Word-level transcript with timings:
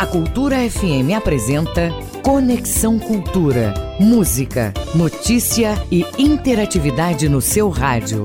A 0.00 0.06
Cultura 0.06 0.56
FM 0.56 1.14
apresenta 1.14 1.90
Conexão 2.24 2.98
Cultura. 2.98 3.74
Música, 4.00 4.72
notícia 4.94 5.74
e 5.92 6.06
interatividade 6.18 7.28
no 7.28 7.42
seu 7.42 7.68
rádio. 7.68 8.24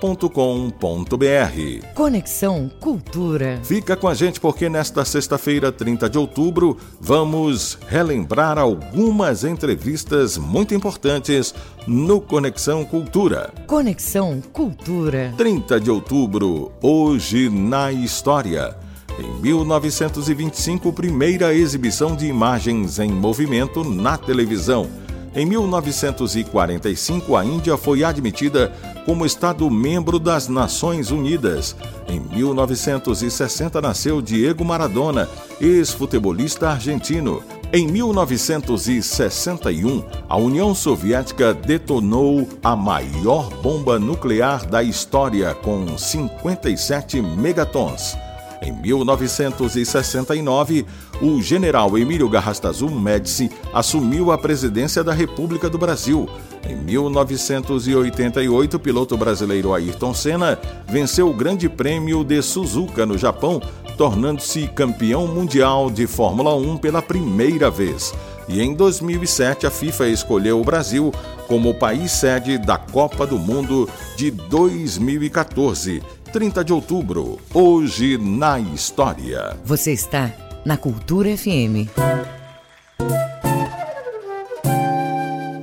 culturafm@funtelpa.com.br. 0.00 1.94
Conexão 1.94 2.70
Cultura. 2.80 3.60
Fica 3.62 3.96
com 3.96 4.08
a 4.08 4.14
gente 4.14 4.38
porque 4.40 4.68
nesta 4.68 5.04
sexta-feira, 5.04 5.72
30 5.72 6.08
de 6.08 6.18
outubro, 6.18 6.76
vamos 7.00 7.78
relembrar 7.88 8.58
algumas 8.58 9.44
entrevistas 9.44 10.36
muito 10.36 10.74
importantes 10.74 11.54
no 11.86 12.20
Conexão 12.20 12.84
Cultura. 12.84 13.52
Conexão 13.66 14.40
Cultura. 14.52 15.32
30 15.36 15.80
de 15.80 15.90
outubro, 15.90 16.72
hoje 16.82 17.48
na 17.48 17.90
história. 17.92 18.76
Em 19.18 19.40
1925, 19.40 20.92
primeira 20.92 21.54
exibição 21.54 22.14
de 22.14 22.26
imagens 22.26 22.98
em 22.98 23.10
movimento 23.10 23.82
na 23.82 24.18
televisão. 24.18 24.86
Em 25.34 25.44
1945, 25.46 27.36
a 27.36 27.44
Índia 27.44 27.76
foi 27.76 28.02
admitida 28.04 28.72
como 29.06 29.24
Estado-membro 29.24 30.18
das 30.18 30.48
Nações 30.48 31.12
Unidas. 31.12 31.76
Em 32.08 32.18
1960, 32.18 33.80
nasceu 33.80 34.20
Diego 34.20 34.64
Maradona, 34.64 35.28
ex-futebolista 35.60 36.70
argentino. 36.70 37.40
Em 37.72 37.86
1961, 37.86 40.02
a 40.28 40.36
União 40.36 40.74
Soviética 40.74 41.54
detonou 41.54 42.48
a 42.62 42.74
maior 42.74 43.48
bomba 43.62 43.96
nuclear 43.98 44.66
da 44.66 44.82
história, 44.82 45.54
com 45.54 45.96
57 45.96 47.22
megatons. 47.22 48.16
Em 48.62 48.72
1969, 48.72 50.86
o 51.20 51.42
general 51.42 51.98
Emílio 51.98 52.28
Garrastazu 52.28 52.88
Médici 52.88 53.50
assumiu 53.72 54.30
a 54.32 54.38
presidência 54.38 55.04
da 55.04 55.12
República 55.12 55.68
do 55.68 55.78
Brasil. 55.78 56.28
Em 56.68 56.74
1988, 56.74 58.76
o 58.76 58.80
piloto 58.80 59.16
brasileiro 59.16 59.72
Ayrton 59.72 60.12
Senna 60.14 60.58
venceu 60.88 61.28
o 61.28 61.34
Grande 61.34 61.68
Prêmio 61.68 62.24
de 62.24 62.42
Suzuka 62.42 63.06
no 63.06 63.16
Japão, 63.16 63.62
tornando-se 63.96 64.66
campeão 64.68 65.26
mundial 65.26 65.90
de 65.90 66.06
Fórmula 66.06 66.54
1 66.54 66.76
pela 66.78 67.02
primeira 67.02 67.70
vez. 67.70 68.12
E 68.48 68.60
em 68.60 68.74
2007, 68.74 69.66
a 69.66 69.70
FIFA 69.70 70.08
escolheu 70.08 70.60
o 70.60 70.64
Brasil 70.64 71.12
como 71.48 71.74
país 71.74 72.12
sede 72.12 72.58
da 72.58 72.78
Copa 72.78 73.26
do 73.26 73.38
Mundo 73.38 73.88
de 74.16 74.30
2014. 74.30 76.02
30 76.36 76.62
de 76.62 76.70
outubro, 76.70 77.38
hoje 77.54 78.18
na 78.18 78.60
história. 78.60 79.56
Você 79.64 79.92
está 79.92 80.30
na 80.66 80.76
Cultura 80.76 81.34
FM. 81.34 81.88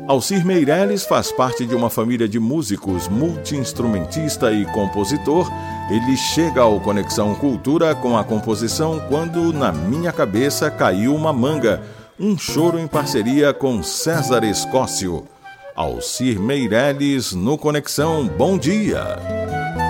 Alcir 0.08 0.44
Meirelles 0.44 1.06
faz 1.06 1.32
parte 1.32 1.68
de 1.68 1.76
uma 1.76 1.92
família 1.92 2.28
de 2.28 2.40
músicos, 2.40 3.08
multiinstrumentista 3.08 4.52
e 4.52 4.66
compositor. 4.66 5.48
Ele 5.92 6.18
chega 6.18 6.62
ao 6.62 6.80
Conexão 6.80 7.36
Cultura 7.36 7.94
com 7.94 8.18
a 8.18 8.24
composição 8.24 9.00
Quando 9.08 9.54
na 9.54 9.72
Minha 9.72 10.12
Cabeça 10.12 10.72
Caiu 10.72 11.14
uma 11.14 11.32
Manga, 11.32 11.84
um 12.20 12.36
choro 12.36 12.80
em 12.80 12.88
parceria 12.88 13.54
com 13.54 13.84
César 13.84 14.44
Escócio. 14.44 15.24
Alcir 15.76 16.40
Meirelles 16.40 17.32
no 17.32 17.60
Conexão, 17.60 18.28
bom 18.28 18.58
dia! 18.58 19.83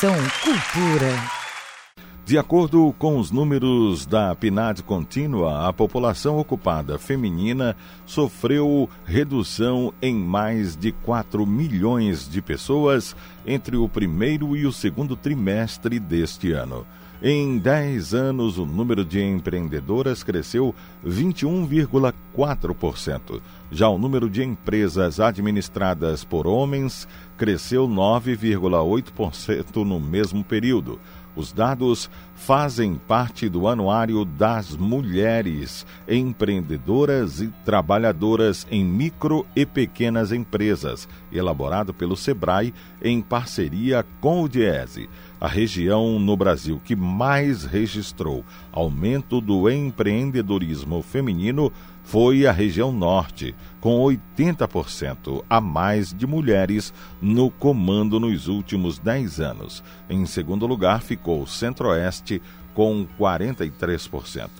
Conexão 0.00 0.14
Cultura. 0.42 1.40
De 2.24 2.38
acordo 2.38 2.94
com 2.98 3.18
os 3.18 3.30
números 3.30 4.06
da 4.06 4.34
PNAD 4.34 4.82
contínua, 4.82 5.68
a 5.68 5.72
população 5.74 6.38
ocupada 6.38 6.98
feminina 6.98 7.76
sofreu 8.06 8.88
redução 9.04 9.92
em 10.00 10.14
mais 10.14 10.74
de 10.74 10.90
4 10.90 11.44
milhões 11.46 12.26
de 12.26 12.40
pessoas 12.40 13.14
entre 13.46 13.76
o 13.76 13.88
primeiro 13.88 14.56
e 14.56 14.64
o 14.64 14.72
segundo 14.72 15.16
trimestre 15.16 15.98
deste 15.98 16.52
ano. 16.52 16.86
Em 17.22 17.58
10 17.58 18.14
anos, 18.14 18.56
o 18.56 18.64
número 18.64 19.04
de 19.04 19.22
empreendedoras 19.22 20.22
cresceu 20.22 20.74
21,4%. 21.06 23.42
Já 23.70 23.90
o 23.90 23.98
número 23.98 24.30
de 24.30 24.42
empresas 24.42 25.20
administradas 25.20 26.24
por 26.24 26.46
homens 26.46 27.06
cresceu 27.36 27.86
9,8% 27.86 29.84
no 29.84 30.00
mesmo 30.00 30.42
período. 30.42 30.98
Os 31.36 31.52
dados 31.52 32.10
fazem 32.34 32.96
parte 32.96 33.48
do 33.48 33.68
Anuário 33.68 34.24
das 34.24 34.76
Mulheres 34.76 35.86
Empreendedoras 36.08 37.40
e 37.40 37.48
Trabalhadoras 37.64 38.66
em 38.70 38.84
Micro 38.84 39.46
e 39.54 39.64
Pequenas 39.64 40.32
Empresas, 40.32 41.08
elaborado 41.30 41.94
pelo 41.94 42.16
SEBRAE 42.16 42.74
em 43.00 43.20
parceria 43.20 44.04
com 44.20 44.42
o 44.42 44.48
Diese. 44.48 45.08
A 45.40 45.48
região 45.48 46.18
no 46.18 46.36
Brasil 46.36 46.78
que 46.84 46.94
mais 46.94 47.64
registrou 47.64 48.44
aumento 48.70 49.40
do 49.40 49.70
empreendedorismo 49.70 51.00
feminino 51.00 51.72
foi 52.04 52.46
a 52.46 52.52
região 52.52 52.92
norte, 52.92 53.54
com 53.80 53.98
80% 54.00 55.42
a 55.48 55.58
mais 55.58 56.12
de 56.12 56.26
mulheres 56.26 56.92
no 57.22 57.50
comando 57.50 58.20
nos 58.20 58.48
últimos 58.48 58.98
10 58.98 59.40
anos. 59.40 59.82
Em 60.10 60.26
segundo 60.26 60.66
lugar 60.66 61.00
ficou 61.00 61.42
o 61.42 61.46
centro-oeste, 61.46 62.42
com 62.74 63.06
43%. 63.18 64.50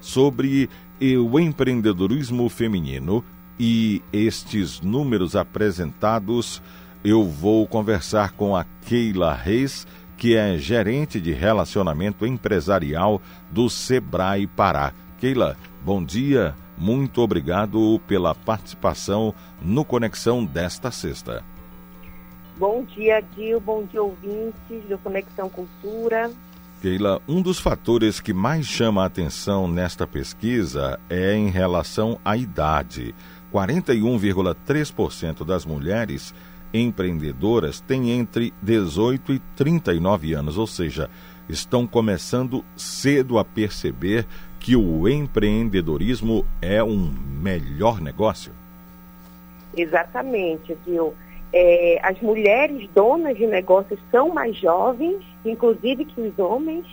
Sobre 0.00 0.70
o 1.00 1.40
empreendedorismo 1.40 2.48
feminino 2.48 3.24
e 3.58 4.02
estes 4.12 4.80
números 4.80 5.34
apresentados, 5.34 6.62
eu 7.02 7.24
vou 7.24 7.66
conversar 7.66 8.32
com 8.32 8.56
a 8.56 8.64
Keila 8.86 9.34
Reis, 9.34 9.86
que 10.18 10.36
é 10.36 10.58
gerente 10.58 11.20
de 11.20 11.32
relacionamento 11.32 12.26
empresarial 12.26 13.22
do 13.50 13.70
Sebrae 13.70 14.48
Pará. 14.48 14.92
Keila, 15.18 15.56
bom 15.82 16.04
dia. 16.04 16.54
Muito 16.76 17.22
obrigado 17.22 18.00
pela 18.06 18.34
participação 18.34 19.32
no 19.62 19.84
Conexão 19.84 20.44
desta 20.44 20.90
sexta. 20.90 21.44
Bom 22.56 22.84
dia, 22.84 23.24
Gil. 23.36 23.60
Bom 23.60 23.84
dia, 23.84 24.02
ouvintes 24.02 24.84
do 24.88 24.98
Conexão 24.98 25.48
Cultura. 25.48 26.30
Keila, 26.82 27.22
um 27.26 27.40
dos 27.40 27.60
fatores 27.60 28.20
que 28.20 28.32
mais 28.32 28.66
chama 28.66 29.02
a 29.02 29.06
atenção 29.06 29.68
nesta 29.68 30.06
pesquisa 30.06 30.98
é 31.08 31.34
em 31.34 31.48
relação 31.48 32.18
à 32.24 32.36
idade. 32.36 33.14
41,3% 33.52 35.44
das 35.44 35.64
mulheres 35.64 36.34
empreendedoras 36.72 37.80
têm 37.80 38.10
entre 38.10 38.52
18 38.62 39.32
e 39.32 39.38
39 39.56 40.34
anos, 40.34 40.58
ou 40.58 40.66
seja, 40.66 41.10
estão 41.48 41.86
começando 41.86 42.64
cedo 42.76 43.38
a 43.38 43.44
perceber 43.44 44.26
que 44.60 44.76
o 44.76 45.08
empreendedorismo 45.08 46.44
é 46.60 46.82
um 46.82 47.12
melhor 47.40 48.00
negócio? 48.00 48.52
Exatamente, 49.76 50.76
viu? 50.86 51.14
É, 51.52 51.98
as 52.02 52.20
mulheres 52.20 52.88
donas 52.94 53.36
de 53.36 53.46
negócios 53.46 53.98
são 54.10 54.34
mais 54.34 54.56
jovens, 54.56 55.24
inclusive 55.44 56.04
que 56.04 56.20
os 56.20 56.38
homens, 56.38 56.84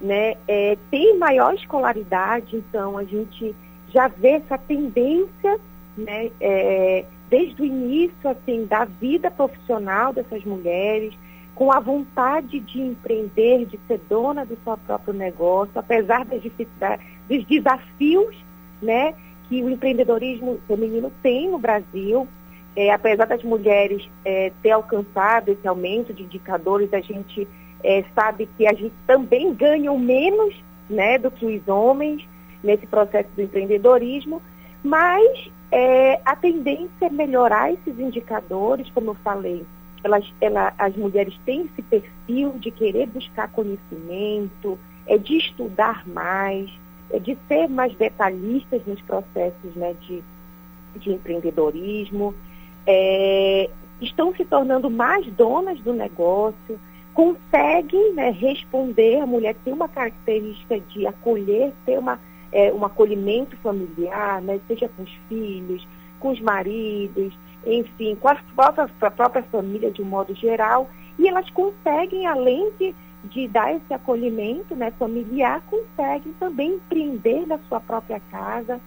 né? 0.00 0.34
É, 0.48 0.76
têm 0.90 1.16
maior 1.18 1.54
escolaridade, 1.54 2.56
então 2.56 2.98
a 2.98 3.04
gente 3.04 3.54
já 3.92 4.08
vê 4.08 4.30
essa 4.30 4.58
tendência, 4.58 5.60
né? 5.96 6.30
É, 6.40 7.04
desde 7.28 7.62
o 7.62 7.64
início, 7.64 8.28
assim, 8.28 8.66
da 8.66 8.84
vida 8.84 9.30
profissional 9.30 10.12
dessas 10.12 10.44
mulheres, 10.44 11.14
com 11.54 11.72
a 11.72 11.78
vontade 11.78 12.58
de 12.60 12.80
empreender, 12.80 13.66
de 13.66 13.78
ser 13.86 14.00
dona 14.08 14.44
do 14.44 14.58
seu 14.64 14.76
próprio 14.78 15.14
negócio, 15.14 15.72
apesar 15.76 16.24
das 16.24 16.42
dificuldades, 16.42 17.06
dos 17.28 17.44
desafios 17.46 18.36
né, 18.82 19.14
que 19.48 19.62
o 19.62 19.70
empreendedorismo 19.70 20.60
feminino 20.66 21.12
tem 21.22 21.50
no 21.50 21.58
Brasil. 21.58 22.26
É, 22.76 22.92
apesar 22.92 23.26
das 23.26 23.42
mulheres 23.44 24.08
é, 24.24 24.50
ter 24.60 24.72
alcançado 24.72 25.48
esse 25.48 25.66
aumento 25.66 26.12
de 26.12 26.24
indicadores, 26.24 26.92
a 26.92 27.00
gente 27.00 27.46
é, 27.84 28.04
sabe 28.16 28.48
que 28.56 28.66
a 28.66 28.72
gente 28.72 28.94
também 29.06 29.54
ganha 29.54 29.92
menos 29.96 30.60
né, 30.90 31.16
do 31.18 31.30
que 31.30 31.46
os 31.46 31.68
homens 31.68 32.26
nesse 32.64 32.84
processo 32.86 33.28
do 33.36 33.42
empreendedorismo, 33.42 34.42
mas 34.82 35.50
é, 35.74 36.20
a 36.24 36.36
tendência 36.36 37.06
é 37.06 37.10
melhorar 37.10 37.72
esses 37.72 37.98
indicadores, 37.98 38.88
como 38.90 39.10
eu 39.10 39.14
falei, 39.16 39.66
elas, 40.04 40.24
ela, 40.40 40.72
as 40.78 40.94
mulheres 40.94 41.36
têm 41.44 41.62
esse 41.62 41.82
perfil 41.82 42.52
de 42.60 42.70
querer 42.70 43.08
buscar 43.08 43.50
conhecimento, 43.50 44.78
é 45.04 45.18
de 45.18 45.36
estudar 45.36 46.06
mais, 46.06 46.70
é 47.10 47.18
de 47.18 47.36
ser 47.48 47.68
mais 47.68 47.92
detalhistas 47.96 48.86
nos 48.86 49.00
processos 49.02 49.74
né, 49.74 49.96
de, 50.02 50.22
de 50.94 51.10
empreendedorismo, 51.10 52.32
é, 52.86 53.68
estão 54.00 54.32
se 54.36 54.44
tornando 54.44 54.88
mais 54.88 55.26
donas 55.32 55.80
do 55.80 55.92
negócio, 55.92 56.78
conseguem 57.12 58.12
né, 58.14 58.30
responder, 58.30 59.20
a 59.20 59.26
mulher 59.26 59.56
tem 59.64 59.72
uma 59.72 59.88
característica 59.88 60.78
de 60.78 61.04
acolher, 61.04 61.72
ter 61.84 61.98
uma, 61.98 62.20
é, 62.54 62.72
um 62.72 62.84
acolhimento 62.84 63.56
familiar, 63.56 64.40
né, 64.40 64.60
seja 64.68 64.88
com 64.88 65.02
os 65.02 65.12
filhos, 65.28 65.86
com 66.20 66.30
os 66.30 66.40
maridos, 66.40 67.36
enfim, 67.66 68.14
com 68.14 68.28
a 68.28 68.36
própria, 68.54 68.88
a 69.00 69.10
própria 69.10 69.42
família 69.42 69.90
de 69.90 70.00
um 70.00 70.04
modo 70.04 70.32
geral, 70.36 70.88
e 71.18 71.26
elas 71.28 71.50
conseguem, 71.50 72.26
além 72.26 72.70
de, 72.78 72.94
de 73.24 73.48
dar 73.48 73.74
esse 73.74 73.92
acolhimento 73.92 74.74
né, 74.76 74.92
familiar, 74.92 75.62
conseguem 75.66 76.32
também 76.38 76.74
empreender 76.74 77.44
na 77.44 77.58
sua 77.68 77.80
própria 77.80 78.20
casa. 78.30 78.80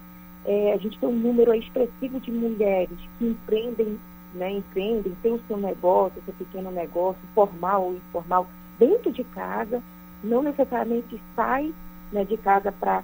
É, 0.46 0.72
a 0.72 0.78
gente 0.78 0.98
tem 0.98 1.08
um 1.08 1.16
número 1.16 1.52
expressivo 1.54 2.18
de 2.20 2.30
mulheres 2.30 2.98
que 3.18 3.26
empreendem, 3.26 3.98
né, 4.34 4.50
empreendem, 4.50 5.14
têm 5.22 5.34
o 5.34 5.40
seu 5.46 5.58
negócio, 5.58 6.20
o 6.22 6.24
seu 6.24 6.34
pequeno 6.34 6.70
negócio, 6.70 7.20
formal 7.34 7.84
ou 7.84 7.94
informal, 7.96 8.46
dentro 8.78 9.12
de 9.12 9.24
casa, 9.24 9.82
não 10.24 10.42
necessariamente 10.42 11.20
sai 11.36 11.72
né, 12.10 12.24
de 12.24 12.36
casa 12.38 12.72
para 12.72 13.02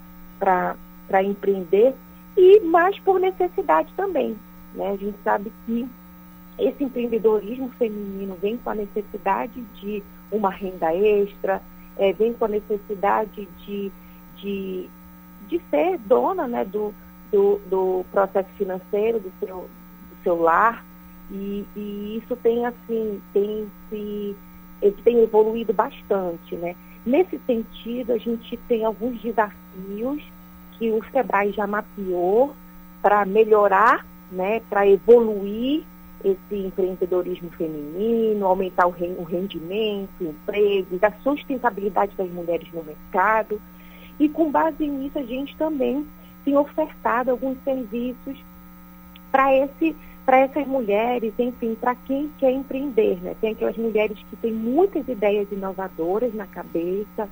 empreender, 1.22 1.94
e 2.36 2.60
mais 2.60 2.98
por 3.00 3.20
necessidade 3.20 3.92
também. 3.96 4.36
Né? 4.74 4.90
A 4.90 4.96
gente 4.96 5.16
sabe 5.22 5.52
que 5.64 5.88
esse 6.58 6.84
empreendedorismo 6.84 7.68
feminino 7.78 8.36
vem 8.40 8.56
com 8.56 8.70
a 8.70 8.74
necessidade 8.74 9.60
de 9.80 10.02
uma 10.30 10.50
renda 10.50 10.94
extra, 10.94 11.62
é, 11.96 12.12
vem 12.12 12.32
com 12.32 12.44
a 12.44 12.48
necessidade 12.48 13.48
de, 13.64 13.92
de, 14.36 14.90
de 15.48 15.60
ser 15.70 15.98
dona 15.98 16.46
né, 16.46 16.64
do, 16.64 16.92
do, 17.30 17.60
do 17.68 18.04
processo 18.10 18.48
financeiro 18.56 19.20
do 19.20 19.32
seu, 19.40 19.56
do 19.56 20.22
seu 20.22 20.40
lar. 20.40 20.84
E, 21.30 21.64
e 21.74 22.22
isso 22.22 22.36
tem 22.36 22.66
assim, 22.66 23.20
tem 23.32 23.70
se 23.88 24.36
tem 25.02 25.22
evoluído 25.22 25.72
bastante, 25.72 26.54
né? 26.56 26.76
Nesse 27.04 27.38
sentido, 27.46 28.12
a 28.12 28.18
gente 28.18 28.56
tem 28.68 28.84
alguns 28.84 29.20
desafios 29.20 30.22
que 30.78 30.90
o 30.90 31.02
SEBRAE 31.12 31.52
já 31.52 31.66
mapeou 31.66 32.54
para 33.02 33.24
melhorar 33.24 34.06
né, 34.32 34.60
para 34.68 34.86
evoluir 34.86 35.84
esse 36.24 36.56
empreendedorismo 36.56 37.50
feminino, 37.50 38.46
aumentar 38.46 38.86
o, 38.86 38.90
rendimento, 38.90 40.10
o 40.20 40.30
emprego, 40.30 40.98
a 41.02 41.12
sustentabilidade 41.22 42.16
das 42.16 42.30
mulheres 42.30 42.66
no 42.72 42.82
mercado. 42.82 43.60
E 44.18 44.28
com 44.28 44.50
base 44.50 44.86
nisso, 44.86 45.18
a 45.18 45.22
gente 45.22 45.54
também 45.56 46.06
tem 46.44 46.56
ofertado 46.56 47.30
alguns 47.30 47.58
serviços 47.62 48.38
para 49.30 49.54
esse 49.54 49.94
para 50.24 50.38
essas 50.38 50.66
mulheres, 50.66 51.34
enfim, 51.38 51.74
para 51.74 51.94
quem 51.94 52.30
quer 52.38 52.50
empreender, 52.50 53.22
né? 53.22 53.36
Tem 53.40 53.52
aquelas 53.52 53.76
mulheres 53.76 54.18
que 54.30 54.36
têm 54.36 54.52
muitas 54.52 55.06
ideias 55.06 55.50
inovadoras 55.52 56.32
na 56.34 56.46
cabeça, 56.46 57.28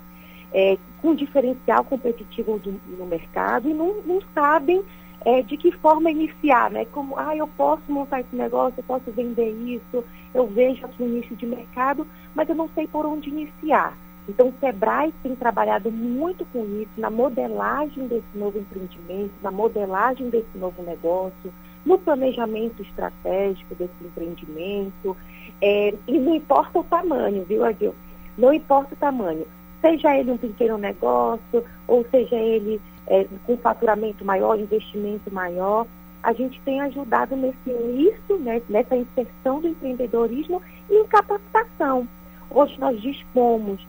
é, 0.53 0.77
com 1.01 1.15
diferencial 1.15 1.85
competitivo 1.85 2.59
do, 2.59 2.79
no 2.99 3.07
mercado 3.07 3.69
e 3.71 3.73
não, 3.73 4.03
não 4.03 4.21
sabem 4.35 4.83
é, 5.25 5.41
de 5.41 5.57
que 5.57 5.73
forma 5.73 6.11
iniciar, 6.11 6.71
né? 6.71 6.85
Como, 6.87 7.19
ah, 7.19 7.35
eu 7.35 7.49
posso 7.49 7.83
montar 7.89 8.21
esse 8.21 8.37
negócio, 8.37 8.75
eu 8.79 8.85
posso 8.85 9.11
vender 9.11 9.51
isso, 9.51 10.05
eu 10.35 10.47
vejo 10.47 10.85
aqui 10.85 11.03
o 11.03 11.09
nicho 11.09 11.35
de 11.35 11.47
mercado, 11.47 12.07
mas 12.35 12.49
eu 12.49 12.55
não 12.55 12.69
sei 12.75 12.87
por 12.87 13.07
onde 13.07 13.31
iniciar. 13.31 13.97
Então, 14.29 14.49
o 14.49 14.55
Sebrae 14.61 15.13
tem 15.23 15.35
trabalhado 15.35 15.91
muito 15.91 16.45
com 16.47 16.65
isso, 16.81 16.93
na 16.97 17.11
modelagem 17.11 18.07
desse 18.07 18.37
novo 18.37 18.59
empreendimento, 18.59 19.33
na 19.43 19.51
modelagem 19.51 20.31
desse 20.31 20.57
novo 20.57 20.83
negócio, 20.83 21.53
no 21.85 21.99
planejamento 21.99 22.83
estratégico 22.83 23.75
desse 23.75 23.93
empreendimento. 24.03 25.17
É, 25.61 25.95
e 26.07 26.19
não 26.19 26.35
importa 26.35 26.79
o 26.79 26.85
tamanho, 26.85 27.45
viu, 27.45 27.65
Adil? 27.65 27.95
Não 28.37 28.53
importa 28.53 28.95
o 28.95 28.97
tamanho. 28.97 29.47
seja 29.81 30.17
ele 30.17 30.31
um 30.31 30.37
pequeno 30.37 30.79
negócio, 30.79 31.65
ou 31.89 32.07
seja 32.11 32.37
ele 32.37 32.81
é, 33.07 33.27
com 33.45 33.57
faturamento 33.57 34.25
maior, 34.25 34.59
investimento 34.59 35.33
maior, 35.33 35.87
a 36.23 36.33
gente 36.33 36.61
tem 36.61 36.81
ajudado 36.81 37.35
nesse 37.35 37.69
início, 37.69 38.39
né, 38.39 38.63
nessa 38.69 38.97
inserção 38.97 39.61
do 39.61 39.69
empreendedorismo 39.69 40.63
e 40.89 40.95
em 40.95 41.07
capacitação. 41.07 42.07
Hoje 42.49 42.79
nós 42.79 43.01
dispomos 43.01 43.85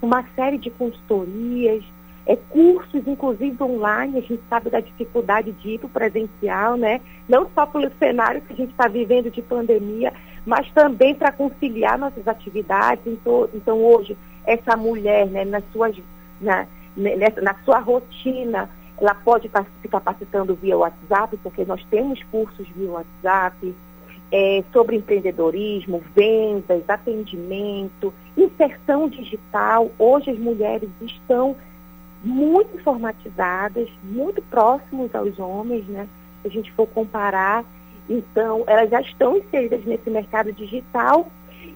uma 0.00 0.24
série 0.36 0.58
de 0.58 0.70
consultorias, 0.70 1.82
é, 2.26 2.34
cursos, 2.34 3.06
inclusive 3.06 3.62
online, 3.62 4.18
a 4.18 4.20
gente 4.20 4.42
sabe 4.50 4.68
da 4.68 4.80
dificuldade 4.80 5.52
de 5.52 5.70
ir 5.70 5.78
para 5.78 5.86
o 5.86 5.90
presencial, 5.90 6.76
né? 6.76 7.00
Não 7.28 7.48
só 7.54 7.64
pelo 7.66 7.90
cenário 7.98 8.40
que 8.40 8.52
a 8.52 8.56
gente 8.56 8.70
está 8.70 8.88
vivendo 8.88 9.30
de 9.30 9.40
pandemia, 9.40 10.12
mas 10.44 10.68
também 10.72 11.14
para 11.14 11.30
conciliar 11.30 11.96
nossas 11.96 12.26
atividades. 12.26 13.06
Então, 13.06 13.48
então, 13.54 13.78
hoje, 13.78 14.16
essa 14.44 14.76
mulher, 14.76 15.26
né, 15.26 15.44
nas 15.44 15.62
suas, 15.72 15.96
na, 16.40 16.66
nessa, 16.96 17.40
na 17.40 17.54
sua 17.64 17.78
rotina, 17.78 18.68
ela 19.00 19.14
pode 19.14 19.46
estar 19.46 19.64
se 19.80 19.86
capacitando 19.86 20.54
via 20.56 20.76
WhatsApp, 20.76 21.36
porque 21.44 21.64
nós 21.64 21.84
temos 21.90 22.20
cursos 22.24 22.66
via 22.70 22.90
WhatsApp, 22.90 23.74
é, 24.32 24.64
sobre 24.72 24.96
empreendedorismo, 24.96 26.02
vendas, 26.14 26.82
atendimento, 26.88 28.12
inserção 28.36 29.08
digital. 29.08 29.90
Hoje 29.98 30.30
as 30.30 30.38
mulheres 30.38 30.88
estão 31.00 31.54
muito 32.26 32.76
informatizadas, 32.76 33.88
muito 34.02 34.42
próximos 34.42 35.14
aos 35.14 35.38
homens, 35.38 35.86
né? 35.86 36.08
Se 36.42 36.48
a 36.48 36.50
gente 36.50 36.72
for 36.72 36.86
comparar, 36.88 37.64
então 38.10 38.64
elas 38.66 38.90
já 38.90 39.00
estão 39.00 39.36
inseridas 39.36 39.84
nesse 39.84 40.10
mercado 40.10 40.52
digital 40.52 41.28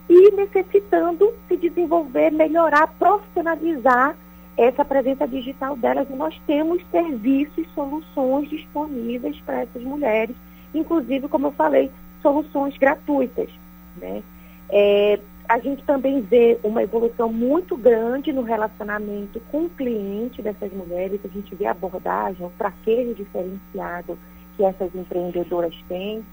e 0.08 0.32
necessitando 0.32 1.32
se 1.46 1.56
desenvolver, 1.56 2.32
melhorar, 2.32 2.88
profissionalizar 2.98 4.16
essa 4.56 4.84
presença 4.84 5.26
digital 5.26 5.76
delas. 5.76 6.08
E 6.10 6.14
nós 6.14 6.38
temos 6.46 6.82
serviços 6.90 7.66
soluções 7.72 8.50
disponíveis 8.50 9.40
para 9.46 9.62
essas 9.62 9.82
mulheres, 9.82 10.34
inclusive, 10.74 11.28
como 11.28 11.46
eu 11.46 11.52
falei, 11.52 11.90
soluções 12.20 12.76
gratuitas. 12.76 13.48
Né? 13.96 14.22
É, 14.68 15.20
a 15.50 15.58
gente 15.58 15.82
também 15.82 16.20
vê 16.20 16.60
uma 16.62 16.80
evolução 16.80 17.28
muito 17.32 17.76
grande 17.76 18.32
no 18.32 18.42
relacionamento 18.42 19.40
com 19.50 19.64
o 19.64 19.68
cliente 19.68 20.40
dessas 20.40 20.72
mulheres, 20.72 21.18
a 21.24 21.28
gente 21.28 21.52
vê 21.56 21.66
a 21.66 21.72
abordagem, 21.72 22.46
o 22.46 22.52
traquejo 22.56 23.14
diferenciado 23.14 24.16
que 24.56 24.62
essas 24.62 24.94
empreendedoras 24.94 25.74
têm. 25.88 26.24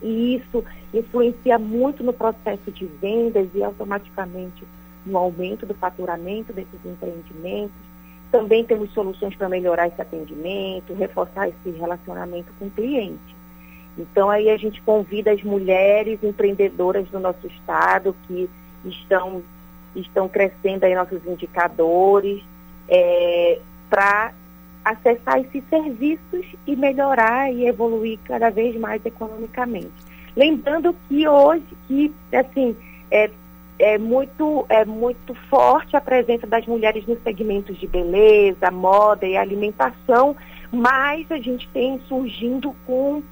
E 0.00 0.36
isso 0.36 0.64
influencia 0.94 1.58
muito 1.58 2.02
no 2.02 2.14
processo 2.14 2.70
de 2.72 2.86
vendas 2.86 3.46
e 3.54 3.62
automaticamente 3.62 4.64
no 5.04 5.18
aumento 5.18 5.66
do 5.66 5.74
faturamento 5.74 6.50
desses 6.50 6.82
empreendimentos. 6.82 7.76
Também 8.32 8.64
temos 8.64 8.90
soluções 8.94 9.36
para 9.36 9.50
melhorar 9.50 9.86
esse 9.88 10.00
atendimento, 10.00 10.94
reforçar 10.94 11.46
esse 11.46 11.76
relacionamento 11.78 12.50
com 12.58 12.68
o 12.68 12.70
cliente. 12.70 13.39
Então 14.00 14.30
aí 14.30 14.48
a 14.48 14.56
gente 14.56 14.80
convida 14.82 15.32
as 15.32 15.42
mulheres 15.42 16.22
empreendedoras 16.22 17.06
do 17.08 17.20
nosso 17.20 17.46
estado 17.46 18.16
que 18.26 18.48
estão, 18.84 19.42
estão 19.94 20.28
crescendo 20.28 20.84
aí 20.84 20.94
nossos 20.94 21.24
indicadores 21.26 22.42
é, 22.88 23.58
para 23.88 24.32
acessar 24.84 25.38
esses 25.40 25.62
serviços 25.68 26.46
e 26.66 26.74
melhorar 26.74 27.52
e 27.52 27.66
evoluir 27.66 28.18
cada 28.24 28.50
vez 28.50 28.74
mais 28.78 29.04
economicamente. 29.04 29.92
Lembrando 30.34 30.96
que 31.08 31.28
hoje 31.28 31.62
que 31.86 32.12
assim 32.32 32.74
é, 33.10 33.30
é 33.78 33.98
muito 33.98 34.64
é 34.68 34.84
muito 34.84 35.34
forte 35.50 35.96
a 35.96 36.00
presença 36.00 36.46
das 36.46 36.66
mulheres 36.66 37.06
nos 37.06 37.22
segmentos 37.22 37.78
de 37.78 37.86
beleza, 37.86 38.70
moda 38.70 39.26
e 39.26 39.36
alimentação, 39.36 40.34
mas 40.72 41.30
a 41.30 41.38
gente 41.38 41.68
tem 41.68 42.00
surgindo 42.08 42.74
com 42.86 43.22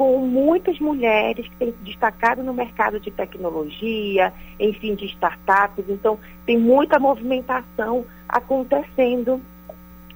com 0.00 0.16
muitas 0.26 0.80
mulheres 0.80 1.46
que 1.46 1.56
têm 1.56 1.72
se 1.72 1.84
destacado 1.84 2.42
no 2.42 2.54
mercado 2.54 2.98
de 2.98 3.10
tecnologia, 3.10 4.32
enfim, 4.58 4.94
de 4.94 5.04
startups. 5.04 5.84
Então, 5.90 6.18
tem 6.46 6.56
muita 6.56 6.98
movimentação 6.98 8.06
acontecendo 8.26 9.38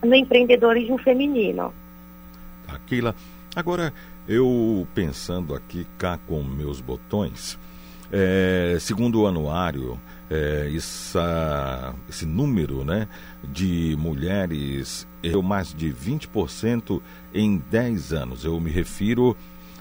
no 0.03 0.14
empreendedorismo 0.14 0.97
feminino. 0.97 1.71
Aquila, 2.67 3.14
agora 3.55 3.93
eu 4.26 4.88
pensando 4.95 5.55
aqui 5.55 5.87
cá 5.99 6.19
com 6.26 6.43
meus 6.43 6.81
botões, 6.81 7.59
é, 8.11 8.79
segundo 8.81 9.21
o 9.21 9.26
anuário, 9.26 10.00
é, 10.31 10.73
essa, 10.75 11.95
esse 12.09 12.25
número 12.25 12.87
né, 12.87 13.07
de 13.43 13.95
mulheres 13.99 15.07
é 15.23 15.37
mais 15.37 15.75
de 15.75 15.93
20% 15.93 17.03
em 17.35 17.59
10 17.71 18.12
anos. 18.14 18.45
Eu 18.47 18.59
me 18.59 18.71
refiro 18.71 19.37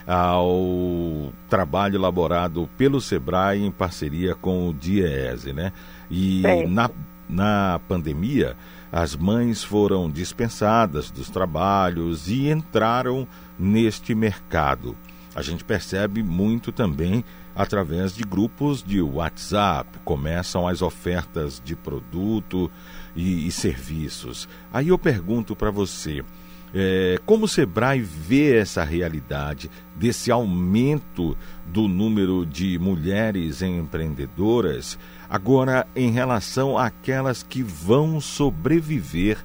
ao 0.06 1.32
trabalho 1.50 1.96
elaborado 1.96 2.70
pelo 2.78 3.00
SEBRAE 3.00 3.64
em 3.64 3.72
parceria 3.72 4.36
com 4.36 4.70
o 4.70 4.74
DIEESE, 4.74 5.54
né? 5.54 5.72
E 6.10 6.44
na, 6.68 6.90
na 7.30 7.80
pandemia, 7.88 8.56
as 8.92 9.16
mães 9.16 9.64
foram 9.64 10.10
dispensadas 10.10 11.10
dos 11.10 11.30
trabalhos 11.30 12.30
e 12.30 12.50
entraram 12.50 13.28
neste 13.58 14.14
mercado. 14.14 14.96
A 15.36 15.42
gente 15.42 15.64
percebe 15.64 16.22
muito 16.22 16.72
também 16.72 17.24
através 17.56 18.16
de 18.16 18.24
grupos 18.24 18.84
de 18.84 19.02
WhatsApp, 19.02 20.00
começam 20.04 20.68
as 20.68 20.82
ofertas 20.82 21.62
de 21.64 21.76
produto 21.76 22.70
e, 23.16 23.48
e 23.48 23.52
serviços. 23.52 24.48
Aí 24.72 24.90
eu 24.90 24.98
pergunto 24.98 25.56
para 25.56 25.72
você, 25.72 26.24
é, 26.74 27.20
como 27.26 27.46
o 27.46 27.48
Sebrae 27.48 28.02
vê 28.02 28.58
essa 28.58 28.84
realidade 28.84 29.70
desse 29.96 30.32
aumento 30.32 31.38
do 31.68 31.88
número 31.88 32.46
de 32.46 32.80
mulheres 32.80 33.62
empreendedoras, 33.62 34.98
agora 35.30 35.86
em 35.96 36.10
relação 36.10 36.78
àquelas 36.78 37.44
que 37.44 37.62
vão 37.62 38.20
sobreviver 38.20 39.38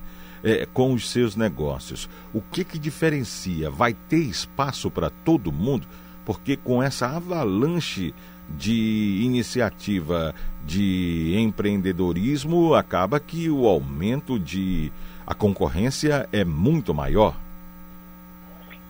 é, 0.42 0.66
com 0.72 0.94
os 0.94 1.10
seus 1.10 1.36
negócios? 1.36 2.08
O 2.32 2.40
que, 2.40 2.64
que 2.64 2.78
diferencia? 2.78 3.70
Vai 3.70 3.92
ter 3.92 4.20
espaço 4.20 4.90
para 4.90 5.10
todo 5.10 5.52
mundo? 5.52 5.86
Porque 6.24 6.56
com 6.56 6.82
essa 6.82 7.08
avalanche 7.08 8.14
de 8.56 9.20
iniciativa 9.22 10.34
de 10.64 11.34
empreendedorismo, 11.38 12.74
acaba 12.74 13.20
que 13.20 13.50
o 13.50 13.66
aumento 13.66 14.38
de 14.38 14.90
a 15.28 15.34
concorrência 15.34 16.26
é 16.32 16.42
muito 16.42 16.94
maior. 16.94 17.34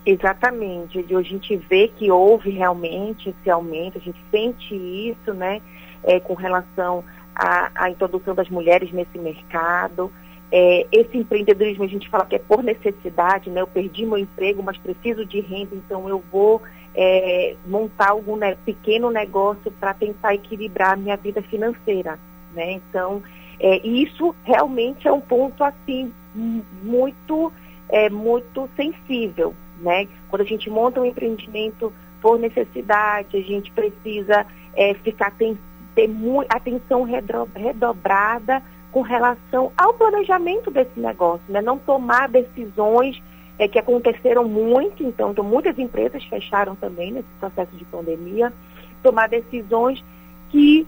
Exatamente. 0.05 1.05
A 1.13 1.21
gente 1.21 1.57
vê 1.57 1.89
que 1.89 2.09
houve 2.09 2.49
realmente 2.49 3.29
esse 3.29 3.49
aumento, 3.49 3.97
a 3.97 4.01
gente 4.01 4.17
sente 4.31 4.73
isso, 4.73 5.33
né, 5.33 5.61
é, 6.01 6.17
com 6.17 6.35
relação 6.35 7.03
à, 7.35 7.69
à, 7.75 7.89
introdução 7.89 8.33
das 8.33 8.47
mulheres 8.47 8.89
nesse 8.93 9.19
mercado. 9.19 10.09
É, 10.49 10.87
esse 10.93 11.17
empreendedorismo 11.17 11.83
a 11.83 11.87
gente 11.87 12.07
fala 12.07 12.25
que 12.25 12.37
é 12.37 12.39
por 12.39 12.63
necessidade, 12.63 13.49
né? 13.49 13.59
Eu 13.59 13.67
perdi 13.67 14.05
meu 14.05 14.17
emprego, 14.17 14.63
mas 14.63 14.77
preciso 14.77 15.25
de 15.25 15.41
renda, 15.41 15.75
então 15.75 16.07
eu 16.07 16.23
vou 16.31 16.61
é, 16.95 17.55
montar 17.67 18.11
algum 18.11 18.37
né, 18.37 18.55
pequeno 18.65 19.11
negócio 19.11 19.69
para 19.77 19.93
tentar 19.93 20.33
equilibrar 20.33 20.93
a 20.93 20.95
minha 20.95 21.17
vida 21.17 21.41
financeira, 21.41 22.17
né? 22.55 22.71
Então, 22.71 23.21
é, 23.59 23.85
isso 23.85 24.33
realmente 24.43 25.07
é 25.07 25.11
um 25.11 25.21
ponto 25.21 25.63
assim 25.63 26.11
muito, 26.83 27.51
é, 27.89 28.09
muito 28.09 28.69
sensível, 28.75 29.53
né? 29.81 30.07
Quando 30.29 30.41
a 30.41 30.45
gente 30.45 30.69
monta 30.69 31.01
um 31.01 31.05
empreendimento 31.05 31.91
por 32.21 32.39
necessidade, 32.39 33.37
a 33.37 33.41
gente 33.41 33.71
precisa 33.71 34.45
é, 34.75 34.93
ficar 34.95 35.31
tem, 35.31 35.57
ter 35.95 36.09
atenção 36.49 37.03
redobrada 37.03 38.63
com 38.91 39.01
relação 39.01 39.71
ao 39.77 39.93
planejamento 39.93 40.71
desse 40.71 40.99
negócio, 40.99 41.43
né? 41.49 41.61
Não 41.61 41.77
tomar 41.77 42.29
decisões 42.29 43.21
é, 43.57 43.67
que 43.67 43.77
aconteceram 43.77 44.47
muito, 44.47 45.03
então, 45.03 45.31
então 45.31 45.43
muitas 45.43 45.77
empresas 45.77 46.23
fecharam 46.23 46.75
também 46.75 47.11
nesse 47.11 47.27
processo 47.39 47.75
de 47.75 47.83
pandemia, 47.85 48.53
tomar 49.03 49.27
decisões 49.27 50.03
que 50.49 50.87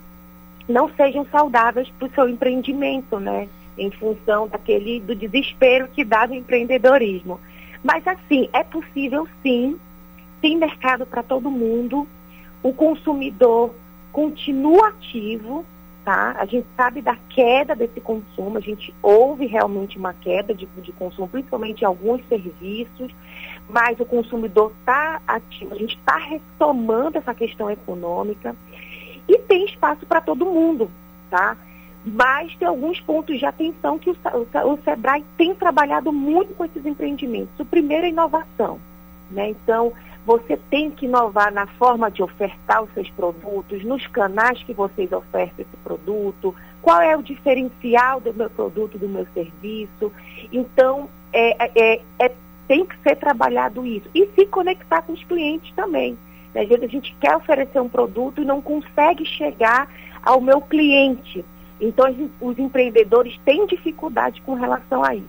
não 0.72 0.90
sejam 0.96 1.26
saudáveis 1.32 1.90
para 1.98 2.08
o 2.08 2.12
seu 2.12 2.28
empreendimento, 2.28 3.20
né? 3.20 3.48
em 3.78 3.90
função 3.92 4.48
daquele 4.48 5.00
do 5.00 5.16
desespero 5.16 5.88
que 5.88 6.04
dá 6.04 6.28
no 6.28 6.36
empreendedorismo. 6.36 7.40
Mas 7.84 8.06
assim, 8.08 8.50
é 8.54 8.64
possível 8.64 9.28
sim, 9.42 9.80
tem 10.42 10.58
mercado 10.58 11.06
para 11.06 11.24
todo 11.24 11.50
mundo, 11.50 12.08
o 12.62 12.74
consumidor 12.74 13.74
continua 14.12 14.90
ativo, 14.90 15.66
tá? 16.04 16.36
A 16.38 16.46
gente 16.46 16.68
sabe 16.76 17.02
da 17.02 17.16
queda 17.30 17.76
desse 17.76 18.00
consumo, 18.00 18.58
a 18.58 18.62
gente 18.62 18.94
ouve 19.02 19.46
realmente 19.46 19.98
uma 19.98 20.14
queda 20.14 20.54
de, 20.54 20.66
de 20.66 20.92
consumo, 20.92 21.28
principalmente 21.28 21.82
em 21.82 21.86
alguns 21.86 22.24
serviços, 22.28 23.12
mas 23.70 24.00
o 24.00 24.06
consumidor 24.06 24.72
está 24.80 25.22
ativo, 25.28 25.74
a 25.74 25.78
gente 25.78 25.98
está 25.98 26.18
retomando 26.18 27.18
essa 27.18 27.34
questão 27.34 27.70
econômica 27.70 28.56
e 29.32 29.40
tem 29.40 29.64
espaço 29.64 30.06
para 30.06 30.20
todo 30.20 30.46
mundo, 30.46 30.92
tá? 31.30 31.56
Mas 32.04 32.54
tem 32.56 32.68
alguns 32.68 33.00
pontos 33.00 33.40
de 33.40 33.46
atenção 33.46 33.98
que 33.98 34.10
o, 34.10 34.14
o, 34.14 34.74
o 34.74 34.80
SEBRAE 34.84 35.24
tem 35.38 35.56
trabalhado 35.56 36.12
muito 36.12 36.54
com 36.56 36.66
esses 36.66 36.86
empreendimentos. 36.86 37.58
O 37.58 37.64
primeiro 37.64 38.06
é 38.06 38.10
inovação. 38.10 38.78
Né? 39.30 39.50
Então, 39.50 39.94
você 40.26 40.58
tem 40.70 40.92
que 40.92 41.06
inovar 41.06 41.54
na 41.54 41.66
forma 41.66 42.12
de 42.12 42.22
ofertar 42.22 42.84
os 42.84 42.94
seus 42.94 43.10
produtos, 43.12 43.86
nos 43.86 44.06
canais 44.08 44.62
que 44.64 44.74
vocês 44.74 45.10
ofertam 45.12 45.60
esse 45.60 45.78
produto, 45.84 46.54
qual 46.82 47.02
é 47.02 47.16
o 47.16 47.24
diferencial 47.24 48.20
do 48.20 48.34
meu 48.34 48.50
produto, 48.50 48.98
do 48.98 49.08
meu 49.08 49.26
serviço. 49.34 50.12
Então, 50.52 51.08
é, 51.32 51.66
é, 51.66 51.72
é, 51.76 52.02
é 52.20 52.32
tem 52.68 52.86
que 52.86 52.98
ser 53.04 53.16
trabalhado 53.16 53.86
isso. 53.86 54.10
E 54.14 54.26
se 54.36 54.46
conectar 54.48 55.04
com 55.04 55.14
os 55.14 55.24
clientes 55.24 55.72
também. 55.76 56.18
Às 56.56 56.68
vezes 56.68 56.84
a 56.84 56.88
gente 56.88 57.16
quer 57.20 57.36
oferecer 57.36 57.80
um 57.80 57.90
produto 57.90 58.42
e 58.42 58.46
não 58.46 58.62
consegue 58.62 59.26
chegar 59.26 59.90
ao 60.24 60.42
meu 60.42 60.62
cliente. 60.62 61.44
Então, 61.80 62.06
os 62.40 62.60
empreendedores 62.60 63.38
têm 63.44 63.66
dificuldade 63.66 64.42
com 64.42 64.54
relação 64.54 65.04
a 65.04 65.16
isso. 65.16 65.26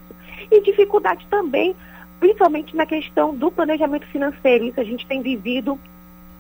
E 0.50 0.60
dificuldade 0.60 1.26
também, 1.30 1.74
principalmente 2.20 2.76
na 2.76 2.84
questão 2.84 3.34
do 3.34 3.50
planejamento 3.50 4.06
financeiro. 4.08 4.64
Isso 4.64 4.80
a 4.80 4.84
gente 4.84 5.06
tem 5.06 5.22
vivido 5.22 5.78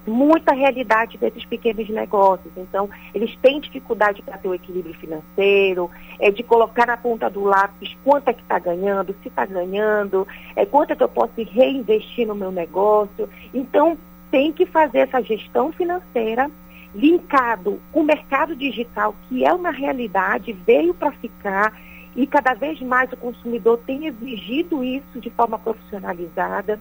muita 0.06 0.52
realidade 0.52 1.16
desses 1.16 1.44
pequenos 1.44 1.88
negócios. 1.88 2.52
Então, 2.56 2.90
eles 3.14 3.34
têm 3.36 3.60
dificuldade 3.60 4.20
para 4.22 4.36
ter 4.36 4.48
o 4.48 4.54
equilíbrio 4.54 4.94
financeiro, 4.94 5.90
é 6.18 6.30
de 6.30 6.42
colocar 6.42 6.86
na 6.86 6.96
ponta 6.96 7.30
do 7.30 7.44
lápis 7.44 7.96
quanto 8.04 8.28
é 8.28 8.32
que 8.32 8.42
está 8.42 8.58
ganhando, 8.58 9.14
se 9.22 9.28
está 9.28 9.46
ganhando, 9.46 10.26
é, 10.56 10.66
quanto 10.66 10.92
é 10.92 10.96
que 10.96 11.02
eu 11.02 11.08
posso 11.08 11.32
reinvestir 11.36 12.26
no 12.26 12.34
meu 12.34 12.50
negócio. 12.50 13.28
Então, 13.54 13.96
tem 14.32 14.50
que 14.50 14.64
fazer 14.64 15.00
essa 15.00 15.22
gestão 15.22 15.70
financeira 15.70 16.50
linkado 16.94 17.80
com 17.92 18.00
o 18.00 18.04
mercado 18.04 18.56
digital, 18.56 19.14
que 19.28 19.44
é 19.44 19.52
uma 19.52 19.70
realidade, 19.70 20.52
veio 20.52 20.94
para 20.94 21.12
ficar 21.12 21.78
e 22.16 22.26
cada 22.26 22.54
vez 22.54 22.80
mais 22.80 23.12
o 23.12 23.16
consumidor 23.16 23.78
tem 23.86 24.06
exigido 24.06 24.82
isso 24.82 25.20
de 25.20 25.30
forma 25.30 25.58
profissionalizada. 25.58 26.80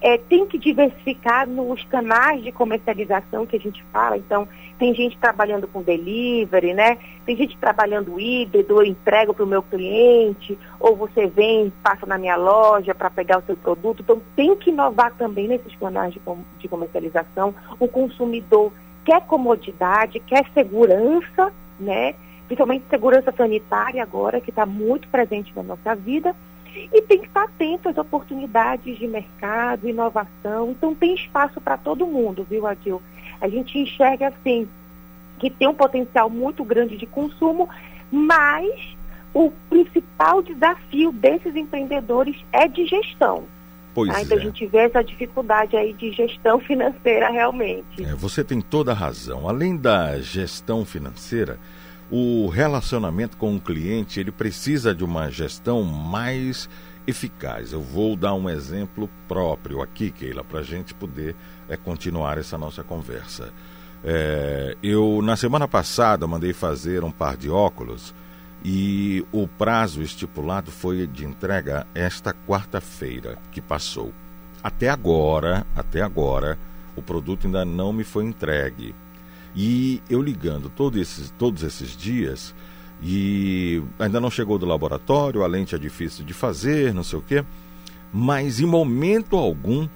É, 0.00 0.16
tem 0.16 0.46
que 0.46 0.58
diversificar 0.58 1.48
nos 1.48 1.82
canais 1.84 2.42
de 2.42 2.52
comercialização 2.52 3.44
que 3.44 3.56
a 3.56 3.60
gente 3.60 3.82
fala. 3.92 4.16
Então, 4.16 4.46
tem 4.78 4.94
gente 4.94 5.18
trabalhando 5.18 5.66
com 5.66 5.82
delivery, 5.82 6.72
né? 6.72 6.98
Tem 7.26 7.36
gente 7.36 7.56
trabalhando 7.58 8.18
híbrido, 8.20 8.80
eu 8.80 8.86
entrego 8.86 9.34
para 9.34 9.44
o 9.44 9.48
meu 9.48 9.62
cliente, 9.62 10.56
ou 10.78 10.94
você 10.94 11.26
vem, 11.26 11.72
passa 11.82 12.06
na 12.06 12.16
minha 12.16 12.36
loja 12.36 12.94
para 12.94 13.10
pegar 13.10 13.38
o 13.38 13.42
seu 13.42 13.56
produto. 13.56 14.02
Então, 14.02 14.22
tem 14.36 14.54
que 14.56 14.70
inovar 14.70 15.12
também 15.14 15.48
nesses 15.48 15.74
canais 15.76 16.14
de, 16.14 16.20
de 16.58 16.68
comercialização. 16.68 17.54
O 17.80 17.88
consumidor 17.88 18.72
quer 19.04 19.22
comodidade, 19.22 20.20
quer 20.20 20.44
segurança, 20.54 21.52
né? 21.80 22.14
Principalmente 22.46 22.84
segurança 22.88 23.32
sanitária 23.32 24.02
agora, 24.02 24.40
que 24.40 24.50
está 24.50 24.64
muito 24.64 25.08
presente 25.08 25.52
na 25.56 25.62
nossa 25.62 25.94
vida. 25.94 26.34
E 26.92 27.02
tem 27.02 27.18
que 27.18 27.26
estar 27.26 27.44
atento 27.44 27.88
às 27.88 27.98
oportunidades 27.98 28.98
de 28.98 29.06
mercado, 29.06 29.88
inovação. 29.88 30.70
Então 30.70 30.94
tem 30.94 31.14
espaço 31.14 31.60
para 31.60 31.76
todo 31.76 32.06
mundo, 32.06 32.46
viu, 32.48 32.66
Adil? 32.66 33.02
A 33.40 33.48
gente 33.48 33.78
enxerga 33.78 34.28
assim 34.28 34.68
que 35.38 35.50
tem 35.50 35.68
um 35.68 35.74
potencial 35.74 36.28
muito 36.28 36.64
grande 36.64 36.96
de 36.96 37.06
consumo, 37.06 37.68
mas 38.10 38.96
o 39.32 39.50
principal 39.70 40.42
desafio 40.42 41.12
desses 41.12 41.54
empreendedores 41.54 42.36
é 42.52 42.66
de 42.66 42.86
gestão. 42.86 43.44
Pois 43.94 44.14
ah, 44.14 44.22
então 44.22 44.38
é. 44.38 44.40
a 44.40 44.44
gente 44.44 44.66
vê 44.66 44.78
essa 44.78 45.02
dificuldade 45.02 45.76
aí 45.76 45.92
de 45.92 46.12
gestão 46.12 46.58
financeira 46.60 47.30
realmente. 47.30 48.04
É, 48.04 48.14
você 48.14 48.44
tem 48.44 48.60
toda 48.60 48.92
a 48.92 48.94
razão. 48.94 49.48
Além 49.48 49.76
da 49.76 50.20
gestão 50.20 50.84
financeira, 50.84 51.58
o 52.10 52.48
relacionamento 52.48 53.36
com 53.36 53.56
o 53.56 53.60
cliente 53.60 54.18
ele 54.20 54.32
precisa 54.32 54.94
de 54.94 55.04
uma 55.04 55.30
gestão 55.30 55.82
mais 55.82 56.68
eficaz. 57.06 57.72
Eu 57.72 57.82
vou 57.82 58.16
dar 58.16 58.34
um 58.34 58.48
exemplo 58.48 59.08
próprio 59.26 59.80
aqui, 59.82 60.10
Keila, 60.10 60.44
para 60.44 60.60
a 60.60 60.62
gente 60.62 60.94
poder 60.94 61.34
é, 61.68 61.76
continuar 61.76 62.38
essa 62.38 62.58
nossa 62.58 62.82
conversa. 62.82 63.52
É, 64.04 64.76
eu 64.82 65.20
na 65.22 65.36
semana 65.36 65.66
passada 65.66 66.26
mandei 66.26 66.52
fazer 66.52 67.02
um 67.02 67.10
par 67.10 67.36
de 67.36 67.50
óculos 67.50 68.14
e 68.64 69.24
o 69.32 69.46
prazo 69.46 70.02
estipulado 70.02 70.70
foi 70.70 71.06
de 71.06 71.24
entrega 71.24 71.86
esta 71.94 72.32
quarta-feira 72.32 73.38
que 73.50 73.60
passou. 73.60 74.12
Até 74.62 74.88
agora, 74.88 75.66
até 75.74 76.02
agora, 76.02 76.58
o 76.96 77.02
produto 77.02 77.46
ainda 77.46 77.64
não 77.64 77.92
me 77.92 78.04
foi 78.04 78.24
entregue. 78.24 78.94
E 79.54 80.02
eu 80.08 80.22
ligando 80.22 80.68
todos 80.68 81.00
esses, 81.00 81.30
todos 81.38 81.62
esses 81.62 81.96
dias 81.96 82.54
e 83.02 83.82
ainda 83.98 84.20
não 84.20 84.30
chegou 84.30 84.58
do 84.58 84.66
laboratório, 84.66 85.42
a 85.42 85.46
lente 85.46 85.74
é 85.74 85.78
difícil 85.78 86.24
de 86.24 86.34
fazer, 86.34 86.92
não 86.92 87.04
sei 87.04 87.18
o 87.18 87.22
quê. 87.22 87.44
Mas 88.12 88.60
em 88.60 88.66
momento 88.66 89.36
algum 89.36 89.88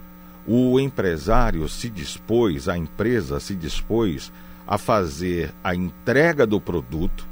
o 0.46 0.78
empresário 0.80 1.68
se 1.68 1.88
dispôs, 1.88 2.68
a 2.68 2.76
empresa 2.76 3.38
se 3.40 3.54
dispôs 3.54 4.32
a 4.66 4.78
fazer 4.78 5.52
a 5.62 5.74
entrega 5.74 6.46
do 6.46 6.60
produto 6.60 7.26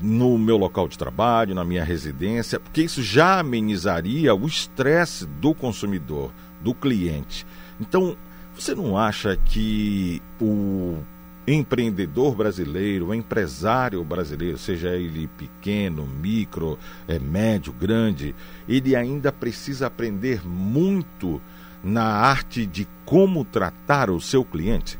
no 0.00 0.38
meu 0.38 0.56
local 0.56 0.88
de 0.88 0.96
trabalho, 0.96 1.54
na 1.54 1.64
minha 1.64 1.84
residência, 1.84 2.58
porque 2.58 2.82
isso 2.82 3.02
já 3.02 3.40
amenizaria 3.40 4.34
o 4.34 4.46
estresse 4.46 5.26
do 5.26 5.54
consumidor, 5.54 6.32
do 6.60 6.74
cliente. 6.74 7.46
Então, 7.78 8.16
você 8.54 8.74
não 8.74 8.96
acha 8.96 9.36
que 9.36 10.22
o 10.40 10.98
empreendedor 11.46 12.34
brasileiro, 12.34 13.14
empresário 13.14 14.04
brasileiro, 14.04 14.58
seja 14.58 14.90
ele 14.90 15.26
pequeno, 15.26 16.06
micro, 16.06 16.78
é, 17.08 17.18
médio, 17.18 17.72
grande, 17.72 18.34
ele 18.68 18.94
ainda 18.94 19.32
precisa 19.32 19.86
aprender 19.86 20.46
muito 20.46 21.40
na 21.82 22.04
arte 22.04 22.66
de 22.66 22.86
como 23.04 23.44
tratar 23.44 24.10
o 24.10 24.20
seu 24.20 24.44
cliente? 24.44 24.98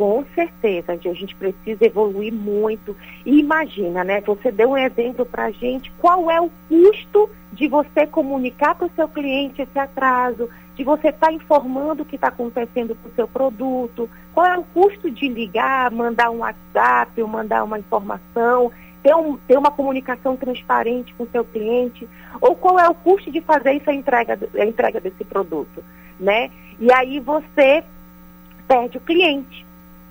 Com 0.00 0.24
certeza, 0.34 0.92
a 0.92 0.96
gente 0.96 1.36
precisa 1.36 1.84
evoluir 1.84 2.32
muito. 2.32 2.96
E 3.26 3.38
imagina, 3.38 4.02
né? 4.02 4.22
Você 4.22 4.50
deu 4.50 4.70
um 4.70 4.78
exemplo 4.78 5.26
para 5.26 5.44
a 5.44 5.50
gente. 5.50 5.92
Qual 5.98 6.30
é 6.30 6.40
o 6.40 6.50
custo 6.70 7.28
de 7.52 7.68
você 7.68 8.06
comunicar 8.06 8.74
para 8.74 8.86
o 8.86 8.90
seu 8.96 9.06
cliente 9.06 9.60
esse 9.60 9.78
atraso, 9.78 10.48
de 10.74 10.82
você 10.84 11.08
estar 11.08 11.26
tá 11.26 11.32
informando 11.34 12.02
o 12.02 12.06
que 12.06 12.14
está 12.14 12.28
acontecendo 12.28 12.94
com 12.94 13.10
o 13.10 13.14
seu 13.14 13.28
produto? 13.28 14.08
Qual 14.32 14.46
é 14.46 14.56
o 14.56 14.64
custo 14.64 15.10
de 15.10 15.28
ligar, 15.28 15.90
mandar 15.90 16.30
um 16.30 16.38
WhatsApp, 16.38 17.22
mandar 17.24 17.62
uma 17.62 17.78
informação, 17.78 18.72
ter, 19.02 19.14
um, 19.14 19.36
ter 19.36 19.58
uma 19.58 19.70
comunicação 19.70 20.34
transparente 20.34 21.12
com 21.12 21.24
o 21.24 21.30
seu 21.30 21.44
cliente? 21.44 22.08
Ou 22.40 22.56
qual 22.56 22.80
é 22.80 22.88
o 22.88 22.94
custo 22.94 23.30
de 23.30 23.42
fazer 23.42 23.76
essa 23.76 23.92
entrega, 23.92 24.38
a 24.54 24.64
entrega 24.64 24.98
desse 24.98 25.24
produto, 25.24 25.84
né? 26.18 26.50
E 26.78 26.90
aí 26.90 27.20
você 27.20 27.84
perde 28.66 28.96
o 28.96 29.00
cliente. 29.02 29.68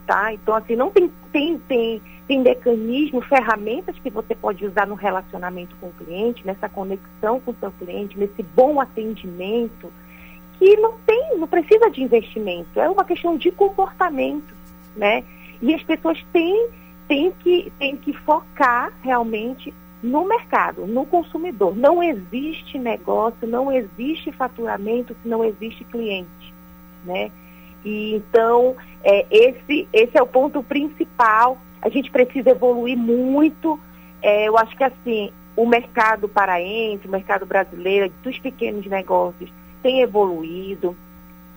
Tá? 0.09 0.33
Então, 0.33 0.55
assim, 0.55 0.75
não 0.75 0.89
tem, 0.89 1.11
tem, 1.31 1.59
tem, 1.59 2.01
tem 2.27 2.39
mecanismo, 2.39 3.21
ferramentas 3.21 3.95
que 3.99 4.09
você 4.09 4.33
pode 4.33 4.65
usar 4.65 4.87
no 4.87 4.95
relacionamento 4.95 5.75
com 5.79 5.89
o 5.89 5.93
cliente, 5.93 6.43
nessa 6.43 6.67
conexão 6.67 7.39
com 7.39 7.51
o 7.51 7.55
seu 7.59 7.71
cliente, 7.73 8.17
nesse 8.17 8.41
bom 8.41 8.81
atendimento, 8.81 9.93
que 10.57 10.75
não 10.77 10.93
tem, 11.05 11.37
não 11.37 11.47
precisa 11.47 11.91
de 11.91 12.01
investimento, 12.01 12.79
é 12.79 12.89
uma 12.89 13.05
questão 13.05 13.37
de 13.37 13.51
comportamento, 13.51 14.51
né? 14.95 15.23
E 15.61 15.75
as 15.75 15.83
pessoas 15.83 16.19
têm, 16.33 16.69
têm, 17.07 17.31
que, 17.31 17.71
têm 17.77 17.95
que 17.95 18.11
focar 18.11 18.91
realmente 19.03 19.71
no 20.01 20.27
mercado, 20.27 20.87
no 20.87 21.05
consumidor. 21.05 21.75
Não 21.75 22.01
existe 22.01 22.79
negócio, 22.79 23.47
não 23.47 23.71
existe 23.71 24.31
faturamento 24.31 25.15
se 25.21 25.29
não 25.29 25.45
existe 25.45 25.83
cliente, 25.83 26.51
né? 27.05 27.29
E 27.83 28.15
então, 28.15 28.75
é, 29.03 29.25
esse, 29.29 29.87
esse 29.93 30.17
é 30.17 30.21
o 30.21 30.27
ponto 30.27 30.61
principal. 30.63 31.57
A 31.81 31.89
gente 31.89 32.11
precisa 32.11 32.49
evoluir 32.49 32.97
muito. 32.97 33.79
É, 34.21 34.47
eu 34.47 34.57
acho 34.57 34.75
que 34.75 34.83
assim, 34.83 35.31
o 35.55 35.65
mercado 35.65 36.27
paraense, 36.27 37.07
o 37.07 37.11
mercado 37.11 37.45
brasileiro, 37.45 38.11
dos 38.23 38.37
pequenos 38.39 38.85
negócios, 38.85 39.51
tem 39.81 40.01
evoluído. 40.01 40.95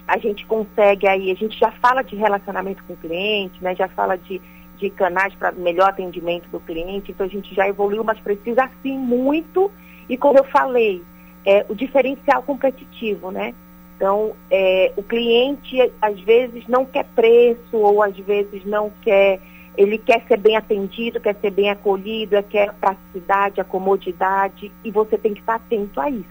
A 0.07 0.19
gente 0.19 0.45
consegue 0.47 1.07
aí, 1.07 1.31
a 1.31 1.35
gente 1.35 1.59
já 1.59 1.71
fala 1.73 2.03
de 2.03 2.17
relacionamento 2.17 2.83
com 2.85 2.95
o 2.95 2.97
cliente, 2.97 3.63
né? 3.63 3.75
já 3.75 3.89
fala 3.89 4.17
de, 4.17 4.41
de 4.77 4.91
canais 4.91 5.35
para 5.35 5.53
melhor 5.53 5.91
atendimento 5.91 6.49
do 6.49 6.59
cliente, 6.59 7.13
então 7.13 7.27
a 7.27 7.29
gente 7.29 7.55
já 7.55 7.69
evoluiu, 7.69 8.03
mas 8.03 8.19
precisa 8.19 8.69
sim 8.83 8.99
muito. 8.99 9.71
E 10.09 10.17
como 10.17 10.39
eu 10.39 10.45
falei, 10.45 11.03
é, 11.47 11.65
o 11.69 11.75
diferencial 11.75 12.43
competitivo, 12.43 13.31
né? 13.31 13.55
Então, 14.03 14.33
é, 14.51 14.93
o 14.97 15.03
cliente 15.05 15.79
às 16.03 16.19
vezes 16.23 16.67
não 16.67 16.85
quer 16.85 17.05
preço 17.15 17.77
ou 17.77 18.03
às 18.03 18.17
vezes 18.17 18.65
não 18.65 18.91
quer, 19.01 19.38
ele 19.79 19.97
quer 19.97 20.25
ser 20.27 20.38
bem 20.38 20.57
atendido, 20.57 21.21
quer 21.21 21.37
ser 21.41 21.53
bem 21.53 21.71
acolhido, 21.71 22.35
é 22.35 22.43
quer 22.43 22.71
a 22.71 22.73
praticidade, 22.73 23.61
a 23.61 23.65
comodidade 23.65 24.73
e 24.83 24.91
você 24.91 25.17
tem 25.17 25.35
que 25.35 25.38
estar 25.38 25.55
atento 25.55 26.01
a 26.01 26.11
isso, 26.11 26.27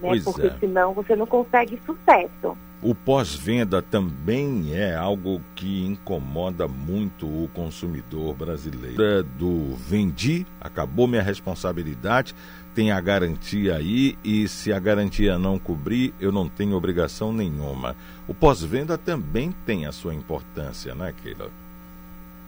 né? 0.00 0.10
Porque 0.22 0.46
é. 0.46 0.56
senão 0.60 0.94
você 0.94 1.16
não 1.16 1.26
consegue 1.26 1.76
sucesso. 1.84 2.56
o 2.80 2.94
pós-venda 2.94 3.82
também 3.82 4.72
é 4.72 4.94
algo 4.94 5.40
que 5.56 5.84
incomoda 5.84 6.68
muito 6.68 7.26
o 7.26 7.48
consumidor 7.52 8.32
brasileiro. 8.34 9.24
Do 9.24 9.74
vendi, 9.74 10.46
acabou 10.60 11.08
minha 11.08 11.22
responsabilidade, 11.22 12.32
tem 12.74 12.90
a 12.90 13.00
garantia 13.00 13.76
aí 13.76 14.16
e 14.24 14.48
se 14.48 14.72
a 14.72 14.78
garantia 14.78 15.38
não 15.38 15.58
cobrir, 15.58 16.14
eu 16.20 16.32
não 16.32 16.48
tenho 16.48 16.76
obrigação 16.76 17.32
nenhuma. 17.32 17.94
O 18.26 18.34
pós-venda 18.34 18.96
também 18.96 19.54
tem 19.66 19.86
a 19.86 19.92
sua 19.92 20.14
importância, 20.14 20.94
né, 20.94 21.14
Keila? 21.22 21.50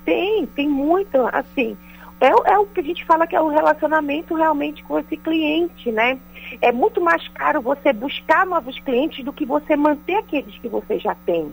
Tem, 0.04 0.46
tem 0.46 0.68
muito, 0.68 1.16
assim, 1.32 1.76
é, 2.20 2.28
é 2.52 2.58
o 2.58 2.66
que 2.66 2.80
a 2.80 2.82
gente 2.82 3.04
fala 3.04 3.26
que 3.26 3.36
é 3.36 3.40
o 3.40 3.48
relacionamento 3.48 4.34
realmente 4.34 4.82
com 4.84 4.98
esse 4.98 5.16
cliente, 5.16 5.90
né? 5.90 6.18
É 6.60 6.72
muito 6.72 7.00
mais 7.00 7.26
caro 7.28 7.60
você 7.60 7.92
buscar 7.92 8.46
novos 8.46 8.78
clientes 8.80 9.24
do 9.24 9.32
que 9.32 9.44
você 9.44 9.76
manter 9.76 10.16
aqueles 10.16 10.56
que 10.58 10.68
você 10.68 10.98
já 10.98 11.14
tem. 11.26 11.52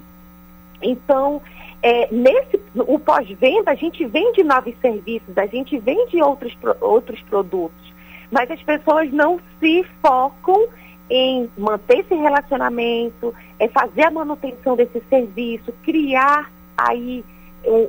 Então, 0.81 1.41
é, 1.83 2.07
nesse 2.11 2.59
o 2.75 2.99
pós-venda, 2.99 3.71
a 3.71 3.75
gente 3.75 4.05
vende 4.05 4.43
novos 4.43 4.73
serviços, 4.81 5.37
a 5.37 5.45
gente 5.45 5.77
vende 5.77 6.21
outros, 6.21 6.55
outros 6.79 7.19
produtos, 7.23 7.90
mas 8.31 8.49
as 8.49 8.61
pessoas 8.63 9.11
não 9.11 9.39
se 9.59 9.85
focam 10.01 10.67
em 11.09 11.49
manter 11.57 11.99
esse 11.99 12.15
relacionamento, 12.15 13.35
é 13.59 13.67
fazer 13.67 14.03
a 14.03 14.11
manutenção 14.11 14.77
desse 14.77 15.03
serviço, 15.09 15.73
criar 15.83 16.49
aí 16.77 17.23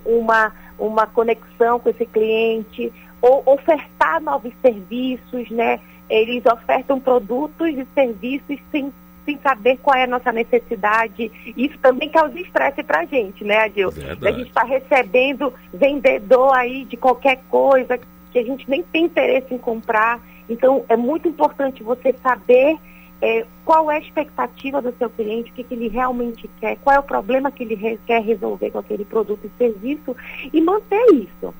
uma, 0.04 0.52
uma 0.76 1.06
conexão 1.06 1.78
com 1.78 1.88
esse 1.88 2.04
cliente, 2.04 2.92
ou 3.20 3.42
ofertar 3.46 4.20
novos 4.20 4.52
serviços, 4.60 5.48
né? 5.50 5.78
Eles 6.10 6.44
ofertam 6.44 6.98
produtos 6.98 7.68
e 7.68 7.86
serviços 7.94 8.58
sem, 8.72 8.92
sem 9.24 9.38
saber 9.38 9.78
qual 9.78 9.96
é 9.96 10.02
a 10.02 10.08
nossa 10.08 10.32
necessidade. 10.32 11.30
Isso 11.56 11.78
também 11.78 12.10
causa 12.10 12.38
estresse 12.38 12.82
para 12.82 13.00
a 13.00 13.04
gente, 13.04 13.44
né, 13.44 13.58
Adil? 13.58 13.92
Verdade. 13.92 14.26
A 14.26 14.32
gente 14.38 14.48
está 14.48 14.64
recebendo 14.64 15.54
vendedor 15.72 16.52
aí 16.54 16.84
de 16.84 16.96
qualquer 16.96 17.40
coisa 17.48 17.98
que 18.32 18.38
a 18.38 18.42
gente 18.42 18.68
nem 18.68 18.82
tem 18.82 19.04
interesse 19.04 19.54
em 19.54 19.58
comprar. 19.58 20.20
Então, 20.48 20.84
é 20.88 20.96
muito 20.96 21.28
importante 21.28 21.82
você 21.82 22.14
saber 22.22 22.78
é, 23.22 23.46
qual 23.64 23.90
é 23.90 23.96
a 23.96 24.00
expectativa 24.00 24.82
do 24.82 24.92
seu 24.98 25.08
cliente, 25.08 25.52
o 25.52 25.54
que, 25.54 25.62
que, 25.62 25.74
ele 25.74 25.88
realmente 25.88 26.50
quer, 26.60 26.76
qual 26.78 26.96
é 26.96 26.98
o 26.98 27.02
problema 27.04 27.52
que 27.52 27.62
ele 27.62 27.76
re 27.76 27.98
quer 28.04 28.20
resolver 28.20 28.70
com 28.70 28.78
aquele 28.78 29.04
produto 29.04 29.46
e 29.46 29.50
serviço 29.56 30.16
e 30.52 30.60
manter 30.60 31.06
isso. 31.12 31.54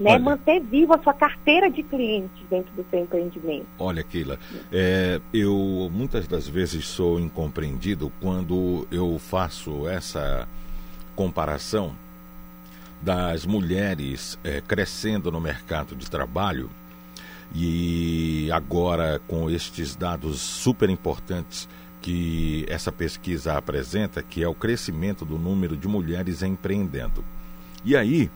Né? 0.00 0.12
Olha, 0.12 0.18
manter 0.18 0.60
viva 0.60 0.96
a 0.96 1.02
sua 1.02 1.12
carteira 1.12 1.70
de 1.70 1.82
clientes 1.82 2.42
dentro 2.50 2.72
do 2.74 2.84
seu 2.90 3.00
empreendimento. 3.00 3.66
Olha, 3.78 4.02
Keila, 4.02 4.38
é, 4.72 5.20
eu 5.32 5.90
muitas 5.92 6.26
das 6.26 6.48
vezes 6.48 6.86
sou 6.86 7.20
incompreendido 7.20 8.10
quando 8.20 8.86
eu 8.90 9.18
faço 9.18 9.86
essa 9.88 10.48
comparação 11.14 11.94
das 13.00 13.44
mulheres 13.44 14.38
é, 14.42 14.60
crescendo 14.60 15.30
no 15.30 15.40
mercado 15.40 15.94
de 15.94 16.10
trabalho 16.10 16.70
e 17.54 18.50
agora, 18.52 19.20
com 19.26 19.50
estes 19.50 19.96
dados 19.96 20.40
super 20.40 20.90
importantes 20.90 21.68
que 22.00 22.64
essa 22.68 22.92
pesquisa 22.92 23.56
apresenta, 23.56 24.22
que 24.22 24.42
é 24.42 24.48
o 24.48 24.54
crescimento 24.54 25.24
do 25.24 25.38
número 25.38 25.76
de 25.76 25.88
mulheres 25.88 26.42
empreendendo. 26.42 27.24
E 27.84 27.96
aí, 27.96 28.30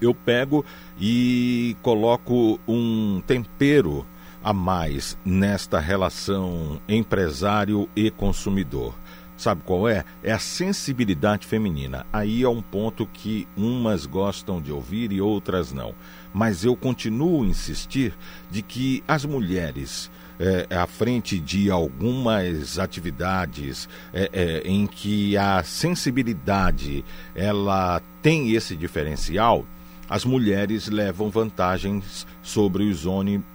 eu 0.00 0.14
pego 0.14 0.64
e 1.00 1.76
coloco 1.82 2.60
um 2.68 3.22
tempero 3.26 4.06
a 4.42 4.52
mais 4.52 5.16
nesta 5.24 5.80
relação 5.80 6.80
empresário 6.88 7.88
e 7.96 8.10
consumidor. 8.10 8.94
Sabe 9.36 9.62
qual 9.64 9.88
é? 9.88 10.04
É 10.22 10.32
a 10.32 10.38
sensibilidade 10.38 11.46
feminina. 11.46 12.06
Aí 12.12 12.42
é 12.42 12.48
um 12.48 12.62
ponto 12.62 13.06
que 13.06 13.48
umas 13.56 14.06
gostam 14.06 14.60
de 14.60 14.70
ouvir 14.70 15.10
e 15.10 15.20
outras 15.20 15.72
não. 15.72 15.94
Mas 16.34 16.64
eu 16.64 16.74
continuo 16.74 17.44
a 17.44 17.46
insistir 17.46 18.12
de 18.50 18.60
que 18.60 19.04
as 19.06 19.24
mulheres, 19.24 20.10
é, 20.38 20.66
à 20.74 20.84
frente 20.84 21.38
de 21.38 21.70
algumas 21.70 22.76
atividades 22.76 23.88
é, 24.12 24.28
é, 24.32 24.62
em 24.68 24.84
que 24.84 25.36
a 25.36 25.62
sensibilidade 25.62 27.04
ela 27.36 28.02
tem 28.20 28.50
esse 28.50 28.74
diferencial, 28.74 29.64
as 30.08 30.24
mulheres 30.24 30.88
levam 30.88 31.30
vantagens 31.30 32.26
sobre 32.42 32.84
os, 32.84 33.06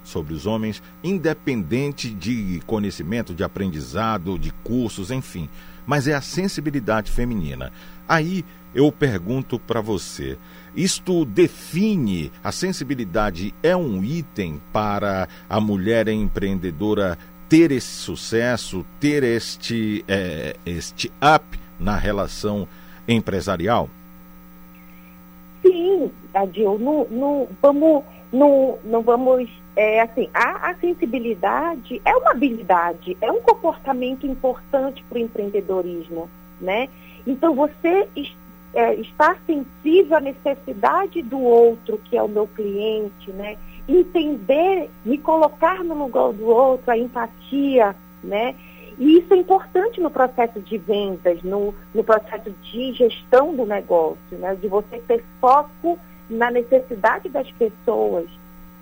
sobre 0.03 0.33
os 0.33 0.45
homens, 0.45 0.81
independente 1.03 2.09
de 2.09 2.61
conhecimento, 2.65 3.35
de 3.35 3.43
aprendizado, 3.43 4.39
de 4.39 4.51
cursos, 4.63 5.11
enfim. 5.11 5.47
Mas 5.85 6.07
é 6.07 6.13
a 6.13 6.21
sensibilidade 6.21 7.11
feminina. 7.11 7.71
Aí 8.07 8.43
eu 8.73 8.91
pergunto 8.91 9.59
para 9.59 9.81
você: 9.81 10.37
isto 10.75 11.25
define 11.25 12.31
a 12.43 12.51
sensibilidade? 12.51 13.53
É 13.61 13.75
um 13.75 14.03
item 14.03 14.61
para 14.71 15.27
a 15.49 15.59
mulher 15.59 16.07
empreendedora 16.07 17.17
ter 17.49 17.71
esse 17.71 17.87
sucesso, 17.87 18.85
ter 18.99 19.23
este, 19.23 20.05
é, 20.07 20.55
este 20.65 21.11
up 21.35 21.59
na 21.79 21.95
relação 21.95 22.67
empresarial? 23.07 23.89
Sim, 25.61 26.11
Adil, 26.33 26.77
não, 26.79 27.07
não 27.09 27.47
vamos, 27.61 28.03
não, 28.31 28.77
não 28.83 29.01
vamos, 29.01 29.49
é, 29.75 30.01
assim, 30.01 30.29
a, 30.33 30.69
a 30.69 30.75
sensibilidade 30.75 32.01
é 32.05 32.15
uma 32.15 32.31
habilidade, 32.31 33.17
é 33.19 33.31
um 33.31 33.41
comportamento 33.41 34.27
importante 34.27 35.03
para 35.09 35.17
o 35.17 35.21
empreendedorismo, 35.21 36.29
né? 36.61 36.87
Então 37.25 37.55
você 37.55 38.07
é, 38.73 38.95
estar 38.95 39.37
sensível 39.45 40.17
à 40.17 40.19
necessidade 40.19 41.21
do 41.21 41.39
outro, 41.39 41.97
que 42.05 42.17
é 42.17 42.23
o 42.23 42.27
meu 42.27 42.47
cliente, 42.47 43.31
né? 43.31 43.57
Entender, 43.87 44.89
me 45.03 45.17
colocar 45.17 45.83
no 45.83 45.95
lugar 45.95 46.31
do 46.33 46.45
outro, 46.45 46.91
a 46.91 46.97
empatia, 46.97 47.95
né? 48.23 48.55
E 48.99 49.17
isso 49.17 49.33
é 49.33 49.37
importante 49.37 50.01
no 50.01 50.11
processo 50.11 50.59
de 50.59 50.77
vendas, 50.77 51.41
no, 51.41 51.73
no 51.93 52.03
processo 52.03 52.51
de 52.61 52.93
gestão 52.93 53.55
do 53.55 53.65
negócio, 53.65 54.37
né? 54.37 54.55
de 54.55 54.67
você 54.67 54.99
ter 55.07 55.23
foco 55.39 55.97
na 56.29 56.51
necessidade 56.51 57.29
das 57.29 57.49
pessoas. 57.51 58.29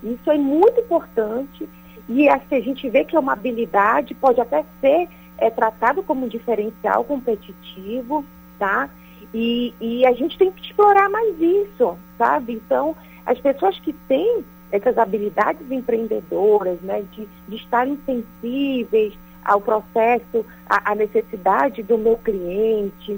Isso 0.04 0.32
é 0.32 0.38
muito 0.38 0.80
importante 0.80 1.69
e 2.10 2.28
assim, 2.30 2.56
a 2.56 2.62
gente 2.62 2.89
vê 2.89 3.04
que 3.04 3.15
é 3.15 3.19
uma 3.19 3.34
habilidade, 3.34 4.15
pode 4.15 4.39
até 4.39 4.63
ser 4.80 5.10
é, 5.38 5.50
tratado 5.50 6.02
como 6.02 6.26
um 6.26 6.30
diferencial 6.30 7.04
competitivo, 7.04 8.26
tá? 8.58 8.89
E, 9.33 9.73
e 9.79 10.05
a 10.05 10.13
gente 10.13 10.37
tem 10.37 10.51
que 10.51 10.61
explorar 10.61 11.09
mais 11.09 11.39
isso, 11.39 11.97
sabe? 12.17 12.53
Então, 12.53 12.95
as 13.25 13.39
pessoas 13.39 13.77
que 13.79 13.93
têm 14.07 14.43
essas 14.71 14.97
habilidades 14.97 15.69
empreendedoras, 15.71 16.79
né, 16.81 17.03
de, 17.13 17.27
de 17.47 17.55
estarem 17.55 17.97
sensíveis, 18.05 19.13
ao 19.47 19.61
processo, 19.61 20.45
à, 20.69 20.93
necessidade 20.93 21.81
do 21.81 21.97
meu 21.97 22.17
cliente. 22.17 23.17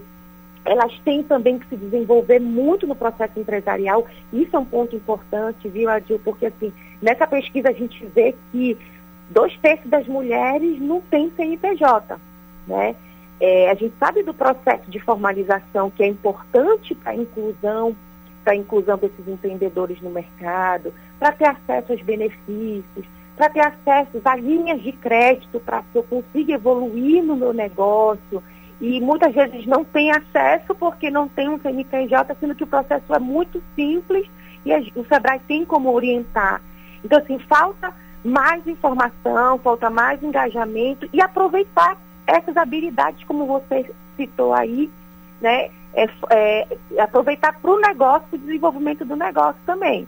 Elas 0.64 0.94
têm 1.00 1.24
também 1.24 1.58
que 1.58 1.68
se 1.68 1.76
desenvolver 1.76 2.40
muito 2.40 2.86
no 2.86 2.96
processo 2.96 3.40
empresarial. 3.40 4.06
Isso 4.32 4.56
é 4.56 4.60
um 4.60 4.66
ponto 4.66 4.96
importante, 4.96 5.68
viu, 5.68 5.90
Adil? 5.90 6.20
Porque, 6.24 6.46
assim, 6.46 6.72
nessa 7.02 7.26
pesquisa 7.26 7.70
a 7.70 7.74
gente 7.74 8.06
vê 8.06 8.36
que 8.52 8.78
dois 9.32 9.58
terços 9.58 9.90
das 9.90 10.06
mulheres 10.08 10.80
não 10.80 11.02
têm 11.02 11.32
CNPJ, 11.36 12.20
né? 12.68 12.96
É, 13.40 13.70
a 13.70 13.74
gente 13.74 13.94
sabe 13.98 14.22
do 14.24 14.34
processo 14.34 14.90
de 14.92 15.00
formalização 15.00 15.90
que 15.90 16.04
é 16.04 16.08
importante 16.08 16.94
para 16.96 17.12
a 17.12 17.16
inclusão, 17.16 17.96
para 18.44 18.54
a 18.54 18.56
inclusão 18.56 18.98
desses 18.98 19.28
empreendedores 19.28 20.02
no 20.02 20.10
mercado, 20.10 20.94
para 21.18 21.32
ter 21.32 21.48
acesso 21.48 21.94
aos 21.94 22.02
benefícios, 22.02 23.06
para 23.38 23.50
ter 23.50 23.62
acesso 23.62 24.20
a 24.26 24.36
linhas 24.36 24.82
de 24.82 24.92
crédito 24.92 25.60
para 25.62 25.82
que 25.84 25.98
eu 25.98 26.04
consiga 26.04 26.54
evoluir 26.54 27.24
no 27.24 27.38
meu 27.38 27.54
negócio. 27.54 28.44
E 28.82 29.00
muitas 29.00 29.34
vezes 29.34 29.66
não 29.66 29.86
tem 29.86 30.12
acesso 30.12 30.76
porque 30.76 31.10
não 31.10 31.28
tem 31.28 31.48
um 31.48 31.60
CNPJ, 31.60 32.36
sendo 32.40 32.56
que 32.56 32.64
o 32.64 32.68
processo 32.68 33.14
é 33.14 33.20
muito 33.20 33.62
simples 33.76 34.30
e 34.66 34.74
o 34.96 35.06
SEBRAE 35.06 35.40
tem 35.48 35.64
como 35.64 35.94
orientar. 35.94 36.62
Então, 37.04 37.20
assim, 37.20 37.40
falta 37.40 37.94
mais 38.24 38.66
informação, 38.68 39.58
falta 39.60 39.90
mais 39.90 40.22
engajamento 40.22 41.08
e 41.14 41.22
aproveitar 41.22 41.98
essas 42.30 42.56
habilidades, 42.56 43.24
como 43.26 43.46
você 43.46 43.90
citou 44.16 44.54
aí, 44.54 44.90
né? 45.42 45.70
É, 45.92 46.08
é, 46.30 46.68
aproveitar 47.00 47.60
para 47.60 47.72
o 47.72 47.80
negócio, 47.80 48.28
para 48.30 48.38
o 48.38 48.40
desenvolvimento 48.40 49.04
do 49.04 49.16
negócio 49.16 49.60
também. 49.66 50.08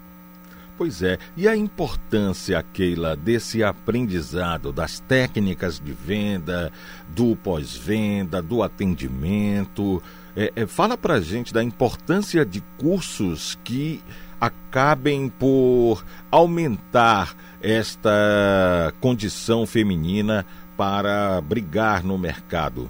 Pois 0.78 1.02
é, 1.02 1.18
e 1.36 1.48
a 1.48 1.56
importância, 1.56 2.64
Keila, 2.74 3.16
desse 3.16 3.64
aprendizado, 3.64 4.72
das 4.72 5.00
técnicas 5.00 5.80
de 5.80 5.92
venda, 5.92 6.72
do 7.10 7.36
pós-venda, 7.36 8.42
do 8.42 8.64
atendimento. 8.64 10.02
É, 10.36 10.52
é, 10.56 10.66
fala 10.68 10.98
pra 10.98 11.20
gente 11.20 11.54
da 11.54 11.64
importância 11.64 12.46
de 12.46 12.62
cursos 12.78 13.58
que 13.64 14.02
acabem 14.40 15.30
por 15.30 16.04
aumentar 16.32 17.36
esta 17.62 18.92
condição 19.00 19.68
feminina 19.68 20.46
para 20.82 21.40
brigar 21.42 22.04
no 22.04 22.18
mercado. 22.18 22.90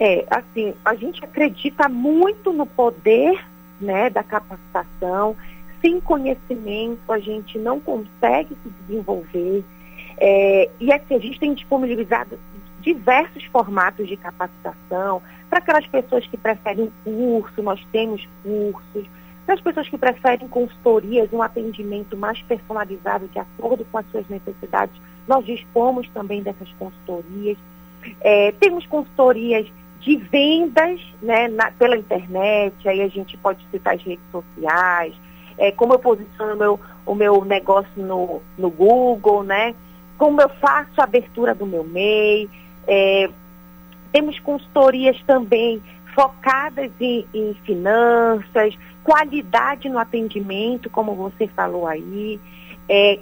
É, 0.00 0.26
assim, 0.28 0.74
a 0.84 0.92
gente 0.96 1.24
acredita 1.24 1.88
muito 1.88 2.52
no 2.52 2.66
poder 2.66 3.46
né, 3.80 4.10
da 4.10 4.24
capacitação. 4.24 5.36
Sem 5.80 6.00
conhecimento, 6.00 7.12
a 7.12 7.20
gente 7.20 7.56
não 7.58 7.78
consegue 7.78 8.56
se 8.60 8.70
desenvolver. 8.70 9.64
É, 10.16 10.68
e 10.80 10.92
assim, 10.92 11.14
a 11.14 11.20
gente 11.20 11.38
tem 11.38 11.54
disponibilizado 11.54 12.36
diversos 12.80 13.44
formatos 13.44 14.08
de 14.08 14.16
capacitação 14.16 15.22
para 15.48 15.60
aquelas 15.60 15.86
pessoas 15.86 16.26
que 16.26 16.36
preferem 16.36 16.90
curso, 17.04 17.62
nós 17.62 17.80
temos 17.92 18.28
cursos. 18.42 19.06
Para 19.46 19.54
as 19.54 19.60
pessoas 19.60 19.88
que 19.88 19.96
preferem 19.96 20.48
consultorias, 20.48 21.32
um 21.32 21.40
atendimento 21.40 22.16
mais 22.16 22.42
personalizado 22.42 23.28
de 23.28 23.38
acordo 23.38 23.84
com 23.92 23.98
as 23.98 24.10
suas 24.10 24.28
necessidades, 24.28 25.00
nós 25.28 25.44
dispomos 25.44 26.08
também 26.08 26.42
dessas 26.42 26.68
consultorias. 26.78 27.58
É, 28.20 28.52
temos 28.52 28.86
consultorias 28.86 29.70
de 30.00 30.16
vendas 30.16 31.00
né, 31.20 31.48
na, 31.48 31.70
pela 31.72 31.96
internet, 31.96 32.88
aí 32.88 33.02
a 33.02 33.08
gente 33.08 33.36
pode 33.36 33.64
citar 33.70 33.94
as 33.94 34.02
redes 34.02 34.24
sociais, 34.32 35.14
é, 35.58 35.72
como 35.72 35.92
eu 35.92 35.98
posiciono 35.98 36.56
meu, 36.56 36.80
o 37.04 37.14
meu 37.14 37.44
negócio 37.44 37.90
no, 37.96 38.40
no 38.56 38.70
Google, 38.70 39.42
né? 39.42 39.74
Como 40.16 40.40
eu 40.40 40.48
faço 40.48 41.00
a 41.00 41.04
abertura 41.04 41.54
do 41.54 41.66
meu 41.66 41.84
MEI. 41.84 42.48
É, 42.86 43.28
temos 44.12 44.38
consultorias 44.38 45.20
também 45.26 45.82
focadas 46.14 46.90
em, 47.00 47.26
em, 47.34 47.54
finanças, 47.64 48.76
qualidade 49.04 49.88
no 49.88 49.98
atendimento, 49.98 50.88
como 50.90 51.14
você 51.14 51.46
falou 51.48 51.86
aí, 51.86 52.40
é, 52.88 53.18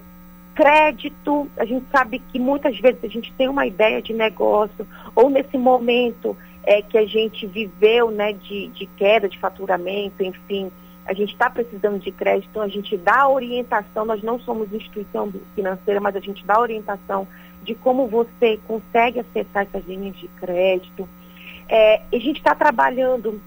crédito, 0.56 1.48
a 1.56 1.66
gente 1.66 1.86
sabe 1.92 2.18
que 2.18 2.38
muitas 2.38 2.78
vezes 2.80 3.04
a 3.04 3.08
gente 3.08 3.32
tem 3.34 3.46
uma 3.48 3.66
ideia 3.66 4.00
de 4.00 4.14
negócio, 4.14 4.86
ou 5.14 5.28
nesse 5.28 5.58
momento 5.58 6.36
é, 6.64 6.80
que 6.80 6.96
a 6.96 7.06
gente 7.06 7.46
viveu 7.46 8.10
né, 8.10 8.32
de, 8.32 8.68
de 8.68 8.86
queda 8.86 9.28
de 9.28 9.38
faturamento, 9.38 10.24
enfim, 10.24 10.72
a 11.06 11.12
gente 11.12 11.32
está 11.32 11.48
precisando 11.48 12.00
de 12.00 12.10
crédito, 12.10 12.48
então 12.50 12.62
a 12.62 12.68
gente 12.68 12.96
dá 12.96 13.28
orientação, 13.28 14.04
nós 14.04 14.22
não 14.22 14.40
somos 14.40 14.72
instituição 14.72 15.32
financeira, 15.54 16.00
mas 16.00 16.16
a 16.16 16.20
gente 16.20 16.44
dá 16.44 16.58
orientação 16.58 17.28
de 17.62 17.74
como 17.74 18.08
você 18.08 18.58
consegue 18.66 19.20
acessar 19.20 19.64
essas 19.64 19.86
linhas 19.86 20.16
de 20.16 20.26
crédito. 20.28 21.08
É, 21.68 22.00
a 22.12 22.18
gente 22.18 22.38
está 22.38 22.54
trabalhando 22.54 23.40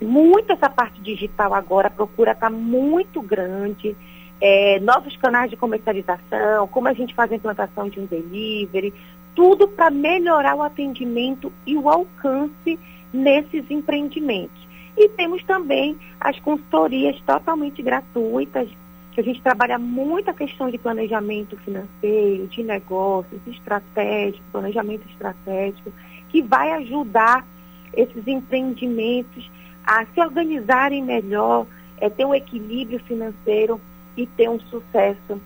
muito 0.00 0.52
essa 0.52 0.70
parte 0.70 1.00
digital 1.00 1.54
agora, 1.54 1.88
a 1.88 1.90
procura 1.90 2.32
está 2.32 2.48
muito 2.48 3.20
grande. 3.20 3.96
É, 4.40 4.80
novos 4.80 5.16
canais 5.16 5.50
de 5.50 5.56
comercialização, 5.56 6.66
como 6.68 6.88
a 6.88 6.94
gente 6.94 7.14
faz 7.14 7.30
a 7.30 7.34
implantação 7.34 7.88
de 7.88 8.00
um 8.00 8.06
delivery, 8.06 8.94
tudo 9.34 9.68
para 9.68 9.90
melhorar 9.90 10.54
o 10.54 10.62
atendimento 10.62 11.52
e 11.66 11.76
o 11.76 11.88
alcance 11.88 12.78
nesses 13.12 13.70
empreendimentos. 13.70 14.68
E 14.96 15.08
temos 15.10 15.42
também 15.44 15.98
as 16.20 16.38
consultorias 16.40 17.20
totalmente 17.22 17.82
gratuitas, 17.82 18.68
que 19.12 19.20
a 19.20 19.24
gente 19.24 19.40
trabalha 19.42 19.78
muito 19.78 20.30
a 20.30 20.34
questão 20.34 20.70
de 20.70 20.78
planejamento 20.78 21.56
financeiro, 21.58 22.46
de 22.48 22.62
negócios, 22.62 23.40
estratégico, 23.46 24.44
planejamento 24.52 25.08
estratégico, 25.10 25.92
que 26.28 26.42
vai 26.42 26.72
ajudar 26.72 27.46
esses 27.94 28.26
empreendimentos 28.26 29.50
a 29.84 30.04
se 30.06 30.20
organizarem 30.20 31.02
melhor, 31.02 31.66
é, 31.98 32.08
ter 32.08 32.24
um 32.24 32.34
equilíbrio 32.34 33.00
financeiro 33.00 33.80
e 34.16 34.26
ter 34.26 34.48
um 34.48 34.60
sucesso 34.60 35.40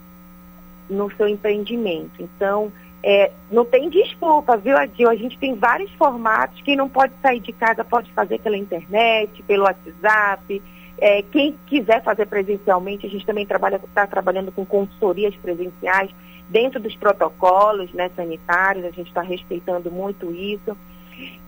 no 0.89 1.11
seu 1.17 1.29
empreendimento. 1.29 2.21
Então, 2.21 2.73
é, 3.03 3.31
não 3.51 3.65
tem 3.65 3.91
desculpa, 3.91 4.57
viu, 4.57 4.77
Adil? 4.77 5.11
A 5.11 5.15
gente 5.15 5.39
tem 5.39 5.55
vários 5.55 5.91
formatos. 5.93 6.61
Quem 6.63 6.77
não 6.77 6.89
pode 6.89 7.13
sair 7.21 7.41
de 7.41 7.53
casa 7.53 7.85
pode 7.85 8.11
fazer 8.13 8.41
pela 8.41 8.57
internet, 8.57 9.43
pelo 9.43 9.65
WhatsApp. 9.65 10.63
É, 10.99 11.23
quem 11.23 11.55
quiser 11.67 12.03
fazer 12.03 12.27
presencialmente, 12.27 13.07
a 13.07 13.11
gente 13.11 13.27
também 13.27 13.45
trabalha, 13.45 13.77
está 13.77 14.07
trabalhando 14.07 14.51
com 14.53 14.65
consultorias 14.65 15.35
presenciais 15.37 16.11
dentro 16.49 16.81
dos 16.81 16.95
protocolos 16.97 17.93
né, 17.93 18.11
sanitários, 18.15 18.85
a 18.85 18.91
gente 18.91 19.09
está 19.09 19.23
respeitando 19.23 19.91
muito 19.91 20.31
isso. 20.33 20.77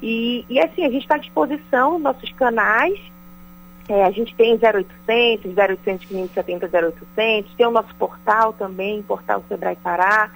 E, 0.02 0.44
e 0.48 0.58
assim, 0.58 0.84
a 0.84 0.90
gente 0.90 1.02
está 1.02 1.14
à 1.14 1.18
disposição, 1.18 1.98
nossos 1.98 2.30
canais, 2.32 2.98
é, 3.88 4.04
a 4.04 4.10
gente 4.10 4.34
tem 4.34 4.54
0800, 4.54 5.56
0800 5.56 6.06
570 6.06 6.66
0800, 6.66 7.54
tem 7.54 7.66
o 7.66 7.70
nosso 7.70 7.94
portal 7.96 8.52
também, 8.52 9.02
portal 9.02 9.44
Sebrae 9.48 9.76
Pará. 9.76 10.30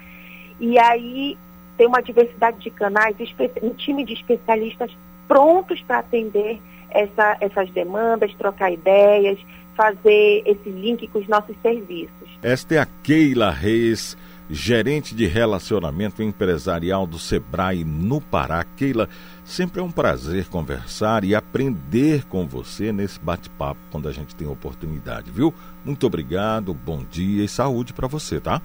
E 0.60 0.78
aí 0.78 1.36
tem 1.76 1.86
uma 1.86 2.02
diversidade 2.02 2.58
de 2.58 2.70
canais, 2.70 3.16
um 3.62 3.70
time 3.70 4.04
de 4.04 4.12
especialistas 4.12 4.90
prontos 5.26 5.80
para 5.82 5.98
atender 5.98 6.60
essa, 6.90 7.36
essas 7.40 7.70
demandas, 7.70 8.34
trocar 8.34 8.70
ideias, 8.70 9.38
fazer 9.76 10.42
esse 10.44 10.68
link 10.68 11.06
com 11.08 11.18
os 11.18 11.28
nossos 11.28 11.56
serviços. 11.62 12.28
Esta 12.42 12.74
é 12.74 12.78
a 12.78 12.86
Keila 13.02 13.50
Reis, 13.50 14.16
gerente 14.50 15.14
de 15.14 15.26
relacionamento 15.26 16.22
empresarial 16.22 17.06
do 17.06 17.18
Sebrae 17.18 17.84
no 17.84 18.20
Pará. 18.20 18.64
Keila, 18.64 19.08
sempre 19.44 19.80
é 19.80 19.82
um 19.82 19.90
prazer 19.90 20.48
conversar 20.48 21.24
e 21.24 21.34
aprender 21.34 22.26
com 22.26 22.46
você 22.46 22.92
nesse 22.92 23.20
bate-papo 23.20 23.80
quando 23.90 24.08
a 24.08 24.12
gente 24.12 24.34
tem 24.34 24.48
oportunidade, 24.48 25.30
viu? 25.30 25.54
Muito 25.84 26.06
obrigado, 26.06 26.74
bom 26.74 27.04
dia 27.08 27.44
e 27.44 27.48
saúde 27.48 27.92
para 27.92 28.08
você, 28.08 28.40
tá? 28.40 28.60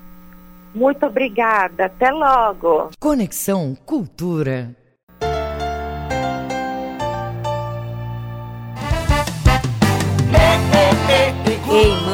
Muito 0.74 1.06
obrigada. 1.06 1.86
Até 1.86 2.12
logo. 2.12 2.90
Conexão 3.00 3.76
Cultura. 3.86 4.76
Ei, 11.68 12.05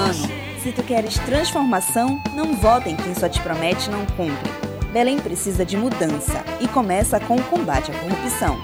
se 0.62 0.72
tu 0.72 0.84
queres 0.84 1.18
transformação, 1.20 2.22
não 2.34 2.54
vote 2.54 2.90
em 2.90 2.96
quem 2.96 3.16
só 3.16 3.28
te 3.28 3.42
promete 3.42 3.90
não 3.90 4.06
cumpre. 4.06 4.52
Belém 4.94 5.20
precisa 5.20 5.66
de 5.66 5.78
mudança 5.78 6.44
e 6.60 6.68
começa 6.68 7.20
com 7.20 7.36
o 7.36 7.44
combate 7.44 7.92
à 7.92 7.96
corrupção. 7.96 8.58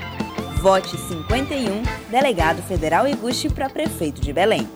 Vote 0.61 0.97
51, 0.97 1.83
Delegado 2.09 2.61
Federal 2.63 3.07
Iguchi 3.07 3.49
para 3.49 3.69
prefeito 3.69 4.21
de 4.21 4.33
Belém. 4.33 4.67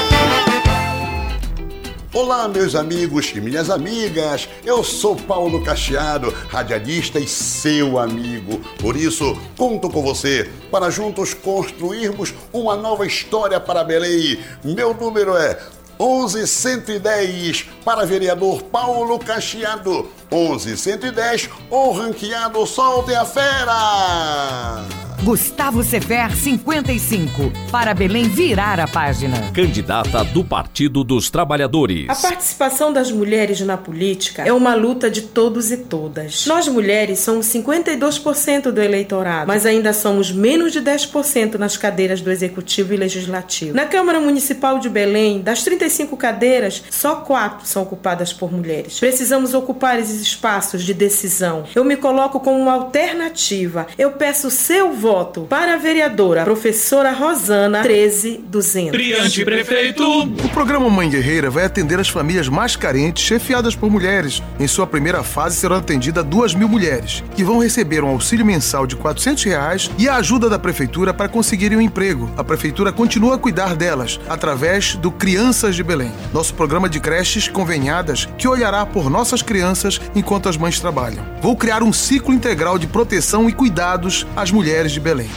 Olá, 2.15 2.47
meus 2.47 2.77
amigos 2.77 3.33
e 3.35 3.41
minhas 3.41 3.69
amigas. 3.69 4.49
Eu 4.65 4.85
sou 4.85 5.17
Paulo 5.17 5.65
Cacheado, 5.65 6.33
radialista 6.49 7.19
e 7.19 7.27
seu 7.27 7.99
amigo. 7.99 8.61
Por 8.81 8.97
isso, 8.97 9.37
conto 9.59 9.91
com 9.91 10.01
você 10.01 10.49
para 10.71 10.91
juntos 10.91 11.35
construirmos 11.35 12.33
uma 12.53 12.77
nova 12.77 13.05
história 13.05 13.59
para 13.59 13.83
Belém. 13.83 14.39
Meu 14.63 14.95
número 14.95 15.37
é 15.37 15.59
11110 15.99 17.67
para 17.85 18.07
vereador 18.07 18.63
Paulo 18.63 19.19
Cacheado. 19.19 20.09
11110, 20.31 21.51
o 21.69 21.91
ranqueado 21.91 22.65
Solte 22.65 23.13
a 23.13 23.25
Fera. 23.25 25.14
Gustavo 25.25 25.83
Sefer, 25.83 26.37
55. 26.37 27.51
Para 27.73 27.95
Belém 27.95 28.25
virar 28.25 28.79
a 28.79 28.87
página. 28.87 29.51
Candidata 29.55 30.23
do 30.23 30.45
Partido 30.45 31.03
dos 31.03 31.31
Trabalhadores. 31.31 32.11
A 32.11 32.15
participação 32.15 32.93
das 32.93 33.11
mulheres 33.11 33.59
na 33.63 33.79
política 33.79 34.43
é 34.43 34.53
uma 34.53 34.75
luta 34.75 35.11
de 35.11 35.23
todos 35.23 35.73
e 35.73 35.79
todas. 35.79 36.45
Nós 36.45 36.69
mulheres 36.69 37.21
somos 37.21 37.47
52% 37.47 38.71
do 38.71 38.83
eleitorado, 38.83 39.49
mas 39.49 39.65
ainda 39.65 39.95
somos 39.95 40.31
menos 40.31 40.75
de 40.75 40.83
10% 40.83 41.55
nas 41.55 41.79
cadeiras 41.79 42.21
do 42.21 42.31
Executivo 42.31 42.93
e 42.93 42.99
Legislativo. 42.99 43.75
Na 43.75 43.87
Câmara 43.87 44.21
Municipal 44.21 44.79
de 44.79 44.91
Belém, 44.91 45.41
das 45.41 45.63
35 45.63 46.19
cadeiras, 46.19 46.85
só 46.91 47.17
4 47.17 47.67
são 47.67 47.83
ocupadas 47.83 48.31
por 48.31 48.53
mulheres. 48.53 49.01
Precisamos 49.01 49.55
ocupar 49.55 49.99
esses 49.99 50.21
espaços 50.21 50.83
de 50.83 50.93
decisão. 50.93 51.65
Eu 51.75 51.83
me 51.83 51.97
coloco 51.97 52.39
como 52.41 52.61
uma 52.61 52.75
alternativa. 52.75 53.87
Eu 53.97 54.13
peço 54.13 54.51
seu 54.51 54.93
voto 54.93 55.14
voto 55.15 55.43
para 55.43 55.75
a 55.75 55.77
vereadora 55.77 56.43
professora 56.43 57.13
Rosana 57.13 57.83
13200. 57.83 58.91
Triante 58.91 59.45
Prefeito. 59.45 60.23
O 60.23 60.49
programa 60.49 60.91
Mãe 60.91 61.09
Guerreira 61.09 61.49
vai 61.49 61.65
atender 61.65 62.01
as 62.01 62.09
famílias 62.09 62.49
mais 62.49 62.75
carentes, 62.75 63.23
chefiadas 63.23 63.77
por 63.77 63.89
mulheres. 63.89 64.43
Em 64.59 64.67
sua 64.67 64.89
primeira 64.89 65.23
fase 65.23 65.55
serão 65.55 65.77
atendidas 65.77 66.25
2 66.25 66.55
mil 66.55 66.69
mulheres, 66.69 67.23
que 67.37 67.45
vão 67.45 67.61
receber 67.61 68.03
um 68.03 68.09
auxílio 68.09 68.45
mensal 68.45 68.89
de 68.89 68.97
400 68.97 69.45
reais 69.45 69.89
e 69.97 70.09
a 70.09 70.17
ajuda 70.17 70.49
da 70.49 70.59
prefeitura 70.59 71.15
para 71.15 71.29
conseguirem 71.29 71.79
um 71.79 71.81
emprego. 71.81 72.29
A 72.37 72.43
prefeitura 72.43 72.91
continua 72.91 73.37
a 73.37 73.39
cuidar 73.39 73.77
delas 73.77 74.19
através 74.29 74.97
do 74.97 75.13
Crianças 75.13 75.77
de 75.77 75.85
Belém, 75.85 76.11
nosso 76.33 76.55
programa 76.55 76.89
de 76.89 76.99
creches 76.99 77.47
conveniadas 77.47 78.29
que 78.37 78.49
olhará 78.49 78.85
por 78.85 79.09
nossas 79.09 79.43
crianças 79.43 80.01
enquanto 80.13 80.49
as 80.49 80.57
mães 80.57 80.81
trabalham. 80.81 81.25
Vou 81.41 81.57
criar 81.57 81.85
um 81.85 81.93
ciclo 81.93 82.35
integral 82.35 82.81
de 82.81 82.89
proteção 82.89 83.49
e 83.49 83.53
cuidados 83.53 84.27
às 84.35 84.51
mulheres 84.51 84.94
de 84.95 85.01
Belém. 85.01 85.29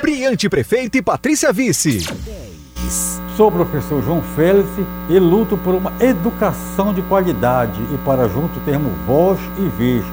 Priante 0.00 0.48
Prefeito 0.48 0.96
e 0.96 1.02
Patrícia 1.02 1.52
Vice. 1.52 1.98
10. 1.98 3.20
Sou 3.36 3.48
o 3.48 3.52
professor 3.52 4.02
João 4.02 4.22
Félix 4.34 4.68
e 5.08 5.18
luto 5.18 5.56
por 5.58 5.74
uma 5.74 5.92
educação 6.00 6.92
de 6.92 7.02
qualidade 7.02 7.80
e 7.92 7.98
para 7.98 8.28
junto 8.28 8.58
termos 8.60 8.92
voz 9.06 9.38
e 9.58 9.68
vez. 9.68 10.04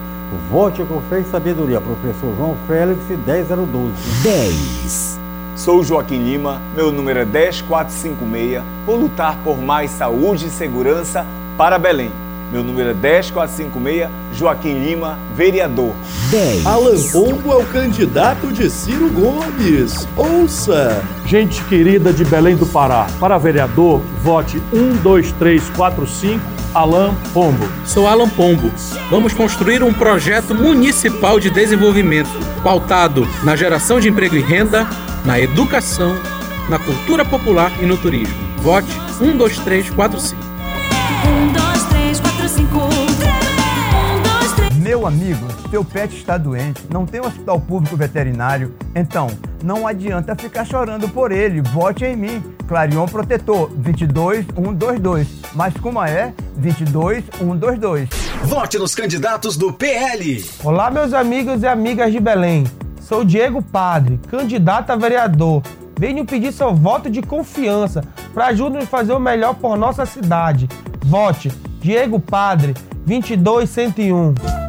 Vote 0.52 0.84
com 0.84 1.02
fé 1.10 1.22
e 1.22 1.24
sabedoria. 1.24 1.82
Professor 1.82 2.36
João 2.38 2.56
Félix, 2.68 3.02
10012. 3.26 3.94
10. 4.24 5.20
Sou 5.56 5.84
Joaquim 5.84 6.24
Lima, 6.24 6.62
meu 6.76 6.92
número 6.92 7.20
é 7.20 7.26
10456. 7.26 8.62
Vou 8.86 8.96
lutar 8.96 9.38
por 9.44 9.58
mais 9.58 9.90
saúde 9.92 10.48
e 10.48 10.50
segurança 10.50 11.26
para 11.58 11.80
Belém. 11.80 12.12
Meu 12.52 12.64
número 12.64 12.90
é 12.90 12.94
10456, 12.94 14.10
Joaquim 14.34 14.74
Lima, 14.74 15.20
vereador. 15.36 15.94
10. 16.32 16.66
Alan 16.66 16.96
Pombo 17.12 17.54
é 17.54 17.56
o 17.56 17.66
candidato 17.66 18.52
de 18.52 18.70
Ciro 18.70 19.10
Gomes. 19.10 20.08
Ouça! 20.18 21.04
Gente 21.26 21.64
querida 21.66 22.12
de 22.12 22.26
Belém 22.26 22.56
do 22.56 22.66
Pará, 22.66 23.08
para 23.20 23.38
vereador, 23.38 24.02
vote 24.24 24.60
12345 24.72 26.60
Alan 26.74 27.14
Pombo. 27.34 27.68
Sou 27.86 28.08
Alan 28.08 28.30
Pombo. 28.30 28.72
Vamos 29.10 29.34
construir 29.34 29.84
um 29.84 29.94
projeto 29.94 30.56
municipal 30.56 31.40
de 31.40 31.50
desenvolvimento 31.50 32.30
pautado 32.64 33.28
na 33.44 33.56
geração 33.56 34.00
de 34.00 34.10
emprego 34.10 34.36
e 34.36 34.42
renda, 34.42 34.88
na 35.26 35.40
educação, 35.40 36.16
na 36.70 36.80
cultura 36.80 37.26
popular 37.26 37.72
e 37.82 37.86
no 37.86 37.98
turismo. 37.98 38.36
Vote 38.58 38.92
12345. 39.20 41.59
Meu 45.00 45.08
amigo, 45.08 45.48
teu 45.72 45.86
pet 45.86 46.14
está 46.14 46.38
doente, 46.38 46.82
não 46.92 47.06
tem 47.06 47.22
um 47.22 47.26
hospital 47.26 47.58
público 47.58 47.96
veterinário, 47.96 48.76
então 48.94 49.30
não 49.64 49.88
adianta 49.88 50.36
ficar 50.36 50.66
chorando 50.66 51.08
por 51.08 51.32
ele. 51.32 51.62
Vote 51.62 52.04
em 52.04 52.18
mim. 52.18 52.44
Clarion 52.68 53.06
Protetor 53.06 53.70
22122. 53.76 55.26
Mas 55.56 55.74
como 55.76 56.04
é? 56.04 56.34
22122. 56.58 58.10
Vote 58.44 58.78
nos 58.78 58.94
candidatos 58.94 59.56
do 59.56 59.72
PL. 59.72 60.46
Olá, 60.66 60.92
meus 60.92 61.14
amigos 61.14 61.64
e 61.64 61.68
amigas 61.68 62.12
de 62.12 62.20
Belém. 62.20 62.66
Sou 63.00 63.24
Diego 63.24 63.62
Padre, 63.62 64.20
candidato 64.30 64.90
a 64.90 64.98
vereador. 64.98 65.64
Venho 65.98 66.26
pedir 66.26 66.52
seu 66.52 66.76
voto 66.76 67.10
de 67.10 67.22
confiança 67.22 68.04
para 68.34 68.48
ajudar 68.48 68.80
a 68.80 68.86
fazer 68.86 69.14
o 69.14 69.20
melhor 69.20 69.56
por 69.56 69.78
nossa 69.78 70.06
cidade. 70.06 70.68
Vote 71.06 71.48
Diego 71.80 72.20
Padre 72.20 72.74
22101. 73.06 74.69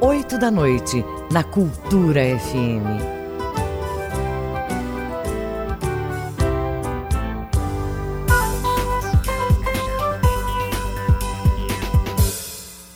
oito 0.00 0.38
da 0.38 0.50
noite, 0.50 1.04
na 1.30 1.44
Cultura 1.44 2.20
FM. 2.38 3.20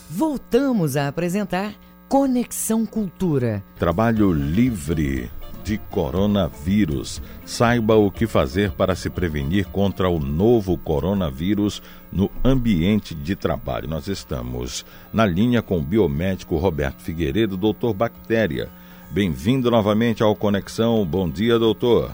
Voltamos 0.09 0.97
a 0.97 1.09
apresentar 1.09 1.75
Conexão 2.09 2.87
Cultura. 2.87 3.63
Trabalho 3.79 4.33
livre 4.33 5.31
de 5.65 5.79
coronavírus. 5.79 7.23
Saiba 7.45 7.97
o 7.97 8.11
que 8.11 8.27
fazer 8.27 8.71
para 8.73 8.95
se 8.95 9.09
prevenir 9.09 9.67
contra 9.69 10.09
o 10.11 10.21
novo 10.21 10.77
coronavírus 10.77 11.83
no 12.13 12.31
ambiente 12.45 13.15
de 13.15 13.35
trabalho. 13.35 13.89
Nós 13.89 14.07
estamos 14.07 14.85
na 15.13 15.25
linha 15.25 15.63
com 15.63 15.79
o 15.79 15.83
biomédico 15.83 16.59
Roberto 16.59 17.03
Figueiredo, 17.03 17.57
doutor 17.57 17.95
Bactéria. 17.95 18.69
Bem-vindo 19.11 19.71
novamente 19.71 20.23
ao 20.23 20.37
Conexão. 20.37 21.05
Bom 21.07 21.29
dia, 21.29 21.59
doutor. 21.59 22.11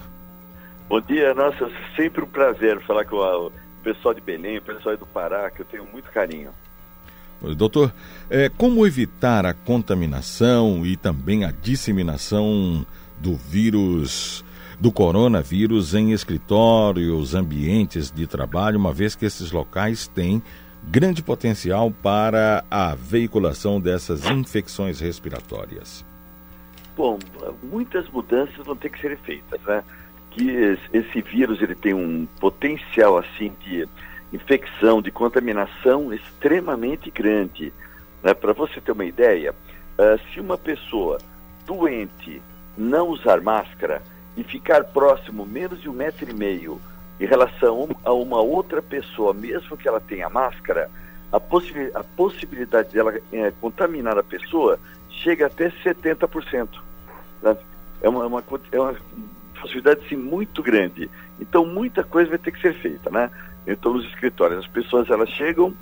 Bom 0.87 1.01
dia, 1.01 1.33
nossa, 1.33 1.69
sempre 1.95 2.23
um 2.23 2.27
prazer 2.27 2.79
falar 2.81 3.05
com 3.05 3.17
o 3.17 3.51
pessoal 3.83 4.13
de 4.13 4.21
Belém, 4.21 4.59
o 4.59 4.61
pessoal 4.61 4.95
do 4.95 5.05
Pará, 5.05 5.49
que 5.51 5.61
eu 5.61 5.65
tenho 5.65 5.85
muito 5.91 6.09
carinho. 6.09 6.51
Doutor, 7.57 7.91
é, 8.29 8.49
como 8.49 8.85
evitar 8.85 9.45
a 9.45 9.53
contaminação 9.53 10.85
e 10.85 10.95
também 10.95 11.43
a 11.43 11.51
disseminação 11.51 12.85
do 13.21 13.35
vírus, 13.35 14.43
do 14.79 14.91
coronavírus 14.91 15.93
em 15.93 16.11
escritórios, 16.11 17.35
ambientes 17.35 18.11
de 18.11 18.25
trabalho, 18.25 18.79
uma 18.79 18.91
vez 18.91 19.15
que 19.15 19.25
esses 19.25 19.51
locais 19.51 20.07
têm 20.07 20.41
grande 20.83 21.21
potencial 21.21 21.91
para 21.91 22.63
a 22.69 22.95
veiculação 22.95 23.79
dessas 23.79 24.25
infecções 24.25 24.99
respiratórias? 24.99 26.03
Bom, 26.97 27.19
muitas 27.63 28.09
mudanças 28.09 28.65
vão 28.65 28.75
ter 28.75 28.89
que 28.89 28.99
ser 28.99 29.17
feitas, 29.19 29.61
né? 29.61 29.83
Que 30.31 30.77
esse 30.93 31.21
vírus 31.21 31.61
ele 31.61 31.75
tem 31.75 31.93
um 31.93 32.25
potencial 32.39 33.17
assim 33.17 33.51
de 33.63 33.87
infecção, 34.33 35.01
de 35.01 35.11
contaminação 35.11 36.13
extremamente 36.13 37.11
grande. 37.11 37.71
Né? 38.23 38.33
Para 38.33 38.53
você 38.53 38.79
ter 38.79 38.93
uma 38.93 39.05
ideia, 39.05 39.51
uh, 39.51 40.33
se 40.33 40.39
uma 40.39 40.57
pessoa 40.57 41.17
doente 41.65 42.41
não 42.77 43.09
usar 43.09 43.41
máscara 43.41 44.01
e 44.35 44.43
ficar 44.43 44.83
próximo 44.85 45.45
menos 45.45 45.81
de 45.81 45.89
um 45.89 45.93
metro 45.93 46.29
e 46.29 46.33
meio 46.33 46.79
em 47.19 47.25
relação 47.25 47.89
a 48.03 48.11
uma 48.13 48.41
outra 48.41 48.81
pessoa, 48.81 49.33
mesmo 49.33 49.77
que 49.77 49.87
ela 49.87 49.99
tenha 49.99 50.29
máscara, 50.29 50.89
a, 51.31 51.39
possi 51.39 51.91
a 51.93 52.03
possibilidade 52.03 52.93
dela 52.93 53.13
é, 53.31 53.51
contaminar 53.61 54.17
a 54.17 54.23
pessoa 54.23 54.79
chega 55.09 55.45
até 55.45 55.69
70%. 55.69 56.67
Né? 57.41 57.57
É 58.01 58.09
uma, 58.09 58.25
uma, 58.25 58.43
é 58.71 58.79
uma 58.79 58.95
possibilidade 59.59 60.07
sim, 60.09 60.15
muito 60.15 60.63
grande. 60.63 61.09
Então, 61.39 61.65
muita 61.65 62.03
coisa 62.03 62.29
vai 62.29 62.39
ter 62.39 62.51
que 62.51 62.61
ser 62.61 62.73
feita, 62.73 63.09
né? 63.09 63.29
Então, 63.67 63.93
nos 63.93 64.05
escritórios, 64.05 64.65
as 64.65 64.67
pessoas 64.67 65.09
elas 65.09 65.29
chegam, 65.29 65.73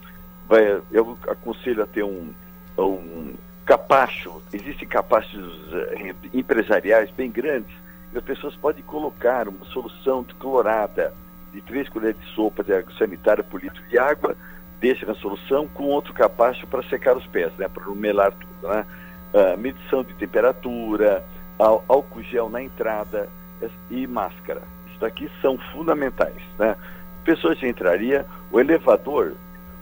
vai, 0.47 0.81
eu 0.91 1.17
aconselho 1.27 1.83
a 1.83 1.87
ter 1.87 2.03
um, 2.03 2.33
um 2.77 3.33
capacho, 3.69 4.41
existem 4.51 4.87
capachos 4.87 5.35
uh, 5.35 6.29
empresariais 6.33 7.11
bem 7.11 7.29
grandes, 7.29 7.71
e 8.11 8.17
as 8.17 8.23
pessoas 8.23 8.55
podem 8.55 8.81
colocar 8.81 9.47
uma 9.47 9.63
solução 9.65 10.23
de 10.23 10.33
clorada 10.33 11.13
de 11.53 11.61
três 11.61 11.87
colheres 11.87 12.19
de 12.19 12.33
sopa 12.33 12.63
de 12.63 12.73
água 12.73 12.91
sanitária 12.97 13.43
por 13.43 13.61
litro 13.61 13.83
de 13.87 13.99
água, 13.99 14.35
deixa 14.79 15.05
na 15.05 15.13
solução 15.13 15.67
com 15.67 15.83
outro 15.83 16.15
capacho 16.15 16.65
para 16.65 16.81
secar 16.89 17.15
os 17.15 17.27
pés, 17.27 17.53
né, 17.59 17.67
para 17.67 17.85
não 17.85 17.93
melar 17.93 18.31
tudo. 18.31 18.73
Né? 18.73 18.85
Uh, 19.35 19.57
medição 19.59 20.03
de 20.03 20.15
temperatura, 20.15 21.23
álcool 21.59 22.23
gel 22.23 22.49
na 22.49 22.63
entrada 22.63 23.29
e 23.91 24.07
máscara. 24.07 24.63
Isso 24.89 24.99
daqui 24.99 25.29
são 25.43 25.59
fundamentais. 25.71 26.41
Né? 26.57 26.75
Pessoas 27.23 27.61
entraria, 27.61 28.25
o 28.51 28.59
elevador 28.59 29.33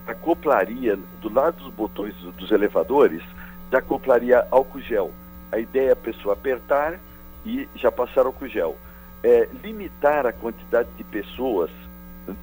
acoplaria 0.06 1.00
do 1.21 1.34
lado 1.34 1.63
dos 1.63 1.73
botões 1.73 2.13
dos 2.38 2.52
elevadores 2.52 3.23
já 3.72 3.80
acoplaria 3.80 4.46
álcool 4.52 4.82
gel. 4.82 5.12
A 5.52 5.60
ideia 5.60 5.90
é 5.90 5.94
a 5.94 5.96
pessoa 5.96 6.34
apertar 6.34 7.00
e 7.46 7.68
já 7.76 7.92
passar 7.92 8.26
álcool 8.26 8.48
gel. 8.48 8.76
É, 9.24 9.48
limitar 9.63 10.26
a 10.26 10.32
quantidade 10.32 10.90
de 10.98 11.04
pessoas 11.04 11.70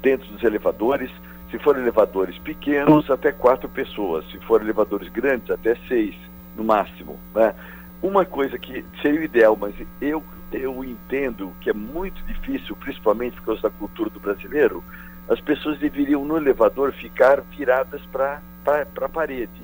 dentro 0.03 0.27
dos 0.29 0.43
elevadores, 0.43 1.11
se 1.51 1.59
forem 1.59 1.83
elevadores 1.83 2.39
pequenos, 2.39 3.11
até 3.11 3.31
quatro 3.33 3.69
pessoas, 3.69 4.25
se 4.31 4.39
forem 4.41 4.67
elevadores 4.67 5.09
grandes, 5.09 5.51
até 5.51 5.77
seis, 5.89 6.15
no 6.57 6.65
máximo. 6.65 7.19
Né? 7.35 7.55
Uma 8.03 8.25
coisa 8.25 8.59
que 8.59 8.85
seria 9.01 9.21
o 9.21 9.25
ideal, 9.25 9.57
mas 9.59 9.75
eu, 10.01 10.23
eu 10.53 10.85
entendo 10.85 11.53
que 11.61 11.71
é 11.71 11.73
muito 11.73 12.23
difícil, 12.25 12.75
principalmente 12.77 13.37
por 13.37 13.47
causa 13.47 13.63
da 13.63 13.71
cultura 13.71 14.11
do 14.11 14.21
brasileiro, 14.21 14.83
as 15.29 15.41
pessoas 15.41 15.79
deveriam 15.79 16.25
no 16.25 16.37
elevador 16.37 16.93
ficar 16.93 17.41
viradas 17.41 18.03
para 18.13 18.41
a 18.67 19.09
parede 19.09 19.64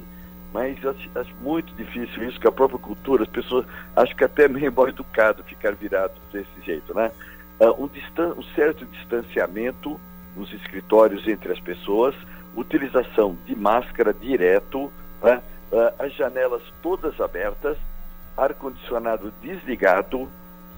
mas 0.52 0.84
acho, 0.84 1.10
acho, 1.14 1.34
muito 1.40 1.72
difícil 1.74 2.24
isso, 2.28 2.40
que 2.40 2.48
a 2.48 2.52
própria 2.52 2.78
cultura, 2.78 3.22
as 3.22 3.28
pessoas 3.28 3.64
acham 3.94 4.16
que 4.16 4.24
até 4.24 4.48
meio 4.48 4.72
mal 4.74 4.88
educado 4.88 5.44
ficar 5.44 5.74
virado 5.74 6.14
desse 6.32 6.60
jeito, 6.64 6.94
né? 6.94 7.10
Uh, 7.60 7.84
um, 7.84 7.88
distan 7.88 8.34
um 8.36 8.42
certo 8.54 8.84
distanciamento 8.86 10.00
nos 10.34 10.52
escritórios 10.52 11.26
entre 11.28 11.52
as 11.52 11.60
pessoas, 11.60 12.14
utilização 12.56 13.36
de 13.46 13.54
máscara 13.54 14.14
direto, 14.14 14.90
né? 15.22 15.42
uh, 15.70 15.92
as 16.02 16.14
janelas 16.14 16.62
todas 16.82 17.20
abertas, 17.20 17.76
ar-condicionado 18.36 19.32
desligado, 19.42 20.26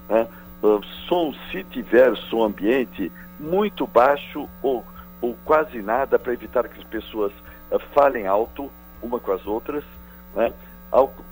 né? 0.09 0.27
uh, 0.61 0.83
som, 1.07 1.33
se 1.51 1.63
tiver 1.63 2.15
som 2.29 2.43
ambiente, 2.43 3.09
muito 3.39 3.87
baixo 3.87 4.49
ou, 4.61 4.83
ou 5.21 5.37
quase 5.45 5.81
nada 5.81 6.19
para 6.19 6.33
evitar 6.33 6.67
que 6.67 6.79
as 6.79 6.87
pessoas 6.87 7.31
falem 7.93 8.27
alto 8.27 8.69
uma 9.03 9.19
com 9.19 9.31
as 9.31 9.45
outras. 9.45 9.83
Né? 10.35 10.51
Álcool, 10.91 11.23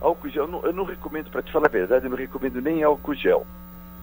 álcool 0.00 0.28
gel, 0.28 0.44
eu 0.44 0.48
não, 0.48 0.62
eu 0.62 0.72
não 0.72 0.84
recomendo, 0.84 1.30
para 1.30 1.42
te 1.42 1.52
falar 1.52 1.66
a 1.66 1.70
verdade, 1.70 2.06
eu 2.06 2.10
não 2.10 2.16
recomendo 2.16 2.60
nem 2.60 2.82
álcool 2.82 3.14
gel. 3.14 3.46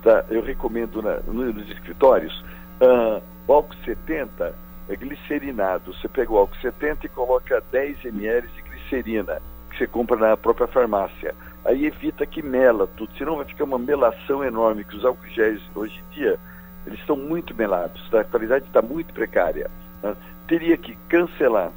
Tá? 0.01 0.25
Eu 0.29 0.41
recomendo 0.41 1.01
na, 1.01 1.17
nos 1.21 1.69
escritórios 1.69 2.43
uh, 2.81 3.21
o 3.47 3.53
álcool 3.53 3.75
70 3.85 4.55
é 4.89 4.95
glicerinado. 4.95 5.93
Você 5.93 6.07
pega 6.07 6.31
o 6.31 6.37
álcool 6.37 6.55
70 6.61 7.05
e 7.05 7.09
coloca 7.09 7.63
10 7.71 8.05
ml 8.05 8.47
de 8.47 8.61
glicerina, 8.61 9.41
que 9.69 9.77
você 9.77 9.87
compra 9.87 10.17
na 10.17 10.37
própria 10.37 10.67
farmácia. 10.67 11.35
Aí 11.65 11.85
evita 11.85 12.25
que 12.25 12.41
mela 12.41 12.87
tudo, 12.97 13.13
senão 13.17 13.37
vai 13.37 13.45
ficar 13.45 13.63
uma 13.63 13.79
melação 13.79 14.43
enorme, 14.43 14.83
que 14.83 14.97
os 14.97 15.05
álcool 15.05 15.27
géis 15.29 15.61
hoje 15.73 15.97
em 15.97 16.13
dia, 16.13 16.37
eles 16.85 16.99
estão 16.99 17.15
muito 17.15 17.55
melados, 17.55 18.09
tá? 18.09 18.19
a 18.19 18.23
qualidade 18.25 18.65
está 18.65 18.81
muito 18.81 19.13
precária. 19.13 19.71
Né? 20.01 20.15
Teria 20.47 20.75
que 20.75 20.95
cancelar, 21.07 21.71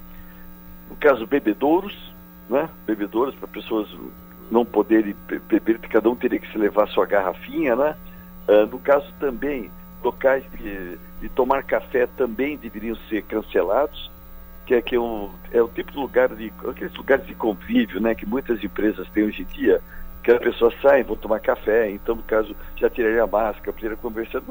no 0.88 0.96
caso, 0.96 1.26
bebedouros, 1.26 2.14
né? 2.48 2.68
bebedouros 2.86 3.34
para 3.34 3.48
pessoas 3.48 3.88
não 4.50 4.64
poderem 4.64 5.14
beber, 5.48 5.78
cada 5.80 6.08
um 6.08 6.16
teria 6.16 6.38
que 6.38 6.50
se 6.50 6.58
levar 6.58 6.88
sua 6.88 7.06
garrafinha, 7.06 7.74
né? 7.74 7.96
Uh, 8.48 8.66
no 8.66 8.78
caso 8.78 9.12
também, 9.18 9.70
locais 10.02 10.44
de, 10.52 10.96
de, 11.20 11.28
tomar 11.30 11.64
café 11.64 12.06
também 12.16 12.56
deveriam 12.56 12.96
ser 13.08 13.22
cancelados, 13.22 14.10
que 14.64 14.74
é, 14.74 14.82
que 14.82 14.94
é, 14.94 15.00
um, 15.00 15.30
é 15.52 15.60
o 15.60 15.68
tipo 15.68 15.90
de 15.90 15.98
lugar 15.98 16.28
de 16.28 16.52
aqueles 16.68 16.94
lugares 16.94 17.26
de 17.26 17.34
convívio, 17.34 18.00
né, 18.00 18.14
que 18.14 18.26
muitas 18.26 18.62
empresas 18.62 19.08
têm 19.10 19.24
hoje 19.24 19.42
em 19.42 19.46
dia, 19.46 19.80
que 20.22 20.30
as 20.30 20.38
pessoas 20.38 20.74
saem, 20.80 21.04
vão 21.04 21.16
tomar 21.16 21.40
café, 21.40 21.90
então 21.90 22.14
no 22.14 22.22
caso 22.22 22.54
já 22.76 22.88
tiraria 22.88 23.22
a 23.22 23.26
máscara, 23.26 23.72
poderia 23.72 23.96
conversar, 23.96 24.42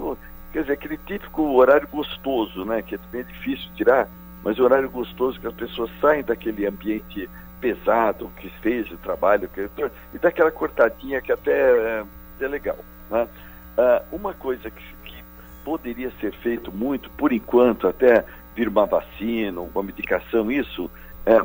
quer 0.51 0.61
dizer, 0.61 0.73
aquele 0.73 0.97
típico 0.97 1.41
horário 1.53 1.87
gostoso, 1.87 2.65
né, 2.65 2.81
que 2.81 2.95
é 2.95 2.99
bem 3.11 3.23
difícil 3.23 3.69
tirar, 3.75 4.09
mas 4.45 4.59
horário 4.59 4.89
gostoso 4.91 5.39
que 5.39 5.47
as 5.47 5.53
pessoas 5.55 5.89
saem 5.99 6.23
daquele 6.23 6.67
ambiente 6.67 7.27
pesado 7.59 8.31
que 8.37 8.45
esteja 8.47 8.93
o 8.93 8.99
trabalho, 8.99 9.49
que, 9.49 9.67
e 10.13 10.19
daquela 10.19 10.51
cortadinha 10.51 11.19
que 11.19 11.31
até 11.31 11.51
é, 11.51 12.05
é 12.39 12.47
legal, 12.47 12.77
né? 13.09 13.27
Uh, 13.75 14.15
uma 14.15 14.35
coisa 14.35 14.69
que, 14.69 14.83
que, 15.03 15.23
poderia 15.65 16.11
ser 16.21 16.31
feito 16.35 16.71
muito, 16.71 17.09
por 17.09 17.33
enquanto, 17.33 17.87
até 17.87 18.23
vir 18.55 18.67
uma 18.67 18.85
vacina, 18.85 19.59
uma 19.59 19.81
medicação, 19.81 20.51
isso, 20.51 20.91
é, 21.25 21.35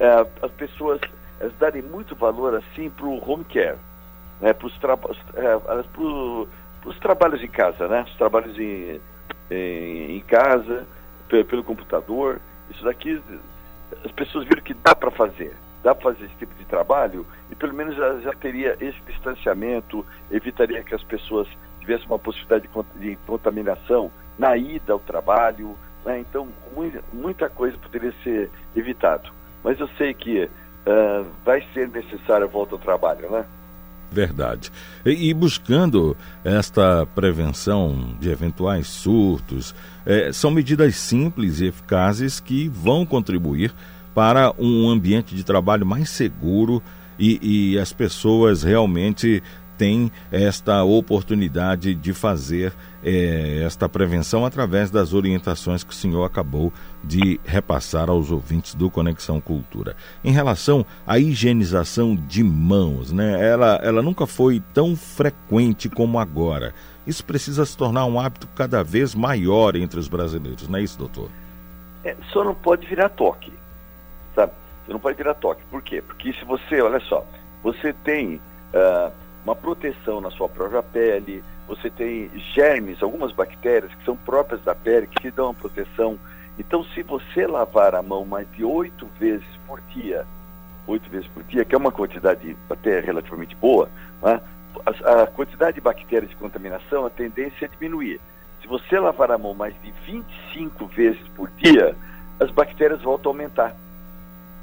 é 0.00 0.26
as 0.42 0.50
pessoas 0.50 1.00
elas 1.38 1.54
darem 1.60 1.82
muito 1.82 2.16
valor 2.16 2.56
assim 2.56 2.90
para 2.90 3.06
o 3.06 3.30
home 3.30 3.44
care, 3.44 3.78
né, 4.40 4.52
para 4.52 4.66
os 4.66 4.76
tra 4.78 4.98
é, 5.34 6.98
trabalhos 7.00 7.40
em 7.40 7.48
casa, 7.48 7.86
né, 7.86 8.02
os 8.02 8.16
trabalhos 8.16 8.58
em, 8.58 9.00
em, 9.48 10.16
em 10.16 10.20
casa, 10.22 10.84
pelo 11.28 11.64
computador, 11.64 12.40
isso 12.70 12.84
daqui 12.84 13.22
as 14.04 14.12
pessoas 14.12 14.44
viram 14.46 14.62
que 14.62 14.74
dá 14.74 14.94
para 14.94 15.10
fazer 15.10 15.54
dá 15.82 15.94
para 15.94 16.12
fazer 16.12 16.26
esse 16.26 16.34
tipo 16.36 16.54
de 16.54 16.64
trabalho 16.64 17.26
e 17.50 17.54
pelo 17.54 17.74
menos 17.74 17.96
já, 17.96 18.18
já, 18.20 18.32
teria 18.32 18.76
esse 18.80 19.00
distanciamento, 19.06 20.04
evitaria 20.30 20.82
que 20.82 20.94
as 20.94 21.02
pessoas 21.04 21.48
tivessem 21.80 22.06
uma 22.06 22.18
possibilidade 22.18 22.68
de, 22.96 23.16
contaminação 23.26 24.10
na 24.38 24.56
ida 24.56 24.92
ao 24.92 24.98
trabalho, 24.98 25.76
né? 26.04 26.20
então 26.20 26.48
muita, 26.74 27.02
muita 27.12 27.48
coisa 27.48 27.76
poderia 27.78 28.12
ser 28.22 28.50
evitado. 28.76 29.30
Mas 29.64 29.78
eu 29.80 29.88
sei 29.96 30.14
que 30.14 30.44
uh, 30.44 31.26
vai 31.44 31.62
ser 31.72 31.88
necessária 31.88 32.44
a 32.44 32.48
volta 32.48 32.74
ao 32.74 32.78
trabalho, 32.78 33.30
né? 33.30 33.44
Verdade. 34.10 34.72
E, 35.04 35.28
e, 35.28 35.34
buscando 35.34 36.16
esta 36.42 37.06
prevenção 37.14 38.16
de 38.18 38.30
eventuais 38.30 38.86
surtos, 38.86 39.74
eh, 40.06 40.30
são 40.32 40.50
medidas 40.50 40.96
simples 40.96 41.60
e 41.60 41.66
eficazes 41.66 42.40
que 42.40 42.68
vão 42.68 43.04
contribuir 43.04 43.74
para 44.14 44.54
um 44.58 44.88
ambiente 44.88 45.34
de 45.34 45.44
trabalho 45.44 45.84
mais 45.84 46.08
seguro 46.08 46.82
e, 47.18 47.74
e 47.74 47.78
as 47.78 47.92
pessoas 47.92 48.62
realmente 48.62 49.42
têm 49.78 50.12
esta 50.30 50.82
oportunidade 50.82 51.94
de 51.94 52.12
fazer 52.12 52.72
é, 53.02 53.62
esta 53.64 53.88
prevenção 53.88 54.44
através 54.44 54.90
das 54.90 55.14
orientações 55.14 55.84
que 55.84 55.92
o 55.92 55.96
senhor 55.96 56.24
acabou 56.24 56.72
de 57.02 57.40
repassar 57.44 58.10
aos 58.10 58.30
ouvintes 58.30 58.74
do 58.74 58.90
Conexão 58.90 59.40
Cultura. 59.40 59.96
Em 60.22 60.32
relação 60.32 60.84
à 61.06 61.18
higienização 61.18 62.16
de 62.16 62.42
mãos, 62.42 63.12
né, 63.12 63.48
ela, 63.48 63.80
ela 63.82 64.02
nunca 64.02 64.26
foi 64.26 64.60
tão 64.74 64.96
frequente 64.96 65.88
como 65.88 66.18
agora. 66.18 66.74
Isso 67.06 67.24
precisa 67.24 67.64
se 67.64 67.76
tornar 67.76 68.04
um 68.04 68.20
hábito 68.20 68.48
cada 68.54 68.82
vez 68.82 69.14
maior 69.14 69.76
entre 69.76 69.98
os 69.98 70.08
brasileiros, 70.08 70.68
não 70.68 70.78
é 70.78 70.82
isso, 70.82 70.98
doutor? 70.98 71.30
É, 72.04 72.16
só 72.32 72.44
não 72.44 72.54
pode 72.54 72.86
virar 72.86 73.08
toque 73.10 73.52
sabe? 74.38 74.52
Você 74.86 74.92
não 74.92 75.00
pode 75.00 75.16
virar 75.16 75.34
toque. 75.34 75.62
Por 75.70 75.82
quê? 75.82 76.00
Porque 76.00 76.32
se 76.32 76.44
você, 76.44 76.80
olha 76.80 77.00
só, 77.00 77.24
você 77.62 77.92
tem 77.92 78.36
uh, 78.36 79.12
uma 79.48 79.56
proteção 79.56 80.20
na 80.20 80.30
sua 80.30 80.48
própria 80.48 80.82
pele, 80.82 81.42
você 81.66 81.88
tem 81.88 82.30
germes, 82.54 83.02
algumas 83.02 83.32
bactérias 83.32 83.92
que 83.94 84.04
são 84.04 84.16
próprias 84.16 84.62
da 84.62 84.74
pele, 84.74 85.06
que 85.06 85.22
te 85.22 85.30
dão 85.30 85.46
uma 85.46 85.54
proteção. 85.54 86.18
Então, 86.58 86.84
se 86.84 87.02
você 87.02 87.46
lavar 87.46 87.94
a 87.94 88.02
mão 88.02 88.24
mais 88.24 88.50
de 88.52 88.64
oito 88.64 89.06
vezes 89.18 89.46
por 89.66 89.80
dia, 89.92 90.26
oito 90.86 91.08
vezes 91.08 91.26
por 91.28 91.42
dia, 91.44 91.64
que 91.64 91.74
é 91.74 91.78
uma 91.78 91.92
quantidade 91.92 92.56
até 92.68 93.00
relativamente 93.00 93.56
boa, 93.56 93.88
né? 94.22 94.40
a, 94.84 95.22
a, 95.22 95.26
quantidade 95.26 95.76
de 95.76 95.80
bactérias 95.80 96.30
de 96.30 96.36
contaminação, 96.36 97.06
a 97.06 97.10
tendência 97.10 97.64
é 97.64 97.68
diminuir. 97.68 98.20
Se 98.60 98.68
você 98.68 98.98
lavar 98.98 99.30
a 99.30 99.38
mão 99.38 99.54
mais 99.54 99.74
de 99.82 99.90
25 100.06 100.86
vezes 100.86 101.26
por 101.28 101.50
dia, 101.50 101.96
as 102.38 102.50
bactérias 102.50 103.02
voltam 103.02 103.32
a 103.32 103.34
aumentar. 103.34 103.74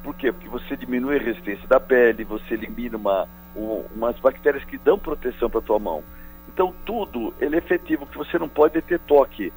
Por 0.04 0.14
quê? 0.16 0.32
Porque 0.32 0.48
você 0.48 0.78
diminui 0.78 1.18
a 1.18 1.22
resistência 1.22 1.68
da 1.68 1.80
pele, 1.80 2.24
você 2.24 2.54
elimina 2.54 2.98
uma, 2.98 3.24
um, 3.24 3.28
umas 3.56 4.20
bactérias 4.20 4.64
que 4.66 4.78
dão 4.78 5.00
proteção 5.00 5.50
para 5.50 5.62
tua 5.62 5.80
mão. 5.80 6.04
Então 6.48 6.74
tudo 6.86 7.34
ele 7.40 7.56
é 7.56 7.60
efetivo, 7.60 8.06
que 8.06 8.18
você 8.18 8.38
não 8.38 8.50
pode 8.50 8.82
ter 8.82 9.00
toque. 9.00 9.52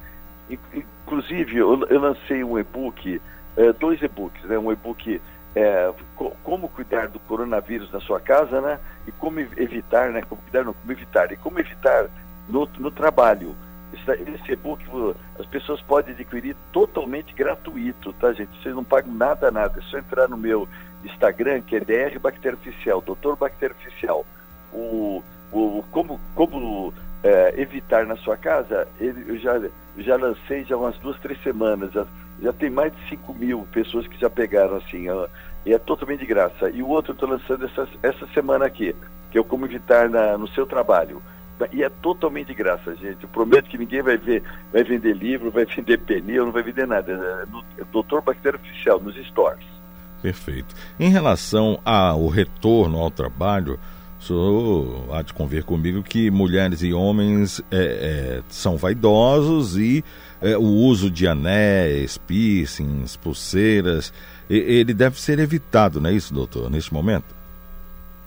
Inclusive, 0.73 1.57
eu, 1.57 1.85
eu 1.87 1.99
lancei 1.99 2.43
um 2.43 2.57
e-book, 2.57 3.21
é, 3.55 3.73
dois 3.73 4.01
e-books, 4.01 4.43
né? 4.45 4.57
um 4.57 4.71
e-book 4.71 5.21
é, 5.55 5.91
co 6.15 6.31
como 6.43 6.69
cuidar 6.69 7.07
do 7.07 7.19
coronavírus 7.19 7.91
na 7.91 7.99
sua 7.99 8.19
casa, 8.19 8.61
né? 8.61 8.79
E 9.07 9.11
como 9.11 9.39
evitar, 9.39 10.11
né? 10.11 10.21
Como 10.21 10.41
cuidar, 10.41 10.63
não, 10.63 10.73
como 10.73 10.91
evitar, 10.91 11.31
e 11.31 11.37
como 11.37 11.59
evitar 11.59 12.07
no, 12.47 12.67
no 12.77 12.91
trabalho. 12.91 13.55
Esse 13.91 14.51
e-book 14.51 14.85
as 15.39 15.45
pessoas 15.47 15.81
podem 15.81 16.13
adquirir 16.13 16.55
totalmente 16.71 17.33
gratuito, 17.33 18.13
tá, 18.13 18.31
gente? 18.33 18.51
Vocês 18.61 18.75
não 18.75 18.83
pagam 18.83 19.11
nada, 19.13 19.49
nada. 19.49 19.79
É 19.79 19.81
só 19.83 19.97
entrar 19.97 20.27
no 20.27 20.37
meu 20.37 20.67
Instagram, 21.03 21.61
que 21.61 21.75
é 21.75 21.79
DR 21.79 22.19
Bactéria 22.19 22.57
Oficial, 22.57 23.01
Doutor 23.01 23.35
Bactéria 23.35 23.75
Oficial. 23.75 24.25
O, 24.73 25.23
o, 25.51 25.83
como 25.91 26.19
como 26.35 26.93
é, 27.23 27.53
evitar 27.57 28.05
na 28.05 28.15
sua 28.17 28.37
casa, 28.37 28.87
ele, 28.99 29.25
eu 29.27 29.37
já, 29.37 29.61
já 29.97 30.15
lancei 30.15 30.63
já 30.63 30.77
umas 30.77 30.97
duas, 30.97 31.19
três 31.19 31.41
semanas. 31.43 31.91
Já, 31.91 32.05
já 32.41 32.53
tem 32.53 32.69
mais 32.69 32.93
de 32.95 33.09
5 33.09 33.33
mil 33.33 33.67
pessoas 33.71 34.07
que 34.07 34.19
já 34.19 34.29
pegaram 34.29 34.77
assim. 34.77 35.07
E 35.65 35.73
é 35.73 35.77
totalmente 35.77 36.21
de 36.21 36.25
graça. 36.25 36.69
E 36.69 36.81
o 36.81 36.87
outro 36.87 37.11
eu 37.11 37.13
estou 37.13 37.29
lançando 37.29 37.65
essa, 37.65 37.87
essa 38.01 38.27
semana 38.27 38.65
aqui, 38.65 38.95
que 39.31 39.37
é 39.37 39.41
o 39.41 39.43
Como 39.43 39.65
Evitar 39.65 40.09
na, 40.09 40.37
no 40.37 40.47
seu 40.49 40.65
trabalho. 40.65 41.21
E 41.73 41.83
é 41.83 41.89
totalmente 41.89 42.47
de 42.47 42.53
graça, 42.53 42.95
gente. 42.95 43.23
Eu 43.23 43.29
prometo 43.29 43.69
que 43.69 43.77
ninguém 43.77 44.01
vai 44.01 44.15
ver, 44.15 44.41
vai 44.71 44.81
vender 44.83 45.13
livro, 45.13 45.51
vai 45.51 45.65
vender 45.65 45.97
pneu, 45.97 46.45
não 46.45 46.53
vai 46.53 46.63
vender 46.63 46.87
nada. 46.87 47.11
É, 47.11 47.45
no, 47.51 47.63
é 47.77 47.83
Doutor 47.91 48.21
Bactéria 48.21 48.57
Oficial, 48.57 49.01
nos 49.01 49.15
stores. 49.27 49.65
Perfeito. 50.21 50.75
Em 50.99 51.09
relação 51.09 51.79
ao 51.85 52.27
retorno 52.27 52.99
ao 52.99 53.09
trabalho, 53.09 53.79
o 54.19 54.23
senhor 54.23 55.15
há 55.15 55.21
de 55.21 55.33
convir 55.33 55.63
comigo 55.63 56.03
que 56.03 56.29
mulheres 56.29 56.83
e 56.83 56.93
homens 56.93 57.61
é, 57.71 57.77
é, 57.77 58.41
são 58.49 58.75
vaidosos 58.75 59.77
e 59.77 60.03
é, 60.41 60.57
o 60.57 60.63
uso 60.63 61.09
de 61.09 61.25
anéis, 61.25 62.17
piercings, 62.17 63.15
pulseiras, 63.15 64.13
ele 64.49 64.93
deve 64.93 65.19
ser 65.19 65.39
evitado, 65.39 66.01
não 66.01 66.09
é 66.09 66.13
isso, 66.13 66.33
doutor, 66.33 66.69
neste 66.69 66.93
momento? 66.93 67.39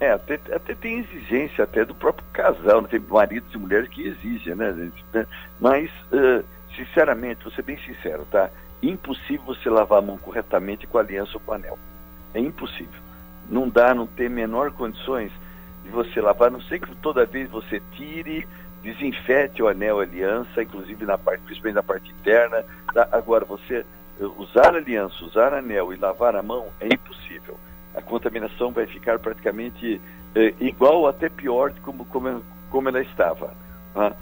É, 0.00 0.12
até, 0.12 0.34
até 0.52 0.74
tem 0.74 1.00
exigência 1.00 1.64
até 1.64 1.84
do 1.84 1.94
próprio 1.94 2.26
casal, 2.32 2.82
né? 2.82 2.88
tem 2.90 3.00
maridos 3.00 3.52
e 3.54 3.58
mulheres 3.58 3.88
que 3.88 4.06
exigem, 4.06 4.54
né? 4.54 4.92
Mas, 5.60 5.90
uh, 6.12 6.44
sinceramente, 6.76 7.44
vou 7.44 7.52
ser 7.52 7.62
bem 7.62 7.78
sincero, 7.78 8.26
tá? 8.30 8.50
Impossível 8.82 9.46
você 9.46 9.70
lavar 9.70 9.98
a 9.98 10.02
mão 10.02 10.18
corretamente 10.18 10.86
com 10.86 10.98
aliança 10.98 11.32
ou 11.34 11.40
com 11.40 11.52
anel. 11.52 11.78
É 12.34 12.40
impossível. 12.40 13.00
Não 13.48 13.68
dá, 13.68 13.94
não 13.94 14.06
tem 14.06 14.28
menor 14.28 14.72
condições 14.72 15.30
de 15.84 15.90
você 15.90 16.20
lavar, 16.20 16.48
a 16.48 16.52
não 16.52 16.60
sei 16.62 16.78
que 16.78 16.94
toda 16.96 17.26
vez 17.26 17.50
você 17.50 17.80
tire, 17.92 18.46
desinfete 18.82 19.62
o 19.62 19.68
anel, 19.68 20.00
a 20.00 20.02
aliança, 20.02 20.62
inclusive 20.62 21.04
na 21.04 21.18
parte, 21.18 21.42
principalmente 21.42 21.76
na 21.76 21.82
parte 21.82 22.10
interna. 22.10 22.64
Tá? 22.92 23.08
Agora, 23.12 23.44
você 23.44 23.84
usar 24.38 24.74
aliança, 24.74 25.24
usar 25.24 25.54
anel 25.54 25.92
e 25.92 25.96
lavar 25.96 26.34
a 26.34 26.42
mão 26.42 26.66
é 26.80 26.86
impossível 26.86 27.58
a 27.94 28.00
contaminação 28.00 28.70
vai 28.70 28.86
ficar 28.86 29.18
praticamente 29.18 30.00
eh, 30.34 30.54
igual, 30.60 31.06
até 31.06 31.28
pior 31.28 31.70
de 31.70 31.80
como, 31.80 32.04
como, 32.06 32.42
como 32.70 32.88
ela 32.88 33.02
estava. 33.02 33.52
Tá? 33.94 34.14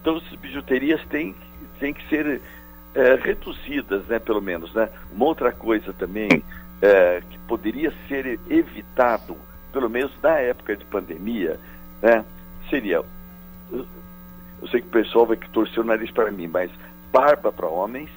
Então, 0.00 0.16
essas 0.16 0.34
bijuterias 0.38 1.00
têm, 1.08 1.34
têm 1.78 1.92
que 1.92 2.06
ser 2.08 2.40
é, 2.94 3.14
reduzidas, 3.14 4.04
né, 4.06 4.18
pelo 4.18 4.40
menos. 4.40 4.72
Né? 4.74 4.88
Uma 5.12 5.26
outra 5.26 5.52
coisa 5.52 5.92
também 5.92 6.42
é, 6.80 7.22
que 7.28 7.38
poderia 7.40 7.92
ser 8.08 8.38
evitado, 8.48 9.36
pelo 9.72 9.88
menos 9.88 10.12
na 10.22 10.38
época 10.38 10.76
de 10.76 10.84
pandemia, 10.84 11.58
né, 12.02 12.24
seria. 12.70 13.02
Eu 13.72 14.66
sei 14.70 14.80
que 14.80 14.88
o 14.88 14.90
pessoal 14.90 15.26
vai 15.26 15.36
torcer 15.36 15.80
o 15.80 15.86
nariz 15.86 16.10
para 16.10 16.30
mim, 16.30 16.48
mas 16.48 16.70
barba 17.12 17.52
para 17.52 17.66
homens, 17.66 18.10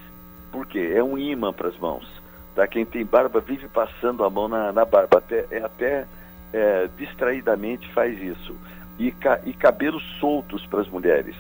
porque 0.52 0.80
é 0.80 1.04
um 1.04 1.18
imã 1.18 1.54
para 1.54 1.70
as 1.70 1.78
mãos. 1.78 2.08
Tá? 2.56 2.68
Quem 2.68 2.86
tem 2.86 3.06
barba 3.06 3.40
vive 3.40 3.68
passando 3.68 4.24
a 4.24 4.30
mão 4.30 4.48
na, 4.48 4.72
na 4.72 4.86
barba, 4.86 5.20
até, 5.20 5.46
é, 5.52 5.64
até 5.64 6.06
é, 6.54 6.90
distraidamente 6.98 7.88
faz 7.94 8.22
isso. 8.22 8.56
E, 9.00 9.12
ca, 9.12 9.40
e 9.46 9.54
cabelos 9.54 10.04
soltos 10.20 10.66
para 10.66 10.82
as 10.82 10.90
mulheres, 10.90 11.36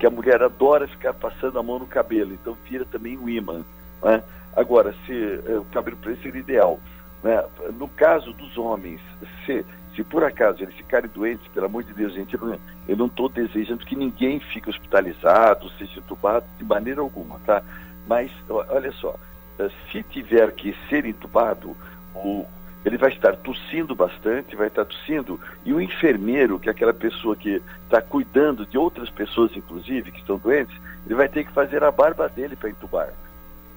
que 0.00 0.06
a 0.06 0.10
mulher 0.10 0.42
adora 0.42 0.88
ficar 0.88 1.12
passando 1.12 1.58
a 1.58 1.62
mão 1.62 1.78
no 1.78 1.86
cabelo, 1.86 2.32
então 2.32 2.56
vira 2.68 2.86
também 2.86 3.18
um 3.18 3.28
imã. 3.28 3.62
Né? 4.02 4.22
Agora, 4.56 4.94
se 5.04 5.12
é, 5.46 5.58
o 5.58 5.64
cabelo 5.66 5.98
preto 5.98 6.22
seria 6.22 6.40
ideal. 6.40 6.80
Né? 7.22 7.44
No 7.78 7.86
caso 7.86 8.32
dos 8.32 8.56
homens, 8.56 8.98
se, 9.44 9.64
se 9.94 10.02
por 10.02 10.24
acaso 10.24 10.62
eles 10.62 10.74
ficarem 10.74 11.10
doentes, 11.10 11.46
pelo 11.48 11.66
amor 11.66 11.84
de 11.84 11.92
Deus, 11.92 12.14
gente, 12.14 12.34
eu 12.34 12.96
não 12.96 13.06
estou 13.06 13.28
desejando 13.28 13.84
que 13.84 13.94
ninguém 13.94 14.40
fique 14.40 14.70
hospitalizado, 14.70 15.68
seja 15.72 15.98
entubado, 15.98 16.46
de 16.56 16.64
maneira 16.64 17.02
alguma, 17.02 17.38
tá? 17.40 17.62
Mas, 18.06 18.30
olha 18.48 18.90
só, 18.92 19.14
eh, 19.58 19.70
se 19.92 20.02
tiver 20.04 20.50
que 20.52 20.74
ser 20.88 21.04
entubado, 21.04 21.76
o, 22.14 22.46
ele 22.84 22.96
vai 22.96 23.10
estar 23.10 23.36
tossindo 23.36 23.94
bastante, 23.94 24.56
vai 24.56 24.68
estar 24.68 24.84
tossindo, 24.84 25.38
e 25.64 25.72
o 25.72 25.80
enfermeiro, 25.80 26.58
que 26.58 26.68
é 26.68 26.72
aquela 26.72 26.94
pessoa 26.94 27.36
que 27.36 27.62
está 27.84 28.00
cuidando 28.00 28.64
de 28.64 28.78
outras 28.78 29.10
pessoas, 29.10 29.54
inclusive, 29.54 30.10
que 30.10 30.20
estão 30.20 30.38
doentes, 30.38 30.74
ele 31.04 31.14
vai 31.14 31.28
ter 31.28 31.44
que 31.44 31.52
fazer 31.52 31.84
a 31.84 31.90
barba 31.90 32.28
dele 32.28 32.56
para 32.56 32.70
entubar. 32.70 33.12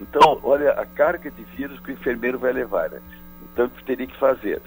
Então, 0.01 0.39
olha 0.43 0.72
a 0.72 0.86
carga 0.86 1.30
de 1.30 1.43
vírus 1.56 1.80
que 1.80 1.91
o 1.91 1.93
enfermeiro 1.93 2.39
vai 2.39 2.54
levar, 2.54 2.89
né? 2.89 3.01
Então, 3.51 3.70
teria 3.86 4.08
que 4.08 4.18
fazer. 4.18 4.58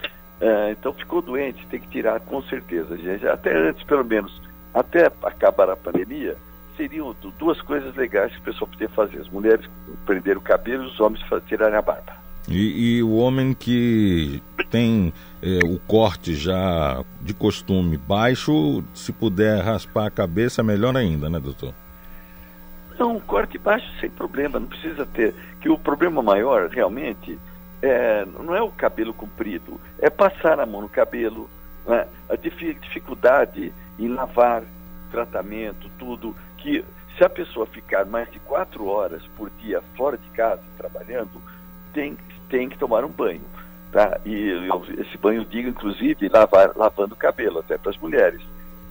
Uh, 0.41 0.71
então, 0.71 0.93
ficou 0.93 1.23
doente, 1.23 1.67
tem 1.67 1.81
que 1.81 1.89
tirar 1.89 2.21
com 2.21 2.43
certeza, 2.43 2.97
gente. 2.97 3.27
Até 3.27 3.57
antes, 3.57 3.83
pelo 3.85 4.05
menos, 4.05 4.41
até 4.73 5.11
acabar 5.23 5.71
a 5.71 5.77
pandemia, 5.77 6.37
seriam 6.77 7.17
duas 7.39 7.61
coisas 7.63 7.95
legais 7.97 8.33
que 8.33 8.41
o 8.41 8.45
pessoal 8.45 8.69
podia 8.69 8.89
fazer. 8.91 9.19
As 9.19 9.29
mulheres 9.29 9.67
prender 10.05 10.37
o 10.37 10.43
cabelo 10.43 10.85
e 10.85 10.87
os 10.87 11.01
homens 11.01 11.25
tirarem 11.47 11.77
a 11.77 11.83
barba. 11.83 12.26
E, 12.49 12.97
e 12.97 13.03
o 13.03 13.17
homem 13.17 13.53
que 13.53 14.43
tem 14.71 15.13
é, 15.43 15.59
o 15.65 15.79
corte 15.81 16.35
já 16.35 17.03
de 17.21 17.35
costume 17.35 17.97
baixo, 17.97 18.85
se 18.95 19.13
puder 19.13 19.63
raspar 19.63 20.07
a 20.07 20.11
cabeça, 20.11 20.63
melhor 20.63 20.97
ainda, 20.97 21.29
né, 21.29 21.41
doutor? 21.41 21.75
Não, 22.99 23.21
corte 23.21 23.59
baixo 23.59 23.87
sem 24.01 24.09
problema, 24.09 24.59
não 24.59 24.69
precisa 24.69 25.05
ter. 25.07 25.35
Que 25.61 25.69
o 25.69 25.77
problema 25.77 26.23
maior, 26.23 26.69
realmente, 26.69 27.39
é, 27.83 28.25
não 28.25 28.55
é 28.55 28.63
o 28.63 28.71
cabelo 28.71 29.13
comprido, 29.13 29.81
é 29.99 30.09
passar 30.09 30.59
a 30.61 30.67
mão 30.67 30.83
no 30.83 30.89
cabelo, 30.89 31.49
né? 31.87 32.07
a 32.29 32.37
dificuldade 32.37 33.73
em 33.99 34.09
lavar, 34.09 34.63
tratamento, 35.11 35.91
tudo 35.99 36.35
que 36.59 36.85
se 37.17 37.25
a 37.25 37.29
pessoa 37.29 37.67
ficar 37.67 38.05
mais 38.05 38.31
de 38.31 38.39
quatro 38.41 38.87
horas 38.87 39.23
por 39.37 39.51
dia 39.63 39.83
fora 39.97 40.19
de 40.19 40.29
casa, 40.31 40.63
trabalhando, 40.77 41.41
tem, 41.93 42.17
tem 42.49 42.69
que 42.69 42.79
tomar 42.79 43.05
um 43.05 43.11
banho. 43.11 43.43
Tá? 43.93 44.21
E 44.25 44.69
esse 44.99 45.17
banho 45.19 45.45
diga, 45.45 45.69
inclusive, 45.69 46.29
lavar, 46.29 46.73
lavando 46.77 47.15
o 47.15 47.19
cabelo, 47.19 47.61
até 47.61 47.79
para 47.79 47.91
as 47.91 47.99
mulheres. 47.99 48.41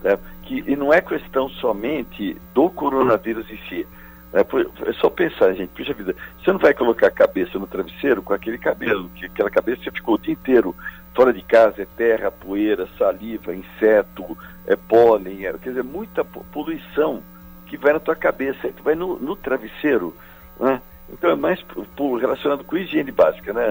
Né? 0.04 0.18
Que, 0.44 0.64
e 0.68 0.76
não 0.76 0.94
é 0.94 1.02
questão 1.02 1.50
somente 1.50 2.36
do 2.54 2.70
coronavírus 2.70 3.50
em 3.50 3.58
si. 3.70 3.88
Né? 4.34 4.42
É 4.86 4.94
só 4.94 5.10
pensar, 5.10 5.54
gente, 5.54 5.70
puxa 5.70 5.94
vida, 5.94 6.16
você 6.44 6.52
não 6.52 6.60
vai 6.60 6.74
colocar 6.74 7.08
a 7.08 7.12
cabeça 7.12 7.60
no 7.60 7.68
travesseiro 7.68 8.22
com 8.22 8.34
aquele 8.34 8.58
cabelo, 8.58 9.10
que 9.16 9.26
aquela 9.26 9.50
cabeça 9.50 9.84
você 9.84 9.92
ficou 9.92 10.16
o 10.16 10.20
dia 10.20 10.34
inteiro 10.34 10.76
fora 11.16 11.32
de 11.32 11.42
casa, 11.42 11.82
é 11.82 11.88
terra, 11.98 12.30
poeira, 12.30 12.88
saliva, 12.98 13.56
inseto, 13.56 14.38
é 14.68 14.76
pólen, 14.76 15.46
é, 15.46 15.54
quer 15.54 15.70
dizer, 15.70 15.84
muita 15.84 16.26
poluição 16.26 17.24
que 17.68 17.78
vai 17.78 17.94
na 17.94 18.00
tua 18.00 18.16
cabeça, 18.16 18.68
que 18.70 18.82
vai 18.82 18.96
no, 18.96 19.18
no 19.18 19.36
travesseiro, 19.36 20.14
né? 20.60 20.82
Então 21.10 21.30
é 21.30 21.36
mais 21.36 21.62
por, 21.96 22.18
relacionado 22.18 22.64
com 22.64 22.78
higiene 22.78 23.12
básica, 23.12 23.54
né? 23.54 23.66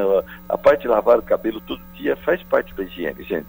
A, 0.49 0.57
parte 0.57 0.82
de 0.82 0.89
lavar 0.89 1.18
o 1.18 1.22
cabelo 1.22 1.61
todo 1.61 1.80
dia 1.95 2.16
faz 2.16 2.43
parte 2.45 2.72
da 2.74 2.85
higiene, 2.85 3.22
gente. 3.24 3.47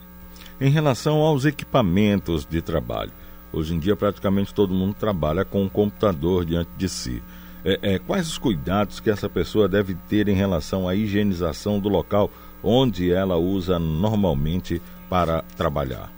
Em 0.60 0.70
relação 0.70 1.18
aos 1.20 1.46
equipamentos 1.46 2.46
de 2.46 2.62
trabalho, 2.62 3.12
hoje 3.54 3.76
em 3.76 3.80
dia 3.80 3.96
praticamente 3.96 4.54
todo 4.54 4.74
mundo 4.74 4.96
trabalha 4.96 5.46
com 5.46 5.64
um 5.64 5.70
computador 5.70 6.46
diante 6.46 6.70
de 6.78 6.90
si. 6.90 7.22
É, 7.64 7.96
é, 7.96 8.00
quais 8.00 8.28
os 8.28 8.38
cuidados 8.38 9.00
que 9.00 9.10
essa 9.10 9.28
pessoa 9.28 9.68
deve 9.68 9.96
ter 10.08 10.28
em 10.28 10.36
relação 10.36 10.88
à 10.88 10.96
higienização 10.96 11.80
do 11.80 11.90
local 11.90 12.30
onde 12.64 13.12
ela 13.12 13.38
usa 13.38 13.80
normalmente 13.80 14.82
para 15.10 15.44
trabalhar? 15.56 16.12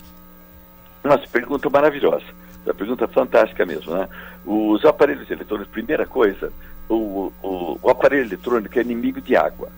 Nossa, 1.04 1.26
pergunta 1.32 1.70
maravilhosa. 1.70 2.26
A 2.68 2.74
pergunta 2.74 3.06
é 3.06 3.08
fantástica 3.08 3.66
mesmo, 3.66 3.94
né? 3.94 4.10
Os 4.46 4.84
aparelhos 4.84 5.30
eletrônicos, 5.32 5.72
primeira 5.72 6.06
coisa, 6.06 6.52
o, 6.90 7.32
o, 7.44 7.80
o, 7.82 7.90
aparelho 7.90 8.26
eletrônico 8.26 8.78
é 8.78 8.82
inimigo 8.82 9.22
de 9.22 9.36
água, 9.36 9.70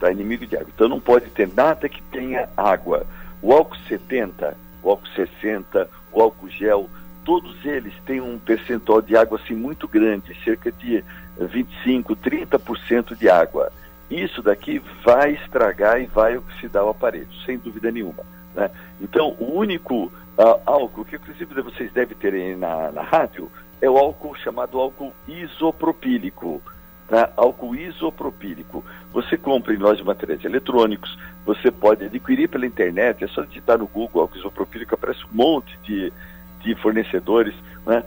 tá? 0.00 0.10
Inimigo 0.10 0.46
de 0.46 0.56
água. 0.56 0.68
Então 0.74 0.88
não 0.88 1.00
pode 1.00 1.30
ter 1.30 1.48
nada 1.54 1.88
que 1.88 2.02
tenha 2.02 2.48
água. 2.56 3.06
O 3.40 3.52
álcool 3.52 3.76
70, 3.88 4.56
o 4.82 4.90
álcool 4.90 5.08
60, 5.14 5.88
o 6.12 6.20
álcool 6.20 6.48
gel, 6.48 6.88
todos 7.24 7.64
eles 7.64 7.92
têm 8.06 8.20
um 8.20 8.38
percentual 8.38 9.00
de 9.00 9.16
água 9.16 9.38
assim 9.42 9.54
muito 9.54 9.86
grande, 9.86 10.36
cerca 10.42 10.72
de 10.72 11.04
25, 11.38 12.16
30% 12.16 13.16
de 13.16 13.28
água. 13.28 13.70
Isso 14.10 14.42
daqui 14.42 14.82
vai 15.04 15.32
estragar 15.32 16.00
e 16.00 16.06
vai 16.06 16.36
oxidar 16.36 16.84
o 16.84 16.88
aparelho, 16.88 17.28
sem 17.44 17.58
dúvida 17.58 17.90
nenhuma. 17.90 18.24
Né? 18.54 18.70
Então, 19.00 19.36
o 19.38 19.58
único 19.58 20.06
uh, 20.06 20.60
álcool 20.64 21.04
que 21.04 21.16
inclusive 21.16 21.60
vocês 21.62 21.92
devem 21.92 22.16
ter 22.16 22.32
aí 22.32 22.56
na, 22.56 22.90
na 22.90 23.02
rádio 23.02 23.50
é 23.80 23.88
o 23.88 23.96
álcool 23.96 24.34
chamado 24.36 24.78
álcool 24.78 25.12
isopropílico. 25.26 26.60
Tá? 27.08 27.30
Álcool 27.36 27.74
isopropílico. 27.74 28.84
Você 29.12 29.36
compra 29.36 29.72
em 29.72 29.78
lojas 29.78 29.98
de 29.98 30.04
materiais 30.04 30.44
eletrônicos, 30.44 31.18
você 31.46 31.70
pode 31.70 32.04
adquirir 32.04 32.48
pela 32.48 32.66
internet, 32.66 33.24
é 33.24 33.28
só 33.28 33.42
digitar 33.42 33.78
no 33.78 33.86
Google 33.86 34.22
álcool 34.22 34.38
isopropílico, 34.38 34.94
aparece 34.94 35.24
um 35.24 35.34
monte 35.36 35.78
de, 35.82 36.12
de 36.60 36.74
fornecedores. 36.74 37.54
Né? 37.86 38.04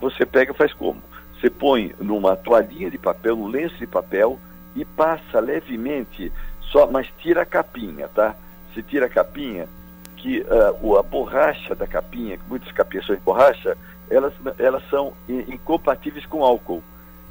Você 0.00 0.24
pega 0.24 0.52
e 0.52 0.56
faz 0.56 0.72
como? 0.72 1.02
Você 1.38 1.50
põe 1.50 1.94
numa 2.00 2.34
toalhinha 2.34 2.90
de 2.90 2.96
papel, 2.96 3.38
um 3.38 3.46
lenço 3.46 3.76
de 3.76 3.86
papel 3.86 4.38
e 4.74 4.84
passa 4.84 5.38
levemente, 5.38 6.32
só, 6.60 6.86
mas 6.90 7.06
tira 7.18 7.42
a 7.42 7.46
capinha, 7.46 8.08
tá? 8.08 8.34
Você 8.72 8.82
tira 8.82 9.06
a 9.06 9.10
capinha, 9.10 9.68
que 10.16 10.40
uh, 10.40 10.96
a 10.96 11.02
borracha 11.02 11.74
da 11.74 11.86
capinha, 11.86 12.38
muitas 12.48 12.72
capinhas 12.72 13.06
são 13.06 13.14
de 13.14 13.20
borracha, 13.20 13.76
elas, 14.10 14.32
elas 14.58 14.82
são 14.88 15.12
incompatíveis 15.28 16.26
com 16.26 16.44
álcool. 16.44 16.82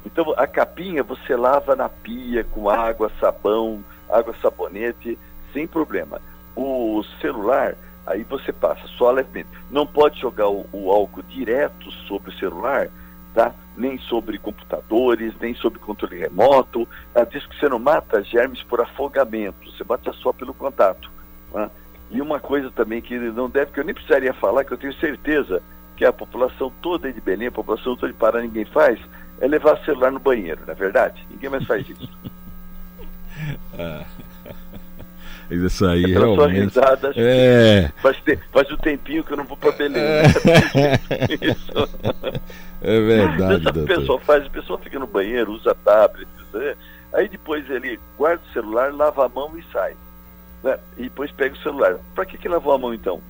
Então 0.04 0.32
a 0.36 0.46
capinha 0.46 1.02
você 1.02 1.34
lava 1.34 1.74
na 1.74 1.88
pia 1.88 2.44
com 2.44 2.70
água, 2.70 3.10
sabão, 3.20 3.84
água, 4.08 4.34
sabonete, 4.40 5.18
sem 5.52 5.66
problema. 5.66 6.20
O 6.54 7.02
celular, 7.20 7.74
aí 8.06 8.22
você 8.22 8.52
passa 8.52 8.86
só 8.96 9.10
levemente. 9.10 9.48
Não 9.70 9.86
pode 9.86 10.20
jogar 10.20 10.48
o, 10.48 10.66
o 10.72 10.90
álcool 10.90 11.22
direto 11.22 11.90
sobre 12.06 12.30
o 12.30 12.38
celular, 12.38 12.88
tá? 13.34 13.52
nem 13.76 13.98
sobre 13.98 14.38
computadores, 14.38 15.34
nem 15.40 15.54
sobre 15.54 15.78
controle 15.78 16.18
remoto. 16.18 16.88
Ela 17.14 17.26
diz 17.26 17.44
que 17.44 17.58
você 17.58 17.68
não 17.68 17.78
mata 17.78 18.22
germes 18.22 18.62
por 18.62 18.80
afogamento, 18.80 19.70
você 19.70 19.84
mata 19.84 20.12
só 20.12 20.32
pelo 20.32 20.54
contato. 20.54 21.10
Tá? 21.52 21.70
E 22.10 22.20
uma 22.22 22.38
coisa 22.38 22.70
também 22.70 23.02
que 23.02 23.18
não 23.18 23.50
deve, 23.50 23.72
que 23.72 23.80
eu 23.80 23.84
nem 23.84 23.94
precisaria 23.94 24.32
falar, 24.32 24.64
que 24.64 24.72
eu 24.72 24.78
tenho 24.78 24.94
certeza 24.94 25.60
que 25.96 26.04
a 26.04 26.12
população 26.12 26.72
toda 26.82 27.12
de 27.12 27.20
Belém, 27.20 27.48
a 27.48 27.52
população 27.52 27.96
toda 27.96 28.12
de 28.12 28.18
Pará, 28.18 28.40
ninguém 28.40 28.64
faz, 28.64 28.98
é 29.40 29.46
levar 29.46 29.82
celular 29.84 30.12
no 30.12 30.20
banheiro, 30.20 30.60
não 30.66 30.72
é 30.72 30.76
verdade? 30.76 31.26
Ninguém 31.30 31.50
mais 31.50 31.64
faz 31.64 31.88
isso. 31.88 32.08
ah. 33.78 34.04
Isso 35.48 35.86
aí 35.86 36.04
é 36.04 36.08
realmente... 36.08 36.60
Risada, 36.60 37.12
é... 37.14 37.92
faz, 38.02 38.16
faz 38.52 38.70
um 38.72 38.76
tempinho 38.76 39.22
que 39.22 39.32
eu 39.32 39.36
não 39.36 39.44
vou 39.44 39.56
para 39.56 39.70
Belém. 39.72 40.02
É, 40.02 40.24
é 42.82 43.00
verdade. 43.00 43.68
Essa 43.68 43.72
pessoa 43.72 44.20
faz, 44.20 44.44
a 44.44 44.50
pessoa 44.50 44.78
fica 44.80 44.98
no 44.98 45.06
banheiro, 45.06 45.52
usa 45.52 45.74
tablet, 45.84 46.28
né? 46.52 46.74
aí 47.12 47.28
depois 47.28 47.68
ele 47.70 48.00
guarda 48.18 48.42
o 48.48 48.52
celular, 48.52 48.92
lava 48.92 49.24
a 49.24 49.28
mão 49.28 49.56
e 49.56 49.62
sai 49.72 49.94
né? 50.66 50.78
e 50.96 51.04
depois 51.04 51.30
pega 51.32 51.54
o 51.54 51.62
celular. 51.62 51.98
Para 52.14 52.26
que, 52.26 52.36
que 52.36 52.48
lavou 52.48 52.72
a 52.72 52.78
mão 52.78 52.92
então? 52.92 53.20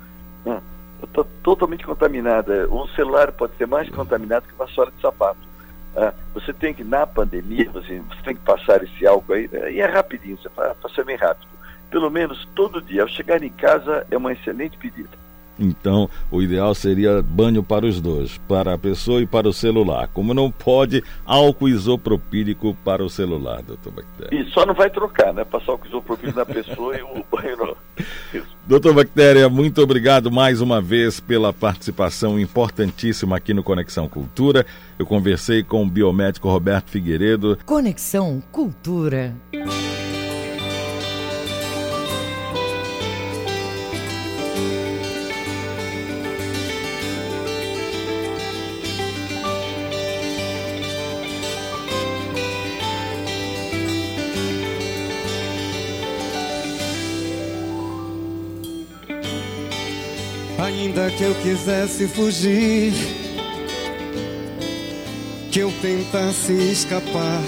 Hum, 0.45 0.61
Está 1.03 1.25
totalmente 1.43 1.85
contaminada. 1.85 2.69
Um 2.71 2.87
celular 2.89 3.33
pode 3.33 3.57
ser 3.57 3.67
mais 3.67 3.89
contaminado 3.91 4.47
que 4.47 4.55
uma 4.55 4.67
sola 4.69 4.91
de 4.91 5.01
sapato. 5.01 5.47
Ah, 5.97 6.13
você 6.35 6.53
tem 6.53 6.75
que, 6.75 6.85
na 6.85 7.07
pandemia, 7.07 7.71
você, 7.71 8.03
tem 8.23 8.35
que 8.35 8.43
passar 8.43 8.83
esse 8.83 9.07
álcool 9.07 9.33
aí, 9.33 9.49
né? 9.51 9.73
e 9.73 9.81
é 9.81 9.87
rapidinho, 9.87 10.37
você 10.37 10.49
passa 10.49 11.05
bem 11.05 11.17
rápido. 11.17 11.49
Pelo 11.91 12.11
menos 12.11 12.47
todo 12.55 12.83
dia. 12.83 13.03
Ao 13.03 13.09
chegar 13.09 13.43
em 13.43 13.51
casa 13.51 14.07
é 14.11 14.17
uma 14.17 14.33
excelente 14.33 14.77
pedida. 14.77 15.26
Então, 15.59 16.09
o 16.31 16.43
ideal 16.43 16.75
seria 16.75 17.23
banho 17.23 17.63
para 17.63 17.87
os 17.87 18.01
dois, 18.01 18.39
para 18.49 18.75
a 18.75 18.79
pessoa 18.79 19.23
e 19.23 19.27
para 19.27 19.49
o 19.49 19.53
celular. 19.53 20.09
Como 20.09 20.35
não 20.35 20.51
pode, 20.51 21.03
álcool 21.25 21.69
isopropílico 21.69 22.77
para 22.85 23.05
o 23.05 23.11
celular, 23.11 23.63
doutor 23.63 23.93
Bactéria. 23.93 24.41
E 24.41 24.51
só 24.51 24.67
não 24.67 24.75
vai 24.75 24.91
trocar, 24.91 25.33
né? 25.33 25.45
Passar 25.45 25.73
o 25.75 25.81
isopropílico 25.87 26.39
na 26.39 26.47
pessoa 26.47 26.97
e 26.97 27.03
o 27.03 27.25
banho 27.31 27.57
não. 27.57 27.77
Doutor 28.67 28.95
Bactéria, 28.95 29.49
muito 29.49 29.81
obrigado 29.81 30.31
mais 30.31 30.61
uma 30.61 30.81
vez 30.81 31.21
pela 31.21 31.53
participação 31.53 32.39
importantíssima 32.39 33.37
aqui 33.37 33.55
no 33.55 33.63
Conexão 33.63 34.09
Cultura. 34.09 34.67
Eu 34.99 35.07
conversei 35.07 35.63
com 35.63 35.85
o 35.85 35.89
biomédico 35.89 36.49
Roberto 36.49 36.91
Figueiredo. 36.91 37.59
Conexão 37.65 38.43
Cultura. 38.51 39.35
Quisesse 61.47 62.09
fugir, 62.09 62.93
que 65.53 65.61
eu 65.61 65.73
tentasse 65.81 66.53
escapar. 66.53 67.41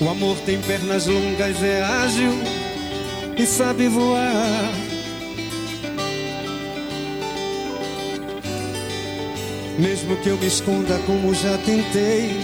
O 0.00 0.08
amor 0.08 0.36
tem 0.38 0.60
pernas 0.60 1.06
longas, 1.06 1.62
é 1.62 1.80
ágil 1.80 2.32
e 3.38 3.46
sabe 3.46 3.86
voar. 3.86 4.72
Mesmo 9.78 10.16
que 10.16 10.28
eu 10.28 10.36
me 10.36 10.46
esconda 10.48 10.98
como 11.06 11.32
já 11.32 11.56
tentei, 11.58 12.36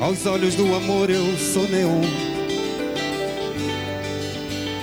aos 0.00 0.24
olhos 0.24 0.54
do 0.54 0.74
amor 0.74 1.10
eu 1.10 1.36
sou 1.36 1.68
neon 1.68 2.29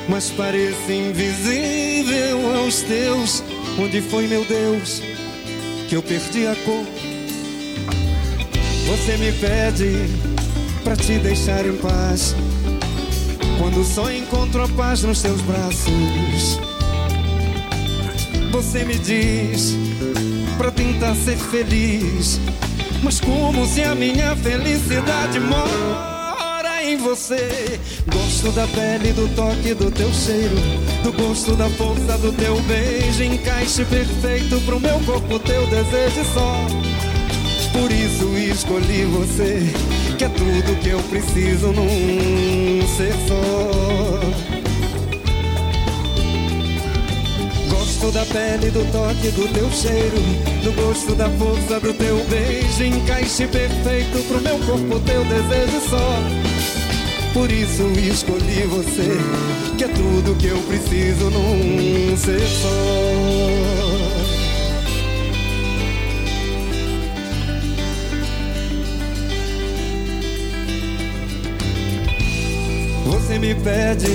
mas 0.08 0.30
parece 0.32 0.94
invisível 0.94 2.56
aos 2.56 2.82
teus. 2.82 3.44
Onde 3.80 4.02
foi, 4.02 4.28
meu 4.28 4.44
Deus, 4.46 5.02
que 5.88 5.96
eu 5.96 6.02
perdi 6.02 6.48
a 6.48 6.56
cor? 6.56 6.86
Você 8.88 9.18
me 9.18 9.32
pede 9.34 10.10
pra 10.84 10.96
te 10.96 11.20
deixar 11.20 11.66
em 11.66 11.76
paz. 11.78 12.36
Quando 13.60 13.84
só 13.84 14.12
encontro 14.12 14.64
a 14.64 14.68
paz 14.70 15.04
nos 15.04 15.22
teus 15.22 15.42
braços. 15.42 16.60
Você 18.52 18.84
me 18.86 18.96
diz 18.96 19.76
pra 20.58 20.72
tentar 20.72 21.16
ser 21.16 21.38
feliz. 21.38 22.40
Mas 23.04 23.20
como 23.20 23.66
se 23.68 23.84
a 23.84 23.94
minha 23.94 24.36
felicidade 24.36 25.40
mora 25.40 26.17
você. 26.98 27.80
Gosto 28.12 28.52
da 28.52 28.68
pele, 28.68 29.14
do 29.14 29.28
toque 29.36 29.74
do 29.74 29.92
teu 29.92 30.12
cheiro, 30.14 30.56
do 31.04 31.12
gosto 31.14 31.56
da 31.56 31.70
força 31.72 32.18
do 32.18 32.32
teu 32.34 32.60
beijo, 32.62 33.24
encaixe 33.24 33.86
perfeito 33.86 34.60
pro 34.66 34.80
meu 34.80 35.00
corpo, 35.02 35.40
teu 35.40 35.66
desejo 35.68 36.26
só. 36.34 36.68
Por 37.74 37.92
isso 37.92 38.38
escolhi 38.38 39.04
você, 39.06 39.62
que 40.18 40.24
é 40.24 40.30
tudo 40.30 40.80
que 40.82 40.90
eu 40.90 41.00
preciso 41.04 41.68
num 41.68 42.88
ser 42.96 43.14
só. 43.28 44.58
Gosto 47.70 48.12
da 48.12 48.26
pele, 48.26 48.72
do 48.72 48.92
toque 48.92 49.32
do 49.32 49.48
teu 49.54 49.72
cheiro, 49.72 50.18
do 50.64 50.72
gosto 50.74 51.14
da 51.16 51.30
força 51.32 51.80
do 51.80 51.94
teu 51.94 52.18
beijo, 52.26 52.84
encaixe 52.84 53.48
perfeito 53.48 54.24
pro 54.28 54.42
meu 54.42 54.58
corpo, 54.60 55.00
teu 55.02 55.24
desejo 55.26 55.90
só. 55.90 56.47
Por 57.38 57.52
isso 57.52 57.84
escolhi 58.00 58.64
você, 58.66 59.16
que 59.78 59.84
é 59.84 59.88
tudo 59.90 60.36
que 60.38 60.48
eu 60.48 60.58
preciso 60.64 61.30
num 61.30 62.18
ser 62.18 62.42
só. 62.42 62.68
Você 73.06 73.38
me 73.38 73.54
pede 73.54 74.08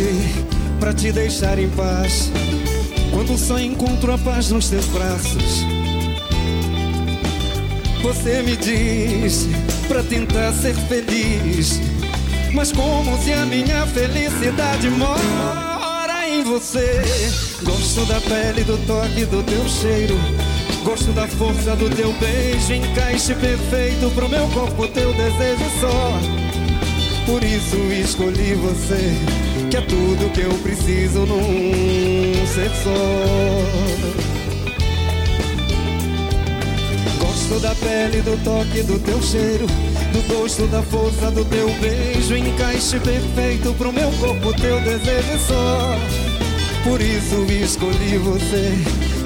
pra 0.81 0.93
te 0.93 1.13
deixar 1.13 1.61
em 1.61 1.69
paz, 1.71 2.29
quando 3.13 3.39
só 3.39 3.57
encontro 3.57 4.13
a 4.13 4.19
paz 4.19 4.51
nos 4.51 4.69
teus 4.69 4.87
braços. 4.87 5.65
Você 8.03 8.43
me 8.43 8.57
diz 8.57 9.47
pra 9.87 10.03
tentar 10.03 10.53
ser 10.55 10.75
feliz. 10.75 11.92
Mas 12.55 12.71
como 12.71 13.17
se 13.23 13.33
a 13.33 13.47
minha 13.47 13.87
felicidade 13.87 14.91
mora 14.91 16.29
em 16.29 16.45
você. 16.45 17.03
Gosto 17.63 18.05
da 18.07 18.21
pele, 18.21 18.63
do 18.63 18.77
toque, 18.87 19.25
do 19.25 19.43
teu 19.43 19.67
cheiro. 19.69 20.15
Gosto 20.85 21.13
da 21.13 21.27
força 21.27 21.75
do 21.77 21.89
teu 21.89 22.13
beijo. 22.15 22.75
Encaixe 22.75 23.35
perfeito 23.35 24.11
pro 24.15 24.29
meu 24.29 24.47
corpo, 24.49 24.87
teu 24.89 25.13
desejo 25.15 25.65
só. 25.81 26.19
Por 27.25 27.43
isso 27.43 27.77
escolhi 27.93 28.55
você, 28.55 29.15
que 29.71 29.77
é 29.77 29.81
tudo 29.81 30.33
que 30.33 30.41
eu 30.41 30.53
preciso 30.59 31.21
num 31.21 32.47
ser 32.47 32.71
só. 32.83 34.13
Gosto 37.19 37.61
da 37.61 37.75
pele, 37.77 38.21
do 38.21 38.37
toque, 38.45 38.83
do 38.83 38.99
teu 38.99 39.23
cheiro 39.23 39.67
do 40.13 40.23
gosto 40.35 40.67
da 40.67 40.83
força 40.83 41.31
do 41.31 41.45
teu 41.47 41.69
beijo, 41.81 42.37
encaixe 42.37 43.01
perfeito 43.01 43.73
pro 43.75 43.93
meu 43.93 44.11
corpo, 44.13 44.53
teu 44.61 44.79
desejo 44.81 45.39
só. 45.47 45.97
Por 46.85 47.01
isso 47.01 47.47
escolhi 47.51 48.19
você, 48.19 48.73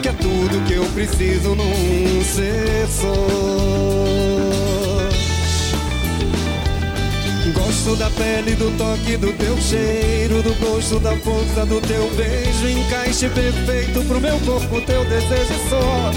que 0.02 0.08
é 0.08 0.12
tudo 0.12 0.64
que 0.66 0.74
eu 0.74 0.84
preciso 0.86 1.54
num 1.54 2.24
ser 2.24 2.86
só. 2.88 3.14
Gosto 7.54 7.96
da 7.96 8.10
pele, 8.10 8.54
do 8.54 8.76
toque, 8.76 9.16
do 9.16 9.32
teu 9.32 9.56
cheiro, 9.60 10.42
do 10.42 10.54
gosto 10.60 11.00
da 11.00 11.16
força 11.16 11.66
do 11.66 11.80
teu 11.80 12.10
beijo, 12.16 12.68
encaixe 12.68 13.28
perfeito 13.28 14.02
pro 14.06 14.20
meu 14.20 14.38
corpo, 14.40 14.80
teu 14.82 15.04
desejo 15.04 15.54
só. 15.68 16.12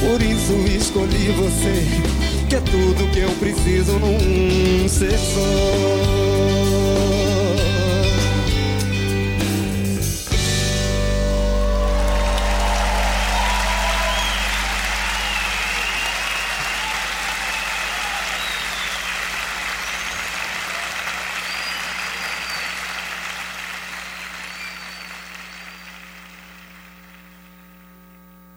Por 0.00 0.20
isso 0.20 0.52
escolhi 0.76 1.30
você, 1.36 2.31
que 2.52 2.56
é 2.56 2.60
tudo 2.60 3.10
que 3.10 3.20
eu 3.20 3.30
preciso 3.36 3.98
num 3.98 4.86
ser 4.86 5.18
só. 5.18 5.40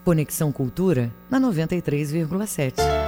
Conexão 0.03 0.51
Cultura 0.51 1.13
na 1.29 1.39
93,7. 1.39 3.04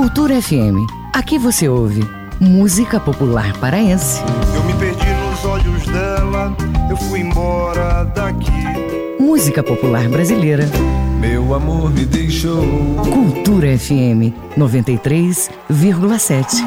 Cultura 0.00 0.40
FM. 0.40 0.80
Aqui 1.12 1.36
você 1.38 1.68
ouve 1.68 2.02
música 2.40 2.98
popular 2.98 3.52
paraense. 3.58 4.22
Eu 4.54 4.64
me 4.64 4.72
perdi 4.72 5.06
nos 5.06 5.44
olhos 5.44 5.86
dela, 5.88 6.56
eu 6.88 6.96
fui 6.96 7.20
embora 7.20 8.04
daqui. 8.04 8.50
Música 9.20 9.62
popular 9.62 10.08
brasileira. 10.08 10.66
Meu 11.20 11.52
amor 11.52 11.90
me 11.90 12.06
deixou. 12.06 12.64
Cultura 13.12 13.78
FM 13.78 14.32
93,7. 14.56 16.64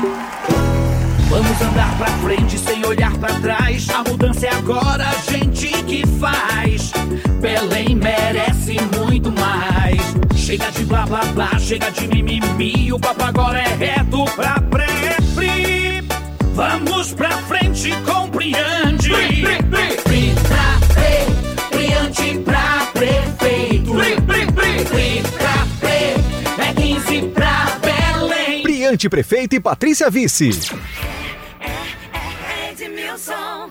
Vamos 1.27 1.59
andar 1.59 1.97
pra 1.97 2.11
frente 2.17 2.59
sem 2.59 2.85
olhar 2.85 3.17
pra 3.17 3.33
trás. 3.39 3.89
A 3.89 4.07
mudança 4.07 4.45
é 4.45 4.53
agora, 4.53 5.09
a 5.09 5.15
gente 5.31 5.69
que 5.85 6.05
faz. 6.19 6.91
Belém 7.41 7.95
merece 7.95 8.77
muito 8.95 9.31
mais. 9.31 10.22
Chega 10.53 10.69
de 10.69 10.85
blá 10.85 11.03
blá 11.07 11.25
blá, 11.33 11.49
chega 11.57 11.89
de 11.89 12.07
mimimi. 12.07 12.93
O 12.93 12.99
papo 12.99 13.23
agora 13.23 13.57
é 13.57 13.73
reto 13.73 14.23
pra 14.35 14.61
pré-pri. 14.61 16.07
Vamos 16.53 17.11
pra 17.15 17.31
frente 17.47 17.89
com 18.05 18.29
Priante. 18.29 19.09
Pri 19.09 19.63
pra 19.63 20.77
pre, 20.93 21.25
Priante 21.71 22.37
pra 22.45 22.87
prefeito. 22.93 23.93
Pri 23.93 24.21
pra 25.23 25.65
pre, 25.79 26.63
é 26.63 26.73
15 26.75 27.21
pra 27.29 27.79
Belém. 27.81 28.61
Priante 28.61 29.09
Prefeito 29.09 29.55
e 29.55 29.59
Patrícia 29.59 30.07
Vice. 30.11 30.51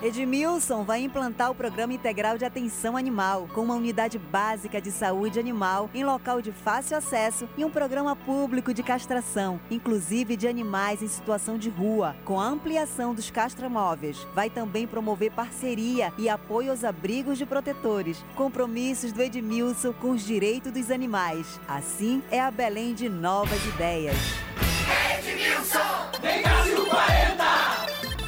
Edmilson 0.03 0.83
vai 0.83 1.01
implantar 1.01 1.49
o 1.49 1.55
Programa 1.55 1.93
Integral 1.93 2.37
de 2.37 2.43
Atenção 2.43 2.97
Animal, 2.97 3.47
com 3.53 3.61
uma 3.61 3.75
unidade 3.75 4.19
básica 4.19 4.81
de 4.81 4.91
saúde 4.91 5.39
animal 5.39 5.89
em 5.93 6.03
local 6.03 6.41
de 6.41 6.51
fácil 6.51 6.97
acesso 6.97 7.47
e 7.55 7.63
um 7.63 7.69
programa 7.69 8.13
público 8.13 8.73
de 8.73 8.83
castração, 8.83 9.61
inclusive 9.71 10.35
de 10.35 10.45
animais 10.45 11.01
em 11.01 11.07
situação 11.07 11.57
de 11.57 11.69
rua, 11.69 12.17
com 12.25 12.37
a 12.37 12.45
ampliação 12.45 13.15
dos 13.15 13.31
castramóveis. 13.31 14.27
Vai 14.35 14.49
também 14.49 14.85
promover 14.85 15.31
parceria 15.31 16.11
e 16.17 16.27
apoio 16.27 16.71
aos 16.71 16.83
abrigos 16.83 17.37
de 17.37 17.45
protetores, 17.45 18.25
compromissos 18.35 19.13
do 19.13 19.21
Edmilson 19.21 19.93
com 19.93 20.11
os 20.11 20.25
direitos 20.25 20.73
dos 20.73 20.91
animais. 20.91 21.61
Assim 21.65 22.21
é 22.29 22.41
a 22.41 22.51
Belém 22.51 22.93
de 22.93 23.07
novas 23.07 23.65
ideias. 23.67 24.17
Edmilson, 25.17 25.79
vem 26.21 26.43
Cássio 26.43 26.85
40! 26.87 27.62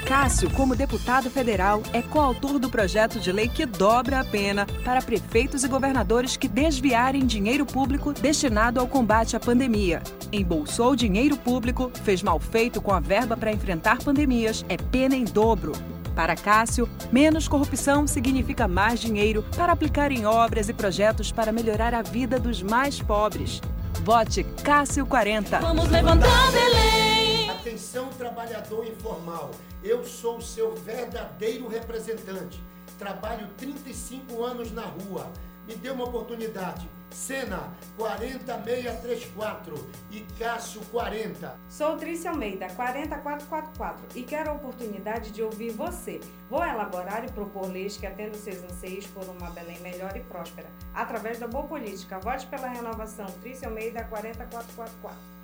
Cássio, 0.05 0.51
como 0.51 0.75
deputado 0.75 1.31
federal, 1.31 1.81
é 1.91 1.99
coautor 1.99 2.59
do 2.59 2.69
projeto 2.69 3.19
de 3.19 3.31
lei 3.31 3.49
que 3.49 3.65
dobra 3.65 4.19
a 4.19 4.23
pena 4.23 4.67
para 4.83 5.01
prefeitos 5.01 5.63
e 5.63 5.67
governadores 5.67 6.37
que 6.37 6.47
desviarem 6.47 7.25
dinheiro 7.25 7.65
público 7.65 8.13
destinado 8.13 8.79
ao 8.79 8.87
combate 8.87 9.35
à 9.35 9.39
pandemia. 9.39 10.03
Embolsou 10.31 10.95
dinheiro 10.95 11.35
público, 11.35 11.91
fez 12.03 12.21
mal 12.21 12.39
feito 12.39 12.79
com 12.79 12.93
a 12.93 12.99
verba 12.99 13.35
para 13.35 13.51
enfrentar 13.51 13.97
pandemias, 13.97 14.63
é 14.69 14.77
pena 14.77 15.15
em 15.15 15.25
dobro. 15.25 15.71
Para 16.15 16.35
Cássio, 16.35 16.87
menos 17.11 17.47
corrupção 17.47 18.05
significa 18.05 18.67
mais 18.67 18.99
dinheiro 18.99 19.43
para 19.57 19.73
aplicar 19.73 20.11
em 20.11 20.27
obras 20.27 20.69
e 20.69 20.73
projetos 20.73 21.31
para 21.31 21.51
melhorar 21.51 21.95
a 21.95 22.03
vida 22.03 22.39
dos 22.39 22.61
mais 22.61 23.01
pobres. 23.01 23.59
Vote 24.03 24.43
Cássio 24.63 25.03
40. 25.07 25.59
Vamos 25.61 25.89
levantar 25.89 26.51
Belém. 26.51 27.49
Atenção, 27.49 28.07
trabalhador 28.09 28.85
informal. 28.85 29.49
Eu 29.85 30.03
sou 30.03 30.37
o 30.37 30.41
seu 30.41 30.73
verdadeiro 30.73 31.67
representante. 31.67 32.59
Trabalho 32.97 33.47
35 33.55 34.43
anos 34.43 34.71
na 34.71 34.81
rua. 34.81 35.31
Me 35.67 35.75
dê 35.75 35.91
uma 35.91 36.05
oportunidade. 36.05 36.89
Sena 37.11 37.71
40634 37.95 39.75
e 40.09 40.21
Cássio 40.39 40.81
40. 40.91 41.55
Sou 41.69 41.95
Trícia 41.97 42.31
Almeida, 42.31 42.67
40444 42.69 44.07
e 44.15 44.23
quero 44.23 44.49
a 44.49 44.53
oportunidade 44.53 45.29
de 45.29 45.43
ouvir 45.43 45.69
você. 45.69 46.19
Vou 46.49 46.65
elaborar 46.65 47.23
e 47.23 47.31
propor 47.31 47.67
leis 47.71 47.95
que 47.95 48.07
atendam 48.07 48.39
seus 48.39 48.63
anseios 48.63 49.05
por 49.05 49.23
uma 49.25 49.51
Belém 49.51 49.79
melhor 49.81 50.17
e 50.17 50.21
próspera. 50.21 50.67
Através 50.95 51.37
da 51.37 51.47
boa 51.47 51.65
política, 51.65 52.17
vote 52.17 52.47
pela 52.47 52.69
renovação. 52.69 53.27
Trícia 53.39 53.67
Almeida, 53.67 54.03
40444. 54.05 55.35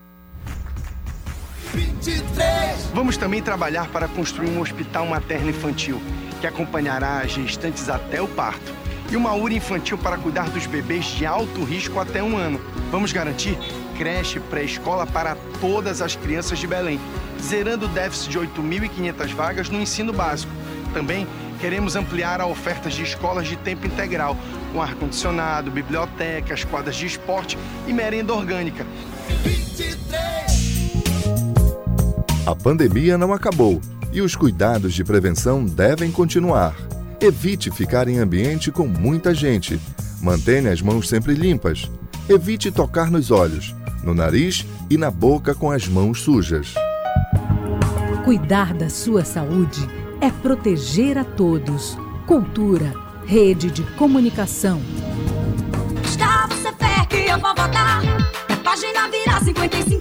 23. 1.74 2.92
Vamos 2.94 3.18
também 3.18 3.42
trabalhar 3.42 3.88
para 3.90 4.08
construir 4.08 4.50
um 4.50 4.60
hospital 4.62 5.06
materno-infantil 5.06 6.02
que 6.40 6.48
acompanhará 6.48 7.20
as 7.20 7.32
gestantes 7.32 7.88
até 7.90 8.22
o 8.22 8.28
parto 8.28 8.74
e 9.12 9.16
uma 9.16 9.34
URA 9.34 9.54
infantil 9.54 9.98
para 9.98 10.18
cuidar 10.18 10.50
dos 10.50 10.66
bebês 10.66 11.06
de 11.06 11.26
alto 11.26 11.64
risco 11.64 12.00
até 12.00 12.24
um 12.24 12.38
ano. 12.38 12.60
Vamos 12.90 13.12
garantir 13.12 13.58
creche 13.98 14.40
pré-escola 14.40 15.06
para 15.06 15.38
todas 15.60 16.02
as 16.02 16.16
crianças 16.16 16.58
de 16.58 16.66
Belém, 16.66 17.00
zerando 17.40 17.86
o 17.86 17.90
déficit 17.90 18.32
de 18.32 18.40
8.500 18.40 19.34
vagas 19.36 19.70
no 19.70 19.80
ensino 19.80 20.12
básico. 20.12 20.52
Também 20.94 21.28
queremos 21.60 21.96
ampliar 21.96 22.42
a 22.42 22.48
oferta 22.48 22.90
de 22.90 23.04
escolas 23.04 23.48
de 23.48 23.56
tempo 23.58 23.86
integral, 23.86 24.36
com 24.74 24.82
ar-condicionado, 24.82 25.70
bibliotecas, 25.70 26.64
quadras 26.64 26.96
de 26.96 27.06
esporte 27.06 27.58
e 27.88 27.94
merenda 27.94 28.34
orgânica. 28.34 28.86
23. 29.44 30.31
A 32.52 32.56
pandemia 32.56 33.18
não 33.18 33.32
acabou 33.32 33.80
e 34.12 34.22
os 34.22 34.36
cuidados 34.36 34.94
de 34.94 35.06
prevenção 35.06 35.64
devem 35.64 36.12
continuar. 36.12 36.76
Evite 37.22 37.72
ficar 37.72 38.10
em 38.10 38.20
ambiente 38.20 38.74
com 38.74 38.86
muita 38.86 39.34
gente. 39.34 39.80
Mantenha 40.22 40.70
as 40.70 40.82
mãos 40.82 41.08
sempre 41.08 41.34
limpas. 41.34 41.90
Evite 42.28 42.70
tocar 42.70 43.10
nos 43.10 43.32
olhos, 43.32 43.74
no 44.04 44.14
nariz 44.14 44.66
e 44.90 44.98
na 44.98 45.10
boca 45.10 45.56
com 45.56 45.72
as 45.72 45.88
mãos 45.88 46.20
sujas. 46.24 46.74
Cuidar 48.26 48.74
da 48.74 48.90
sua 48.90 49.24
saúde 49.24 49.88
é 50.20 50.30
proteger 50.30 51.18
a 51.18 51.24
todos. 51.24 51.98
Cultura, 52.28 52.94
rede 53.26 53.72
de 53.72 53.84
comunicação. 53.96 54.82
Gustavo 56.02 56.54
Cefec, 56.56 57.16
eu 57.16 57.40
vou 57.40 57.56
votar. 57.56 58.02
Página 58.62 59.08
virar 59.10 59.42
55 59.42 60.01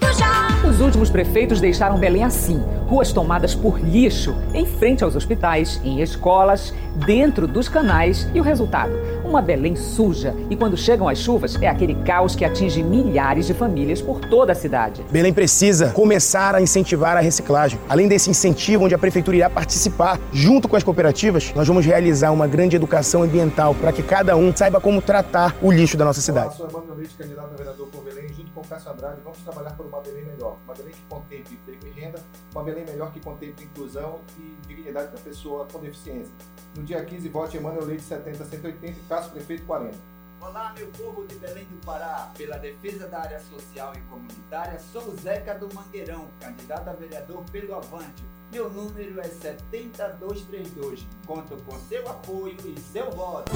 últimos 0.81 1.09
prefeitos 1.09 1.61
deixaram 1.61 1.97
Belém 1.97 2.23
assim: 2.23 2.61
ruas 2.87 3.13
tomadas 3.13 3.55
por 3.55 3.79
lixo, 3.79 4.35
em 4.53 4.65
frente 4.65 5.03
aos 5.03 5.15
hospitais, 5.15 5.79
em 5.83 6.01
escolas, 6.01 6.73
dentro 7.05 7.47
dos 7.47 7.69
canais. 7.69 8.27
E 8.33 8.39
o 8.39 8.43
resultado? 8.43 8.91
Uma 9.31 9.41
Belém 9.41 9.77
suja. 9.77 10.35
E 10.49 10.57
quando 10.57 10.75
chegam 10.75 11.07
as 11.07 11.17
chuvas, 11.17 11.55
é 11.61 11.65
aquele 11.65 11.95
caos 12.03 12.35
que 12.35 12.43
atinge 12.43 12.83
milhares 12.83 13.47
de 13.47 13.53
famílias 13.53 14.01
por 14.01 14.19
toda 14.19 14.51
a 14.51 14.55
cidade. 14.55 15.05
Belém 15.09 15.31
precisa 15.31 15.91
começar 15.91 16.53
a 16.53 16.61
incentivar 16.61 17.15
a 17.15 17.21
reciclagem. 17.21 17.79
Além 17.87 18.09
desse 18.09 18.29
incentivo, 18.29 18.83
onde 18.83 18.93
a 18.93 18.97
prefeitura 18.97 19.37
irá 19.37 19.49
participar, 19.49 20.19
junto 20.33 20.67
com 20.67 20.75
as 20.75 20.83
cooperativas, 20.83 21.53
nós 21.55 21.65
vamos 21.65 21.85
realizar 21.85 22.31
uma 22.31 22.45
grande 22.45 22.75
educação 22.75 23.23
ambiental 23.23 23.73
para 23.73 23.93
que 23.93 24.03
cada 24.03 24.35
um 24.35 24.53
saiba 24.53 24.81
como 24.81 25.01
tratar 25.01 25.55
o 25.61 25.71
lixo 25.71 25.95
da 25.95 26.03
nossa 26.03 26.19
cidade. 26.19 26.47
Olá, 26.47 26.57
sou 26.57 26.67
Emmanuel 26.69 26.97
Leite, 26.97 27.13
candidato 27.17 27.53
a 27.53 27.55
vereador 27.55 27.87
por 27.87 28.03
Belém, 28.03 28.27
junto 28.33 28.51
com 28.51 28.59
o 28.59 28.67
Cássio 28.67 28.91
Andrade, 28.91 29.21
vamos 29.23 29.39
trabalhar 29.39 29.77
por 29.77 29.85
uma 29.85 30.01
Belém 30.01 30.25
melhor. 30.25 30.57
Uma 30.65 30.73
Belém 30.73 30.91
que 30.91 31.03
contemple 31.07 31.53
emprego 31.53 31.87
e 31.87 32.01
renda, 32.01 32.19
uma 32.53 32.63
Belém 32.65 32.83
melhor 32.83 33.13
que 33.13 33.21
contemple 33.21 33.63
inclusão 33.63 34.19
e 34.37 34.67
dignidade 34.67 35.13
da 35.13 35.21
pessoa 35.21 35.65
com 35.71 35.79
deficiência. 35.79 36.33
No 36.75 36.83
dia 36.83 37.03
15, 37.03 37.27
vote 37.29 37.57
Emmanuel 37.57 37.85
Leite 37.85 38.03
70 38.03 38.45
180 38.45 38.87
e 38.87 39.03
Cássio 39.09 39.31
Prefeito 39.31 39.63
40. 39.65 39.93
Olá, 40.39 40.73
meu 40.75 40.87
povo 40.87 41.27
de 41.27 41.35
Belém 41.35 41.65
do 41.65 41.85
Pará. 41.85 42.31
Pela 42.37 42.57
defesa 42.57 43.07
da 43.07 43.19
área 43.19 43.39
social 43.39 43.93
e 43.95 43.99
comunitária, 44.09 44.79
sou 44.91 45.03
o 45.03 45.15
Zeca 45.15 45.53
do 45.53 45.67
Mangueirão, 45.73 46.27
candidato 46.39 46.89
a 46.89 46.93
vereador 46.93 47.43
pelo 47.51 47.75
Avante. 47.75 48.23
Meu 48.51 48.69
número 48.69 49.19
é 49.19 49.23
70232. 49.23 51.05
Conto 51.27 51.57
com 51.65 51.77
seu 51.87 52.09
apoio 52.09 52.57
e 52.65 52.79
seu 52.79 53.11
voto. 53.11 53.51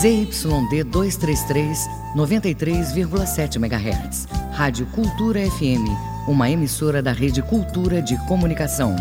ZYD 0.00 0.84
233, 0.84 1.78
93,7 2.16 3.56
MHz. 3.56 4.26
Rádio 4.52 4.86
Cultura 4.86 5.40
FM, 5.40 5.84
uma 6.28 6.48
emissora 6.48 7.02
da 7.02 7.12
Rede 7.12 7.42
Cultura 7.42 8.00
de 8.00 8.16
Comunicação. 8.26 8.96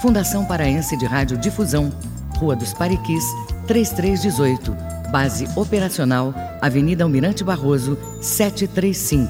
Fundação 0.00 0.44
Paraense 0.44 0.96
de 0.96 1.06
Rádio 1.06 1.36
Difusão, 1.36 1.92
Rua 2.36 2.54
dos 2.54 2.72
Pariquis, 2.72 3.24
3318. 3.66 4.76
Base 5.10 5.48
operacional, 5.56 6.32
Avenida 6.60 7.02
Almirante 7.02 7.42
Barroso, 7.42 7.98
735, 8.20 9.26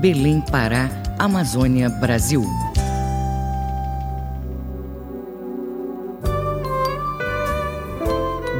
Belém, 0.00 0.40
Pará, 0.40 0.90
Amazônia, 1.18 1.88
Brasil. 1.88 2.42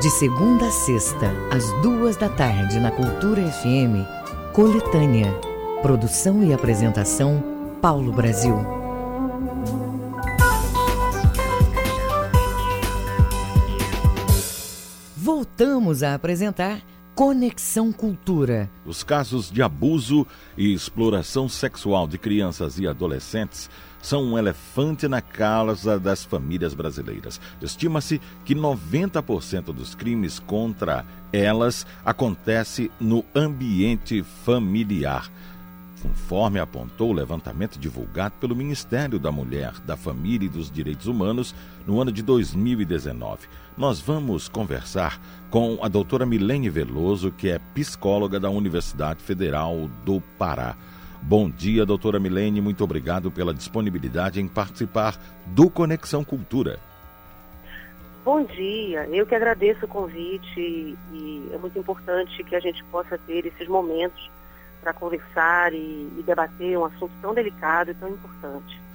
De 0.01 0.11
segunda 0.11 0.69
a 0.69 0.71
sexta, 0.71 1.33
às 1.51 1.73
duas 1.83 2.17
da 2.17 2.29
tarde, 2.29 2.79
na 2.79 2.93
Cultura 2.93 3.43
FM, 3.51 4.07
Coletânea. 4.53 5.33
Produção 5.83 6.45
e 6.45 6.53
apresentação, 6.53 7.43
Paulo 7.81 8.13
Brasil. 8.13 8.78
Voltamos 15.59 16.05
a 16.05 16.15
apresentar 16.15 16.81
Conexão 17.17 17.91
Cultura. 17.93 18.71
Os 18.87 19.03
casos 19.03 19.51
de 19.51 19.61
abuso 19.61 20.25
e 20.57 20.73
exploração 20.73 21.49
sexual 21.49 22.07
de 22.07 22.17
crianças 22.17 22.79
e 22.79 22.87
adolescentes 22.87 23.69
são 24.01 24.23
um 24.23 24.39
elefante 24.39 25.09
na 25.09 25.21
casa 25.21 25.99
das 25.99 26.25
famílias 26.25 26.75
brasileiras. 26.75 27.41
Estima-se 27.61 28.21
que 28.45 28.55
90% 28.55 29.73
dos 29.73 29.97
crimes 29.97 30.39
contra 30.39 31.05
elas 31.33 31.85
acontece 32.05 32.89
no 33.01 33.25
ambiente 33.35 34.23
familiar. 34.45 35.29
Conforme 36.01 36.61
apontou 36.61 37.11
o 37.11 37.15
levantamento 37.15 37.81
divulgado 37.81 38.37
pelo 38.41 38.55
Ministério 38.55 39.19
da 39.19 39.33
Mulher, 39.33 39.73
da 39.85 39.97
Família 39.97 40.47
e 40.47 40.49
dos 40.49 40.71
Direitos 40.71 41.09
Humanos 41.09 41.53
no 41.85 42.01
ano 42.01 42.13
de 42.13 42.23
2019. 42.23 43.49
Nós 43.79 44.01
vamos 44.01 44.49
conversar 44.49 45.21
com 45.51 45.79
a 45.81 45.87
doutora 45.87 46.27
Milene 46.27 46.69
Veloso, 46.69 47.31
que 47.31 47.49
é 47.49 47.61
psicóloga 47.73 48.41
da 48.41 48.51
Universidade 48.51 49.23
Federal 49.23 49.89
do 50.05 50.21
Pará. 50.37 50.75
Bom 51.23 51.49
dia, 51.49 51.87
doutora 51.87 52.19
Milene, 52.19 52.61
muito 52.61 52.83
obrigado 52.83 53.31
pela 53.31 53.55
disponibilidade 53.55 54.41
em 54.41 54.49
participar 54.49 55.17
do 55.47 55.71
Conexão 55.71 56.25
Cultura. 56.25 56.81
Bom 58.25 58.43
dia, 58.43 59.07
eu 59.13 59.25
que 59.25 59.37
agradeço 59.37 59.85
o 59.85 59.89
convite 59.89 60.59
e 60.59 61.49
é 61.53 61.57
muito 61.57 61.79
importante 61.79 62.43
que 62.43 62.57
a 62.57 62.61
gente 62.61 62.83
possa 62.87 63.17
ter 63.17 63.47
esses 63.47 63.69
momentos 63.69 64.29
para 64.81 64.93
conversar 64.93 65.73
e, 65.73 65.77
e, 66.19 66.25
debater 66.27 66.77
um 66.77 66.85
assunto 66.85 67.13
tão 67.23 67.33
delicado 67.33 67.93
e 67.93 67.95
tão 67.95 68.09
importante. 68.09 68.88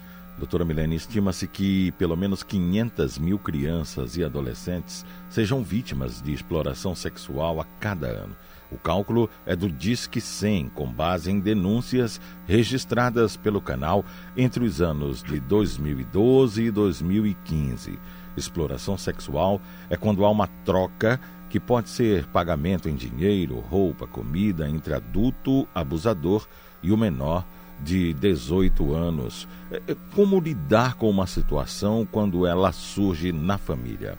Doutora 0.44 0.66
Milene, 0.66 0.98
estima-se 0.98 1.48
que 1.48 1.94
pelo 1.94 2.18
menos 2.18 2.44
500 2.44 3.18
mil 3.18 3.40
crianças 3.40 4.18
e 4.18 4.26
adolescentes 4.26 5.06
sejam 5.30 5.64
vítimas 5.64 6.22
de 6.22 6.34
exploração 6.34 6.94
sexual 6.94 7.62
a 7.62 7.66
cada 7.80 8.08
ano. 8.08 8.36
O 8.70 8.78
cálculo 8.78 9.30
é 9.46 9.56
do 9.56 9.70
Disque 9.70 10.20
100, 10.20 10.68
com 10.76 10.92
base 10.92 11.32
em 11.32 11.40
denúncias 11.40 12.20
registradas 12.46 13.38
pelo 13.38 13.62
canal 13.62 14.04
entre 14.36 14.66
os 14.66 14.82
anos 14.82 15.24
de 15.24 15.40
2012 15.40 16.64
e 16.64 16.72
2015. 16.72 17.98
Exploração 18.36 18.98
sexual 18.98 19.62
é 19.90 19.96
quando 19.96 20.26
há 20.26 20.30
uma 20.30 20.48
troca 20.66 21.22
que 21.50 21.58
pode 21.58 21.88
ser 21.88 22.26
pagamento 22.28 22.90
em 22.90 22.96
dinheiro, 22.96 23.62
roupa, 23.62 24.06
comida 24.06 24.68
entre 24.68 24.94
adulto 24.94 25.66
abusador 25.74 26.46
e 26.82 26.92
o 26.92 26.98
menor 26.98 27.46
de 27.80 28.14
18 28.14 28.94
anos. 28.94 29.48
É, 29.72 29.82
é, 29.92 29.96
como 30.16 30.40
lidar 30.40 30.96
com 30.96 31.10
uma 31.10 31.28
situação 31.28 32.08
quando 32.10 32.46
ela 32.46 32.72
surge 32.72 33.32
na 33.32 33.58
família? 33.58 34.18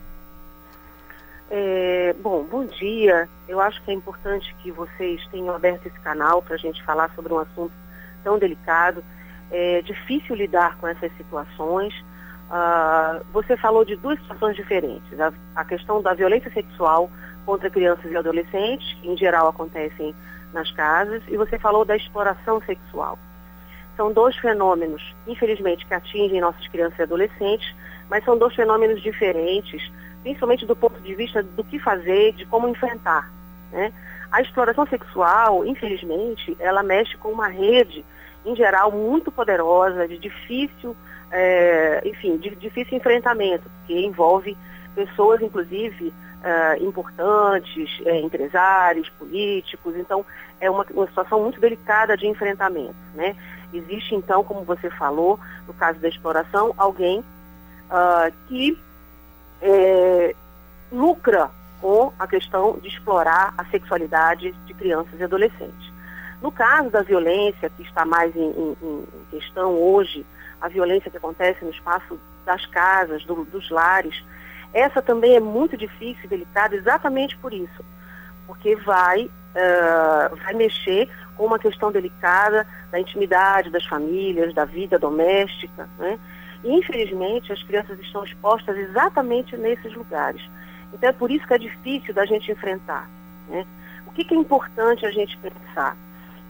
É, 1.51 2.15
bom, 2.21 2.45
bom 2.45 2.65
dia. 2.65 3.29
Eu 3.49 3.61
acho 3.61 3.83
que 3.83 3.91
é 3.91 3.95
importante 3.95 4.55
que 4.63 4.71
vocês 4.71 5.25
tenham 5.29 5.55
aberto 5.55 5.87
esse 5.87 5.99
canal 6.01 6.43
para 6.43 6.55
a 6.55 6.59
gente 6.59 6.83
falar 6.83 7.11
sobre 7.15 7.33
um 7.33 7.39
assunto 7.39 7.73
tão 8.23 8.39
delicado. 8.39 9.05
É 9.51 9.83
difícil 9.83 10.35
lidar 10.35 10.77
com 10.79 10.89
essas 10.89 11.15
situações. 11.17 11.95
Uh, 12.45 13.25
você 13.33 13.57
falou 13.57 13.85
de 13.85 13.97
duas 13.97 14.19
situações 14.21 14.57
diferentes. 14.57 15.21
A, 15.21 15.33
a, 15.55 15.65
questão 15.65 16.03
da 16.03 16.13
violência 16.15 16.51
sexual 16.53 17.11
contra 17.47 17.71
crianças 17.71 18.11
e 18.11 18.17
adolescentes, 18.17 18.93
que 19.01 19.09
em 19.09 19.17
geral 19.17 19.49
acontecem 19.49 20.15
nas 20.53 20.71
casas, 20.73 21.23
e 21.29 21.37
você 21.37 21.59
falou 21.59 21.85
da 21.85 21.97
exploração 21.97 22.61
sexual. 22.63 23.19
São 23.97 24.13
dois 24.13 24.37
fenômenos, 24.37 25.15
infelizmente, 25.27 25.87
que 25.87 25.95
atingem 25.95 26.41
nossas 26.41 26.67
crianças 26.69 26.99
e 26.99 27.03
adolescentes, 27.03 27.75
mas 28.09 28.25
são 28.25 28.37
dois 28.37 28.55
fenômenos 28.55 29.03
diferentes, 29.03 29.91
principalmente 30.23 30.67
do 30.67 30.75
ponto 30.75 31.01
de 31.01 31.15
vista 31.15 31.43
do 31.43 31.63
que 31.65 31.79
fazer, 31.79 32.33
de 32.33 32.45
como 32.47 32.69
enfrentar. 32.69 33.31
Né? 33.73 33.93
A 34.31 34.41
exploração 34.43 34.87
sexual, 34.87 35.65
infelizmente, 35.65 36.57
ela 36.59 36.83
mexe 36.83 37.17
com 37.17 37.31
uma 37.31 37.49
rede, 37.49 38.05
em 38.45 38.55
geral, 38.57 38.91
muito 38.91 39.31
poderosa, 39.31 40.09
de 40.09 40.19
difícil, 40.19 40.97
é, 41.31 42.03
enfim, 42.05 42.37
de 42.37 42.51
difícil 42.57 42.99
enfrentamento, 42.99 43.71
que 43.87 44.05
envolve 44.05 44.57
pessoas, 44.95 45.41
inclusive, 45.41 46.13
é, 46.43 46.79
importantes, 46.79 47.91
é, 48.05 48.21
empresários, 48.21 49.09
políticos. 49.11 49.95
Então, 49.97 50.25
é 50.61 50.71
uma, 50.71 50.85
uma 50.91 51.07
situação 51.07 51.43
muito 51.43 51.61
delicada 51.61 52.17
de 52.17 52.27
enfrentamento. 52.27 52.95
Né? 53.15 53.35
Existe, 53.75 54.15
então, 54.15 54.45
como 54.45 54.63
você 54.63 54.89
falou, 54.91 55.39
no 55.67 55.75
caso 55.75 55.99
da 55.99 56.09
exploração, 56.09 56.73
alguém 56.77 57.21
uh, 57.21 58.33
que 58.47 58.79
é, 59.61 60.35
lucra 60.93 61.51
com 61.81 62.13
a 62.19 62.27
questão 62.27 62.79
de 62.79 62.89
explorar 62.89 63.53
a 63.59 63.65
sexualidade 63.67 64.53
de 64.53 64.75
crianças 64.75 65.19
e 65.19 65.25
adolescentes. 65.25 65.93
No 66.41 66.53
caso 66.53 66.91
da 66.91 67.03
violência, 67.03 67.71
que 67.71 67.83
está 67.83 68.05
mais 68.05 68.35
em, 68.37 68.51
em, 68.51 68.77
em 68.83 69.07
questão 69.31 69.73
hoje, 69.73 70.25
a 70.61 70.69
violência 70.69 71.11
que 71.11 71.17
acontece 71.17 71.65
no 71.65 71.71
espaço 71.71 72.19
das 72.45 72.65
casas, 72.67 73.25
do, 73.25 73.45
dos 73.45 73.71
lares, 73.71 74.23
essa 74.73 75.01
também 75.01 75.37
é 75.37 75.41
muito 75.41 75.77
difícil 75.77 76.25
e 76.25 76.29
delicada 76.29 76.75
exatamente 76.75 77.37
por 77.39 77.53
isso, 77.53 77.85
porque 78.47 78.77
vai, 78.77 79.25
uh, 79.25 80.37
vai 80.37 80.55
mexer 80.55 81.09
com 81.37 81.47
uma 81.47 81.59
questão 81.59 81.91
delicada 81.91 82.67
da 82.91 83.01
intimidade 83.01 83.71
das 83.71 83.85
famílias, 83.85 84.55
da 84.55 84.65
vida 84.65 84.99
doméstica. 84.99 85.89
Né? 85.99 86.19
E, 86.63 86.73
infelizmente, 86.73 87.53
as 87.53 87.63
crianças 87.63 87.99
estão 88.01 88.25
expostas 88.25 88.77
exatamente 88.77 89.57
nesses 89.57 89.93
lugares. 89.95 90.43
Então, 90.93 91.09
é 91.09 91.13
por 91.13 91.31
isso 91.31 91.47
que 91.47 91.55
é 91.55 91.59
difícil 91.59 92.15
da 92.15 92.25
gente 92.25 92.51
enfrentar. 92.51 93.09
Né? 93.49 93.67
O 94.07 94.13
que, 94.13 94.25
que, 94.25 94.35
é 94.35 94.39
importante 94.39 95.05
a 95.05 95.11
gente 95.11 95.37
pensar? 95.39 95.97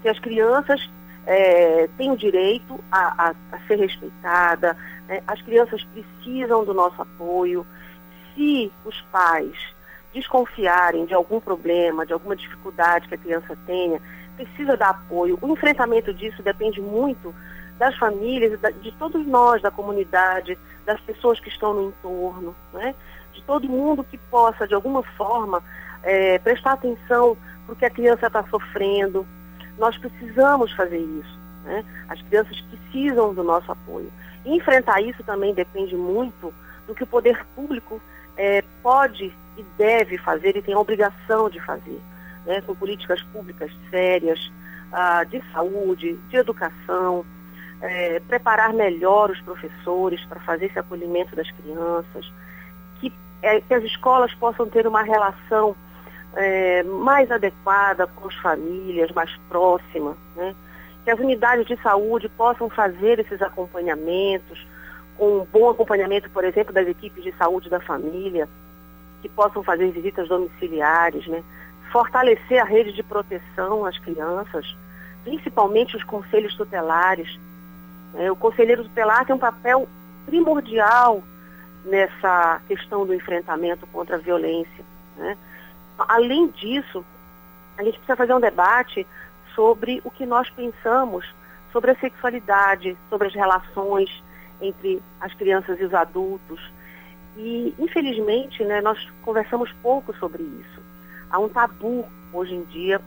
Que 0.02 0.08
as 0.08 0.18
crianças 0.18 0.88
é, 1.26 1.88
têm 1.96 2.10
o 2.10 2.16
direito 2.16 2.78
a, 2.92 3.28
a, 3.28 3.34
a 3.52 3.58
ser 3.66 3.76
respeitada, 3.76 4.76
né? 5.08 5.22
as 5.26 5.40
crianças 5.42 5.82
precisam 5.84 6.64
do 6.64 6.74
nosso 6.74 7.00
apoio. 7.00 7.66
Se 8.34 8.70
os 8.84 9.00
pais 9.12 9.56
desconfiarem 10.12 11.06
de 11.06 11.12
algum 11.12 11.40
problema, 11.40 12.06
de 12.06 12.12
alguma 12.12 12.36
dificuldade 12.36 13.08
que 13.08 13.14
a 13.14 13.18
criança 13.18 13.58
tenha, 13.66 14.00
precisa 14.36 14.76
dar 14.76 14.90
apoio. 14.90 15.38
O 15.40 15.52
enfrentamento 15.52 16.12
disso 16.12 16.42
depende 16.42 16.80
muito 16.80 17.34
das 17.78 17.96
famílias, 17.96 18.58
de 18.80 18.92
todos 18.92 19.26
nós 19.26 19.60
da 19.62 19.70
comunidade, 19.70 20.58
das 20.84 21.00
pessoas 21.00 21.40
que 21.40 21.48
estão 21.48 21.74
no 21.74 21.88
entorno, 21.88 22.54
né? 22.72 22.94
de 23.32 23.42
todo 23.42 23.68
mundo 23.68 24.04
que 24.04 24.16
possa, 24.16 24.66
de 24.66 24.74
alguma 24.74 25.02
forma, 25.02 25.62
é, 26.02 26.38
prestar 26.38 26.72
atenção 26.72 27.36
para 27.66 27.74
que 27.74 27.84
a 27.84 27.90
criança 27.90 28.26
está 28.26 28.44
sofrendo. 28.44 29.26
Nós 29.76 29.96
precisamos 29.98 30.72
fazer 30.72 30.98
isso. 30.98 31.38
Né? 31.64 31.84
As 32.08 32.20
crianças 32.22 32.60
precisam 32.60 33.34
do 33.34 33.42
nosso 33.42 33.72
apoio. 33.72 34.12
E 34.44 34.54
enfrentar 34.54 35.00
isso 35.00 35.22
também 35.24 35.54
depende 35.54 35.96
muito 35.96 36.54
do 36.86 36.94
que 36.94 37.02
o 37.02 37.06
poder 37.06 37.44
público 37.56 38.00
é, 38.36 38.62
pode 38.82 39.32
e 39.56 39.62
deve 39.78 40.18
fazer 40.18 40.56
e 40.56 40.62
tem 40.62 40.74
a 40.74 40.78
obrigação 40.78 41.48
de 41.48 41.58
fazer 41.60 42.00
né, 42.46 42.60
com 42.60 42.74
políticas 42.74 43.22
públicas 43.24 43.70
sérias, 43.90 44.52
ah, 44.92 45.24
de 45.24 45.42
saúde, 45.52 46.18
de 46.28 46.36
educação, 46.36 47.24
é, 47.80 48.20
preparar 48.20 48.72
melhor 48.72 49.30
os 49.30 49.40
professores 49.40 50.24
para 50.26 50.40
fazer 50.40 50.66
esse 50.66 50.78
acolhimento 50.78 51.36
das 51.36 51.50
crianças, 51.50 52.32
que, 53.00 53.12
é, 53.42 53.60
que 53.60 53.74
as 53.74 53.84
escolas 53.84 54.32
possam 54.34 54.66
ter 54.68 54.86
uma 54.86 55.02
relação 55.02 55.76
é, 56.34 56.82
mais 56.82 57.30
adequada 57.30 58.06
com 58.06 58.28
as 58.28 58.34
famílias, 58.36 59.10
mais 59.12 59.30
próxima, 59.48 60.16
né? 60.36 60.54
que 61.04 61.10
as 61.10 61.18
unidades 61.18 61.66
de 61.66 61.76
saúde 61.82 62.28
possam 62.30 62.70
fazer 62.70 63.18
esses 63.18 63.42
acompanhamentos, 63.42 64.66
com 65.18 65.40
um 65.40 65.44
bom 65.44 65.68
acompanhamento, 65.68 66.30
por 66.30 66.44
exemplo, 66.44 66.72
das 66.72 66.88
equipes 66.88 67.22
de 67.22 67.32
saúde 67.32 67.68
da 67.68 67.78
família, 67.80 68.48
que 69.20 69.28
possam 69.28 69.62
fazer 69.62 69.90
visitas 69.90 70.28
domiciliares, 70.28 71.26
né? 71.26 71.42
Fortalecer 71.94 72.60
a 72.60 72.64
rede 72.64 72.92
de 72.92 73.04
proteção 73.04 73.84
às 73.84 73.96
crianças, 73.98 74.76
principalmente 75.22 75.96
os 75.96 76.02
conselhos 76.02 76.52
tutelares. 76.56 77.38
É, 78.16 78.32
o 78.32 78.34
conselheiro 78.34 78.82
tutelar 78.82 79.24
tem 79.24 79.36
um 79.36 79.38
papel 79.38 79.88
primordial 80.26 81.22
nessa 81.84 82.60
questão 82.66 83.06
do 83.06 83.14
enfrentamento 83.14 83.86
contra 83.86 84.16
a 84.16 84.18
violência. 84.18 84.84
Né? 85.16 85.38
Além 85.96 86.48
disso, 86.48 87.04
a 87.78 87.84
gente 87.84 87.94
precisa 87.98 88.16
fazer 88.16 88.34
um 88.34 88.40
debate 88.40 89.06
sobre 89.54 90.02
o 90.04 90.10
que 90.10 90.26
nós 90.26 90.50
pensamos 90.50 91.24
sobre 91.72 91.92
a 91.92 91.96
sexualidade, 92.00 92.96
sobre 93.08 93.28
as 93.28 93.34
relações 93.34 94.10
entre 94.60 95.00
as 95.20 95.32
crianças 95.34 95.78
e 95.78 95.84
os 95.84 95.94
adultos. 95.94 96.60
E, 97.36 97.72
infelizmente, 97.78 98.64
né, 98.64 98.80
nós 98.80 98.98
conversamos 99.22 99.70
pouco 99.80 100.12
sobre 100.16 100.42
isso 100.42 100.83
há 101.34 101.38
um 101.40 101.48
tabu 101.48 102.06
hoje 102.32 102.54
em 102.54 102.62
dia 102.64 103.00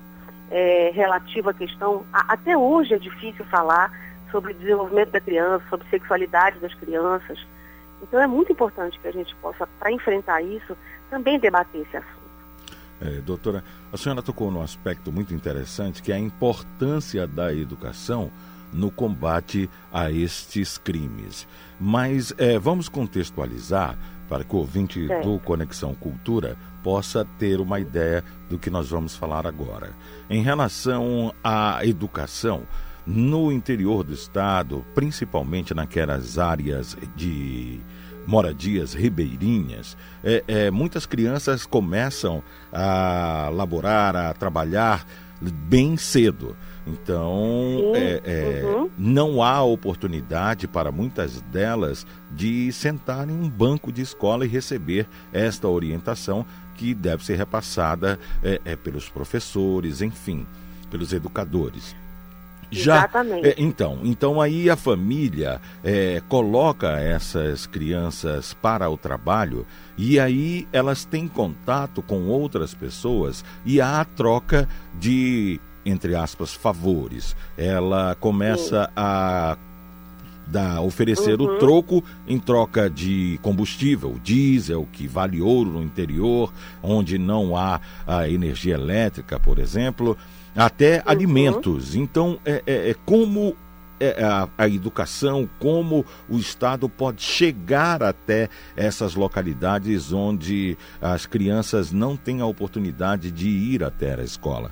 é, 0.52 0.92
relativo 0.94 1.50
à 1.50 1.54
questão. 1.54 2.06
A, 2.12 2.34
até 2.34 2.58
hoje 2.58 2.94
é 2.94 3.00
difícil 3.00 3.46
falar 3.46 3.90
sobre 4.30 4.52
o 4.52 4.56
desenvolvimento 4.56 5.12
da 5.12 5.22
criança, 5.22 5.64
sobre 5.70 5.88
sexualidade 5.90 6.60
das 6.60 6.74
crianças. 6.74 7.40
Então 8.02 8.22
é 8.22 8.28
muito 8.28 8.52
importante 8.52 9.00
que 9.00 9.08
a 9.08 9.12
gente 9.12 9.34
possa, 9.38 9.66
para 9.80 9.92
enfrentar 9.94 10.42
isso, 10.42 10.78
também 11.10 11.40
debater 11.40 11.82
esse 11.82 11.96
assunto. 11.96 12.18
É, 13.00 13.22
doutora, 13.22 13.64
a 13.94 13.98
senhora 13.98 14.22
tocou 14.22 14.52
num 14.52 14.62
aspecto 14.62 15.10
muito 15.10 15.34
interessante 15.34 16.04
que 16.04 16.12
é 16.12 16.16
a 16.16 16.20
importância 16.20 17.26
da 17.26 17.54
educação 17.54 18.30
no 18.74 18.92
combate 18.92 19.70
a 19.94 20.12
estes 20.12 20.78
crimes. 20.78 21.48
Mas 21.80 22.34
é, 22.38 22.60
vamos 22.60 22.90
contextualizar 22.90 23.98
para 24.28 24.44
que 24.44 24.56
o 24.56 24.60
ouvinte 24.60 25.12
é. 25.12 25.22
do 25.22 25.40
Conexão 25.40 25.94
Cultura 25.94 26.58
possa 26.84 27.26
ter 27.38 27.60
uma 27.60 27.80
ideia 27.80 28.24
do 28.50 28.58
que 28.58 28.70
nós 28.70 28.90
vamos 28.90 29.16
falar 29.16 29.46
agora. 29.46 29.92
Em 30.30 30.42
relação 30.42 31.34
à 31.44 31.86
educação, 31.86 32.64
no 33.06 33.52
interior 33.52 34.04
do 34.04 34.14
estado, 34.14 34.86
principalmente 34.94 35.74
naquelas 35.74 36.38
áreas 36.38 36.98
de 37.16 37.80
moradias 38.26 38.94
ribeirinhas, 38.94 39.98
é, 40.22 40.44
é, 40.48 40.72
muitas 40.72 41.06
crianças 41.06 41.66
começam 41.66 42.44
a 42.72 43.50
laborar, 43.54 44.16
a 44.16 44.34
trabalhar 44.34 45.08
bem 45.42 45.96
cedo. 45.96 46.56
Então, 46.88 47.92
é, 47.94 48.22
é, 48.24 48.66
uhum. 48.66 48.90
não 48.98 49.44
há 49.44 49.62
oportunidade 49.62 50.68
para 50.68 50.92
muitas 50.92 51.42
delas 51.42 52.08
de 52.32 52.72
sentar 52.72 53.30
em 53.30 53.34
um 53.34 53.50
banco 53.50 53.92
de 53.92 54.02
escola 54.02 54.46
e 54.46 54.48
receber 54.48 55.06
esta 55.34 55.68
orientação 55.68 56.46
que 56.76 56.94
deve 56.94 57.26
ser 57.26 57.36
repassada 57.36 58.18
é, 58.42 58.62
é 58.64 58.76
pelos 58.76 59.10
professores, 59.10 60.02
enfim, 60.02 60.48
pelos 60.90 61.12
educadores. 61.12 61.96
Já, 62.70 62.98
Exatamente. 62.98 63.48
é, 63.48 63.56
então, 63.58 64.00
então 64.04 64.42
aí 64.42 64.70
a 64.70 64.76
família 64.76 65.62
é, 65.84 66.22
coloca 66.28 67.00
essas 67.00 67.66
crianças 67.66 68.54
para 68.54 68.90
o 68.90 68.98
trabalho 68.98 69.66
e 69.98 70.20
aí 70.20 70.68
elas 70.74 71.06
têm 71.06 71.30
contato 71.30 72.02
com 72.02 72.26
outras 72.26 72.74
pessoas 72.74 73.44
e 73.66 73.80
há 73.80 74.02
a 74.02 74.06
troca 74.06 74.68
de, 75.00 75.62
entre 75.90 76.16
aspas, 76.16 76.54
favores. 76.54 77.36
Ela 77.58 78.16
começa 78.20 78.92
a 78.96 79.58
dar, 80.46 80.82
oferecer 80.82 81.40
o 81.42 81.46
Uhum. 81.46 81.58
troco 81.60 82.04
em 82.28 82.40
troca 82.40 82.90
de 82.90 83.38
combustível, 83.42 84.18
diesel, 84.24 84.88
que 84.92 85.08
vale 85.08 85.42
ouro 85.42 85.70
no 85.72 85.84
interior, 85.84 86.54
onde 86.82 87.18
não 87.18 87.56
há 87.58 87.82
a 88.06 88.30
energia 88.30 88.76
elétrica, 88.76 89.40
por 89.40 89.60
exemplo, 89.60 90.18
até 90.56 91.04
alimentos. 91.06 91.96
Então, 91.96 92.40
é, 92.46 92.64
é- 92.66 92.90
é 92.92 92.96
como 93.06 93.56
é 94.00 94.24
a, 94.24 94.48
a 94.58 94.70
educação, 94.70 95.50
como 95.60 96.06
o 96.30 96.38
Estado 96.38 96.88
pode 96.88 97.22
chegar 97.24 98.04
até 98.04 98.48
essas 98.76 99.16
localidades 99.16 100.14
onde 100.14 100.78
as 101.02 101.26
crianças 101.26 101.92
não 101.92 102.16
têm 102.16 102.40
a 102.40 102.46
oportunidade 102.46 103.32
de 103.32 103.50
ir 103.50 103.84
até 103.84 104.14
a 104.14 104.24
escola. 104.24 104.70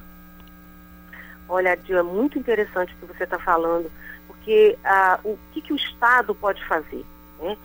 Olha, 1.48 1.74
Adil, 1.74 1.98
é 1.98 2.04
muito 2.04 2.39
interessante 2.39 2.93
o 2.93 2.98
que 2.98 3.14
você 3.14 3.24
está 3.24 3.38
falando, 3.38 3.91
porque 4.28 4.78
ah, 4.84 5.20
o 5.24 5.38
que, 5.52 5.62
que 5.62 5.74
o 5.74 5.76
Estado 5.76 6.34
pode 6.34 6.64
fazer? 6.66 7.06
né? 7.39 7.58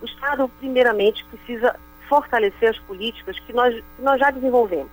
O 0.00 0.04
Estado, 0.04 0.48
primeiramente, 0.58 1.24
precisa 1.26 1.74
fortalecer 2.08 2.70
as 2.70 2.78
políticas 2.80 3.38
que 3.40 3.52
nós, 3.52 3.74
que 3.74 4.02
nós 4.02 4.20
já 4.20 4.30
desenvolvemos. 4.30 4.92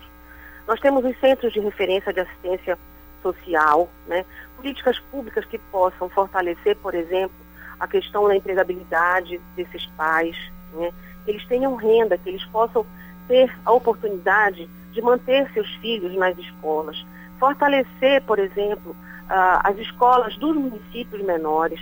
Nós 0.68 0.80
temos 0.80 1.04
os 1.04 1.20
centros 1.20 1.52
de 1.52 1.60
referência 1.60 2.14
de 2.14 2.22
assistência 2.22 2.78
social, 3.22 3.90
né? 4.08 4.26
políticas 4.56 4.98
públicas 5.12 5.46
que 5.46 5.58
possam 5.58 6.10
fortalecer, 6.10 6.78
por 6.78 6.96
exemplo, 6.96 7.36
a 7.80 7.88
questão 7.88 8.28
da 8.28 8.36
empregabilidade 8.36 9.40
desses 9.56 9.86
pais, 9.98 10.36
né? 10.74 10.92
que 11.26 11.32
eles 11.32 11.46
tenham 11.46 11.76
renda, 11.76 12.18
que 12.18 12.30
eles 12.30 12.46
possam 12.46 12.86
ter 13.28 13.54
a 13.66 13.72
oportunidade 13.72 14.70
de 14.92 15.02
manter 15.02 15.52
seus 15.54 15.70
filhos 15.76 16.16
nas 16.16 16.38
escolas, 16.38 17.06
fortalecer, 17.42 18.22
por 18.22 18.38
exemplo, 18.38 18.96
as 19.28 19.76
escolas 19.80 20.38
dos 20.38 20.56
municípios 20.56 21.24
menores. 21.24 21.82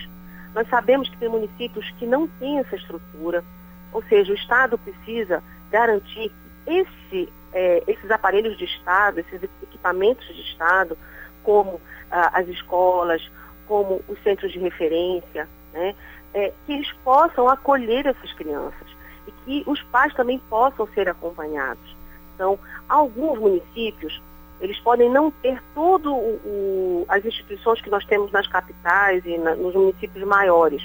Nós 0.56 0.68
sabemos 0.70 1.10
que 1.10 1.18
tem 1.18 1.28
municípios 1.28 1.90
que 2.00 2.06
não 2.06 2.28
têm 2.28 2.60
essa 2.60 2.78
estrutura, 2.78 3.44
ou 3.92 4.02
seja, 4.04 4.32
o 4.32 4.36
Estado 4.36 4.78
precisa 4.78 5.44
garantir 5.70 6.32
que 6.66 6.72
esse, 6.72 7.30
eh, 7.54 7.84
esses 7.88 8.10
aparelhos 8.10 8.58
de 8.58 8.64
Estado, 8.66 9.20
esses 9.20 9.44
equipamentos 9.62 10.26
de 10.28 10.42
Estado, 10.42 10.98
como 11.44 11.82
as 12.10 12.48
escolas, 12.48 13.22
como 13.68 14.02
os 14.08 14.18
centros 14.24 14.52
de 14.52 14.60
referência, 14.60 15.48
né, 15.74 15.94
eh, 16.34 16.54
que 16.66 16.74
eles 16.74 16.92
possam 17.04 17.48
acolher 17.50 18.06
essas 18.06 18.32
crianças 18.34 18.88
e 19.28 19.32
que 19.44 19.64
os 19.70 19.82
pais 19.84 20.14
também 20.14 20.40
possam 20.50 20.88
ser 20.94 21.10
acompanhados. 21.10 21.96
Então, 22.34 22.58
alguns 22.88 23.38
municípios, 23.40 24.20
eles 24.62 24.80
podem 24.80 25.10
não 25.10 25.32
ter 25.32 25.62
todo 25.74 26.14
o, 26.14 26.36
o- 26.46 27.06
as 27.08 27.24
instituições 27.26 27.82
que 27.82 27.90
nós 27.90 28.06
temos 28.06 28.32
nas 28.32 28.48
capitais 28.48 29.26
e 29.26 29.38
na- 29.38 29.56
nos 29.56 29.74
municípios 29.74 30.26
maiores, 30.28 30.82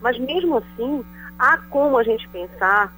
mas 0.00 0.18
mesmo 0.18 0.56
assim, 0.58 1.04
há 1.38 1.58
como 1.70 1.96
a 1.98 2.02
gente 2.02 2.28
pensar 2.28 2.92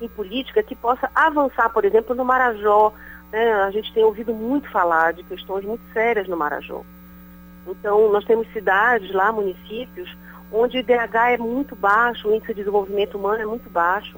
em 0.00 0.08
política 0.08 0.62
que 0.62 0.74
possa 0.74 1.10
avançar, 1.14 1.68
por 1.70 1.84
exemplo, 1.84 2.14
no 2.14 2.24
Marajó. 2.24 2.92
né? 3.32 3.52
A 3.62 3.70
gente 3.70 3.92
tem 3.94 4.02
ouvido 4.02 4.34
muito 4.34 4.68
falar 4.70 5.12
de 5.12 5.22
questões 5.22 5.64
muito 5.64 5.82
sérias 5.92 6.26
no 6.26 6.36
Marajó. 6.36 6.82
Então, 7.66 8.10
nós 8.10 8.24
temos 8.24 8.50
cidades 8.52 9.12
lá, 9.12 9.30
municípios, 9.30 10.12
onde 10.52 10.78
o 10.78 10.80
IDH 10.80 11.32
é 11.34 11.36
muito 11.38 11.76
baixo, 11.76 12.26
o 12.28 12.34
índice 12.34 12.48
de 12.52 12.60
desenvolvimento 12.60 13.16
humano 13.16 13.42
é 13.42 13.46
muito 13.46 13.70
baixo. 13.70 14.16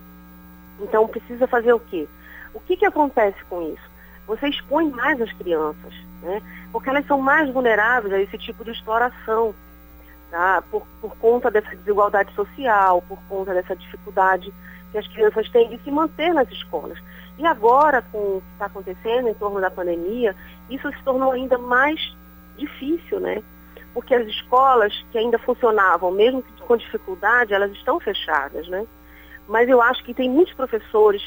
Então, 0.80 1.06
precisa 1.06 1.46
fazer 1.46 1.72
o 1.74 1.80
quê? 1.80 2.08
O 2.54 2.60
que, 2.60 2.76
que 2.76 2.86
acontece 2.86 3.36
com 3.50 3.60
isso? 3.62 3.91
Você 4.32 4.48
expõe 4.48 4.90
mais 4.90 5.20
as 5.20 5.30
crianças, 5.34 5.92
né? 6.22 6.40
porque 6.72 6.88
elas 6.88 7.06
são 7.06 7.20
mais 7.20 7.52
vulneráveis 7.52 8.14
a 8.14 8.18
esse 8.18 8.38
tipo 8.38 8.64
de 8.64 8.70
exploração, 8.70 9.54
tá? 10.30 10.62
por, 10.70 10.86
por 11.02 11.14
conta 11.18 11.50
dessa 11.50 11.76
desigualdade 11.76 12.34
social, 12.34 13.02
por 13.02 13.18
conta 13.28 13.52
dessa 13.52 13.76
dificuldade 13.76 14.50
que 14.90 14.96
as 14.96 15.06
crianças 15.08 15.48
têm 15.50 15.68
de 15.68 15.78
se 15.84 15.90
manter 15.90 16.32
nas 16.32 16.50
escolas. 16.50 16.98
E 17.38 17.46
agora, 17.46 18.00
com 18.10 18.18
o 18.18 18.40
que 18.40 18.52
está 18.54 18.66
acontecendo 18.66 19.28
em 19.28 19.34
torno 19.34 19.60
da 19.60 19.70
pandemia, 19.70 20.34
isso 20.70 20.90
se 20.90 21.02
tornou 21.02 21.32
ainda 21.32 21.58
mais 21.58 22.00
difícil, 22.56 23.20
né? 23.20 23.42
Porque 23.92 24.14
as 24.14 24.26
escolas 24.26 24.94
que 25.12 25.18
ainda 25.18 25.38
funcionavam, 25.38 26.10
mesmo 26.10 26.42
com 26.66 26.76
dificuldade, 26.76 27.52
elas 27.52 27.70
estão 27.72 28.00
fechadas, 28.00 28.66
né? 28.68 28.86
Mas 29.46 29.68
eu 29.68 29.82
acho 29.82 30.02
que 30.04 30.14
tem 30.14 30.30
muitos 30.30 30.54
professores 30.54 31.22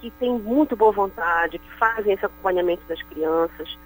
que 0.00 0.10
têm 0.12 0.38
muito 0.38 0.74
boa 0.74 0.92
vontade, 0.92 1.58
que 1.58 1.72
fazem 1.74 2.14
esse 2.14 2.24
acompanhamento 2.24 2.82
das 2.88 3.02
crianças. 3.02 3.78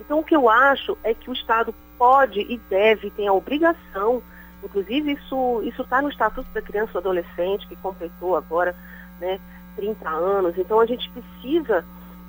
Então, 0.00 0.18
o 0.18 0.24
que 0.24 0.36
eu 0.36 0.48
acho 0.48 0.96
é 1.02 1.14
que 1.14 1.30
o 1.30 1.32
Estado 1.32 1.74
pode 1.98 2.40
e 2.40 2.58
deve, 2.68 3.10
tem 3.10 3.26
a 3.26 3.32
obrigação, 3.32 4.22
inclusive 4.62 5.12
isso 5.12 5.62
está 5.64 6.02
no 6.02 6.08
Estatuto 6.08 6.50
da 6.52 6.60
Criança 6.60 6.90
e 6.90 6.92
do 6.94 6.98
Adolescente, 6.98 7.66
que 7.66 7.76
completou 7.76 8.36
agora 8.36 8.74
né, 9.20 9.40
30 9.76 10.08
anos. 10.08 10.58
Então, 10.58 10.80
a 10.80 10.86
gente 10.86 11.10
precisa 11.10 11.84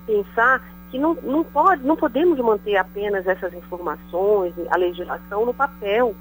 pensar 0.05 0.61
que 0.89 0.99
não, 0.99 1.15
não, 1.15 1.43
pode, 1.43 1.83
não 1.83 1.95
podemos 1.95 2.39
manter 2.39 2.77
apenas 2.77 3.27
essas 3.27 3.53
informações, 3.53 4.53
a 4.69 4.77
legislação 4.77 5.45
no 5.45 5.53
papel. 5.53 6.15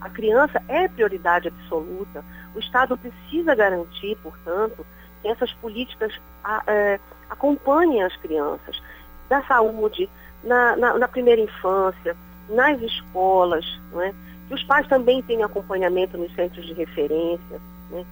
A 0.00 0.08
criança 0.10 0.62
é 0.68 0.86
prioridade 0.88 1.48
absoluta. 1.48 2.24
O 2.54 2.58
Estado 2.58 2.96
precisa 2.96 3.54
garantir, 3.54 4.16
portanto, 4.22 4.84
essas 5.24 5.52
políticas 5.54 6.12
a, 6.44 6.62
é, 6.66 7.00
acompanhem 7.30 8.02
as 8.02 8.14
crianças 8.16 8.82
da 9.28 9.42
saúde, 9.44 10.08
na, 10.44 10.76
na, 10.76 10.98
na 10.98 11.08
primeira 11.08 11.40
infância, 11.40 12.16
nas 12.48 12.80
escolas, 12.80 13.64
não 13.92 14.02
é? 14.02 14.12
que 14.48 14.54
os 14.54 14.62
pais 14.64 14.86
também 14.88 15.22
tenham 15.22 15.46
acompanhamento 15.46 16.18
nos 16.18 16.34
centros 16.34 16.66
de 16.66 16.72
referência. 16.74 17.60
Né? 17.90 18.04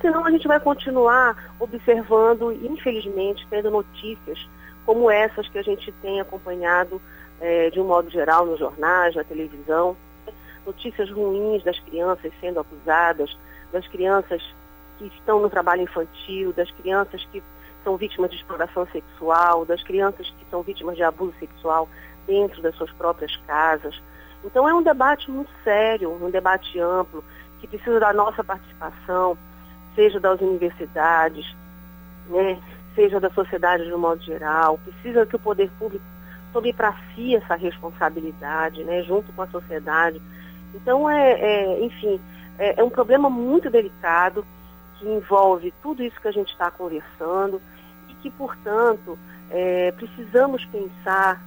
Senão 0.00 0.24
a 0.24 0.30
gente 0.30 0.48
vai 0.48 0.58
continuar 0.58 1.54
observando 1.60 2.52
infelizmente, 2.52 3.46
tendo 3.50 3.70
notícias 3.70 4.38
como 4.86 5.10
essas 5.10 5.48
que 5.48 5.58
a 5.58 5.62
gente 5.62 5.92
tem 6.02 6.20
acompanhado 6.20 7.00
eh, 7.40 7.70
de 7.70 7.80
um 7.80 7.84
modo 7.84 8.10
geral 8.10 8.46
nos 8.46 8.58
jornais, 8.58 9.14
na 9.14 9.22
televisão, 9.22 9.96
notícias 10.66 11.10
ruins 11.10 11.62
das 11.62 11.78
crianças 11.80 12.32
sendo 12.40 12.60
abusadas, 12.60 13.36
das 13.72 13.86
crianças 13.88 14.42
que 15.10 15.18
estão 15.18 15.40
no 15.40 15.50
trabalho 15.50 15.82
infantil, 15.82 16.52
das 16.52 16.70
crianças 16.70 17.24
que 17.32 17.42
são 17.84 17.96
vítimas 17.96 18.30
de 18.30 18.36
exploração 18.36 18.86
sexual, 18.92 19.64
das 19.64 19.82
crianças 19.82 20.28
que 20.38 20.46
são 20.50 20.62
vítimas 20.62 20.96
de 20.96 21.02
abuso 21.02 21.34
sexual 21.38 21.88
dentro 22.26 22.62
das 22.62 22.74
suas 22.76 22.90
próprias 22.92 23.34
casas. 23.46 24.00
Então 24.44 24.68
é 24.68 24.74
um 24.74 24.82
debate 24.82 25.30
muito 25.30 25.50
sério, 25.64 26.12
um 26.12 26.30
debate 26.30 26.78
amplo, 26.78 27.24
que 27.60 27.66
precisa 27.66 28.00
da 28.00 28.12
nossa 28.12 28.42
participação, 28.42 29.36
seja 29.94 30.18
das 30.18 30.40
universidades, 30.40 31.54
né, 32.28 32.60
seja 32.94 33.20
da 33.20 33.30
sociedade 33.30 33.84
de 33.84 33.92
um 33.92 33.98
modo 33.98 34.22
geral, 34.22 34.78
precisa 34.78 35.26
que 35.26 35.36
o 35.36 35.40
poder 35.40 35.70
público 35.78 36.04
tome 36.52 36.72
para 36.72 36.94
si 37.14 37.34
essa 37.34 37.54
responsabilidade, 37.54 38.84
né, 38.84 39.02
junto 39.02 39.32
com 39.32 39.42
a 39.42 39.46
sociedade. 39.46 40.20
Então, 40.74 41.08
é, 41.08 41.32
é 41.32 41.84
enfim, 41.84 42.20
é, 42.58 42.80
é 42.80 42.84
um 42.84 42.90
problema 42.90 43.30
muito 43.30 43.70
delicado 43.70 44.44
que 45.02 45.08
envolve 45.08 45.74
tudo 45.82 46.02
isso 46.02 46.20
que 46.20 46.28
a 46.28 46.32
gente 46.32 46.52
está 46.52 46.70
conversando 46.70 47.60
e 48.08 48.14
que, 48.14 48.30
portanto, 48.30 49.18
é, 49.50 49.90
precisamos 49.92 50.64
pensar, 50.66 51.42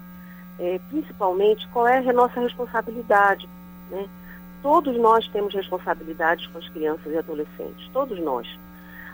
é, 0.60 0.80
principalmente, 0.90 1.66
qual 1.70 1.88
é 1.88 2.00
a 2.00 2.14
nossa 2.14 2.42
responsabilidade. 2.42 3.48
Né? 3.90 4.08
Todos 4.62 4.98
nós 4.98 5.26
temos 5.30 5.54
responsabilidades 5.54 6.46
com 6.48 6.58
as 6.58 6.68
crianças 6.68 7.06
e 7.14 7.18
adolescentes, 7.18 7.90
todos 7.94 8.20
nós. 8.20 8.48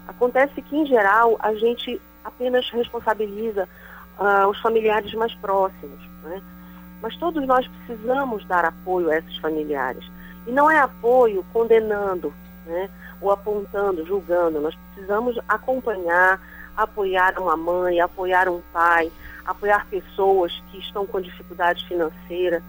Acontece 0.07 0.59
que, 0.63 0.75
em 0.75 0.87
geral, 0.87 1.37
a 1.39 1.53
gente 1.53 2.01
apenas 2.23 2.67
responsabiliza 2.71 3.69
ah, 4.17 4.47
os 4.47 4.59
familiares 4.59 5.13
mais 5.13 5.35
próximos. 5.35 5.99
Né? 6.23 6.41
Mas 6.99 7.15
todos 7.17 7.45
nós 7.45 7.67
precisamos 7.67 8.43
dar 8.45 8.65
apoio 8.65 9.11
a 9.11 9.17
esses 9.17 9.37
familiares. 9.37 10.03
E 10.47 10.51
não 10.51 10.69
é 10.69 10.79
apoio 10.79 11.45
condenando, 11.53 12.33
né? 12.65 12.89
Ou 13.21 13.31
apontando, 13.31 14.05
julgando. 14.05 14.59
Nós 14.59 14.75
precisamos 14.75 15.37
acompanhar, 15.47 16.41
apoiar 16.75 17.37
uma 17.39 17.55
mãe, 17.55 17.99
apoiar 17.99 18.49
um 18.49 18.61
pai, 18.73 19.11
apoiar 19.45 19.85
pessoas 19.87 20.51
que 20.71 20.79
estão 20.79 21.05
com 21.05 21.21
dificuldade 21.21 21.85
financeira. 21.87 22.61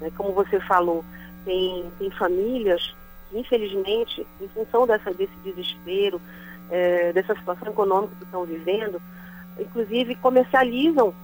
Né? 0.00 0.10
Como 0.16 0.32
você 0.32 0.58
falou, 0.60 1.04
tem, 1.44 1.90
tem 1.98 2.10
famílias 2.10 2.94
que, 3.30 3.38
infelizmente, 3.38 4.26
em 4.40 4.48
função 4.48 4.86
dessa, 4.86 5.12
desse 5.12 5.36
desespero, 5.44 6.20
é, 6.70 7.12
dessa 7.12 7.34
situação 7.34 7.68
econômica 7.68 8.14
que 8.16 8.24
estão 8.24 8.44
vivendo, 8.44 9.00
inclusive 9.58 10.14
comercializam 10.16 11.14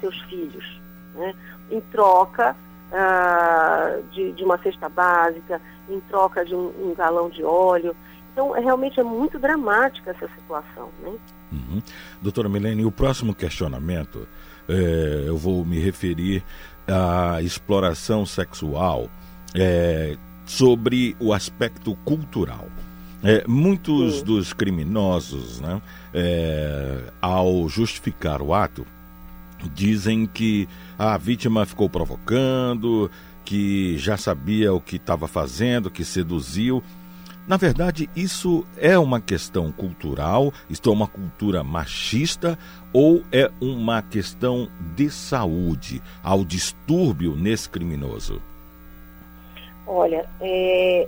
seus 0.00 0.20
filhos, 0.22 0.80
né? 1.14 1.34
em 1.70 1.80
troca 1.80 2.56
ah, 2.92 3.98
de, 4.12 4.32
de, 4.32 4.44
uma 4.44 4.58
cesta 4.58 4.88
básica, 4.88 5.60
em 5.88 6.00
troca 6.00 6.44
de 6.44 6.54
um, 6.54 6.72
um, 6.78 6.94
galão 6.94 7.28
de 7.28 7.42
óleo. 7.42 7.94
Então, 8.34 8.54
é, 8.56 8.60
realmente 8.60 8.98
é 8.98 9.04
muito 9.04 9.38
dramática 9.38 10.10
essa 10.10 10.28
situação. 10.36 10.90
Né? 11.00 11.12
Uhum. 11.52 11.80
Doutora 12.20 12.48
Milene, 12.48 12.84
o 12.84 12.90
próximo 12.90 13.32
questionamento, 13.32 14.26
é, 14.68 15.24
eu 15.26 15.38
vou 15.38 15.64
me 15.64 15.78
referir 15.78 16.42
à 16.86 17.40
exploração 17.40 18.26
sexual 18.26 19.08
é, 19.54 20.16
sobre 20.44 21.16
o 21.20 21.32
aspecto 21.32 21.94
cultural. 22.04 22.66
É, 23.22 23.44
muitos 23.46 24.16
Sim. 24.16 24.24
dos 24.24 24.52
criminosos, 24.52 25.60
né, 25.60 25.80
é, 26.12 27.04
ao 27.22 27.66
justificar 27.68 28.42
o 28.42 28.52
ato, 28.52 28.84
dizem 29.72 30.26
que 30.26 30.68
a 30.98 31.16
vítima 31.16 31.64
ficou 31.64 31.88
provocando, 31.88 33.10
que 33.44 33.96
já 33.96 34.16
sabia 34.16 34.74
o 34.74 34.80
que 34.80 34.96
estava 34.96 35.28
fazendo, 35.28 35.90
que 35.90 36.04
seduziu. 36.04 36.82
Na 37.46 37.58
verdade, 37.58 38.08
isso 38.16 38.64
é 38.78 38.98
uma 38.98 39.20
questão 39.20 39.70
cultural, 39.70 40.50
isto 40.70 40.88
é 40.88 40.92
uma 40.92 41.06
cultura 41.06 41.62
machista 41.62 42.58
ou 42.90 43.22
é 43.30 43.50
uma 43.60 44.00
questão 44.00 44.66
de 44.96 45.10
saúde, 45.10 46.00
ao 46.22 46.42
distúrbio 46.42 47.36
nesse 47.36 47.68
criminoso? 47.68 48.40
Olha, 49.86 50.26
é, 50.40 51.06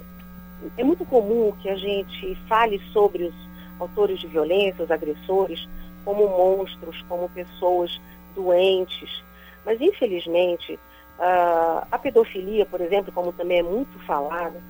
é 0.76 0.84
muito 0.84 1.06
comum 1.06 1.52
que 1.62 1.70
a 1.70 1.76
gente 1.76 2.36
fale 2.46 2.82
sobre 2.92 3.24
os 3.24 3.34
autores 3.80 4.20
de 4.20 4.26
violência, 4.26 4.84
os 4.84 4.90
agressores, 4.90 5.66
como 6.04 6.28
monstros, 6.28 7.02
como 7.08 7.30
pessoas 7.30 7.98
doentes. 8.34 9.24
Mas, 9.64 9.80
infelizmente, 9.80 10.78
a, 11.18 11.86
a 11.90 11.98
pedofilia, 11.98 12.66
por 12.66 12.82
exemplo, 12.82 13.10
como 13.10 13.32
também 13.32 13.60
é 13.60 13.62
muito 13.62 13.98
falada, 14.00 14.60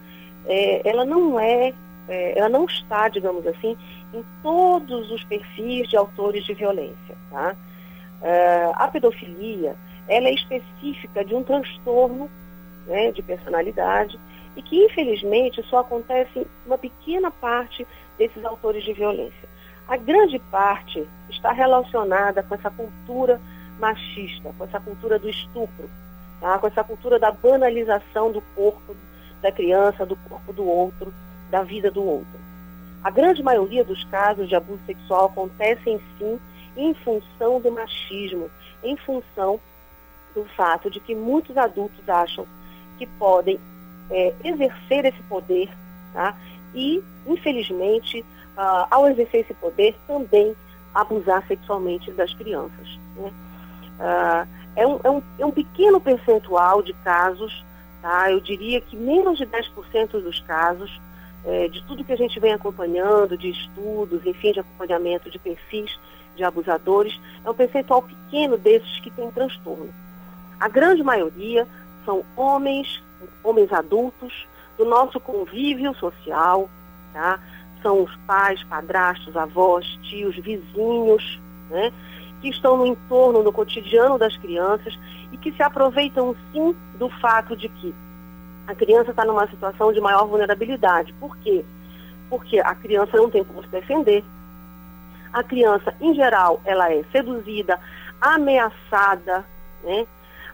é, 0.47 0.89
ela 0.89 1.05
não 1.05 1.39
é, 1.39 1.73
é, 2.09 2.39
ela 2.39 2.49
não 2.49 2.65
está, 2.65 3.09
digamos 3.09 3.47
assim, 3.47 3.77
em 4.15 4.25
todos 4.43 5.11
os 5.11 5.23
perfis 5.25 5.89
de 5.89 5.97
autores 5.97 6.45
de 6.45 6.55
violência. 6.55 7.17
Tá? 7.31 7.55
Uh, 8.23 8.73
a 8.75 8.89
pedofilia, 8.89 9.77
ela 10.09 10.29
é 10.29 10.35
específica 10.35 11.25
de 11.25 11.35
um 11.35 11.43
transtorno 11.43 12.31
né, 12.87 13.11
de 13.13 13.23
personalidade 13.23 14.19
e 14.57 14.63
que, 14.63 14.85
infelizmente, 14.85 15.63
só 15.65 15.81
acontece 15.81 16.39
em 16.39 16.47
uma 16.65 16.79
pequena 16.79 17.31
parte 17.31 17.87
desses 18.17 18.45
autores 18.45 18.85
de 18.85 18.93
violência. 18.93 19.49
A 19.87 19.97
grande 19.97 20.39
parte 20.39 21.07
está 21.29 21.53
relacionada 21.53 22.43
com 22.43 22.55
essa 22.55 22.71
cultura 22.71 23.41
machista, 23.79 24.55
com 24.57 24.65
essa 24.65 24.81
cultura 24.81 25.19
do 25.19 25.29
estupro, 25.29 25.91
tá? 26.41 26.59
com 26.59 26.67
essa 26.67 26.83
cultura 26.83 27.19
da 27.19 27.31
banalização 27.31 28.33
do 28.33 28.41
corpo 28.55 28.97
da 29.47 29.53
criança, 29.53 30.05
do 30.05 30.17
corpo 30.29 30.53
do 30.53 30.67
outro, 30.67 31.15
da 31.51 31.63
vida 31.63 31.89
do 31.89 32.05
outro. 32.05 32.41
A 33.05 33.11
grande 33.11 33.43
maioria 33.43 33.85
dos 33.85 34.03
casos 34.05 34.49
de 34.49 34.57
abuso 34.57 34.81
sexual 34.85 35.27
acontecem 35.27 36.01
sim 36.19 36.41
em 36.77 36.93
função 36.95 37.61
do 37.61 37.71
machismo, 37.71 38.51
em 38.83 38.97
função 38.97 39.61
do 40.35 40.45
fato 40.57 40.91
de 40.91 40.99
que 40.99 41.15
muitos 41.15 41.57
adultos 41.57 42.09
acham 42.09 42.45
que 42.99 43.07
podem 43.07 43.61
é, 44.11 44.35
exercer 44.43 45.05
esse 45.05 45.23
poder, 45.29 45.69
tá? 46.13 46.37
e, 46.75 47.03
infelizmente, 47.27 48.21
uh, 48.57 48.87
ao 48.91 49.09
exercer 49.09 49.43
esse 49.43 49.55
poder, 49.55 49.95
também 50.09 50.57
abusar 50.93 51.47
sexualmente 51.47 52.11
das 52.13 52.35
crianças. 52.35 52.99
Né? 53.15 53.33
Uh, 54.01 54.49
é, 54.75 54.87
um, 54.87 55.01
é, 55.05 55.11
um, 55.11 55.23
é 55.39 55.47
um 55.47 55.53
pequeno 55.53 56.01
percentual 56.01 56.83
de 56.83 56.93
casos, 57.05 57.65
tá? 58.07 58.31
eu 58.31 58.41
diria 58.41 58.81
que 58.81 58.97
menos 58.97 59.39
de 59.39 59.47
10% 59.47 60.11
dos 60.23 60.41
casos, 60.41 61.01
é, 61.45 61.69
de 61.69 61.83
tudo 61.85 62.05
que 62.05 62.13
a 62.13 62.17
gente 62.17 62.39
vem 62.39 62.53
acompanhando, 62.53 63.37
de 63.37 63.51
estudos, 63.51 64.25
enfim, 64.25 64.53
de 64.53 64.61
acompanhamento 64.61 65.31
de 65.31 65.39
perfis 65.39 65.99
de 66.37 66.45
abusadores, 66.45 67.19
é 67.45 67.51
um 67.51 67.55
percentual 67.55 68.03
pequeno 68.03 68.59
desses 68.59 69.01
que 69.01 69.11
tem 69.11 69.31
transtorno. 69.31 69.89
A 70.61 70.69
grande 70.69 71.03
maioria 71.03 71.67
são 72.05 72.25
homens 72.37 73.03
homens 73.43 73.73
adultos, 73.73 74.47
do 74.77 74.85
nosso 74.85 75.19
convívio 75.19 75.95
social, 75.95 76.69
tá? 77.13 77.41
São 77.83 78.03
os 78.03 78.15
pais, 78.27 78.63
padrastos, 78.65 79.37
avós, 79.37 79.87
tios, 80.03 80.37
vizinhos, 80.37 81.41
né? 81.71 81.93
Que 82.41 82.49
estão 82.49 82.77
no 82.77 82.87
entorno, 82.87 83.43
no 83.43 83.53
cotidiano 83.53 84.19
das 84.19 84.37
crianças 84.37 84.99
e 85.33 85.37
que 85.37 85.53
se 85.53 85.63
aproveitam 85.63 86.35
sim 86.53 86.75
do 86.99 87.09
fato 87.09 87.57
de 87.57 87.69
que 87.69 87.95
a 88.67 88.75
criança 88.75 89.11
está 89.11 89.25
numa 89.25 89.49
situação 89.49 89.93
de 89.93 90.01
maior 90.01 90.27
vulnerabilidade. 90.27 91.13
Por 91.15 91.37
quê? 91.39 91.65
Porque 92.29 92.59
a 92.59 92.75
criança 92.75 93.17
não 93.17 93.31
tem 93.31 93.45
como 93.45 93.63
se 93.63 93.69
defender. 93.69 94.25
A 95.33 95.43
criança, 95.43 95.95
em 96.01 96.15
geral, 96.15 96.61
ela 96.65 96.93
é 96.93 97.05
seduzida, 97.13 97.79
ameaçada, 98.21 99.45
né? 99.85 100.07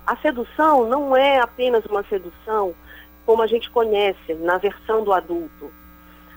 A 0.06 0.16
sedução 0.16 0.86
não 0.88 1.16
é 1.16 1.38
apenas 1.38 1.84
uma 1.86 2.02
sedução 2.04 2.74
como 3.24 3.42
a 3.42 3.46
gente 3.46 3.70
conhece 3.70 4.34
na 4.34 4.58
versão 4.58 5.04
do 5.04 5.12
adulto. 5.12 5.70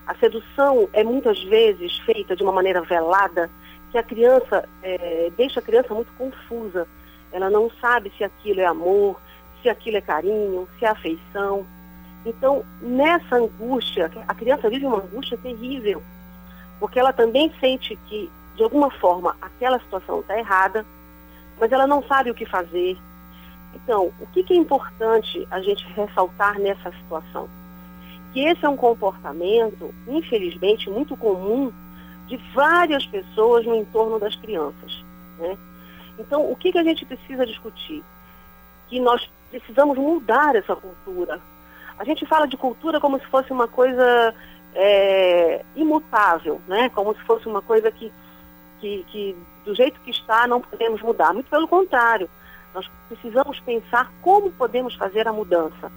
A 0.06 0.14
sedução 0.14 0.88
é 0.92 1.02
muitas 1.02 1.42
vezes 1.42 1.98
feita 1.98 2.36
de 2.36 2.42
uma 2.44 2.52
maneira 2.52 2.80
velada, 2.82 3.50
a 3.98 4.02
criança 4.02 4.68
é, 4.82 5.30
deixa 5.36 5.60
a 5.60 5.62
criança 5.62 5.94
muito 5.94 6.12
confusa. 6.16 6.86
Ela 7.32 7.50
não 7.50 7.70
sabe 7.80 8.12
se 8.16 8.24
aquilo 8.24 8.60
é 8.60 8.66
amor, 8.66 9.20
se 9.62 9.68
aquilo 9.68 9.96
é 9.96 10.00
carinho, 10.00 10.68
se 10.78 10.84
é 10.84 10.88
afeição. 10.88 11.66
Então, 12.24 12.64
nessa 12.80 13.36
angústia, 13.36 14.10
a 14.26 14.34
criança 14.34 14.68
vive 14.68 14.86
uma 14.86 14.98
angústia 14.98 15.38
terrível, 15.38 16.02
porque 16.80 16.98
ela 16.98 17.12
também 17.12 17.52
sente 17.60 17.96
que, 18.08 18.30
de 18.56 18.62
alguma 18.62 18.90
forma, 18.90 19.36
aquela 19.40 19.78
situação 19.78 20.20
está 20.20 20.36
errada, 20.36 20.84
mas 21.58 21.70
ela 21.70 21.86
não 21.86 22.02
sabe 22.02 22.30
o 22.30 22.34
que 22.34 22.44
fazer, 22.44 22.98
então, 23.76 24.10
o 24.18 24.26
que, 24.28 24.42
que 24.42 24.54
é 24.54 24.56
importante 24.56 25.46
a 25.50 25.60
gente 25.60 25.86
ressaltar 25.92 26.58
nessa 26.58 26.90
situação? 26.92 27.48
Que 28.32 28.40
esse 28.40 28.64
é 28.64 28.68
um 28.68 28.76
comportamento, 28.76 29.94
infelizmente, 30.08 30.88
muito 30.88 31.16
comum 31.16 31.70
de 32.26 32.36
várias 32.54 33.06
pessoas 33.06 33.64
no 33.64 33.74
entorno 33.74 34.18
das 34.18 34.34
crianças. 34.36 35.04
Né? 35.38 35.56
Então, 36.18 36.50
o 36.50 36.56
que, 36.56 36.72
que 36.72 36.78
a 36.78 36.84
gente 36.84 37.04
precisa 37.04 37.46
discutir? 37.46 38.02
Que 38.88 39.00
nós 39.00 39.28
precisamos 39.50 39.96
mudar 39.96 40.54
essa 40.56 40.74
cultura. 40.74 41.40
A 41.98 42.04
gente 42.04 42.26
fala 42.26 42.46
de 42.46 42.56
cultura 42.56 43.00
como 43.00 43.18
se 43.18 43.26
fosse 43.26 43.52
uma 43.52 43.68
coisa 43.68 44.34
é, 44.74 45.64
imutável, 45.74 46.60
né? 46.66 46.88
como 46.90 47.14
se 47.14 47.22
fosse 47.22 47.46
uma 47.46 47.62
coisa 47.62 47.90
que, 47.90 48.12
que, 48.80 49.04
que, 49.08 49.36
do 49.64 49.74
jeito 49.74 50.00
que 50.00 50.10
está, 50.10 50.46
não 50.46 50.60
podemos 50.60 51.00
mudar. 51.00 51.32
Muito 51.32 51.48
pelo 51.48 51.68
contrário. 51.68 52.28
Nós 52.74 52.90
precisamos 53.08 53.58
pensar 53.60 54.12
como 54.20 54.50
podemos 54.52 54.94
fazer 54.96 55.26
a 55.26 55.32
mudança. 55.32 55.90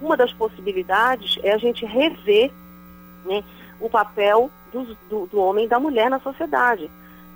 Uma 0.00 0.16
das 0.16 0.32
possibilidades 0.32 1.38
é 1.42 1.52
a 1.52 1.58
gente 1.58 1.84
rever 1.84 2.52
né, 3.24 3.42
o 3.82 3.90
papel 3.90 4.50
do, 4.72 4.96
do, 5.10 5.26
do, 5.26 5.40
homem 5.40 5.66
e 5.66 5.68
da 5.68 5.80
mulher 5.80 6.08
na 6.08 6.20
sociedade. 6.20 6.88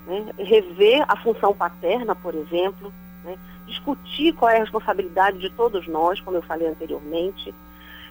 Né? 0.06 0.32
Rever 0.38 1.04
a 1.08 1.16
função 1.16 1.52
paterna, 1.52 2.14
por 2.14 2.34
exemplo, 2.34 2.92
né? 3.24 3.36
discutir 3.66 4.32
qual 4.34 4.50
é 4.50 4.56
a 4.56 4.60
responsabilidade 4.60 5.38
de 5.38 5.50
todos 5.50 5.86
nós, 5.88 6.20
como 6.20 6.36
eu 6.36 6.42
falei 6.42 6.68
anteriormente, 6.68 7.52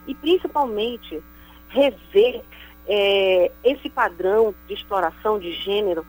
e 0.05 0.13
principalmente 0.13 1.23
rever 1.69 2.43
é, 2.87 3.51
esse 3.63 3.89
padrão 3.89 4.53
de 4.67 4.73
exploração 4.73 5.39
de 5.39 5.53
gênero, 5.53 6.05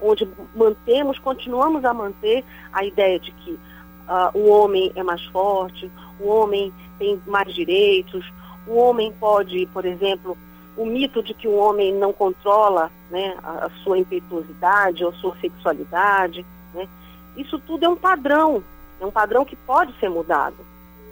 onde 0.00 0.28
mantemos, 0.54 1.18
continuamos 1.18 1.84
a 1.84 1.92
manter 1.92 2.44
a 2.72 2.84
ideia 2.84 3.18
de 3.18 3.32
que 3.32 3.52
uh, 3.52 4.38
o 4.38 4.48
homem 4.48 4.92
é 4.94 5.02
mais 5.02 5.24
forte, 5.26 5.90
o 6.18 6.28
homem 6.28 6.72
tem 6.98 7.20
mais 7.26 7.52
direitos, 7.54 8.24
o 8.66 8.76
homem 8.76 9.12
pode, 9.18 9.66
por 9.72 9.84
exemplo, 9.84 10.36
o 10.76 10.84
mito 10.84 11.22
de 11.22 11.34
que 11.34 11.48
o 11.48 11.56
homem 11.56 11.94
não 11.94 12.12
controla 12.12 12.90
né, 13.10 13.36
a, 13.42 13.66
a 13.66 13.70
sua 13.82 13.98
impetuosidade 13.98 15.04
ou 15.04 15.12
sua 15.14 15.36
sexualidade, 15.40 16.44
né? 16.74 16.88
isso 17.36 17.58
tudo 17.58 17.84
é 17.84 17.88
um 17.88 17.96
padrão, 17.96 18.62
é 19.00 19.04
um 19.04 19.10
padrão 19.10 19.44
que 19.44 19.56
pode 19.56 19.92
ser 19.98 20.08
mudado. 20.08 20.56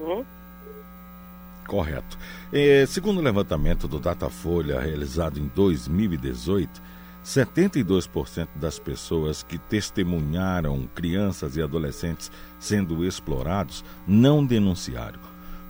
Né? 0.00 0.24
Correto. 1.66 2.18
É, 2.52 2.86
segundo 2.86 3.18
o 3.18 3.22
levantamento 3.22 3.86
do 3.86 3.98
Datafolha 3.98 4.80
realizado 4.80 5.38
em 5.38 5.46
2018, 5.54 6.80
72% 7.24 8.48
das 8.54 8.78
pessoas 8.78 9.42
que 9.42 9.58
testemunharam 9.58 10.88
crianças 10.94 11.56
e 11.56 11.62
adolescentes 11.62 12.32
sendo 12.58 13.04
explorados 13.04 13.84
não 14.06 14.46
denunciaram. 14.46 15.20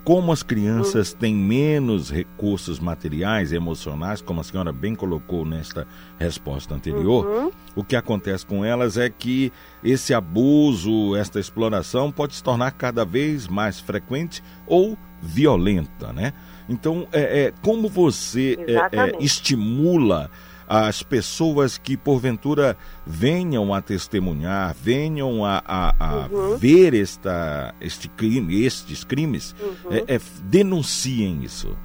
Como 0.09 0.31
as 0.31 0.41
crianças 0.41 1.13
têm 1.13 1.35
menos 1.35 2.09
recursos 2.09 2.79
materiais, 2.79 3.53
emocionais, 3.53 4.21
como 4.21 4.41
a 4.41 4.43
senhora 4.43 4.71
bem 4.71 4.95
colocou 4.95 5.45
nesta 5.45 5.85
resposta 6.17 6.73
anterior, 6.73 7.27
Uhum. 7.27 7.51
o 7.75 7.83
que 7.83 7.95
acontece 7.95 8.43
com 8.43 8.65
elas 8.65 8.97
é 8.97 9.07
que 9.07 9.53
esse 9.83 10.11
abuso, 10.11 11.15
esta 11.15 11.39
exploração 11.39 12.11
pode 12.11 12.33
se 12.33 12.41
tornar 12.41 12.71
cada 12.71 13.05
vez 13.05 13.47
mais 13.47 13.79
frequente 13.79 14.41
ou 14.65 14.97
violenta, 15.21 16.11
né? 16.11 16.33
Então, 16.67 17.07
é, 17.11 17.41
é, 17.41 17.53
como 17.61 17.87
você 17.87 18.57
é, 18.67 18.73
é, 18.73 19.15
estimula 19.19 20.31
as 20.69 21.01
pessoas 21.01 21.79
que 21.79 21.97
porventura 21.97 22.77
venham 23.05 23.73
a 23.73 23.81
testemunhar, 23.81 24.73
venham 24.75 25.43
a, 25.43 25.63
a- 25.65 25.95
a 25.99 26.27
Uhum. 26.27 26.57
ver 26.57 26.93
esta, 26.93 27.73
este 27.81 28.07
crime, 28.07 28.63
estes 28.63 29.03
crimes, 29.03 29.55
Uhum. 29.59 29.91
é, 30.07 30.15
é, 30.15 30.19
denunciem 30.43 31.41
isso. 31.43 31.75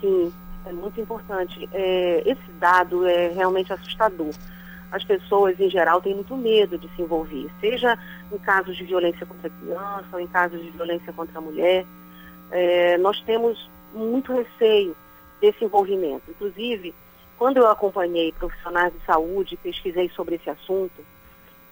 Sim, 0.00 0.32
é 0.66 0.72
muito 0.72 1.00
importante. 1.00 1.68
É, 1.72 2.22
esse 2.26 2.50
dado 2.58 3.06
é 3.06 3.28
realmente 3.28 3.72
assustador. 3.72 4.30
As 4.90 5.02
pessoas, 5.04 5.58
em 5.58 5.68
geral, 5.68 6.00
têm 6.00 6.14
muito 6.14 6.36
medo 6.36 6.78
de 6.78 6.88
se 6.94 7.02
envolver, 7.02 7.50
seja 7.60 7.98
em 8.32 8.38
casos 8.38 8.76
de 8.76 8.84
violência 8.84 9.26
contra 9.26 9.48
a 9.48 9.50
criança 9.50 10.06
ou 10.12 10.20
em 10.20 10.26
casos 10.26 10.62
de 10.62 10.70
violência 10.70 11.12
contra 11.12 11.38
a 11.38 11.42
mulher. 11.42 11.84
É, 12.50 12.96
nós 12.98 13.20
temos 13.22 13.68
muito 13.94 14.32
receio 14.32 14.94
desse 15.40 15.64
envolvimento. 15.64 16.22
Inclusive, 16.30 16.94
quando 17.38 17.58
eu 17.58 17.68
acompanhei 17.68 18.32
profissionais 18.32 18.92
de 18.92 19.04
saúde 19.04 19.58
pesquisei 19.62 20.08
sobre 20.10 20.36
esse 20.36 20.48
assunto, 20.48 21.04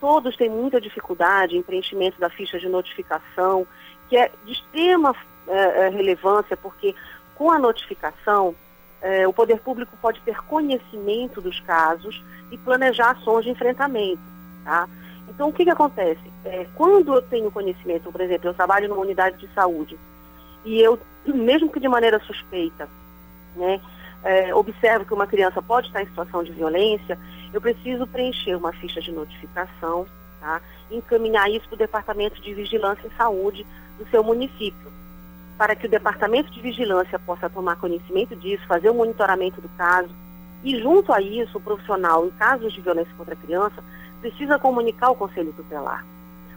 todos 0.01 0.37
têm 0.37 0.51
muita 0.51 0.81
dificuldade 0.81 1.57
em 1.57 1.63
preenchimento 1.63 2.19
da 2.19 2.29
ficha 2.29 2.59
de 2.59 2.69
notificação, 2.69 3.67
que 4.09 4.17
é 4.17 4.31
de 4.45 4.53
extrema 4.53 5.15
eh, 5.47 5.87
eh, 5.87 5.89
relevância, 5.91 6.57
porque 6.57 6.95
com 7.35 7.51
a 7.51 7.59
notificação, 7.59 8.55
eh, 9.01 9.27
o 9.27 9.33
poder 9.33 9.61
público 9.61 9.97
pode 10.01 10.21
ter 10.21 10.37
conhecimento 10.43 11.41
dos 11.41 11.59
casos 11.61 12.23
e 12.51 12.59
planejar 12.59 13.11
ações 13.11 13.45
de 13.45 13.51
enfrentamento. 13.51 14.21
Tá? 14.65 14.89
Então, 15.29 15.49
o 15.49 15.53
que, 15.53 15.65
que 15.65 15.71
acontece? 15.71 16.21
Eh, 16.45 16.67
quando 16.75 17.15
eu 17.15 17.23
tenho 17.23 17.51
conhecimento, 17.51 18.13
por 18.13 18.21
exemplo, 18.21 18.49
eu 18.49 18.55
trabalho 18.55 18.89
numa 18.89 19.01
unidade 19.01 19.39
de 19.39 19.53
saúde, 19.55 19.99
e 20.65 20.81
eu, 20.81 20.99
mesmo 21.27 21.71
que 21.71 21.81
de 21.81 21.89
maneira 21.89 22.21
suspeita, 22.21 22.89
né, 23.57 23.81
eh, 24.25 24.55
observo 24.55 25.05
que 25.05 25.15
uma 25.15 25.27
criança 25.27 25.61
pode 25.61 25.89
estar 25.89 26.03
em 26.03 26.07
situação 26.07 26.43
de 26.43 26.53
violência, 26.53 27.19
eu 27.53 27.61
preciso 27.61 28.07
preencher 28.07 28.55
uma 28.55 28.73
ficha 28.73 29.01
de 29.01 29.13
notificação, 29.13 30.07
tá? 30.41 30.61
e 30.91 30.97
encaminhar 30.97 31.51
isso 31.51 31.67
para 31.69 31.75
o 31.75 31.79
Departamento 31.79 32.41
de 32.41 32.55
Vigilância 32.55 33.07
em 33.07 33.17
Saúde 33.17 33.67
do 33.99 34.09
seu 34.11 34.23
município, 34.23 34.93
para 35.59 35.75
que 35.75 35.87
o 35.87 35.91
Departamento 35.91 36.51
de 36.51 36.61
Vigilância 36.61 37.19
possa 37.19 37.49
tomar 37.49 37.77
conhecimento 37.77 38.35
disso, 38.37 38.67
fazer 38.67 38.91
o 38.91 38.95
monitoramento 38.95 39.61
do 39.61 39.69
caso, 39.71 40.11
e 40.65 40.81
junto 40.81 41.13
a 41.13 41.21
isso, 41.21 41.59
o 41.59 41.61
profissional, 41.61 42.27
em 42.27 42.31
casos 42.31 42.73
de 42.73 42.81
violência 42.81 43.13
contra 43.17 43.35
a 43.35 43.37
criança, 43.37 43.83
precisa 44.21 44.59
comunicar 44.59 45.09
ao 45.09 45.17
Conselho 45.17 45.53
Tutelar. 45.53 46.05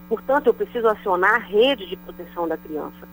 Portanto, 0.08 0.48
eu 0.48 0.54
preciso 0.54 0.88
acionar 0.88 1.36
a 1.36 1.40
rede 1.40 1.88
de 1.88 1.96
proteção 1.96 2.48
da 2.48 2.58
criança, 2.58 3.08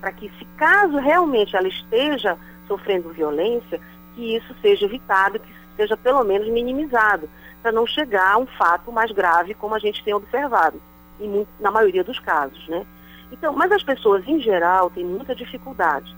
para 0.00 0.12
que, 0.12 0.30
se 0.38 0.44
caso 0.56 0.96
realmente 0.98 1.56
ela 1.56 1.66
esteja 1.66 2.38
sofrendo 2.68 3.08
violência, 3.10 3.80
que 4.14 4.36
isso 4.36 4.54
seja 4.62 4.84
evitado, 4.84 5.40
que 5.40 5.48
seja 5.76 5.96
pelo 5.96 6.22
menos 6.22 6.46
minimizado, 6.48 7.28
para 7.62 7.72
não 7.72 7.86
chegar 7.86 8.34
a 8.34 8.38
um 8.38 8.46
fato 8.46 8.92
mais 8.92 9.10
grave, 9.10 9.54
como 9.54 9.74
a 9.74 9.78
gente 9.78 10.04
tem 10.04 10.14
observado, 10.14 10.80
em 11.18 11.28
mu- 11.28 11.48
na 11.58 11.70
maioria 11.70 12.04
dos 12.04 12.18
casos, 12.20 12.68
né? 12.68 12.86
Então, 13.32 13.52
mas 13.52 13.72
as 13.72 13.82
pessoas, 13.82 14.26
em 14.26 14.40
geral, 14.40 14.90
têm 14.90 15.04
muita 15.04 15.34
dificuldade. 15.34 16.14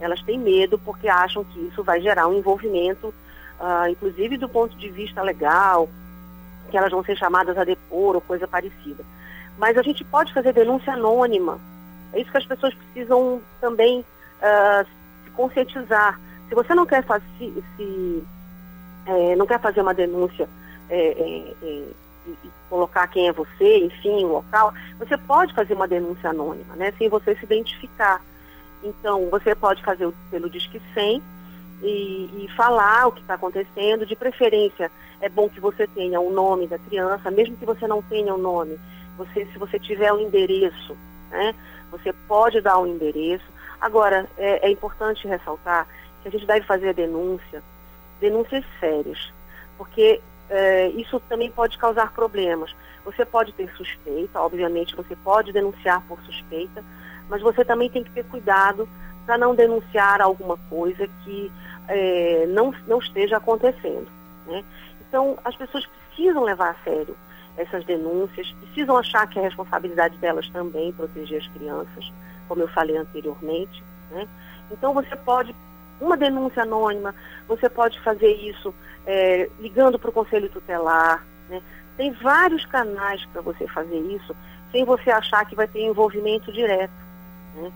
Elas 0.00 0.22
têm 0.22 0.38
medo 0.38 0.78
porque 0.78 1.08
acham 1.08 1.42
que 1.44 1.58
isso 1.60 1.82
vai 1.82 2.00
gerar 2.00 2.28
um 2.28 2.38
envolvimento, 2.38 3.12
ah, 3.58 3.90
inclusive 3.90 4.36
do 4.36 4.48
ponto 4.48 4.76
de 4.76 4.88
vista 4.90 5.22
legal, 5.22 5.88
que 6.70 6.76
elas 6.76 6.90
vão 6.90 7.02
ser 7.04 7.16
chamadas 7.16 7.56
a 7.56 7.64
depor 7.64 8.14
ou 8.14 8.20
coisa 8.20 8.46
parecida. 8.46 9.04
Mas 9.58 9.78
a 9.78 9.82
gente 9.82 10.04
pode 10.04 10.32
fazer 10.34 10.52
denúncia 10.52 10.92
anônima. 10.92 11.58
É 12.12 12.20
isso 12.20 12.30
que 12.30 12.38
as 12.38 12.46
pessoas 12.46 12.74
precisam 12.74 13.40
também 13.60 14.04
se 14.84 14.90
conscientizar. 15.36 16.18
Se 16.48 16.54
você 16.54 16.74
não 16.74 16.86
quer, 16.86 17.04
fa- 17.04 17.20
se, 17.38 17.64
se, 17.76 18.24
eh, 19.06 19.36
não 19.36 19.46
quer 19.46 19.60
fazer 19.60 19.80
uma 19.80 19.94
denúncia 19.94 20.48
eh, 20.88 21.16
eh, 21.18 21.54
eh, 21.62 21.82
e, 22.26 22.50
colocar 22.68 23.06
quem 23.08 23.28
é 23.28 23.32
você, 23.32 23.78
enfim, 23.84 24.24
o 24.24 24.32
local, 24.32 24.74
você 24.98 25.16
pode 25.16 25.54
fazer 25.54 25.74
uma 25.74 25.86
denúncia 25.86 26.30
anônima, 26.30 26.74
né, 26.74 26.92
sem 26.98 27.08
você 27.08 27.36
se 27.36 27.44
identificar. 27.44 28.20
Então, 28.82 29.28
você 29.30 29.54
pode 29.54 29.82
fazer 29.84 30.12
pelo 30.30 30.50
Disque 30.50 30.80
100 30.94 31.22
e, 31.82 32.44
e 32.44 32.48
falar 32.56 33.06
o 33.06 33.12
que 33.12 33.20
está 33.20 33.34
acontecendo. 33.34 34.06
De 34.06 34.16
preferência, 34.16 34.90
é 35.20 35.28
bom 35.28 35.48
que 35.48 35.60
você 35.60 35.86
tenha 35.86 36.20
o 36.20 36.32
nome 36.32 36.66
da 36.66 36.78
criança, 36.78 37.30
mesmo 37.30 37.56
que 37.56 37.64
você 37.64 37.86
não 37.86 38.02
tenha 38.02 38.34
o 38.34 38.38
nome. 38.38 38.78
Você, 39.18 39.46
se 39.46 39.58
você 39.58 39.78
tiver 39.78 40.12
o 40.12 40.20
endereço, 40.20 40.96
né, 41.30 41.54
você 41.90 42.12
pode 42.26 42.60
dar 42.60 42.78
o 42.78 42.86
endereço. 42.86 43.44
Agora, 43.86 44.28
é, 44.36 44.66
é 44.66 44.70
importante 44.72 45.28
ressaltar 45.28 45.86
que 46.20 46.26
a 46.26 46.30
gente 46.32 46.44
deve 46.44 46.66
fazer 46.66 46.88
a 46.88 46.92
denúncia, 46.92 47.62
denúncias 48.18 48.64
sérias, 48.80 49.32
porque 49.78 50.20
é, 50.50 50.88
isso 50.88 51.20
também 51.28 51.52
pode 51.52 51.78
causar 51.78 52.12
problemas. 52.12 52.74
Você 53.04 53.24
pode 53.24 53.52
ter 53.52 53.70
suspeita, 53.76 54.40
obviamente 54.40 54.96
você 54.96 55.14
pode 55.14 55.52
denunciar 55.52 56.02
por 56.08 56.20
suspeita, 56.22 56.82
mas 57.28 57.40
você 57.40 57.64
também 57.64 57.88
tem 57.88 58.02
que 58.02 58.10
ter 58.10 58.24
cuidado 58.24 58.88
para 59.24 59.38
não 59.38 59.54
denunciar 59.54 60.20
alguma 60.20 60.56
coisa 60.68 61.08
que 61.22 61.52
é, 61.86 62.44
não, 62.48 62.74
não 62.88 62.98
esteja 62.98 63.36
acontecendo. 63.36 64.08
Né? 64.48 64.64
Então, 65.08 65.38
as 65.44 65.54
pessoas 65.54 65.86
precisam 65.86 66.42
levar 66.42 66.70
a 66.70 66.82
sério 66.82 67.16
essas 67.56 67.84
denúncias, 67.84 68.50
precisam 68.62 68.96
achar 68.96 69.28
que 69.28 69.38
é 69.38 69.42
responsabilidade 69.42 70.18
delas 70.18 70.50
também 70.50 70.92
proteger 70.92 71.40
as 71.40 71.46
crianças, 71.46 72.12
como 72.48 72.62
eu 72.62 72.68
falei 72.68 72.96
anteriormente. 72.96 73.82
Né? 74.10 74.26
Então, 74.70 74.94
você 74.94 75.14
pode, 75.16 75.54
uma 76.00 76.16
denúncia 76.16 76.62
anônima, 76.62 77.14
você 77.48 77.68
pode 77.68 78.00
fazer 78.00 78.32
isso 78.32 78.74
é, 79.06 79.48
ligando 79.60 79.98
para 79.98 80.10
o 80.10 80.12
Conselho 80.12 80.50
Tutelar. 80.50 81.24
Né? 81.48 81.62
Tem 81.96 82.12
vários 82.12 82.64
canais 82.66 83.24
para 83.26 83.42
você 83.42 83.66
fazer 83.68 83.98
isso, 83.98 84.34
sem 84.72 84.84
você 84.84 85.10
achar 85.10 85.44
que 85.46 85.54
vai 85.54 85.66
ter 85.66 85.82
envolvimento 85.82 86.52
direto. 86.52 86.92
Né? 87.54 87.72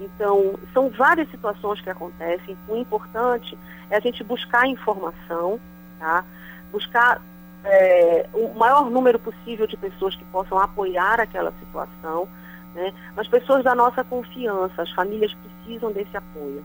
Então, 0.00 0.58
são 0.72 0.90
várias 0.90 1.30
situações 1.30 1.80
que 1.80 1.90
acontecem. 1.90 2.56
O 2.68 2.76
importante 2.76 3.56
é 3.90 3.96
a 3.96 4.00
gente 4.00 4.24
buscar 4.24 4.66
informação, 4.66 5.60
tá? 5.98 6.24
buscar 6.72 7.20
é, 7.64 8.26
o 8.32 8.52
maior 8.54 8.90
número 8.90 9.18
possível 9.18 9.66
de 9.66 9.76
pessoas 9.76 10.16
que 10.16 10.24
possam 10.26 10.58
apoiar 10.58 11.20
aquela 11.20 11.52
situação, 11.60 12.28
né? 12.74 12.92
mas 13.16 13.28
pessoas 13.28 13.62
da 13.64 13.74
nossa 13.74 14.02
confiança, 14.04 14.82
as 14.82 14.90
famílias 14.92 15.32
precisam 15.34 15.92
desse 15.92 16.16
apoio. 16.16 16.64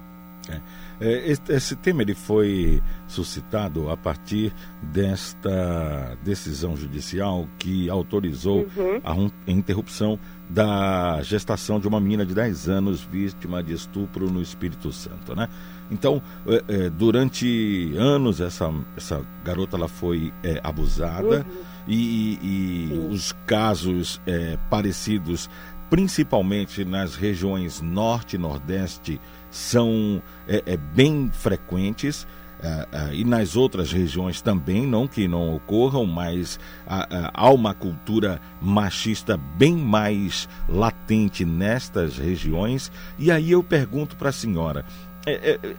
É, 1.01 1.29
esse, 1.29 1.41
esse 1.49 1.75
tema 1.75 2.01
ele 2.03 2.15
foi 2.15 2.81
suscitado 3.05 3.89
a 3.89 3.97
partir 3.97 4.53
desta 4.81 6.17
decisão 6.23 6.75
judicial 6.77 7.47
que 7.59 7.89
autorizou 7.89 8.65
Uhum. 8.77 9.01
a 9.45 9.51
interrupção 9.51 10.17
da 10.49 11.21
gestação 11.21 11.79
de 11.79 11.87
uma 11.87 11.99
menina 11.99 12.25
de 12.25 12.33
10 12.33 12.69
anos 12.69 13.01
vítima 13.01 13.61
de 13.61 13.73
estupro 13.73 14.31
no 14.31 14.41
Espírito 14.41 14.91
Santo, 14.93 15.35
né? 15.35 15.49
Então, 15.91 16.21
é, 16.47 16.63
é, 16.85 16.89
durante 16.89 17.93
anos 17.97 18.39
essa, 18.39 18.73
essa 18.95 19.21
garota 19.43 19.75
ela 19.75 19.87
foi 19.87 20.33
é, 20.43 20.59
abusada 20.63 21.45
Uhum. 21.45 21.63
e, 21.87 22.39
e 22.41 23.07
os 23.11 23.33
casos 23.45 24.21
é, 24.25 24.57
parecidos, 24.69 25.49
principalmente 25.89 26.83
nas 26.83 27.15
regiões 27.15 27.81
norte 27.81 28.35
e 28.35 28.39
nordeste, 28.39 29.19
são 29.49 30.21
é, 30.47 30.63
é, 30.65 30.77
bem 30.77 31.29
frequentes. 31.33 32.27
é, 32.61 32.87
é, 32.91 33.13
e 33.13 33.23
nas 33.23 33.55
outras 33.55 33.91
regiões 33.91 34.41
também, 34.41 34.85
não 34.85 35.07
que 35.07 35.27
não 35.27 35.55
ocorram, 35.55 36.05
mas 36.05 36.59
ah, 36.87 37.31
há 37.33 37.51
uma 37.51 37.73
cultura 37.73 38.41
machista 38.59 39.37
bem 39.37 39.75
mais 39.75 40.49
latente 40.67 41.45
nestas 41.45 42.17
regiões. 42.17 42.91
E 43.19 43.31
aí 43.31 43.51
eu 43.51 43.63
pergunto 43.63 44.15
para 44.15 44.29
a 44.29 44.33
senhora: 44.33 44.83
é, 45.25 45.51
é, 45.51 45.75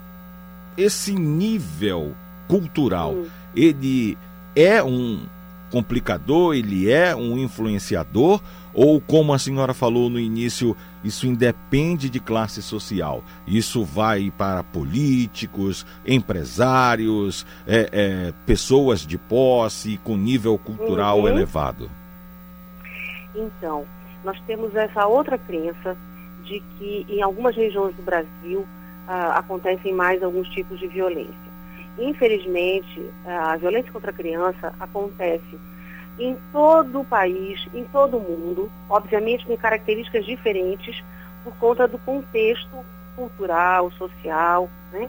esse 0.76 1.12
nível 1.12 2.14
cultural, 2.47 3.16
ele 3.55 4.16
é 4.55 4.82
um 4.82 5.20
complicador, 5.70 6.55
ele 6.55 6.90
é 6.90 7.14
um 7.14 7.36
influenciador, 7.39 8.40
ou 8.81 9.01
como 9.01 9.35
a 9.35 9.39
senhora 9.41 9.75
falou 9.75 10.09
no 10.09 10.21
início, 10.21 10.77
isso 11.03 11.27
independe 11.27 12.09
de 12.09 12.21
classe 12.21 12.63
social. 12.63 13.25
Isso 13.45 13.85
vai 13.85 14.31
para 14.39 14.63
políticos, 14.63 15.85
empresários, 16.07 17.45
é, 17.67 17.89
é, 17.91 18.33
pessoas 18.47 19.05
de 19.05 19.19
posse 19.19 19.99
com 20.05 20.17
nível 20.17 20.57
cultural 20.57 21.19
Uhum. 21.19 21.27
elevado. 21.27 21.91
Então, 23.35 23.85
nós 24.25 24.41
temos 24.47 24.73
essa 24.77 25.09
outra 25.09 25.37
crença 25.37 25.97
de 26.45 26.63
que 26.79 27.05
em 27.09 27.21
algumas 27.21 27.57
regiões 27.57 27.97
do 27.97 28.03
Brasil 28.03 28.65
ah, 29.09 29.39
acontecem 29.41 29.93
mais 29.93 30.23
alguns 30.23 30.49
tipos 30.51 30.79
de 30.79 30.87
violência. 30.87 31.49
Infelizmente, 31.99 33.05
a 33.27 33.57
violência 33.57 33.91
contra 33.91 34.13
a 34.13 34.15
criança 34.15 34.73
acontece 34.79 35.59
em 36.19 36.36
todo 36.53 37.01
o 37.01 37.05
país, 37.05 37.66
em 37.73 37.85
todo 37.85 38.16
o 38.16 38.20
mundo, 38.20 38.70
obviamente 38.89 39.47
com 39.47 39.57
características 39.57 40.24
diferentes 40.24 41.03
por 41.45 41.55
conta 41.57 41.86
do 41.86 41.99
contexto 41.99 42.85
cultural, 43.15 43.90
social, 43.93 44.69
né? 44.93 45.09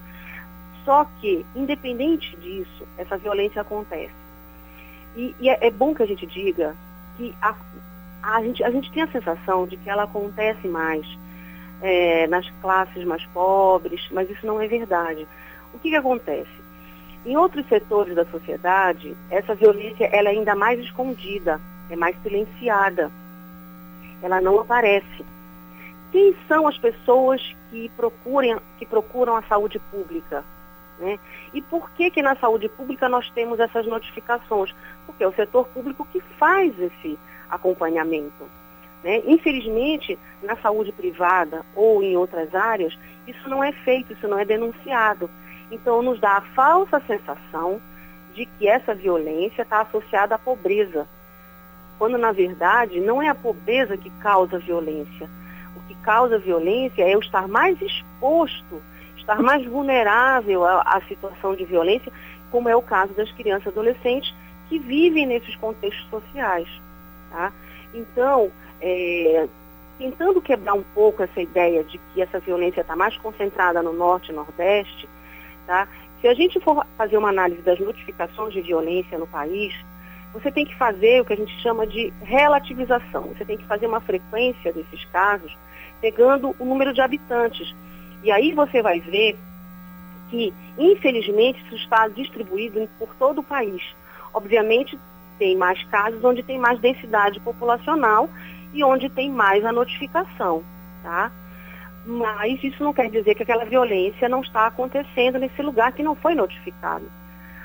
Só 0.85 1.05
que, 1.19 1.45
independente 1.55 2.35
disso, 2.37 2.87
essa 2.97 3.17
violência 3.17 3.61
acontece. 3.61 4.13
E, 5.15 5.35
e 5.39 5.49
é, 5.49 5.67
é, 5.67 5.71
bom 5.71 5.93
que 5.93 6.03
a 6.03 6.07
gente 6.07 6.25
diga 6.25 6.75
que 7.17 7.35
a, 7.41 7.55
a, 8.23 8.41
gente, 8.41 8.63
a 8.63 8.71
gente 8.71 8.91
tem 8.91 9.03
a 9.03 9.11
sensação 9.11 9.67
de 9.67 9.77
que 9.77 9.89
ela 9.89 10.03
acontece 10.03 10.67
mais 10.67 11.05
é, 11.81 12.27
nas 12.27 12.49
classes 12.61 13.03
mais 13.05 13.25
pobres, 13.27 14.07
mas 14.11 14.29
isso 14.29 14.45
não 14.45 14.61
é 14.61 14.67
verdade. 14.67 15.27
O 15.73 15.79
que, 15.79 15.89
que 15.89 15.95
acontece? 15.95 16.68
Em 17.25 17.35
outros 17.35 17.67
setores 17.67 18.15
da 18.15 18.25
sociedade, 18.25 19.15
essa 19.29 19.53
violência 19.53 20.05
ela 20.05 20.29
é 20.29 20.31
ainda 20.31 20.55
mais 20.55 20.79
escondida, 20.79 21.59
é 21.89 21.95
mais 21.95 22.15
silenciada. 22.21 23.11
Ela 24.21 24.39
não 24.39 24.59
aparece. 24.59 25.25
Quem 26.11 26.35
são 26.47 26.67
as 26.67 26.77
pessoas 26.77 27.55
que, 27.69 27.89
procurem, 27.89 28.57
que 28.77 28.85
procuram 28.85 29.35
a 29.35 29.43
saúde 29.43 29.79
pública? 29.91 30.43
Né? 30.97 31.19
E 31.53 31.61
por 31.61 31.89
que 31.91 32.09
que 32.09 32.21
na 32.21 32.35
saúde 32.35 32.67
pública 32.69 33.07
nós 33.07 33.29
temos 33.31 33.59
essas 33.59 33.85
notificações? 33.85 34.73
Porque 35.05 35.23
é 35.23 35.27
o 35.27 35.33
setor 35.33 35.67
público 35.67 36.07
que 36.11 36.19
faz 36.37 36.77
esse 36.79 37.17
acompanhamento. 37.49 38.49
Né? 39.03 39.21
Infelizmente, 39.25 40.17
na 40.43 40.55
saúde 40.57 40.91
privada 40.91 41.65
ou 41.75 42.03
em 42.03 42.17
outras 42.17 42.53
áreas, 42.53 42.97
isso 43.27 43.47
não 43.49 43.63
é 43.63 43.71
feito, 43.71 44.13
isso 44.13 44.27
não 44.27 44.39
é 44.39 44.45
denunciado. 44.45 45.29
Então, 45.71 46.01
nos 46.01 46.19
dá 46.19 46.37
a 46.37 46.41
falsa 46.41 47.01
sensação 47.05 47.81
de 48.33 48.45
que 48.45 48.67
essa 48.67 48.93
violência 48.93 49.61
está 49.61 49.81
associada 49.81 50.35
à 50.35 50.37
pobreza, 50.37 51.07
quando 51.97 52.17
na 52.17 52.31
verdade 52.31 52.99
não 52.99 53.21
é 53.21 53.27
a 53.27 53.35
pobreza 53.35 53.97
que 53.97 54.09
causa 54.21 54.57
violência. 54.57 55.29
O 55.75 55.81
que 55.87 55.95
causa 55.95 56.39
violência 56.39 57.03
é 57.03 57.13
eu 57.13 57.19
estar 57.19 57.47
mais 57.47 57.79
exposto, 57.81 58.81
estar 59.17 59.41
mais 59.41 59.65
vulnerável 59.65 60.65
à, 60.65 61.01
situação 61.07 61.55
de 61.55 61.65
violência, 61.65 62.11
como 62.51 62.69
é 62.69 62.75
o 62.75 62.81
caso 62.81 63.13
das 63.13 63.31
crianças 63.33 63.65
e 63.65 63.69
adolescentes 63.69 64.33
que 64.69 64.79
vivem 64.79 65.25
nesses 65.25 65.55
contextos 65.57 66.09
sociais. 66.09 66.67
Tá? 67.29 67.51
Então, 67.93 68.51
é, 68.81 69.47
tentando 69.97 70.41
quebrar 70.41 70.73
um 70.73 70.83
pouco 70.95 71.21
essa 71.21 71.41
ideia 71.41 71.83
de 71.83 71.97
que 71.97 72.21
essa 72.21 72.39
violência 72.39 72.81
está 72.81 72.95
mais 72.95 73.17
concentrada 73.17 73.83
no 73.83 73.91
norte 73.91 74.31
e 74.31 74.35
nordeste, 74.35 75.09
Tá? 75.69 75.87
Se 76.19 76.27
a 76.27 76.33
gente 76.33 76.59
for 76.61 76.83
fazer 76.97 77.15
uma 77.15 77.29
análise 77.29 77.61
das 77.61 77.79
notificações 77.79 78.51
de 78.51 78.59
violência 78.59 79.19
no 79.19 79.27
país, 79.27 79.71
você 80.33 80.51
tem 80.51 80.65
que 80.65 80.75
fazer 80.75 81.21
o 81.21 81.25
que 81.25 81.33
a 81.33 81.35
gente 81.35 81.55
chama 81.61 81.85
de 81.85 82.11
relativização. 82.23 83.21
Você 83.25 83.45
tem 83.45 83.55
que 83.55 83.67
fazer 83.67 83.85
uma 83.85 84.01
frequência 84.01 84.73
desses 84.73 85.05
casos, 85.11 85.55
pegando 86.01 86.55
o 86.57 86.65
número 86.65 86.91
de 86.91 87.01
habitantes. 87.01 87.71
E 88.23 88.31
aí 88.31 88.51
você 88.51 88.81
vai 88.81 88.99
ver 88.99 89.37
que, 90.31 90.51
infelizmente, 90.75 91.63
isso 91.67 91.75
está 91.75 92.07
distribuído 92.07 92.89
por 92.97 93.13
todo 93.13 93.41
o 93.41 93.43
país. 93.43 93.83
Obviamente, 94.33 94.97
tem 95.37 95.55
mais 95.55 95.83
casos 95.83 96.23
onde 96.23 96.41
tem 96.41 96.57
mais 96.57 96.79
densidade 96.79 97.39
populacional 97.41 98.27
e 98.73 98.83
onde 98.83 99.07
tem 99.07 99.29
mais 99.29 99.63
a 99.63 99.71
notificação. 99.71 100.63
Tá? 101.03 101.31
Mas 102.09 102.61
isso 102.63 102.83
não 102.83 102.91
quer 102.91 103.09
dizer 103.09 103.35
que 103.35 103.43
aquela 103.43 103.65
violência 103.65 104.27
não 104.27 104.41
está 104.41 104.65
acontecendo 104.65 105.37
nesse 105.37 105.61
lugar 105.61 105.93
que 105.93 106.01
não 106.01 106.15
foi 106.15 106.33
notificado. 106.33 107.05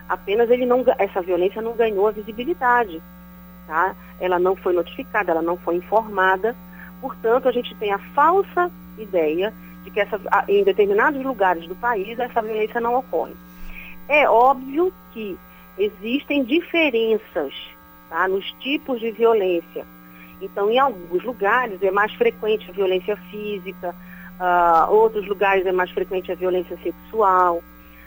Apenas 0.06 0.50
ele 0.50 0.66
não, 0.66 0.84
essa 0.98 1.22
violência 1.22 1.62
não 1.62 1.72
ganhou 1.72 2.06
a 2.06 2.10
visibilidade. 2.10 3.02
Tá? 3.66 3.96
Ela 4.20 4.38
não 4.38 4.54
foi 4.54 4.74
notificada, 4.74 5.30
ela 5.30 5.40
não 5.40 5.56
foi 5.56 5.76
informada. 5.76 6.54
Portanto, 7.00 7.48
a 7.48 7.52
gente 7.52 7.74
tem 7.76 7.90
a 7.90 7.98
falsa 8.14 8.70
ideia 8.98 9.50
de 9.82 9.90
que 9.90 9.98
essa, 9.98 10.20
em 10.46 10.62
determinados 10.62 11.24
lugares 11.24 11.66
do 11.66 11.74
país 11.74 12.18
essa 12.18 12.42
violência 12.42 12.80
não 12.82 12.96
ocorre. 12.96 13.34
É 14.06 14.28
óbvio 14.28 14.92
que 15.14 15.38
existem 15.78 16.44
diferenças 16.44 17.54
tá, 18.10 18.28
nos 18.28 18.44
tipos 18.60 19.00
de 19.00 19.10
violência. 19.10 19.86
Então, 20.42 20.70
em 20.70 20.78
alguns 20.78 21.22
lugares 21.24 21.82
é 21.82 21.90
mais 21.90 22.12
frequente 22.12 22.68
a 22.68 22.74
violência 22.74 23.16
física, 23.30 23.94
Uh, 24.40 24.92
outros 24.92 25.26
lugares 25.28 25.64
é 25.64 25.72
mais 25.72 25.90
frequente 25.90 26.32
a 26.32 26.34
violência 26.34 26.76
sexual. 26.82 27.62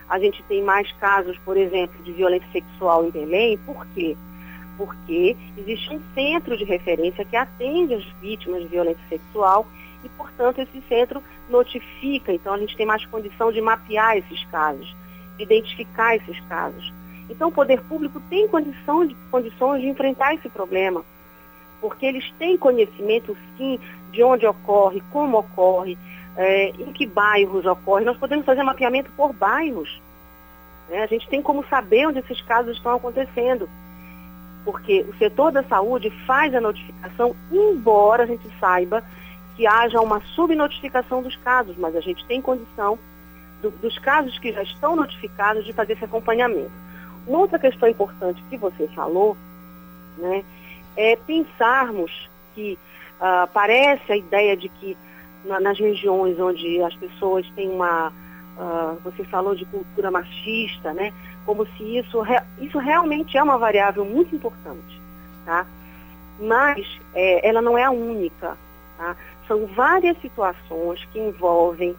A 0.10 0.20
gente 0.20 0.42
tem 0.44 0.62
mais 0.62 0.92
casos, 0.94 1.38
por 1.40 1.58
exemplo, 1.58 2.02
de 2.04 2.12
violência 2.12 2.48
sexual 2.52 3.06
em 3.06 3.12
Belém. 3.12 3.58
Por 3.60 3.86
quê? 3.88 4.16
Porque 4.78 5.36
existe 5.58 5.94
um 5.94 6.02
centro 6.14 6.58
de 6.58 6.64
referência 6.64 7.26
que 7.26 7.36
atende 7.36 7.94
as 7.94 8.04
vítimas 8.22 8.62
de 8.62 8.68
violência 8.68 9.04
sexual 9.10 9.66
e, 10.04 10.10
portanto, 10.10 10.60
esse 10.60 10.82
centro 10.88 11.22
notifica. 11.50 12.32
Então, 12.32 12.54
a 12.54 12.58
gente 12.58 12.76
tem 12.76 12.86
mais 12.86 13.06
condição 13.06 13.52
de 13.52 13.62
mapear 13.62 14.18
esses 14.18 14.44
casos, 14.46 14.96
de 15.38 15.44
identificar 15.44 16.16
esses 16.16 16.40
casos. 16.42 16.94
Então, 17.30 17.50
o 17.50 17.52
poder 17.52 17.82
público 17.82 18.22
tem 18.30 18.48
condição 18.48 19.06
de, 19.06 19.16
condições 19.30 19.82
de 19.82 19.88
enfrentar 19.88 20.34
esse 20.34 20.50
problema, 20.50 21.04
porque 21.82 22.06
eles 22.06 22.30
têm 22.40 22.58
conhecimento, 22.58 23.36
sim, 23.58 23.80
de 24.12 24.24
onde 24.24 24.46
ocorre, 24.46 25.02
como 25.12 25.40
ocorre, 25.40 25.98
é, 26.38 26.70
em 26.70 26.94
que 26.94 27.06
bairros 27.06 27.66
ocorre. 27.66 28.06
Nós 28.06 28.18
podemos 28.18 28.46
fazer 28.46 28.62
mapeamento 28.62 29.12
por 29.18 29.34
bairros. 29.34 30.02
Né? 30.88 31.02
A 31.02 31.08
gente 31.08 31.28
tem 31.28 31.42
como 31.42 31.66
saber 31.68 32.08
onde 32.08 32.20
esses 32.20 32.40
casos 32.44 32.78
estão 32.78 32.96
acontecendo. 32.96 33.68
Porque 34.64 35.02
o 35.10 35.18
setor 35.18 35.52
da 35.52 35.64
saúde 35.64 36.12
faz 36.26 36.54
a 36.54 36.62
notificação, 36.62 37.36
embora 37.52 38.24
a 38.24 38.28
gente 38.28 38.48
saiba 38.60 39.04
que 39.56 39.66
haja 39.66 40.00
uma 40.00 40.22
subnotificação 40.36 41.24
dos 41.24 41.36
casos, 41.38 41.76
mas 41.78 41.96
a 41.96 42.02
gente 42.02 42.24
tem 42.26 42.42
condição 42.42 43.00
do, 43.62 43.72
dos 43.72 43.98
casos 43.98 44.38
que 44.38 44.54
já 44.54 44.62
estão 44.62 44.96
notificados 44.96 45.66
de 45.66 45.74
fazer 45.74 45.94
esse 45.94 46.06
acompanhamento. 46.06 46.72
Uma 47.26 47.40
outra 47.40 47.58
questão 47.58 47.90
importante 47.90 48.44
que 48.50 48.58
você 48.58 48.88
falou 48.90 49.36
né, 50.18 50.44
é 50.96 51.16
pensarmos 51.16 52.30
que 52.54 52.78
uh, 53.20 53.48
parece 53.52 54.12
a 54.12 54.18
ideia 54.18 54.56
de 54.56 54.70
que 54.70 54.96
na, 55.48 55.60
nas 55.60 55.80
regiões 55.80 56.40
onde 56.40 56.82
as 56.82 56.94
pessoas 56.96 57.50
têm 57.56 57.70
uma, 57.70 58.10
uh, 58.10 59.00
você 59.04 59.24
falou 59.26 59.56
de 59.56 59.66
cultura 59.66 60.12
machista, 60.12 60.94
né? 60.94 61.14
Como 61.46 61.66
se 61.66 61.98
isso, 61.98 62.22
isso 62.60 62.78
realmente 62.78 63.38
é 63.38 63.44
uma 63.44 63.58
variável 63.58 64.04
muito 64.04 64.36
importante, 64.36 65.02
tá? 65.46 65.66
Mas 66.40 66.86
é, 67.16 67.48
ela 67.48 67.62
não 67.62 67.78
é 67.78 67.84
a 67.84 67.92
única, 67.92 68.58
tá? 68.98 69.16
São 69.48 69.66
várias 69.68 70.20
situações 70.22 71.04
que 71.12 71.20
envolvem, 71.20 71.92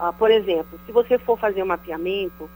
uh, 0.00 0.12
por 0.18 0.30
exemplo, 0.30 0.78
se 0.84 0.92
você 0.92 1.18
for 1.18 1.38
fazer 1.38 1.62
um 1.62 1.66
mapeamento, 1.66 2.50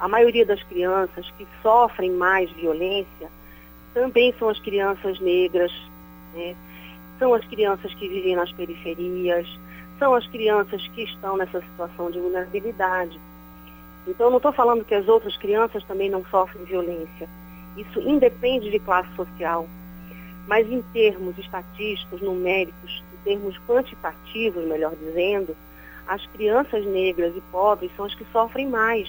a 0.00 0.08
maioria 0.08 0.44
das 0.44 0.62
crianças 0.64 1.30
que 1.38 1.46
sofrem 1.62 2.10
mais 2.10 2.50
violência 2.52 3.30
também 3.94 4.34
são 4.38 4.48
as 4.48 4.58
crianças 4.58 5.20
negras, 5.20 5.70
né? 6.34 6.56
são 7.18 7.34
as 7.34 7.44
crianças 7.44 7.94
que 7.94 8.08
vivem 8.08 8.34
nas 8.34 8.50
periferias, 8.52 9.46
são 10.02 10.14
as 10.14 10.26
crianças 10.26 10.84
que 10.88 11.04
estão 11.04 11.36
nessa 11.36 11.60
situação 11.60 12.10
de 12.10 12.18
vulnerabilidade. 12.18 13.20
Então, 14.04 14.30
não 14.30 14.38
estou 14.38 14.52
falando 14.52 14.84
que 14.84 14.96
as 14.96 15.06
outras 15.06 15.36
crianças 15.36 15.84
também 15.84 16.10
não 16.10 16.24
sofrem 16.24 16.64
violência. 16.64 17.28
Isso 17.76 18.00
independe 18.00 18.68
de 18.68 18.80
classe 18.80 19.08
social. 19.14 19.68
Mas 20.48 20.68
em 20.68 20.82
termos 20.92 21.38
estatísticos, 21.38 22.20
numéricos, 22.20 23.04
em 23.14 23.22
termos 23.22 23.56
quantitativos, 23.60 24.64
melhor 24.64 24.92
dizendo, 24.96 25.56
as 26.08 26.26
crianças 26.26 26.84
negras 26.84 27.36
e 27.36 27.40
pobres 27.52 27.92
são 27.94 28.04
as 28.04 28.14
que 28.16 28.26
sofrem 28.32 28.68
mais. 28.68 29.08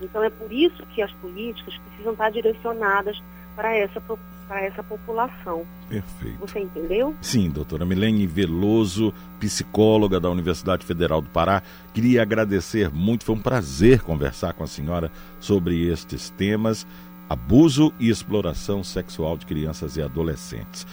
Então 0.00 0.22
é 0.22 0.30
por 0.30 0.52
isso 0.52 0.86
que 0.94 1.02
as 1.02 1.10
políticas 1.14 1.76
precisam 1.76 2.12
estar 2.12 2.30
direcionadas 2.30 3.20
para 3.56 3.74
essa, 3.74 4.00
para 4.48 4.64
essa 4.64 4.82
população. 4.82 5.64
Perfeito. 5.88 6.38
Você 6.40 6.60
entendeu? 6.60 7.14
Sim, 7.20 7.50
doutora 7.50 7.84
Milene 7.84 8.26
Veloso, 8.26 9.12
psicóloga 9.38 10.18
da 10.18 10.30
Universidade 10.30 10.84
Federal 10.84 11.20
do 11.20 11.28
Pará. 11.28 11.62
Queria 11.92 12.22
agradecer 12.22 12.90
muito, 12.90 13.24
foi 13.24 13.34
um 13.34 13.40
prazer 13.40 14.00
conversar 14.00 14.54
com 14.54 14.64
a 14.64 14.66
senhora 14.66 15.12
sobre 15.38 15.86
estes 15.86 16.30
temas, 16.30 16.86
abuso 17.28 17.92
e 18.00 18.08
exploração 18.08 18.82
sexual 18.82 19.36
de 19.36 19.44
crianças 19.44 19.96
e 19.98 20.02
adolescentes. 20.02 20.86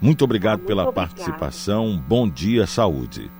Muito 0.00 0.24
obrigado 0.24 0.60
muito 0.60 0.68
pela 0.68 0.88
obrigada. 0.88 1.08
participação, 1.08 2.02
bom 2.08 2.28
dia, 2.28 2.66
saúde. 2.66 3.30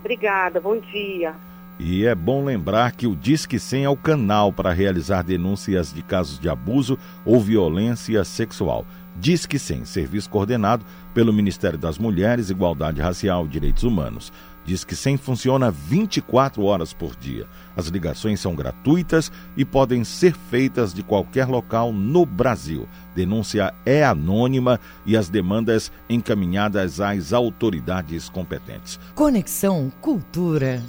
Obrigada, 0.00 0.60
bom 0.60 0.78
dia. 0.78 1.34
E 1.82 2.04
é 2.04 2.14
bom 2.14 2.44
lembrar 2.44 2.92
que 2.92 3.06
o 3.06 3.16
Disque 3.16 3.58
100 3.58 3.84
é 3.84 3.88
o 3.88 3.96
canal 3.96 4.52
para 4.52 4.70
realizar 4.70 5.22
denúncias 5.22 5.90
de 5.94 6.02
casos 6.02 6.38
de 6.38 6.46
abuso 6.46 6.98
ou 7.24 7.40
violência 7.40 8.22
sexual. 8.22 8.84
Disque 9.16 9.58
100, 9.58 9.86
serviço 9.86 10.28
coordenado 10.28 10.84
pelo 11.14 11.32
Ministério 11.32 11.78
das 11.78 11.96
Mulheres, 11.96 12.50
Igualdade 12.50 13.00
Racial 13.00 13.46
e 13.46 13.48
Direitos 13.48 13.82
Humanos. 13.82 14.30
Disque 14.62 14.94
100 14.94 15.16
funciona 15.16 15.70
24 15.70 16.62
horas 16.62 16.92
por 16.92 17.16
dia. 17.16 17.46
As 17.74 17.86
ligações 17.86 18.40
são 18.40 18.54
gratuitas 18.54 19.32
e 19.56 19.64
podem 19.64 20.04
ser 20.04 20.34
feitas 20.50 20.92
de 20.92 21.02
qualquer 21.02 21.46
local 21.46 21.94
no 21.94 22.26
Brasil. 22.26 22.86
Denúncia 23.14 23.72
é 23.86 24.04
anônima 24.04 24.78
e 25.06 25.16
as 25.16 25.30
demandas 25.30 25.90
encaminhadas 26.10 27.00
às 27.00 27.32
autoridades 27.32 28.28
competentes. 28.28 29.00
Conexão 29.14 29.90
Cultura. 30.02 30.82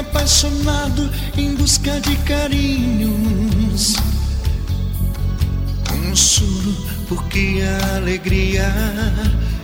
Apaixonado 0.00 1.10
em 1.36 1.54
busca 1.54 2.00
de 2.00 2.16
carinhos. 2.16 3.96
Um 5.92 6.16
choro 6.16 6.74
porque 7.08 7.60
a 7.62 7.96
alegria 7.96 8.66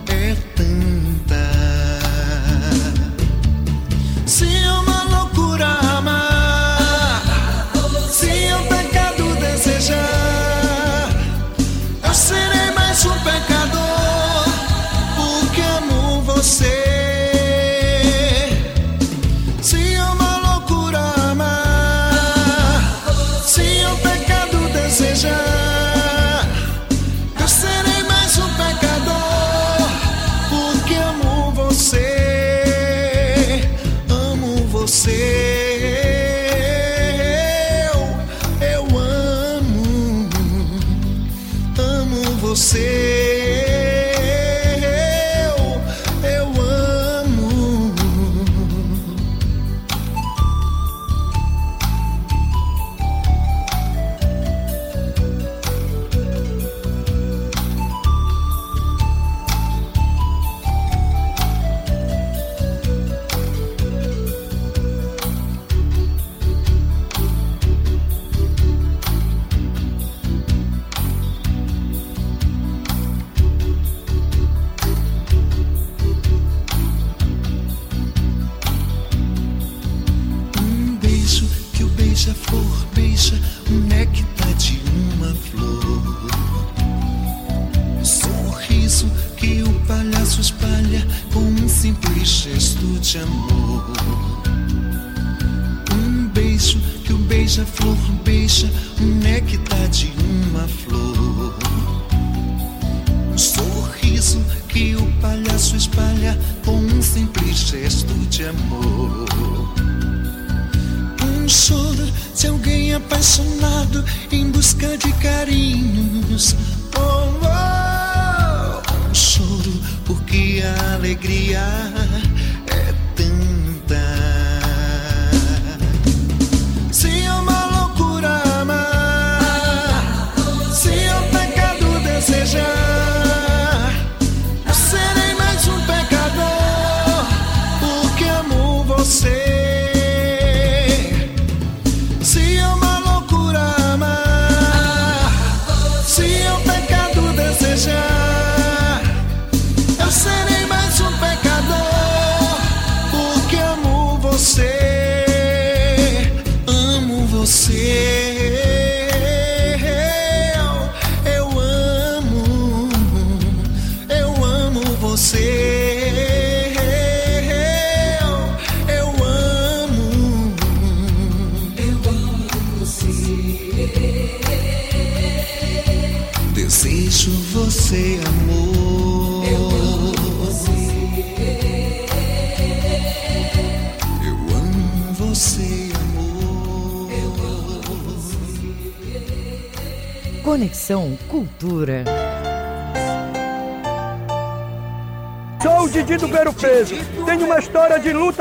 é 0.09 0.35
tanta. 0.55 1.06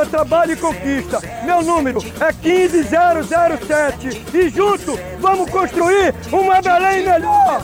Trabalho 0.08 0.54
e 0.54 0.56
conquista. 0.56 1.20
Meu 1.44 1.62
número 1.62 2.00
é 2.20 2.32
15007. 2.32 4.26
E 4.34 4.50
junto 4.50 4.98
vamos 5.20 5.50
construir 5.50 6.14
uma 6.32 6.62
Belém 6.62 7.06
melhor. 7.06 7.62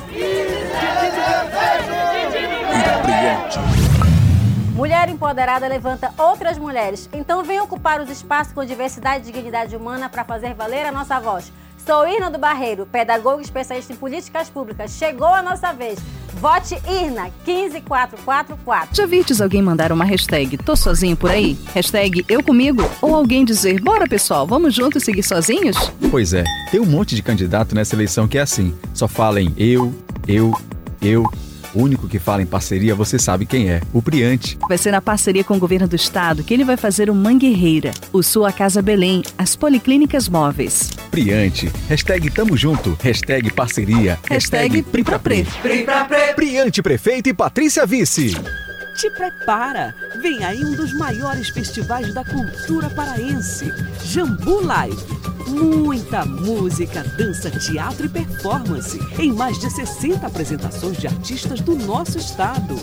Mulher 4.74 5.10
empoderada 5.10 5.68
levanta 5.68 6.14
outras 6.18 6.58
mulheres. 6.58 7.10
Então 7.14 7.44
vem 7.44 7.60
ocupar 7.60 8.02
os 8.02 8.10
espaços 8.10 8.54
com 8.54 8.66
diversidade 8.66 9.30
e 9.30 9.32
dignidade 9.32 9.76
humana 9.76 10.10
para 10.10 10.24
fazer 10.24 10.54
valer 10.54 10.86
a 10.86 10.92
nossa 10.92 11.20
voz. 11.20 11.52
Sou 11.86 12.08
Irna 12.08 12.30
do 12.30 12.38
Barreiro, 12.38 12.86
pedagoga 12.86 13.42
especialista 13.42 13.92
em 13.92 13.96
políticas 13.96 14.50
públicas. 14.50 14.92
Chegou 14.92 15.28
a 15.28 15.42
nossa 15.42 15.74
vez. 15.74 16.00
Vote 16.40 16.76
Irna 16.88 17.30
15444. 17.46 18.96
Já 18.96 19.06
vistes 19.06 19.42
alguém 19.42 19.62
mandar 19.62 19.92
uma 19.92 20.06
hashtag 20.06 20.58
Tô 20.58 20.76
sozinho 20.76 21.16
por 21.16 21.30
aí? 21.30 21.58
Hashtag 21.74 22.26
Eu 22.30 22.44
comigo? 22.44 22.84
Ou 23.02 23.16
alguém 23.16 23.44
dizer 23.46 23.82
Bora 23.82 24.08
pessoal, 24.08 24.46
vamos 24.48 24.74
juntos 24.74 25.04
seguir 25.04 25.24
sozinhos? 25.24 25.92
Pois 26.10 26.34
é, 26.34 26.44
tem 26.70 26.80
um 26.80 26.86
monte 26.86 27.16
de 27.16 27.22
candidato 27.22 27.76
nessa 27.76 27.96
eleição 27.96 28.28
que 28.28 28.38
é 28.38 28.42
assim. 28.42 28.74
Só 28.94 29.08
fala 29.08 29.42
em 29.42 29.54
eu, 29.58 29.94
eu, 30.28 30.54
eu 31.02 31.26
o 31.74 31.82
único 31.82 32.08
que 32.08 32.20
fala 32.20 32.42
em 32.42 32.46
parceria, 32.46 32.96
você 32.96 33.18
sabe 33.18 33.46
quem 33.46 33.70
é, 33.70 33.82
o 33.94 34.02
Priante. 34.02 34.58
Vai 34.68 34.78
ser 34.78 34.92
na 34.92 35.02
parceria 35.02 35.44
com 35.44 35.56
o 35.56 35.60
governo 35.60 35.88
do 35.88 35.96
estado 35.96 36.44
que 36.44 36.54
ele 36.54 36.64
vai 36.64 36.78
fazer 36.78 37.10
o 37.10 37.16
Mangueira, 37.16 37.92
o 38.12 38.22
Sua 38.22 38.52
Casa 38.52 38.82
Belém, 38.82 39.24
as 39.38 39.56
Policlínicas 39.56 40.28
Móveis. 40.28 40.90
Priante, 41.10 41.72
hashtag 41.88 42.30
tamo 42.32 42.56
junto, 42.56 42.98
hashtag 43.02 43.52
parceria, 43.52 44.20
hashtag, 44.30 44.78
hashtag 44.78 44.84
Pri 44.84 45.04
pra 45.04 45.20
Pre. 45.20 45.46
Pri 45.62 45.84
pra 45.84 46.06
Pre. 46.06 46.34
Priante 46.34 46.82
Prefeito 46.82 47.30
e 47.30 47.34
Patrícia 47.34 47.86
Vice. 47.86 48.61
Te 48.96 49.10
prepara! 49.10 49.96
Vem 50.22 50.44
aí 50.44 50.64
um 50.64 50.76
dos 50.76 50.94
maiores 50.94 51.50
festivais 51.50 52.14
da 52.14 52.24
cultura 52.24 52.90
paraense, 52.90 53.72
Jambu 54.04 54.64
Live 54.66 55.22
Muita 55.52 56.24
música, 56.26 57.04
dança, 57.04 57.52
teatro 57.52 58.06
e 58.06 58.10
performance 58.10 58.98
em 59.20 59.34
mais 59.34 59.60
de 59.60 59.70
60 59.70 60.26
apresentações 60.26 60.98
de 60.98 61.08
artistas 61.08 61.60
do 61.60 61.76
nosso 61.76 62.18
estado. 62.18 62.76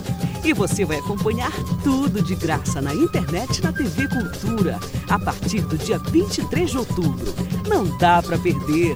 E 0.45 0.53
você 0.53 0.85
vai 0.85 0.99
acompanhar 0.99 1.53
tudo 1.83 2.23
de 2.23 2.35
graça 2.35 2.83
na 2.83 2.95
internet 2.95 3.59
e 3.59 3.63
na 3.63 3.73
TV 3.73 4.07
Cultura 4.09 4.79
a 5.09 5.19
partir 5.19 5.63
do 5.63 5.79
dia 5.79 5.99
23 5.99 6.71
de 6.71 6.79
outubro. 6.79 7.35
Não 7.67 7.97
dá 7.97 8.23
para 8.23 8.39
perder. 8.39 8.95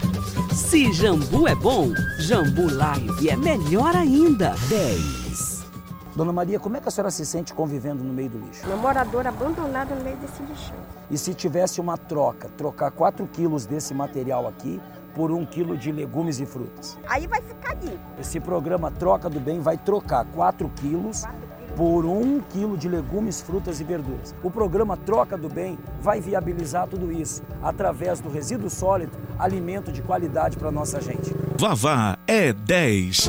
Se 0.55 0.93
Jambu 0.93 1.49
é 1.49 1.55
bom, 1.55 1.93
Jambu 2.19 2.71
Live 2.71 3.29
é 3.31 3.37
melhor 3.37 3.97
ainda. 3.97 4.55
10. 4.69 5.22
Dona 6.15 6.33
Maria, 6.33 6.61
como 6.61 6.77
é 6.77 6.81
que 6.81 6.89
a 6.89 6.91
senhora 6.91 7.11
se 7.11 7.25
sente 7.25 7.55
convivendo 7.55 8.05
no 8.05 8.13
meio 8.13 8.29
do 8.29 8.39
lixo? 8.39 8.67
Uma 8.67 8.77
moradora 8.77 9.31
abandonada 9.31 9.95
no 9.95 10.05
meio 10.05 10.17
desse 10.19 10.43
lixo. 10.43 10.73
E 11.11 11.17
se 11.17 11.33
tivesse 11.33 11.81
uma 11.81 11.97
troca, 11.97 12.51
trocar 12.57 12.91
4 12.91 13.27
quilos 13.29 13.65
desse 13.65 13.95
material 13.95 14.47
aqui 14.47 14.79
por 15.15 15.31
um 15.31 15.47
quilo 15.47 15.77
de 15.77 15.91
legumes 15.91 16.39
e 16.39 16.45
frutas? 16.45 16.99
Aí 17.09 17.27
vai 17.27 17.41
ficar 17.41 17.75
limpo. 17.75 17.99
Esse 18.19 18.39
programa 18.41 18.91
Troca 18.91 19.31
do 19.31 19.41
Bem 19.41 19.61
vai 19.61 19.79
trocar 19.79 20.27
4 20.27 20.71
quilos 20.77 21.25
por 21.77 22.05
um 22.05 22.41
quilo 22.41 22.77
de 22.77 22.91
legumes, 22.91 23.41
frutas 23.41 23.81
e 23.81 23.85
verduras. 23.85 24.35
O 24.43 24.51
programa 24.51 24.99
Troca 24.99 25.39
do 25.39 25.49
Bem 25.49 25.79
vai 26.01 26.21
viabilizar 26.21 26.87
tudo 26.89 27.11
isso 27.11 27.43
através 27.63 28.21
do 28.21 28.29
resíduo 28.29 28.69
sólido, 28.69 29.17
alimento 29.39 29.91
de 29.91 30.03
qualidade 30.03 30.59
para 30.59 30.71
nossa 30.71 31.01
gente. 31.01 31.35
Vavá 31.59 32.19
é 32.27 32.53
10. 32.53 33.29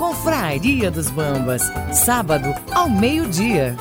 Confraria 0.00 0.90
dos 0.90 1.10
Bambas, 1.10 1.60
sábado 1.92 2.54
ao 2.72 2.88
meio-dia. 2.88 3.76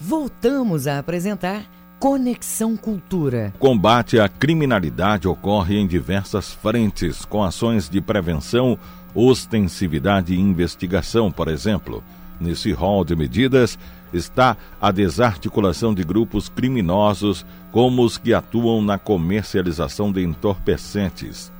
Voltamos 0.00 0.86
a 0.86 1.00
apresentar 1.00 1.64
Conexão 1.98 2.76
Cultura. 2.76 3.52
Combate 3.58 4.20
à 4.20 4.28
criminalidade 4.28 5.26
ocorre 5.26 5.76
em 5.76 5.88
diversas 5.88 6.52
frentes, 6.52 7.24
com 7.24 7.42
ações 7.42 7.88
de 7.88 8.00
prevenção, 8.00 8.78
ostensividade 9.16 10.32
e 10.32 10.40
investigação, 10.40 11.32
por 11.32 11.48
exemplo. 11.48 12.04
Nesse 12.42 12.72
rol 12.72 13.04
de 13.04 13.14
medidas 13.14 13.78
está 14.12 14.56
a 14.80 14.90
desarticulação 14.90 15.94
de 15.94 16.02
grupos 16.02 16.48
criminosos, 16.48 17.46
como 17.70 18.04
os 18.04 18.18
que 18.18 18.34
atuam 18.34 18.82
na 18.82 18.98
comercialização 18.98 20.10
de 20.10 20.22
entorpecentes. 20.22 21.52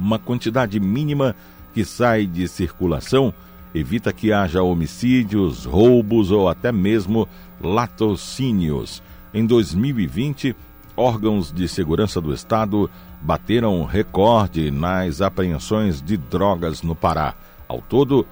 Uma 0.00 0.18
quantidade 0.18 0.80
mínima 0.80 1.36
que 1.74 1.84
sai 1.84 2.26
de 2.26 2.48
circulação 2.48 3.32
evita 3.74 4.10
que 4.10 4.32
haja 4.32 4.62
homicídios, 4.62 5.66
roubos 5.66 6.30
ou 6.30 6.48
até 6.48 6.72
mesmo 6.72 7.28
latrocínios. 7.60 9.02
Em 9.34 9.44
2020, 9.44 10.56
órgãos 10.96 11.52
de 11.52 11.68
segurança 11.68 12.22
do 12.22 12.32
Estado 12.32 12.90
bateram 13.20 13.84
recorde 13.84 14.70
nas 14.70 15.20
apreensões 15.20 16.00
de 16.00 16.16
drogas 16.16 16.82
no 16.82 16.94
Pará. 16.94 17.34
Ao 17.68 17.82
todo, 17.82 18.26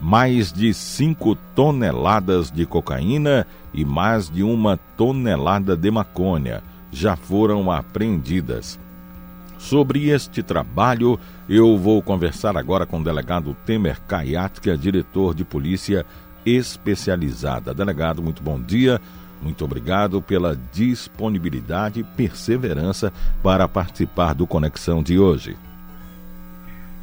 mais 0.00 0.52
de 0.52 0.72
5 0.72 1.34
toneladas 1.54 2.50
de 2.50 2.66
cocaína 2.66 3.46
e 3.72 3.84
mais 3.84 4.28
de 4.28 4.42
uma 4.42 4.76
tonelada 4.96 5.76
de 5.76 5.90
maconha 5.90 6.62
já 6.92 7.16
foram 7.16 7.70
apreendidas. 7.70 8.78
Sobre 9.58 10.08
este 10.10 10.42
trabalho, 10.42 11.18
eu 11.48 11.76
vou 11.76 12.00
conversar 12.02 12.56
agora 12.56 12.86
com 12.86 13.00
o 13.00 13.04
delegado 13.04 13.56
Temer 13.64 14.00
Kayat, 14.02 14.60
que 14.60 14.70
é 14.70 14.76
diretor 14.76 15.34
de 15.34 15.44
polícia 15.44 16.04
especializada. 16.44 17.74
Delegado, 17.74 18.22
muito 18.22 18.42
bom 18.42 18.60
dia. 18.60 19.00
Muito 19.42 19.64
obrigado 19.64 20.22
pela 20.22 20.58
disponibilidade 20.72 22.00
e 22.00 22.04
perseverança 22.04 23.12
para 23.42 23.68
participar 23.68 24.34
do 24.34 24.46
Conexão 24.46 25.02
de 25.02 25.18
hoje. 25.18 25.56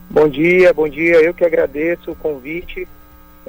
Bom 0.10 0.28
dia, 0.28 0.74
bom 0.74 0.88
dia. 0.88 1.22
Eu 1.22 1.34
que 1.34 1.44
agradeço 1.44 2.12
o 2.12 2.16
convite. 2.16 2.88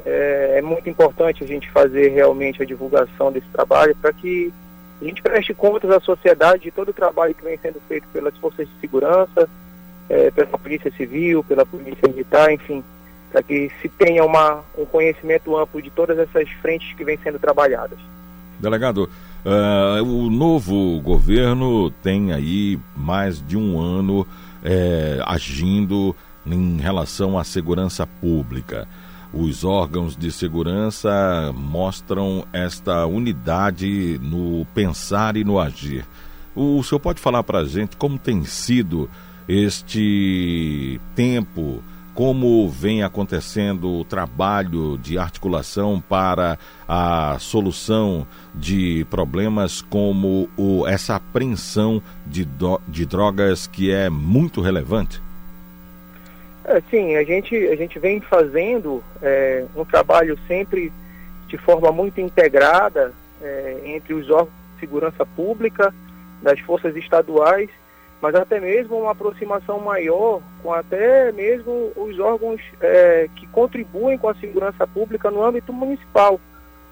É, 0.05 0.57
é 0.59 0.63
muito 0.63 0.89
importante 0.89 1.45
a 1.45 1.47
gente 1.47 1.71
fazer 1.71 2.09
realmente 2.09 2.63
a 2.63 2.67
divulgação 2.67 3.31
desse 3.31 3.47
trabalho 3.49 3.95
para 3.97 4.13
que 4.13 4.53
a 5.01 5.05
gente 5.05 5.23
preste 5.23 5.53
contas 5.53 5.91
à 5.91 6.01
sociedade 6.01 6.65
de 6.65 6.71
todo 6.71 6.89
o 6.89 6.95
trabalho 6.95 7.35
que 7.35 7.45
vem 7.45 7.59
sendo 7.59 7.81
feito 7.89 8.07
pelas 8.13 8.37
forças 8.39 8.67
de 8.67 8.75
segurança, 8.81 9.49
é, 10.09 10.31
pela 10.31 10.59
Polícia 10.59 10.91
Civil, 10.97 11.45
pela 11.45 11.67
Polícia 11.67 12.09
Militar, 12.09 12.53
enfim, 12.53 12.83
para 13.31 13.43
que 13.43 13.71
se 13.83 13.89
tenha 13.89 14.25
uma, 14.25 14.63
um 14.79 14.85
conhecimento 14.85 15.57
amplo 15.57 15.83
de 15.83 15.91
todas 15.91 16.19
essas 16.19 16.49
frentes 16.63 16.95
que 16.97 17.05
vêm 17.05 17.19
sendo 17.23 17.39
trabalhadas. 17.39 17.99
Delegado, 18.59 19.11
uh, 19.45 20.03
o 20.03 20.31
novo 20.31 21.01
governo 21.01 21.91
tem 21.91 22.33
aí 22.33 22.79
mais 22.97 23.45
de 23.45 23.57
um 23.57 23.79
ano 23.79 24.27
é, 24.63 25.21
agindo 25.27 26.15
em 26.47 26.77
relação 26.79 27.39
à 27.39 27.45
segurança 27.45 28.07
pública. 28.07 28.87
Os 29.33 29.65
órgãos 29.65 30.17
de 30.17 30.31
segurança 30.31 31.53
mostram 31.57 32.47
esta 32.53 33.05
unidade 33.05 34.19
no 34.23 34.65
pensar 34.73 35.37
e 35.37 35.43
no 35.43 35.59
agir. 35.59 36.07
O 36.55 36.81
senhor 36.85 37.01
pode 37.01 37.21
falar 37.21 37.43
para 37.43 37.59
a 37.59 37.65
gente 37.65 37.97
como 37.97 38.17
tem 38.17 38.45
sido 38.45 39.11
este 39.49 41.01
tempo, 41.17 41.83
como 42.15 42.69
vem 42.69 43.03
acontecendo 43.03 43.91
o 43.91 44.05
trabalho 44.05 44.97
de 44.99 45.19
articulação 45.19 46.01
para 46.09 46.57
a 46.87 47.37
solução 47.41 48.25
de 48.55 49.05
problemas 49.11 49.83
como 49.83 50.49
o, 50.57 50.87
essa 50.87 51.17
apreensão 51.17 52.01
de, 52.25 52.45
do, 52.45 52.81
de 52.87 53.05
drogas 53.05 53.67
que 53.67 53.91
é 53.91 54.09
muito 54.09 54.61
relevante? 54.61 55.21
É, 56.65 56.81
sim, 56.91 57.15
a 57.17 57.25
gente, 57.25 57.55
a 57.55 57.77
gente 57.77 57.99
vem 57.99 58.21
fazendo 58.21 59.05
é, 59.21 59.65
um 59.77 59.85
trabalho 59.85 60.39
sempre 60.49 60.91
de 61.47 61.59
forma 61.59 61.93
muito 61.93 62.21
integrada 62.21 63.13
é, 63.43 63.83
entre 63.85 64.15
os 64.15 64.31
órgãos 64.31 64.55
de 64.75 64.81
segurança 64.81 65.27
pública, 65.27 65.95
das 66.43 66.59
forças 66.61 66.97
estaduais, 66.97 67.69
mas 68.21 68.35
até 68.35 68.59
mesmo 68.59 68.99
uma 68.99 69.13
aproximação 69.13 69.79
maior 69.79 70.41
com 70.63 70.73
até 70.73 71.31
mesmo 71.33 71.93
os 71.97 72.19
órgãos 72.19 72.61
é, 72.81 73.29
que 73.37 73.47
contribuem 73.49 74.17
com 74.17 74.29
a 74.29 74.35
segurança 74.35 74.87
pública 74.87 75.31
no 75.31 75.45
âmbito 75.45 75.73
municipal, 75.73 76.41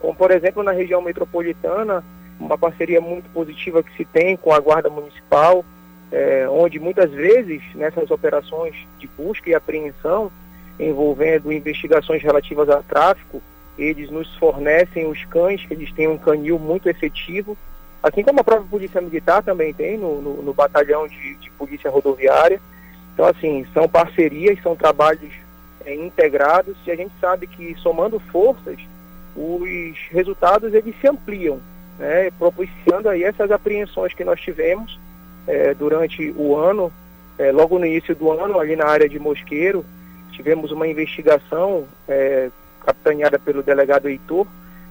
como 0.01 0.15
por 0.15 0.31
exemplo 0.31 0.63
na 0.63 0.73
região 0.73 1.01
metropolitana, 1.01 2.05
uma 2.39 2.59
parceria 2.59 3.01
muito 3.01 3.31
positiva 3.31 3.83
que 3.83 3.97
se 3.97 4.05
tem 4.05 4.37
com 4.37 4.53
a 4.53 4.61
Guarda 4.61 4.91
Municipal, 4.91 5.65
é, 6.13 6.47
onde 6.49 6.79
muitas 6.79 7.11
vezes 7.11 7.63
nessas 7.75 8.11
operações 8.11 8.77
de 8.99 9.09
busca 9.09 9.49
e 9.49 9.55
apreensão 9.55 10.31
envolvendo 10.79 11.53
investigações 11.53 12.23
relativas 12.23 12.69
a 12.69 12.83
tráfico, 12.83 13.43
eles 13.79 14.11
nos 14.11 14.35
fornecem 14.37 15.07
os 15.07 15.25
cães, 15.25 15.65
que 15.65 15.73
eles 15.73 15.91
têm 15.93 16.09
um 16.09 16.19
canil 16.19 16.59
muito 16.59 16.89
efetivo, 16.89 17.57
assim 18.03 18.23
como 18.23 18.41
a 18.41 18.45
própria 18.45 18.69
Polícia 18.69 19.01
Militar 19.01 19.43
também 19.43 19.73
tem 19.73 19.97
no, 19.97 20.21
no, 20.21 20.43
no 20.43 20.53
batalhão 20.53 21.09
de, 21.09 21.37
de, 21.37 21.51
Polícia 21.53 21.91
Rodoviária. 21.91 22.61
Então, 23.15 23.27
assim, 23.27 23.67
são 23.73 23.89
parcerias, 23.89 24.61
são 24.63 24.77
trabalhos 24.77 25.33
é, 25.85 25.95
integrados 25.95 26.77
e 26.87 26.91
a 26.91 26.97
gente 26.97 27.13
sabe 27.21 27.47
que 27.47 27.75
somando 27.77 28.19
forças, 28.19 28.79
os 29.35 29.97
resultados 30.11 30.75
eles 30.75 30.95
se 31.01 31.09
ampliam, 31.09 31.61
né, 31.99 32.31
propiciando 32.39 33.09
aí 33.09 33.23
essas 33.25 33.51
apreensões 33.51 34.13
que 34.13 34.25
nós 34.25 34.41
tivemos 34.41 34.99
é, 35.47 35.75
durante 35.75 36.33
o 36.37 36.57
ano, 36.57 36.93
é, 37.39 37.51
logo 37.51 37.79
no 37.79 37.87
início 37.87 38.15
do 38.15 38.31
ano, 38.31 38.59
ali 38.59 38.77
na 38.77 38.87
área 38.87 39.09
de 39.09 39.19
Mosqueiro, 39.19 39.85
tivemos 40.33 40.73
uma 40.73 40.87
investigação 40.87 41.87
é, 42.09 42.51
capitaneada 42.85 43.39
pelo 43.39 43.63
delegado 43.63 44.09
Heitor, 44.09 44.47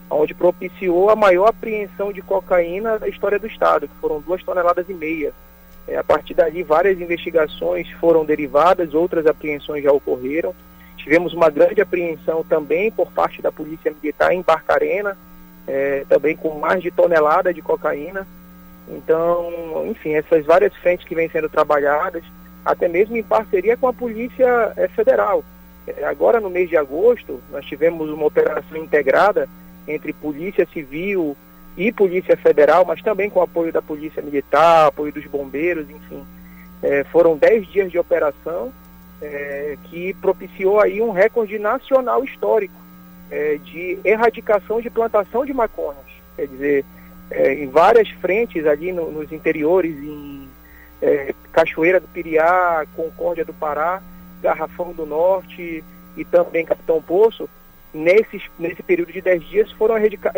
onde 0.10 0.34
propiciou 0.34 1.10
a 1.10 1.16
maior 1.16 1.48
apreensão 1.48 2.12
de 2.12 2.22
cocaína 2.22 3.00
da 3.00 3.08
história 3.08 3.40
do 3.40 3.48
Estado, 3.48 3.88
que 3.88 3.96
foram 4.02 4.20
duas 4.20 4.44
toneladas 4.44 4.88
e 4.90 4.94
meia. 4.94 5.34
É, 5.88 5.98
a 5.98 6.04
partir 6.04 6.34
dali, 6.34 6.64
várias 6.64 7.00
investigações 7.00 7.90
foram 8.00 8.26
derivadas, 8.26 8.94
outras 8.94 9.26
apreensões 9.26 9.84
já 9.84 9.92
ocorreram. 9.92 10.54
Tivemos 10.98 11.34
uma 11.34 11.50
grande 11.50 11.82
apreensão 11.82 12.44
também 12.44 12.92
por 12.92 13.12
parte 13.12 13.42
da 13.42 13.52
Polícia 13.52 13.92
Militar 13.92 14.34
em 14.34 14.42
Barcarena, 14.42 15.18
é, 15.68 16.06
também 16.08 16.36
com 16.36 16.60
mais 16.60 16.82
de 16.84 16.92
tonelada 16.92 17.54
de 17.54 17.62
cocaína. 17.62 18.28
Então, 18.88 19.86
enfim, 19.88 20.14
essas 20.14 20.46
várias 20.46 20.76
frentes 20.76 21.06
que 21.08 21.16
vêm 21.16 21.30
sendo 21.30 21.50
trabalhadas, 21.50 22.24
até 22.66 22.88
mesmo 22.88 23.16
em 23.16 23.24
parceria 23.24 23.78
com 23.78 23.88
a 23.88 23.94
Polícia 23.94 24.74
é, 24.76 24.88
Federal. 24.90 25.44
É, 25.88 26.04
agora, 26.06 26.40
no 26.40 26.50
mês 26.50 26.70
de 26.70 26.78
agosto, 26.78 27.42
nós 27.52 27.66
tivemos 27.66 28.10
uma 28.10 28.26
operação 28.26 28.78
integrada 28.78 29.48
entre 29.88 30.14
Polícia 30.14 30.68
Civil 30.72 31.36
e 31.78 31.92
Polícia 31.92 32.36
Federal, 32.38 32.86
mas 32.86 33.02
também 33.02 33.30
com 33.30 33.42
apoio 33.42 33.72
da 33.72 33.82
Polícia 33.82 34.22
Militar, 34.22 34.88
apoio 34.88 35.12
dos 35.12 35.26
bombeiros, 35.26 35.90
enfim. 35.90 36.24
É, 36.84 37.04
foram 37.06 37.38
10 37.38 37.68
dias 37.68 37.92
de 37.92 37.98
operação 37.98 38.72
é, 39.22 39.78
que 39.86 40.14
propiciou 40.16 40.80
aí 40.80 41.02
um 41.02 41.12
recorde 41.12 41.58
nacional 41.60 42.24
histórico 42.24 42.74
é, 43.30 43.58
de 43.64 44.00
erradicação 44.04 44.82
de 44.82 44.90
plantação 44.90 45.46
de 45.46 45.54
maconhas. 45.54 46.06
Quer 46.36 46.48
dizer, 46.48 46.86
é, 47.32 47.54
em 47.54 47.68
várias 47.68 48.10
frentes 48.10 48.66
ali 48.68 48.92
no, 48.92 49.12
nos 49.12 49.32
interiores, 49.32 49.96
em 49.96 50.48
é, 51.02 51.34
Cachoeira 51.52 52.00
do 52.00 52.08
Piriá, 52.08 52.86
Concórdia 52.96 53.46
do 53.46 53.54
Pará, 53.54 54.02
Garrafão 54.42 54.94
do 54.94 55.06
Norte 55.06 55.84
e 56.16 56.26
também 56.26 56.66
Capitão 56.66 57.02
Poço, 57.02 57.50
nesses, 57.94 58.44
nesse 58.60 58.84
período 58.84 59.12
de 59.12 59.22
10 59.22 59.44
dias 59.44 59.72
foram 59.74 59.98
erradica, 59.98 60.32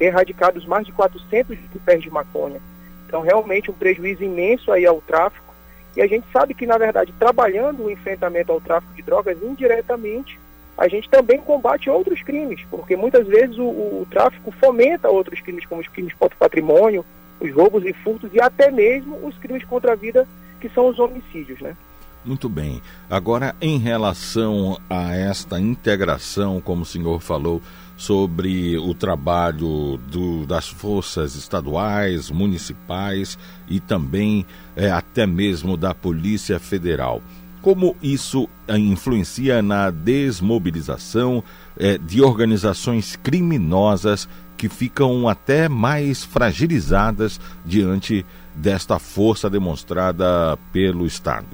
erradicados 0.00 0.64
mais 0.66 0.86
de 0.86 0.92
400 0.92 1.56
pés 1.84 2.02
de 2.02 2.10
maconha. 2.10 2.60
Então, 3.06 3.22
realmente 3.22 3.70
um 3.70 3.74
prejuízo 3.74 4.24
imenso 4.24 4.72
aí 4.72 4.84
ao 4.84 5.00
tráfico. 5.00 5.54
E 5.96 6.02
a 6.02 6.06
gente 6.06 6.26
sabe 6.32 6.54
que, 6.54 6.66
na 6.66 6.76
verdade, 6.76 7.14
trabalhando 7.18 7.84
o 7.84 7.90
enfrentamento 7.90 8.52
ao 8.52 8.60
tráfico 8.60 8.92
de 8.94 9.02
drogas 9.02 9.40
indiretamente, 9.42 10.38
a 10.76 10.88
gente 10.88 11.08
também 11.08 11.38
combate 11.40 11.88
outros 11.88 12.22
crimes, 12.22 12.60
porque 12.70 12.96
muitas 12.96 13.26
vezes 13.26 13.56
o, 13.58 13.64
o 13.64 14.06
tráfico 14.10 14.50
fomenta 14.52 15.08
outros 15.08 15.40
crimes, 15.40 15.64
como 15.66 15.80
os 15.80 15.88
crimes 15.88 16.12
contra 16.14 16.36
o 16.36 16.38
patrimônio, 16.38 17.04
os 17.40 17.52
roubos 17.52 17.84
e 17.84 17.92
furtos 17.92 18.30
e 18.32 18.40
até 18.40 18.70
mesmo 18.70 19.16
os 19.26 19.36
crimes 19.38 19.64
contra 19.64 19.92
a 19.92 19.96
vida, 19.96 20.26
que 20.60 20.68
são 20.68 20.88
os 20.88 20.98
homicídios, 20.98 21.60
né? 21.60 21.76
Muito 22.24 22.48
bem. 22.48 22.82
Agora, 23.08 23.54
em 23.60 23.78
relação 23.78 24.78
a 24.90 25.14
esta 25.14 25.60
integração, 25.60 26.60
como 26.60 26.82
o 26.82 26.86
senhor 26.86 27.20
falou, 27.20 27.62
sobre 27.96 28.76
o 28.76 28.92
trabalho 28.92 29.96
do, 30.08 30.44
das 30.44 30.68
forças 30.68 31.34
estaduais, 31.34 32.30
municipais 32.30 33.38
e 33.68 33.80
também 33.80 34.44
é, 34.74 34.90
até 34.90 35.26
mesmo 35.26 35.76
da 35.76 35.94
Polícia 35.94 36.58
Federal. 36.58 37.22
Como 37.66 37.96
isso 38.00 38.48
eh, 38.68 38.78
influencia 38.78 39.60
na 39.60 39.90
desmobilização 39.90 41.42
é, 41.76 41.98
de 41.98 42.22
organizações 42.22 43.16
criminosas 43.16 44.28
que 44.56 44.68
ficam 44.68 45.28
até 45.28 45.68
mais 45.68 46.22
fragilizadas 46.22 47.40
diante 47.64 48.24
desta 48.54 49.00
força 49.00 49.50
demonstrada 49.50 50.56
pelo 50.72 51.04
Estado? 51.06 51.48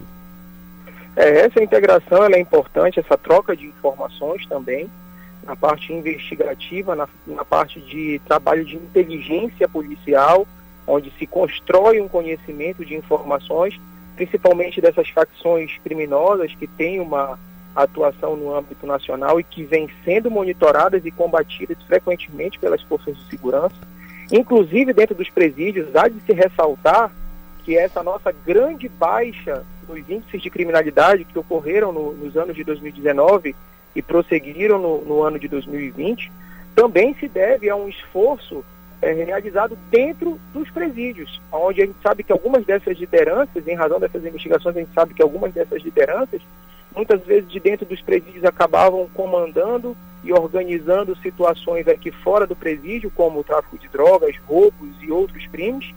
É, 1.17 1.47
essa 1.47 1.63
integração 1.63 2.27
é 2.27 2.39
importante, 2.39 3.01
essa 3.01 3.17
troca 3.17 3.57
de 3.57 3.65
informações 3.65 4.45
também, 4.47 4.91
na 5.47 5.57
parte 5.57 5.95
investigativa, 5.95 6.95
na, 6.95 7.09
na 7.27 7.43
parte 7.43 7.81
de 7.81 8.21
trabalho 8.27 8.67
de 8.67 8.77
inteligência 8.77 9.67
policial, 9.67 10.47
onde 10.87 11.11
se 11.19 11.27
constrói 11.27 12.03
um 12.03 12.09
conhecimento 12.09 12.85
de 12.85 12.95
informações, 12.95 13.81
principalmente 14.17 14.81
dessas 14.81 15.09
facções 15.09 15.79
criminosas 15.83 16.55
que 16.55 16.67
têm 16.67 17.01
uma 17.01 17.39
atuação 17.75 18.37
no 18.37 18.55
âmbito 18.55 18.87
nacional 18.87 19.41
e 19.41 19.45
que 19.45 19.65
vêm 19.65 19.89
sendo 20.05 20.31
monitoradas 20.31 21.05
e 21.05 21.11
combatidas 21.11 21.79
frequentemente 21.87 22.59
pelas 22.59 22.83
forças 22.83 23.17
de 23.17 23.25
segurança. 23.31 23.77
Inclusive 24.31 24.93
dentro 24.93 25.15
dos 25.15 25.31
presídios, 25.31 25.95
há 25.97 26.09
de 26.09 26.21
se 26.21 26.33
ressaltar 26.33 27.11
que 27.65 27.77
essa 27.77 28.03
nossa 28.03 28.33
grande 28.33 28.89
baixa 28.89 29.65
nos 29.89 29.99
índices 30.09 30.43
de 30.43 30.51
criminalidade 30.51 31.25
que 31.25 31.39
ocorreram 31.39 31.93
no, 31.93 32.13
nos 32.13 32.37
anos 32.37 32.55
de 32.55 32.65
2019 32.65 33.55
e 33.95 34.03
prosseguiram 34.03 34.79
no, 34.79 35.03
no, 35.03 35.23
ano 35.23 35.39
de 35.39 35.49
2020, 35.49 36.33
também 36.75 37.15
se 37.15 37.29
deve 37.29 37.69
a 37.69 37.77
um 37.77 37.89
esforço 37.89 38.65
é, 39.03 39.13
realizado 39.13 39.77
dentro 39.91 40.41
dos 40.55 40.71
presídios, 40.71 41.41
onde 41.51 41.83
a 41.83 41.87
gente 41.87 41.99
sabe 42.01 42.23
que 42.23 42.31
algumas 42.31 42.65
dessas 42.65 42.97
lideranças, 42.97 43.67
em 43.67 43.75
razão 43.75 43.99
dessas 43.99 44.25
investigações, 44.25 44.77
a 44.77 44.81
gente 44.81 44.95
sabe 44.95 45.13
que 45.13 45.23
algumas 45.23 45.53
dessas 45.53 45.83
lideranças, 45.83 46.41
muitas 46.95 47.21
vezes 47.25 47.51
de 47.51 47.59
dentro 47.59 47.85
dos 47.85 48.01
presídios, 48.01 48.45
acabavam 48.45 49.09
comandando 49.13 49.97
e 50.23 50.33
organizando 50.33 51.17
situações 51.17 51.89
aqui 51.89 52.13
fora 52.13 52.47
do 52.47 52.55
presídio, 52.55 53.11
como 53.11 53.41
o 53.41 53.45
tráfico 53.45 53.77
de 53.77 53.89
drogas, 53.89 54.37
roubos 54.47 54.95
e 55.03 55.11
outros 55.11 55.45
crimes, 55.49 55.93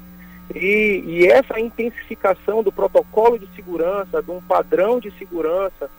e, 0.53 1.03
e, 1.05 1.27
essa 1.27 1.59
intensificação 1.59 2.63
do 2.63 2.71
protocolo 2.71 3.37
de 3.37 3.47
segurança, 3.55 4.21
de 4.21 4.31
um 4.31 4.41
padrão 4.41 4.99
de 4.99 5.11
segurança, 5.17 5.89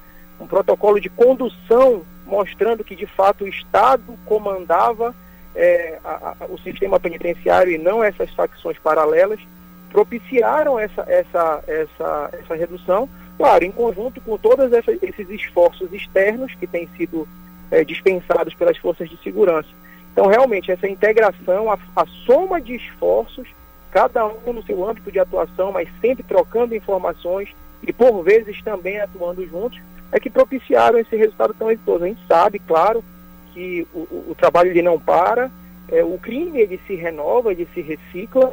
um 0.40 0.46
protocolo 0.46 1.00
de 1.00 1.08
condução, 1.08 2.02
mostrando 2.24 2.84
que 2.84 2.94
de 2.94 3.06
fato 3.06 3.44
o 3.44 3.48
Estado 3.48 4.02
comandava 4.24 5.14
é, 5.56 5.98
a, 6.04 6.34
a, 6.40 6.46
o 6.46 6.58
sistema 6.58 7.00
penitenciário 7.00 7.72
e 7.72 7.78
não 7.78 8.04
essas 8.04 8.30
facções 8.30 8.78
paralelas, 8.78 9.40
propiciaram 9.90 10.78
essa, 10.78 11.02
essa, 11.08 11.64
essa, 11.66 12.30
essa 12.32 12.54
redução, 12.54 13.08
claro, 13.38 13.64
em 13.64 13.72
conjunto 13.72 14.20
com 14.20 14.36
todos 14.36 14.70
esses 14.72 15.30
esforços 15.30 15.92
externos 15.92 16.54
que 16.54 16.66
têm 16.66 16.88
sido 16.96 17.26
é, 17.70 17.82
dispensados 17.82 18.54
pelas 18.54 18.76
forças 18.76 19.08
de 19.08 19.16
segurança. 19.22 19.68
Então, 20.12 20.26
realmente, 20.26 20.70
essa 20.70 20.88
integração, 20.88 21.70
a, 21.70 21.78
a 21.96 22.06
soma 22.26 22.60
de 22.60 22.74
esforços 22.74 23.48
cada 23.90 24.26
um 24.26 24.52
no 24.52 24.62
seu 24.62 24.86
âmbito 24.86 25.10
de 25.10 25.18
atuação, 25.18 25.72
mas 25.72 25.88
sempre 26.02 26.22
trocando 26.22 26.74
informações 26.74 27.48
e 27.82 27.92
por 27.92 28.22
vezes 28.22 28.60
também 28.62 29.00
atuando 29.00 29.46
juntos, 29.46 29.80
é 30.12 30.20
que 30.20 30.28
propiciaram 30.28 30.98
esse 30.98 31.16
resultado 31.16 31.54
tão 31.54 31.70
exitoso. 31.70 32.04
A 32.04 32.08
gente 32.08 32.20
sabe, 32.26 32.58
claro, 32.58 33.02
que 33.56 33.88
o, 33.94 34.00
o, 34.00 34.26
o 34.32 34.34
trabalho 34.34 34.68
ele 34.68 34.82
não 34.82 35.00
para, 35.00 35.50
é, 35.88 36.04
o 36.04 36.18
crime 36.18 36.60
ele 36.60 36.78
se 36.86 36.94
renova, 36.94 37.52
ele 37.52 37.66
se 37.72 37.80
recicla, 37.80 38.52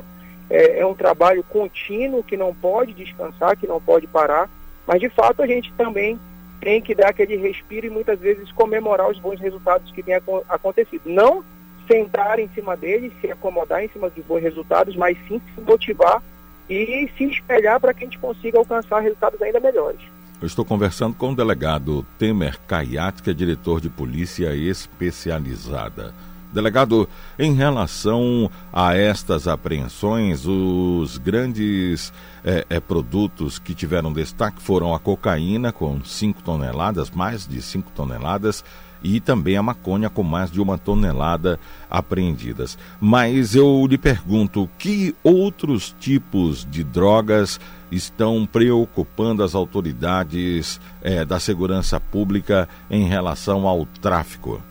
é, 0.50 0.80
é 0.80 0.86
um 0.86 0.94
trabalho 0.94 1.44
contínuo 1.44 2.24
que 2.24 2.38
não 2.38 2.56
pode 2.56 2.94
descansar, 2.94 3.58
que 3.58 3.68
não 3.68 3.82
pode 3.82 4.08
parar, 4.08 4.50
mas 4.88 5.02
de 5.02 5.10
fato 5.10 5.42
a 5.42 5.48
gente 5.48 5.74
também 5.74 6.18
tem 6.62 6.82
que 6.82 6.96
dar 6.96 7.10
aquele 7.10 7.36
respiro 7.36 7.88
e 7.88 7.90
muitas 7.90 8.18
vezes 8.18 8.50
comemorar 8.54 9.10
os 9.10 9.20
bons 9.20 9.42
resultados 9.42 9.92
que 9.92 10.02
têm 10.02 10.16
acontecido. 10.48 11.02
Não 11.06 11.44
sentar 11.86 12.40
em 12.40 12.48
cima 12.56 12.78
dele, 12.78 13.12
se 13.20 13.30
acomodar 13.30 13.84
em 13.84 13.90
cima 13.90 14.10
de 14.10 14.22
bons 14.22 14.42
resultados, 14.42 14.96
mas 14.96 15.18
sim 15.28 15.42
se 15.54 15.62
motivar 15.62 16.24
e 16.70 17.12
se 17.18 17.26
espelhar 17.26 17.82
para 17.82 17.94
que 17.94 18.06
a 18.06 18.08
gente 18.08 18.18
consiga 18.18 18.58
alcançar 18.58 19.02
resultados 19.02 19.42
ainda 19.42 19.60
melhores. 19.60 20.00
Eu 20.44 20.48
estou 20.48 20.66
conversando 20.66 21.16
com 21.16 21.32
o 21.32 21.36
delegado 21.38 22.06
Temer 22.20 22.60
Caiat, 22.68 23.24
que 23.24 23.30
é 23.30 23.34
diretor 23.34 23.80
de 23.80 23.90
polícia 23.90 24.54
especializada. 24.54 26.14
Delegado, 26.52 27.08
em 27.40 27.54
relação 27.54 28.52
a 28.74 28.94
estas 28.94 29.48
apreensões, 29.48 30.46
os 30.46 31.18
grandes 31.18 32.12
é, 32.44 32.66
é, 32.70 32.82
produtos 32.82 33.58
que 33.58 33.74
tiveram 33.74 34.12
destaque 34.12 34.62
foram 34.62 34.94
a 34.94 35.00
cocaína, 35.00 35.72
com 35.72 36.04
5 36.04 36.44
toneladas, 36.44 37.10
mais 37.10 37.48
de 37.48 37.62
5 37.62 37.92
toneladas, 37.92 38.66
e 39.04 39.20
também 39.20 39.58
a 39.58 39.64
maconha, 39.64 40.10
com 40.10 40.24
mais 40.24 40.50
de 40.50 40.62
uma 40.62 40.78
tonelada 40.78 41.60
apreendidas. 41.90 42.78
Mas 43.00 43.54
eu 43.54 43.86
lhe 43.88 43.98
pergunto, 43.98 44.70
que 44.80 45.16
outros 45.24 45.94
tipos 46.00 46.66
de 46.70 46.84
drogas 46.84 47.60
estão 47.92 48.46
preocupando 48.46 49.44
as 49.44 49.54
autoridades 49.54 50.80
é, 51.02 51.26
da 51.26 51.40
segurança 51.40 52.00
pública 52.00 52.68
em 52.90 53.08
relação 53.08 53.68
ao 53.68 53.86
tráfico? 54.02 54.62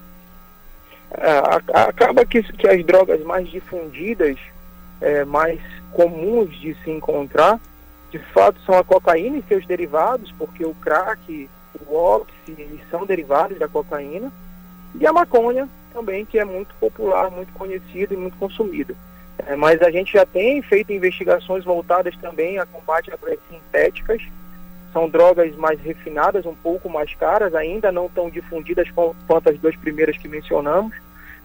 É, 1.15 1.39
acaba 1.75 2.25
que, 2.25 2.43
que 2.43 2.67
as 2.67 2.85
drogas 2.85 3.23
mais 3.23 3.49
difundidas, 3.49 4.37
é, 5.01 5.25
mais 5.25 5.61
comuns 5.93 6.59
de 6.59 6.75
se 6.83 6.91
encontrar, 6.91 7.61
de 8.11 8.19
fato 8.19 8.59
são 8.65 8.77
a 8.77 8.85
cocaína 8.85 9.39
e 9.39 9.45
seus 9.49 9.67
derivados, 9.67 10.33
porque 10.39 10.65
o 10.65 10.75
crack, 10.75 11.49
o 11.89 11.97
óxido, 11.97 12.61
eles 12.61 12.81
são 12.91 13.07
derivados 13.07 13.59
da 13.59 13.69
cocaína, 13.69 14.33
e 14.95 15.07
a 15.07 15.13
maconha 15.13 15.69
também, 15.93 16.25
que 16.25 16.39
é 16.39 16.45
muito 16.45 16.75
popular, 16.77 17.31
muito 17.31 17.53
conhecida 17.53 18.15
e 18.15 18.17
muito 18.17 18.37
consumida. 18.37 18.95
É, 19.47 19.57
mas 19.57 19.81
a 19.83 19.91
gente 19.91 20.13
já 20.13 20.25
tem 20.25 20.61
feito 20.63 20.93
investigações 20.93 21.65
voltadas 21.65 22.15
também 22.17 22.59
a 22.59 22.67
combate 22.67 23.13
a 23.13 23.17
drogas 23.17 23.39
sintéticas, 23.51 24.23
são 24.93 25.09
drogas 25.09 25.57
mais 25.57 25.81
refinadas, 25.81 26.45
um 26.45 26.55
pouco 26.55 26.89
mais 26.89 27.15
caras, 27.15 27.55
ainda 27.55 27.91
não 27.91 28.09
tão 28.09 28.29
difundidas 28.29 28.89
quanto 28.91 29.49
as 29.49 29.59
duas 29.59 29.75
primeiras 29.77 30.19
que 30.19 30.29
mencionamos, 30.29 30.95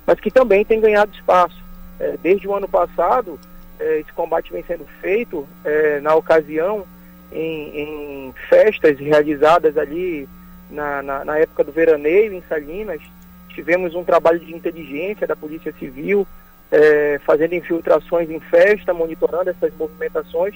mas 0.05 0.19
que 0.19 0.29
também 0.29 0.65
têm 0.65 0.81
ganhado 0.81 1.13
espaço. 1.13 1.63
É, 1.99 2.17
desde 2.21 2.47
o 2.47 2.53
ano 2.53 2.67
passado, 2.67 3.39
é, 3.79 3.99
esse 3.99 4.11
combate 4.11 4.51
vem 4.51 4.63
sendo 4.63 4.85
feito 5.01 5.47
é, 5.63 5.99
na 6.01 6.13
ocasião 6.13 6.85
em, 7.31 7.79
em, 7.79 8.33
festas 8.49 8.97
realizadas 8.99 9.77
ali 9.77 10.27
na, 10.69 11.01
na, 11.01 11.25
na, 11.25 11.37
época 11.37 11.63
do 11.63 11.71
veraneio 11.71 12.33
em 12.33 12.43
Salinas. 12.47 13.01
Tivemos 13.49 13.95
um 13.95 14.03
trabalho 14.03 14.39
de 14.39 14.53
inteligência 14.53 15.25
da 15.25 15.35
Polícia 15.35 15.73
Civil, 15.79 16.27
é, 16.71 17.19
fazendo 17.25 17.55
infiltrações 17.55 18.29
em 18.29 18.39
festa, 18.39 18.93
monitorando 18.93 19.49
essas 19.49 19.73
movimentações 19.75 20.55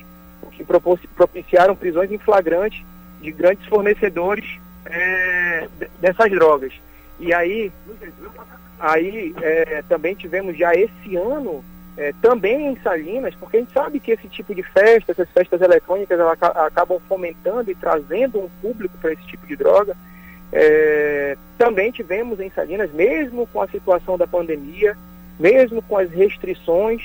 que 0.52 0.64
propiciaram 1.16 1.76
prisões 1.76 2.12
em 2.12 2.18
flagrante 2.18 2.86
de 3.22 3.32
grandes 3.32 3.66
fornecedores 3.68 4.60
é, 4.86 5.68
dessas 6.00 6.30
drogas. 6.32 6.74
E 7.20 7.34
aí, 7.34 7.72
aí 8.80 9.34
é, 9.42 9.84
também 9.88 10.16
tivemos 10.16 10.58
já 10.58 10.74
esse 10.74 11.16
ano, 11.16 11.64
é, 11.98 12.14
também 12.22 12.68
em 12.68 12.76
Salinas, 12.78 13.36
porque 13.36 13.58
a 13.58 13.60
gente 13.60 13.74
sabe 13.74 14.00
que 14.00 14.12
esse 14.12 14.28
tipo 14.28 14.56
de 14.56 14.64
festa, 14.64 15.12
essas 15.12 15.30
festas 15.30 15.62
eletrônicas, 15.62 16.20
elas 16.20 16.38
acabam 16.42 17.00
fomentando 17.08 17.70
e 17.70 17.76
trazendo 17.76 18.40
um 18.40 18.50
público 18.62 18.98
para 19.00 19.14
esse 19.14 19.24
tipo 19.24 19.46
de 19.46 19.56
droga. 19.56 19.96
É, 20.54 21.38
também 21.58 21.92
tivemos 21.92 22.40
em 22.40 22.50
Salinas, 22.52 22.92
mesmo 22.92 23.48
com 23.48 23.62
a 23.62 23.68
situação 23.68 24.18
da 24.18 24.28
pandemia, 24.28 24.98
mesmo 25.40 25.82
com 25.82 25.98
as 25.98 26.10
restrições, 26.12 27.04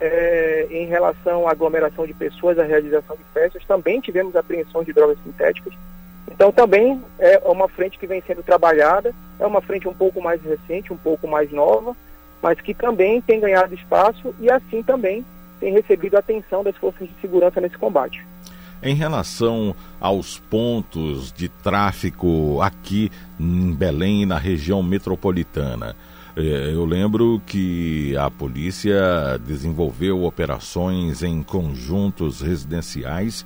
é, 0.00 0.66
em 0.70 0.86
relação 0.86 1.48
à 1.48 1.50
aglomeração 1.50 2.06
de 2.06 2.14
pessoas, 2.14 2.58
à 2.58 2.64
realização 2.64 3.16
de 3.16 3.24
festas, 3.32 3.64
também 3.66 4.00
tivemos 4.00 4.36
apreensão 4.36 4.84
de 4.84 4.92
drogas 4.92 5.18
sintéticas. 5.24 5.74
Então 6.30 6.52
também 6.52 7.02
é 7.18 7.38
uma 7.44 7.68
frente 7.68 7.98
que 7.98 8.06
vem 8.06 8.22
sendo 8.26 8.42
trabalhada, 8.42 9.14
é 9.40 9.46
uma 9.46 9.60
frente 9.60 9.88
um 9.88 9.94
pouco 9.94 10.20
mais 10.22 10.40
recente, 10.42 10.92
um 10.92 10.96
pouco 10.96 11.26
mais 11.26 11.50
nova, 11.50 11.96
mas 12.42 12.60
que 12.60 12.74
também 12.74 13.20
tem 13.20 13.40
ganhado 13.40 13.74
espaço 13.74 14.34
e 14.40 14.50
assim 14.50 14.82
também 14.82 15.24
tem 15.60 15.72
recebido 15.72 16.16
a 16.16 16.20
atenção 16.20 16.62
das 16.62 16.76
forças 16.76 17.08
de 17.08 17.14
segurança 17.20 17.60
nesse 17.60 17.76
combate. 17.76 18.24
Em 18.80 18.94
relação 18.94 19.74
aos 20.00 20.38
pontos 20.38 21.32
de 21.32 21.48
tráfico 21.48 22.60
aqui 22.62 23.10
em 23.38 23.74
Belém 23.74 24.24
na 24.24 24.38
região 24.38 24.82
metropolitana, 24.84 25.96
é, 26.36 26.72
eu 26.72 26.84
lembro 26.84 27.42
que 27.44 28.16
a 28.16 28.30
polícia 28.30 29.36
desenvolveu 29.44 30.22
operações 30.22 31.24
em 31.24 31.42
conjuntos 31.42 32.40
residenciais 32.40 33.44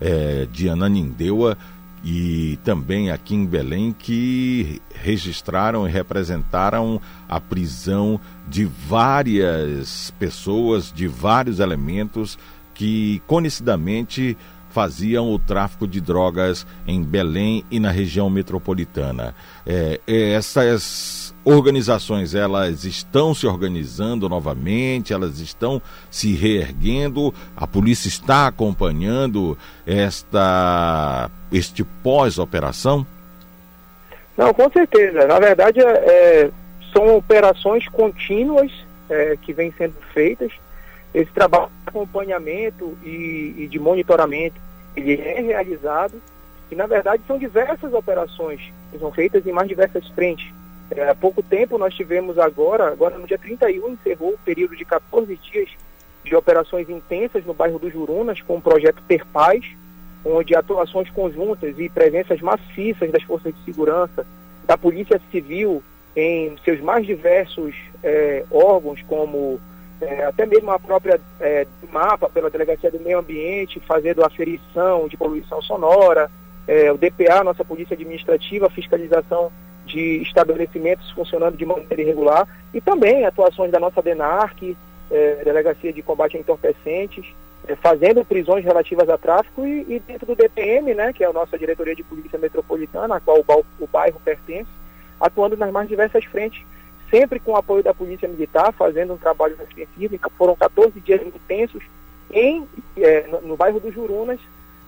é, 0.00 0.48
de 0.50 0.68
Ananindeua 0.68 1.56
e 2.04 2.58
também 2.64 3.10
aqui 3.10 3.34
em 3.34 3.46
Belém 3.46 3.94
que 3.96 4.82
registraram 4.94 5.86
e 5.86 5.90
representaram 5.90 7.00
a 7.28 7.40
prisão 7.40 8.20
de 8.48 8.64
várias 8.64 10.12
pessoas, 10.18 10.92
de 10.92 11.06
vários 11.06 11.60
elementos 11.60 12.38
que 12.74 13.22
conhecidamente 13.26 14.36
faziam 14.70 15.30
o 15.30 15.38
tráfico 15.38 15.86
de 15.86 16.00
drogas 16.00 16.66
em 16.86 17.02
Belém 17.02 17.64
e 17.70 17.78
na 17.78 17.90
região 17.90 18.28
metropolitana. 18.30 19.34
É, 19.66 20.00
essas 20.06 21.31
organizações 21.44 22.34
elas 22.34 22.84
estão 22.84 23.34
se 23.34 23.46
organizando 23.46 24.28
novamente, 24.28 25.12
elas 25.12 25.40
estão 25.40 25.82
se 26.10 26.34
reerguendo, 26.34 27.34
a 27.56 27.66
polícia 27.66 28.08
está 28.08 28.46
acompanhando 28.46 29.56
esta 29.86 31.30
este 31.50 31.84
pós-operação? 31.84 33.06
Não, 34.36 34.54
com 34.54 34.70
certeza. 34.70 35.26
Na 35.26 35.38
verdade, 35.38 35.80
é, 35.80 35.84
é, 35.84 36.50
são 36.92 37.16
operações 37.16 37.86
contínuas 37.88 38.72
é, 39.10 39.36
que 39.40 39.52
vêm 39.52 39.72
sendo 39.76 39.94
feitas. 40.14 40.52
Esse 41.12 41.30
trabalho 41.30 41.66
de 41.66 41.88
acompanhamento 41.88 42.96
e, 43.04 43.54
e 43.58 43.68
de 43.68 43.78
monitoramento 43.78 44.58
ele 44.96 45.14
é 45.20 45.40
realizado 45.40 46.14
e, 46.70 46.74
na 46.74 46.86
verdade, 46.86 47.22
são 47.26 47.38
diversas 47.38 47.92
operações 47.92 48.60
que 48.90 48.98
são 48.98 49.12
feitas 49.12 49.46
em 49.46 49.52
mais 49.52 49.68
diversas 49.68 50.06
frentes 50.08 50.50
é, 50.96 51.08
há 51.08 51.14
pouco 51.14 51.42
tempo 51.42 51.78
nós 51.78 51.94
tivemos 51.94 52.38
agora, 52.38 52.88
agora 52.88 53.18
no 53.18 53.26
dia 53.26 53.38
31, 53.38 53.90
encerrou 53.90 54.34
o 54.34 54.38
período 54.38 54.76
de 54.76 54.84
14 54.84 55.36
dias 55.36 55.70
de 56.24 56.36
operações 56.36 56.88
intensas 56.88 57.44
no 57.44 57.54
bairro 57.54 57.78
dos 57.78 57.92
Jurunas, 57.92 58.40
com 58.42 58.56
o 58.56 58.62
projeto 58.62 59.02
Ter 59.08 59.24
Paz, 59.26 59.64
onde 60.24 60.54
atuações 60.54 61.10
conjuntas 61.10 61.78
e 61.78 61.88
presenças 61.88 62.40
maciças 62.40 63.10
das 63.10 63.22
forças 63.22 63.54
de 63.54 63.64
segurança, 63.64 64.26
da 64.64 64.78
Polícia 64.78 65.20
Civil, 65.30 65.82
em 66.14 66.56
seus 66.64 66.80
mais 66.80 67.06
diversos 67.06 67.74
é, 68.02 68.44
órgãos, 68.50 69.02
como 69.08 69.58
é, 70.00 70.24
até 70.24 70.46
mesmo 70.46 70.70
a 70.70 70.78
própria 70.78 71.20
é, 71.40 71.66
MAPA, 71.90 72.28
pela 72.28 72.50
Delegacia 72.50 72.90
do 72.90 73.00
Meio 73.00 73.18
Ambiente, 73.18 73.80
fazendo 73.80 74.24
aferição 74.24 75.08
de 75.08 75.16
poluição 75.16 75.60
sonora, 75.62 76.30
o 76.94 76.96
DPA, 76.96 77.42
nossa 77.42 77.64
Polícia 77.64 77.94
Administrativa, 77.94 78.70
fiscalização 78.70 79.50
de 79.86 80.22
estabelecimentos 80.22 81.10
funcionando 81.10 81.56
de 81.56 81.66
maneira 81.66 82.00
irregular 82.00 82.48
e 82.72 82.80
também 82.80 83.24
atuações 83.24 83.70
da 83.70 83.80
nossa 83.80 84.00
DENARC, 84.00 84.76
é, 85.10 85.42
Delegacia 85.44 85.92
de 85.92 86.02
Combate 86.02 86.36
a 86.36 86.40
Entorpecentes, 86.40 87.24
é, 87.66 87.76
fazendo 87.76 88.24
prisões 88.24 88.64
relativas 88.64 89.08
a 89.08 89.18
tráfico 89.18 89.64
e, 89.64 89.86
e, 89.88 90.00
dentro 90.00 90.26
do 90.26 90.34
DPM, 90.34 90.94
né, 90.94 91.12
que 91.12 91.22
é 91.22 91.26
a 91.26 91.32
nossa 91.32 91.58
Diretoria 91.58 91.94
de 91.94 92.02
Polícia 92.02 92.38
Metropolitana, 92.38 93.16
a 93.16 93.20
qual 93.20 93.38
o, 93.38 93.64
o 93.84 93.86
bairro 93.86 94.20
pertence, 94.24 94.70
atuando 95.20 95.56
nas 95.56 95.70
mais 95.70 95.88
diversas 95.88 96.24
frentes, 96.24 96.64
sempre 97.10 97.38
com 97.38 97.52
o 97.52 97.56
apoio 97.56 97.82
da 97.82 97.92
Polícia 97.92 98.28
Militar, 98.28 98.72
fazendo 98.72 99.12
um 99.12 99.18
trabalho 99.18 99.56
defensivo. 99.56 100.14
Então, 100.14 100.30
foram 100.36 100.56
14 100.56 100.98
dias 101.00 101.20
intensos 101.24 101.82
em, 102.32 102.66
é, 102.96 103.26
no, 103.28 103.42
no, 103.42 103.56
bairro 103.56 103.78
dos 103.78 103.94
Jurunas, 103.94 104.40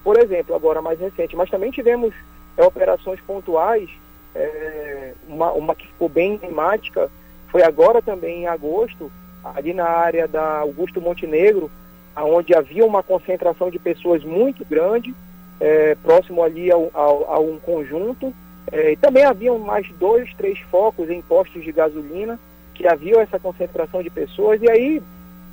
por 0.02 0.18
exemplo, 0.18 0.54
agora 0.54 0.80
mais 0.80 0.98
recente. 0.98 1.36
Mas 1.36 1.50
também 1.50 1.70
tivemos 1.70 2.14
operações 2.56 3.20
pontuais 3.20 3.90
é, 4.34 5.12
uma, 5.28 5.52
uma 5.52 5.74
que 5.74 5.86
ficou 5.86 6.08
bem 6.08 6.34
emblemática 6.34 7.10
foi 7.48 7.62
agora 7.62 8.02
também 8.02 8.42
em 8.42 8.46
agosto, 8.46 9.10
ali 9.44 9.72
na 9.72 9.86
área 9.86 10.26
da 10.26 10.58
Augusto 10.58 11.00
Montenegro, 11.00 11.70
onde 12.16 12.54
havia 12.54 12.84
uma 12.84 13.02
concentração 13.02 13.70
de 13.70 13.78
pessoas 13.78 14.24
muito 14.24 14.64
grande, 14.64 15.14
é, 15.60 15.94
próximo 15.96 16.42
ali 16.42 16.70
ao, 16.70 16.90
ao, 16.92 17.32
a 17.32 17.38
um 17.38 17.58
conjunto. 17.58 18.34
É, 18.72 18.92
e 18.92 18.96
também 18.96 19.24
haviam 19.24 19.58
mais 19.58 19.88
dois, 19.98 20.32
três 20.34 20.58
focos 20.70 21.10
em 21.10 21.20
postos 21.22 21.62
de 21.62 21.70
gasolina 21.70 22.38
que 22.74 22.86
havia 22.86 23.20
essa 23.20 23.38
concentração 23.38 24.02
de 24.02 24.10
pessoas. 24.10 24.60
E 24.62 24.68
aí 24.68 25.02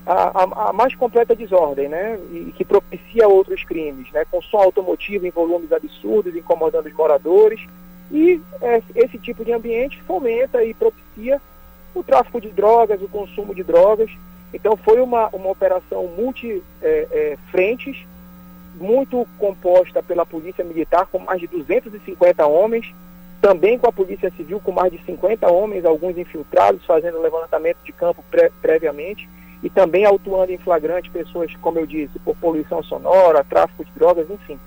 a, 0.06 0.44
a, 0.44 0.70
a, 0.70 0.74
mais 0.74 0.96
completa 0.96 1.36
desordem, 1.36 1.88
né? 1.88 2.18
E, 2.32 2.52
que 2.58 2.66
propicia 2.66 3.28
outros 3.28 3.64
crimes, 3.64 4.12
né? 4.12 4.26
Com 4.30 4.42
som 4.42 4.58
automotivo 4.58 5.26
em 5.26 5.32
volumes 5.32 5.72
absurdos, 5.72 6.36
incomodando 6.36 6.88
os 6.88 6.94
moradores. 6.94 7.62
E 8.12 8.42
é, 8.62 8.82
esse 8.96 9.18
tipo 9.18 9.46
de 9.46 9.54
ambiente 9.54 10.02
fomenta 10.04 10.64
e 10.64 10.74
propicia 10.74 11.42
o 11.96 12.04
tráfico 12.04 12.42
de 12.42 12.50
drogas, 12.50 13.02
o 13.02 13.08
consumo 13.08 13.56
de 13.56 13.64
drogas. 13.64 14.12
Então 14.54 14.76
foi 14.76 15.00
uma, 15.00 15.30
uma 15.30 15.50
operação 15.50 16.08
multi-frentes, 16.08 17.98
é, 17.98 18.02
é, 18.02 18.12
muito 18.80 19.28
composta 19.38 20.04
pela 20.04 20.26
Polícia 20.26 20.64
Militar, 20.64 21.08
com 21.08 21.20
mais 21.20 21.40
de 21.40 21.48
250 21.48 22.46
homens, 22.46 22.94
também 23.42 23.78
com 23.78 23.88
a 23.88 23.92
Polícia 23.92 24.32
Civil, 24.32 24.60
com 24.60 24.72
mais 24.72 24.92
de 24.92 25.02
50 25.04 25.50
homens, 25.50 25.86
alguns 25.86 26.18
infiltrados, 26.18 26.86
fazendo 26.86 27.22
levantamento 27.22 27.78
de 27.84 27.92
campo 27.92 28.24
pré 28.30 28.52
previamente, 28.62 29.28
e 29.64 29.70
também 29.70 30.06
autuando 30.06 30.52
em 30.52 30.58
flagrante 30.58 31.10
pessoas, 31.10 31.54
como 31.62 31.80
eu 31.80 31.86
disse, 31.86 32.18
por 32.20 32.36
poluição 32.36 32.82
sonora, 32.84 33.44
tráfico 33.44 33.86
de 33.86 33.92
drogas, 33.92 34.30
enfim. 34.30 34.60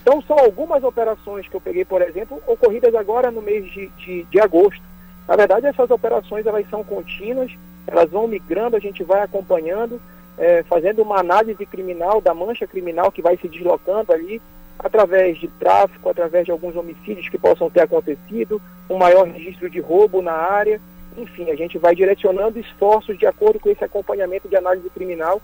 Então, 0.00 0.22
são 0.22 0.38
algumas 0.38 0.84
operações 0.84 1.48
que 1.48 1.56
eu 1.56 1.60
peguei, 1.60 1.84
por 1.84 2.00
exemplo, 2.02 2.40
ocorridas 2.46 2.94
agora 2.94 3.30
no 3.30 3.42
mês 3.42 3.70
de, 3.70 3.88
de, 3.88 4.22
de 4.24 4.40
agosto. 4.40 4.82
Na 5.26 5.34
verdade, 5.34 5.66
essas 5.66 5.90
operações 5.90 6.46
elas 6.46 6.68
são 6.70 6.84
contínuas, 6.84 7.50
elas 7.86 8.10
vão 8.10 8.28
migrando, 8.28 8.76
a 8.76 8.80
gente 8.80 9.02
vai 9.02 9.22
acompanhando, 9.22 10.00
é, 10.38 10.62
fazendo 10.62 11.02
uma 11.02 11.18
análise 11.18 11.64
criminal 11.66 12.20
da 12.20 12.34
mancha 12.34 12.66
criminal 12.66 13.10
que 13.10 13.22
vai 13.22 13.36
se 13.36 13.48
deslocando 13.48 14.12
ali, 14.12 14.40
através 14.78 15.38
de 15.38 15.48
tráfico, 15.48 16.08
através 16.08 16.44
de 16.44 16.50
alguns 16.50 16.76
homicídios 16.76 17.28
que 17.28 17.38
possam 17.38 17.70
ter 17.70 17.80
acontecido, 17.80 18.60
um 18.88 18.98
maior 18.98 19.26
registro 19.26 19.68
de 19.70 19.80
roubo 19.80 20.20
na 20.20 20.32
área. 20.32 20.80
Enfim, 21.16 21.50
a 21.50 21.56
gente 21.56 21.78
vai 21.78 21.94
direcionando 21.94 22.58
esforços 22.58 23.18
de 23.18 23.26
acordo 23.26 23.58
com 23.58 23.70
esse 23.70 23.82
acompanhamento 23.82 24.48
de 24.48 24.56
análise 24.56 24.88
criminal, 24.90 25.40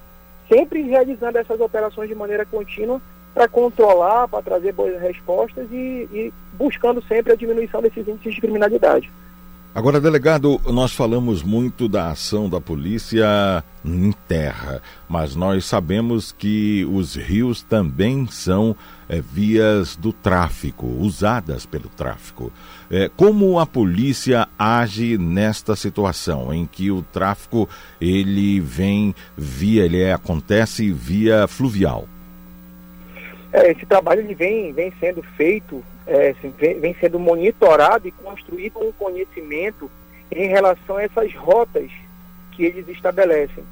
sempre 0.52 0.82
realizando 0.82 1.38
essas 1.38 1.58
operações 1.60 2.08
de 2.08 2.14
maneira 2.14 2.44
contínua 2.44 3.00
para 3.32 3.48
controlar, 3.48 4.28
para 4.28 4.42
trazer 4.42 4.72
boas 4.72 5.00
respostas 5.00 5.66
e, 5.72 6.06
e 6.12 6.32
buscando 6.52 7.02
sempre 7.04 7.32
a 7.32 7.36
diminuição 7.36 7.80
desses 7.80 8.06
índices 8.06 8.34
de 8.34 8.40
criminalidade. 8.42 9.10
Agora, 9.74 9.98
delegado, 9.98 10.60
nós 10.66 10.92
falamos 10.92 11.42
muito 11.42 11.88
da 11.88 12.10
ação 12.10 12.46
da 12.46 12.60
polícia 12.60 13.64
em 13.82 14.12
terra, 14.28 14.82
mas 15.08 15.34
nós 15.34 15.64
sabemos 15.64 16.30
que 16.30 16.86
os 16.92 17.16
rios 17.16 17.62
também 17.62 18.26
são 18.26 18.76
é, 19.08 19.18
vias 19.18 19.96
do 19.96 20.12
tráfico, 20.12 20.86
usadas 20.86 21.64
pelo 21.64 21.88
tráfico. 21.88 22.52
É, 22.90 23.08
como 23.16 23.58
a 23.58 23.64
polícia 23.64 24.46
age 24.58 25.16
nesta 25.16 25.74
situação 25.74 26.52
em 26.52 26.66
que 26.66 26.90
o 26.90 27.00
tráfico 27.00 27.66
ele 27.98 28.60
vem 28.60 29.14
via, 29.34 29.86
ele 29.86 30.02
é, 30.02 30.12
acontece 30.12 30.92
via 30.92 31.48
fluvial? 31.48 32.06
É, 33.54 33.72
esse 33.72 33.86
trabalho 33.86 34.20
ele 34.20 34.34
vem, 34.34 34.70
vem 34.74 34.92
sendo 35.00 35.22
feito 35.34 35.82
é, 36.06 36.34
vem, 36.58 36.80
vem 36.80 36.96
sendo 37.00 37.18
monitorado 37.18 38.08
e 38.08 38.12
construído 38.12 38.78
um 38.80 38.92
conhecimento 38.92 39.90
em 40.30 40.48
relação 40.48 40.96
a 40.96 41.02
essas 41.02 41.34
rotas 41.34 41.90
que 42.52 42.64
eles 42.64 42.88
estabelecem. 42.88 43.64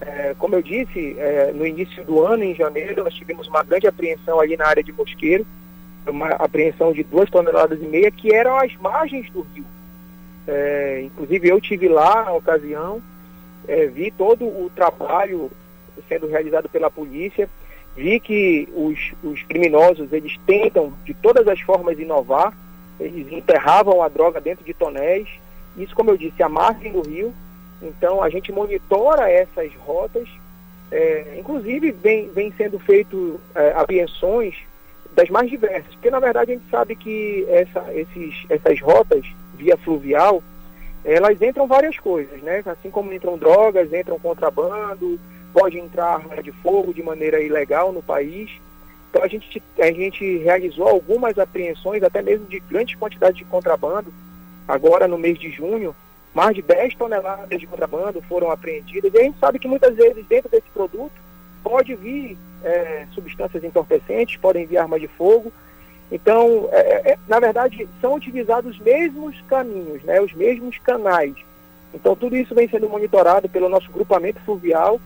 É, 0.00 0.34
como 0.38 0.54
eu 0.54 0.62
disse, 0.62 1.16
é, 1.18 1.52
no 1.52 1.66
início 1.66 2.04
do 2.04 2.24
ano, 2.24 2.44
em 2.44 2.54
janeiro, 2.54 3.02
nós 3.02 3.14
tivemos 3.14 3.48
uma 3.48 3.64
grande 3.64 3.86
apreensão 3.86 4.38
ali 4.38 4.56
na 4.56 4.66
área 4.66 4.82
de 4.82 4.92
Mosqueiro, 4.92 5.46
uma 6.06 6.28
apreensão 6.28 6.92
de 6.92 7.02
duas 7.02 7.28
toneladas 7.28 7.80
e 7.82 7.86
meia, 7.86 8.10
que 8.10 8.32
eram 8.32 8.56
as 8.56 8.74
margens 8.76 9.28
do 9.30 9.40
rio. 9.54 9.64
É, 10.46 11.02
inclusive 11.04 11.48
eu 11.48 11.60
tive 11.60 11.88
lá 11.88 12.24
na 12.24 12.32
ocasião, 12.32 13.02
é, 13.66 13.86
vi 13.86 14.10
todo 14.10 14.44
o 14.46 14.70
trabalho 14.74 15.50
sendo 16.08 16.26
realizado 16.26 16.68
pela 16.68 16.90
polícia, 16.90 17.48
vi 17.98 18.20
que 18.20 18.68
os, 18.74 18.96
os 19.24 19.42
criminosos 19.42 20.12
eles 20.12 20.38
tentam 20.46 20.92
de 21.04 21.12
todas 21.14 21.48
as 21.48 21.60
formas 21.60 21.98
inovar, 21.98 22.56
eles 23.00 23.30
enterravam 23.32 24.02
a 24.02 24.08
droga 24.08 24.40
dentro 24.40 24.64
de 24.64 24.72
tonéis, 24.72 25.28
isso 25.76 25.94
como 25.94 26.10
eu 26.10 26.16
disse, 26.16 26.40
a 26.42 26.48
margem 26.48 26.92
do 26.92 27.02
rio, 27.02 27.34
então 27.82 28.22
a 28.22 28.30
gente 28.30 28.52
monitora 28.52 29.28
essas 29.28 29.74
rotas, 29.74 30.28
é, 30.92 31.36
inclusive 31.38 31.90
vem, 31.90 32.30
vem 32.30 32.52
sendo 32.56 32.78
feito 32.78 33.40
é, 33.54 33.72
apreensões 33.72 34.54
das 35.14 35.28
mais 35.28 35.50
diversas, 35.50 35.92
porque 35.94 36.10
na 36.10 36.20
verdade 36.20 36.52
a 36.52 36.54
gente 36.54 36.70
sabe 36.70 36.94
que 36.94 37.44
essa, 37.48 37.84
esses, 37.92 38.46
essas 38.48 38.80
rotas 38.80 39.26
via 39.54 39.76
fluvial, 39.76 40.40
elas 41.04 41.40
entram 41.42 41.66
várias 41.66 41.98
coisas, 41.98 42.40
né? 42.42 42.62
Assim 42.64 42.90
como 42.90 43.12
entram 43.12 43.36
drogas, 43.36 43.92
entram 43.92 44.18
contrabando, 44.18 45.18
pode 45.52 45.78
entrar 45.78 46.14
arma 46.14 46.42
de 46.42 46.52
fogo 46.52 46.92
de 46.92 47.02
maneira 47.02 47.40
ilegal 47.40 47.92
no 47.92 48.02
país. 48.02 48.50
Então 49.10 49.22
a 49.22 49.28
gente, 49.28 49.62
a 49.78 49.90
gente 49.90 50.38
realizou 50.38 50.86
algumas 50.86 51.38
apreensões, 51.38 52.02
até 52.02 52.22
mesmo 52.22 52.46
de 52.46 52.60
grandes 52.60 52.98
quantidades 52.98 53.38
de 53.38 53.44
contrabando. 53.44 54.12
Agora 54.66 55.08
no 55.08 55.18
mês 55.18 55.38
de 55.38 55.50
junho, 55.50 55.94
mais 56.34 56.54
de 56.54 56.62
10 56.62 56.94
toneladas 56.94 57.58
de 57.58 57.66
contrabando 57.66 58.20
foram 58.22 58.50
apreendidas. 58.50 59.12
E 59.12 59.18
a 59.18 59.22
gente 59.22 59.38
sabe 59.38 59.58
que 59.58 59.68
muitas 59.68 59.94
vezes 59.96 60.26
dentro 60.26 60.50
desse 60.50 60.68
produto 60.72 61.12
pode 61.62 61.94
vir 61.94 62.36
é, 62.62 63.06
substâncias 63.12 63.64
entorpecentes, 63.64 64.36
podem 64.36 64.66
vir 64.66 64.78
armas 64.78 65.00
de 65.00 65.08
fogo. 65.08 65.52
Então, 66.10 66.68
é, 66.72 67.12
é, 67.12 67.18
na 67.26 67.38
verdade, 67.38 67.88
são 68.00 68.14
utilizados 68.14 68.72
os 68.76 68.80
mesmos 68.80 69.38
caminhos, 69.42 70.02
né, 70.04 70.20
os 70.20 70.32
mesmos 70.32 70.78
canais. 70.78 71.34
Então, 71.92 72.16
tudo 72.16 72.36
isso 72.36 72.54
vem 72.54 72.68
sendo 72.68 72.88
monitorado 72.88 73.48
pelo 73.48 73.68
nosso 73.68 73.90
grupamento 73.90 74.40
fluvial 74.40 75.00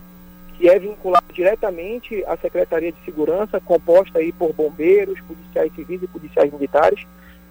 que 0.57 0.69
é 0.69 0.77
vinculado 0.77 1.25
diretamente 1.33 2.23
à 2.25 2.37
Secretaria 2.37 2.91
de 2.91 3.03
Segurança, 3.03 3.59
composta 3.59 4.19
aí 4.19 4.31
por 4.31 4.53
bombeiros, 4.53 5.19
policiais 5.21 5.71
civis 5.75 6.03
e 6.03 6.07
policiais 6.07 6.51
militares. 6.51 7.05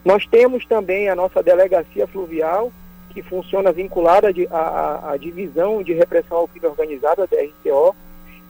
Nós 0.05 0.27
temos 0.27 0.65
também 0.67 1.09
a 1.09 1.15
nossa 1.15 1.43
delegacia 1.43 2.07
fluvial, 2.07 2.73
que 3.11 3.23
funciona 3.23 3.71
vinculada 3.73 4.29
à, 4.51 5.17
divisão 5.19 5.83
de 5.83 5.93
repressão 5.93 6.39
ao 6.39 6.49
crime 6.49 6.67
organizado, 6.67 7.23
a 7.23 7.27
DRCO, 7.27 7.95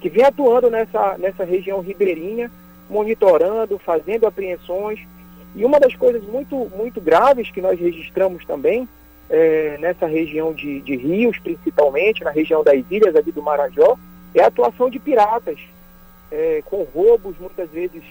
que 0.00 0.08
vem 0.08 0.24
atuando 0.24 0.70
nessa, 0.70 1.16
nessa 1.18 1.44
região 1.44 1.80
ribeirinha, 1.80 2.50
monitorando, 2.88 3.78
fazendo 3.78 4.26
apreensões. 4.26 5.00
E 5.54 5.64
uma 5.64 5.80
das 5.80 5.94
coisas 5.96 6.22
muito, 6.22 6.70
muito 6.76 7.00
graves 7.00 7.50
que 7.50 7.60
nós 7.60 7.78
registramos 7.78 8.44
também, 8.44 8.88
é, 9.28 9.76
nessa 9.80 10.06
região 10.06 10.52
de, 10.52 10.80
de 10.80 10.96
rios, 10.96 11.38
principalmente, 11.38 12.22
na 12.22 12.30
região 12.30 12.62
das 12.62 12.84
ilhas 12.90 13.16
ali 13.16 13.32
do 13.32 13.42
Marajó, 13.42 13.98
é 14.34 14.42
a 14.42 14.46
atuação 14.46 14.88
de 14.88 14.98
piratas, 14.98 15.58
é, 16.30 16.62
com 16.64 16.82
roubos, 16.84 17.36
muitas 17.38 17.70
vezes 17.70 18.02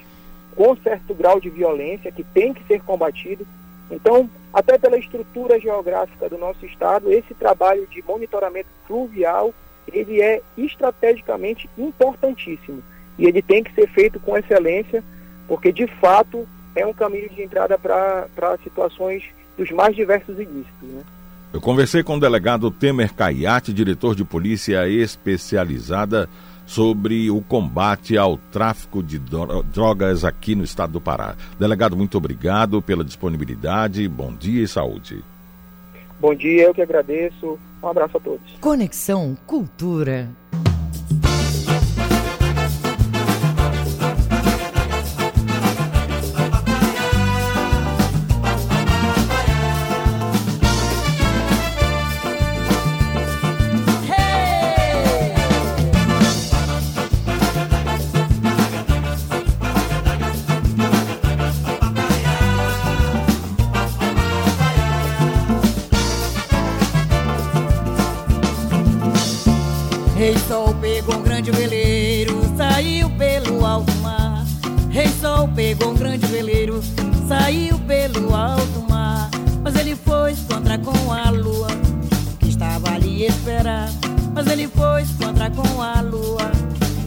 com 0.56 0.76
certo 0.78 1.14
grau 1.14 1.40
de 1.40 1.50
violência, 1.50 2.12
que 2.12 2.24
tem 2.24 2.54
que 2.54 2.64
ser 2.66 2.82
combatido. 2.84 3.48
Então, 3.90 4.30
até 4.54 4.78
pela 4.78 4.98
estrutura 4.98 5.60
geográfica 5.60 6.30
do 6.30 6.38
nosso 6.38 6.66
estado, 6.66 7.12
esse 7.12 7.34
trabalho 7.34 7.88
de 7.88 8.04
monitoramento 8.04 8.70
fluvial, 8.86 9.54
ele 9.92 10.22
é 10.22 10.42
estrategicamente 10.58 11.70
importantíssimo. 11.78 12.84
E 13.18 13.26
ele 13.26 13.42
tem 13.42 13.64
que 13.64 13.74
ser 13.74 13.88
feito 13.90 14.20
com 14.20 14.38
excelência, 14.38 15.04
porque 15.48 15.72
de 15.72 15.88
fato 15.88 16.48
é 16.76 16.86
um 16.86 16.94
caminho 16.94 17.30
de 17.30 17.42
entrada 17.42 17.78
para 17.78 18.58
situações 18.64 19.24
dos 19.58 19.70
mais 19.72 19.96
diversos 19.96 20.40
ilícitos. 20.40 20.90
Né? 20.90 21.04
Eu 21.54 21.60
conversei 21.60 22.02
com 22.02 22.16
o 22.16 22.20
delegado 22.20 22.72
Temer 22.72 23.14
Caiate, 23.14 23.74
diretor 23.74 24.16
de 24.16 24.24
polícia 24.24 24.88
especializada, 24.88 26.30
sobre 26.66 27.30
o 27.30 27.42
combate 27.42 28.18
ao 28.18 28.38
tráfico 28.38 29.04
de 29.04 29.20
drogas 29.20 30.24
aqui 30.24 30.56
no 30.56 30.64
estado 30.64 30.94
do 30.94 31.02
Pará. 31.02 31.36
Delegado, 31.60 31.98
muito 31.98 32.18
obrigado 32.18 32.82
pela 32.82 33.04
disponibilidade. 33.04 34.08
Bom 34.08 34.34
dia 34.34 34.64
e 34.64 34.68
saúde. 34.68 35.22
Bom 36.22 36.34
dia, 36.34 36.64
eu 36.64 36.74
que 36.74 36.82
agradeço. 36.82 37.60
Um 37.84 37.88
abraço 37.88 38.16
a 38.16 38.20
todos. 38.22 38.52
Conexão 38.62 39.38
Cultura. 39.46 40.30
Pegou 75.50 75.92
um 75.92 75.96
grande 75.96 76.26
veleiro, 76.28 76.82
saiu 77.28 77.78
pelo 77.80 78.34
alto 78.34 78.86
mar. 78.90 79.30
Mas 79.64 79.76
ele 79.76 79.96
foi 79.96 80.32
encontrar 80.32 80.80
com 80.80 81.12
a 81.12 81.30
lua, 81.30 81.68
que 82.40 82.50
estava 82.50 82.92
ali 82.92 83.26
esperar. 83.26 83.90
Mas 84.34 84.48
ele 84.48 84.68
foi 84.68 85.04
encontrar 85.04 85.52
com 85.52 85.82
a 85.82 86.02
lua, 86.02 86.52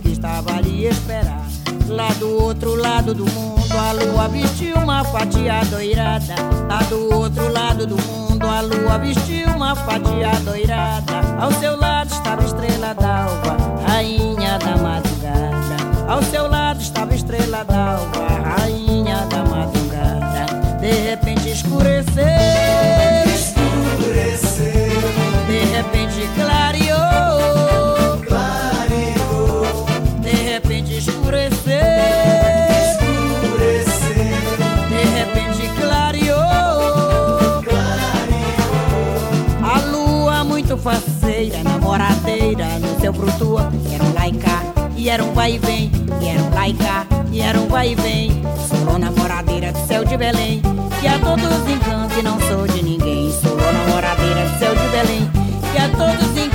que 0.02 0.11
estava 0.11 0.56
ali 0.56 0.86
esperar. 0.86 1.44
Lá 1.89 2.09
do 2.15 2.43
outro 2.43 2.74
lado 2.74 3.15
do 3.15 3.24
mundo, 3.24 3.73
a 3.73 3.93
lua 3.93 4.28
vestiu 4.28 4.77
uma 4.77 5.05
fatia 5.05 5.65
doirada. 5.65 6.35
Lá 6.69 6.78
do 6.82 7.15
outro 7.15 7.52
lado 7.52 7.86
do 7.86 7.97
mundo, 8.02 8.47
a 8.47 8.61
lua 8.61 8.98
vestiu 8.98 9.48
uma 9.48 9.74
fatia 9.74 10.31
doirada. 10.44 11.20
Ao 11.40 11.52
seu 11.52 11.77
lado 11.77 12.12
estava 12.12 12.44
estrela 12.44 12.94
d'alva, 12.94 13.56
rainha 13.86 14.59
da 14.59 14.77
madrugada. 14.77 15.84
Ao 16.15 16.23
seu 16.23 16.49
lado 16.49 16.81
estava 16.81 17.11
a 17.11 17.16
estrela 17.16 17.65
d'alva, 17.65 18.28
rainha 18.28 19.27
da 19.27 19.45
madrugada. 19.45 20.47
De 20.81 20.93
repente 21.11 21.51
escureceu. 21.51 22.24
Escureceu. 23.35 24.62
De 25.49 25.59
repente 25.74 26.28
clareou. 26.36 28.23
Clareou. 28.28 29.66
De 30.20 30.31
repente 30.31 30.99
escureceu. 30.99 31.82
Escureceu. 32.93 34.15
De 34.91 35.03
repente 35.19 35.69
clareou. 35.81 37.61
Clareou. 37.65 38.85
A 39.65 39.81
lua 39.91 40.45
muito 40.45 40.77
faceira, 40.77 41.61
namoradeira, 41.65 42.78
no 42.78 43.01
seu 43.01 43.12
frutua 43.12 43.69
era 45.09 45.22
um 45.22 45.32
vai 45.35 45.55
e 45.55 45.59
vem, 45.59 45.90
e 46.22 46.28
era 46.28 46.43
um 46.43 46.55
lá 46.55 46.68
e 46.68 46.74
cá, 46.74 47.06
e 47.31 47.40
era 47.40 47.59
um 47.59 47.66
vai 47.68 47.93
e 47.93 47.94
vem. 47.94 48.31
Sou 48.68 48.98
namoradeira 48.98 49.72
do 49.72 49.86
céu 49.86 50.05
de 50.05 50.16
Belém, 50.16 50.62
que 51.01 51.06
a 51.06 51.18
todos 51.18 51.68
encanta 51.68 52.18
e 52.18 52.22
não 52.22 52.40
sou 52.40 52.66
de 52.66 52.82
ninguém. 52.82 53.31
Sou 53.31 53.56
namoradeira 53.56 54.47
do 54.48 54.59
céu 54.59 54.74
de 54.74 54.89
Belém, 54.89 55.31
que 55.72 55.78
a 55.78 55.89
todos 55.90 56.36
encanta 56.36 56.53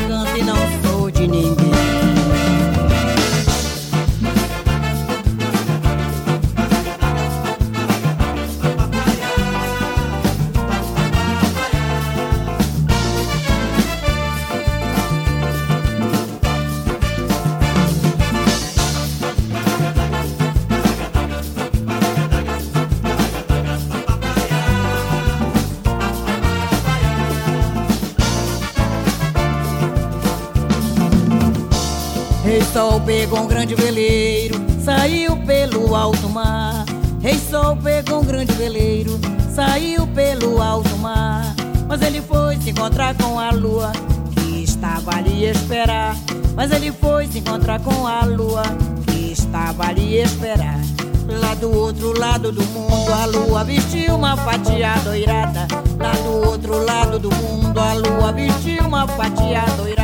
Sol 32.80 33.02
pegou 33.02 33.42
um 33.42 33.46
grande 33.46 33.76
veleiro, 33.76 34.56
saiu 34.86 35.36
pelo 35.36 35.94
alto 35.94 36.30
mar. 36.30 36.86
Rei 37.22 37.38
Sol 37.38 37.76
pegou 37.76 38.22
um 38.22 38.24
grande 38.24 38.54
veleiro, 38.54 39.20
saiu 39.54 40.08
pelo 40.08 40.62
alto 40.62 40.96
mar. 40.96 41.54
Mas 41.90 42.02
ele 42.02 42.22
foi 42.22 42.56
se 42.56 42.70
encontrar 42.70 43.14
com 43.16 43.38
a 43.38 43.52
lua, 43.52 43.92
que 44.34 44.64
estava 44.64 45.14
ali 45.14 45.46
a 45.46 45.52
esperar. 45.52 46.16
Mas 46.56 46.72
ele 46.72 46.94
foi 46.94 47.28
se 47.28 47.40
encontrar 47.40 47.82
com 47.82 48.08
a 48.08 48.24
lua, 48.24 48.64
que 49.08 49.34
estava 49.34 49.86
ali 49.86 50.22
a 50.22 50.24
esperar. 50.24 50.80
Lá 51.28 51.56
do 51.56 51.76
outro 51.76 52.18
lado 52.18 52.50
do 52.50 52.64
mundo, 52.64 53.12
a 53.12 53.26
lua 53.26 53.66
vestiu 53.66 54.16
uma 54.16 54.38
fatia 54.38 54.94
doirada. 55.04 55.68
Lá 56.00 56.14
do 56.14 56.48
outro 56.50 56.82
lado 56.86 57.20
do 57.20 57.30
mundo, 57.30 57.78
a 57.78 57.92
lua 57.92 58.32
vestiu 58.32 58.86
uma 58.86 59.06
fatia 59.06 59.66
doirada. 59.76 59.99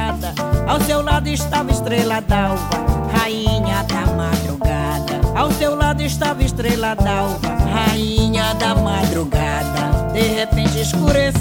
Ao 0.68 0.80
seu 0.82 1.02
lado 1.02 1.28
estava 1.30 1.72
estrela 1.72 2.20
d'alva, 2.22 2.70
rainha 3.14 3.84
da 3.84 4.06
madrugada. 4.14 5.22
Ao 5.36 5.52
seu 5.52 5.76
lado 5.76 6.02
estava 6.02 6.44
estrela 6.44 6.96
d'alva, 6.96 7.48
rainha 7.72 8.54
da 8.56 8.74
madrugada. 8.76 10.12
De 10.12 10.22
repente 10.22 10.82
escureceu, 10.82 11.36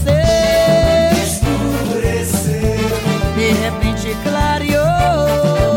escureceu. 1.25 2.55
De 3.37 3.53
repente 3.53 4.17
clareou, 4.23 4.85
clareou. 4.85 5.74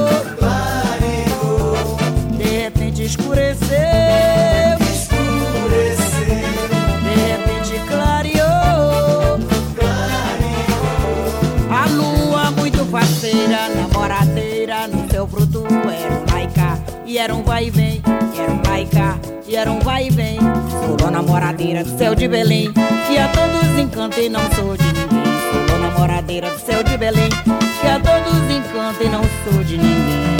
Era 17.27 17.35
um 17.35 17.43
vai 17.43 17.65
e 17.65 17.69
vem, 17.69 18.01
era 18.39 18.53
um 18.53 18.61
laica. 18.65 19.19
E 19.45 19.55
era 19.57 19.69
um 19.69 19.79
vai 19.79 20.07
e 20.07 20.09
vem, 20.09 20.39
sou 20.97 21.11
namoradeira 21.11 21.83
do 21.83 21.97
céu 21.97 22.15
de 22.15 22.25
Belém. 22.25 22.71
Que 22.71 23.17
a 23.17 23.27
todos 23.27 23.77
encanta 23.77 24.21
e 24.21 24.29
não 24.29 24.49
sou 24.53 24.77
de 24.77 24.85
ninguém. 24.85 25.67
Sou 25.67 25.77
namoradeira 25.77 26.49
do 26.49 26.59
céu 26.59 26.81
de 26.83 26.97
Belém. 26.97 27.29
Que 27.81 27.87
a 27.87 27.99
todos 27.99 28.49
encanta 28.49 29.03
e 29.03 29.09
não 29.09 29.23
sou 29.43 29.61
de 29.61 29.77
ninguém. 29.77 30.36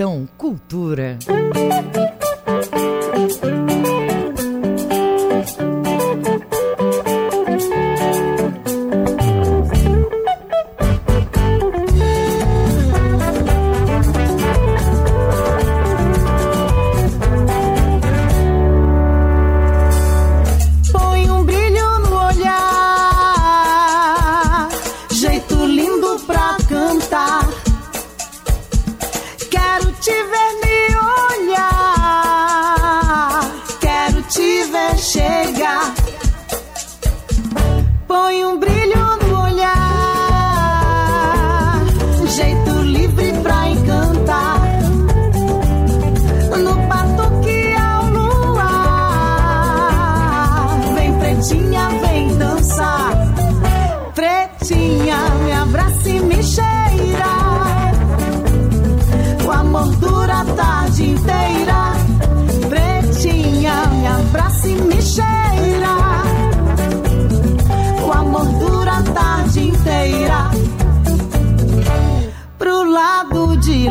Conexão 0.00 0.26
Cultura. 0.38 1.18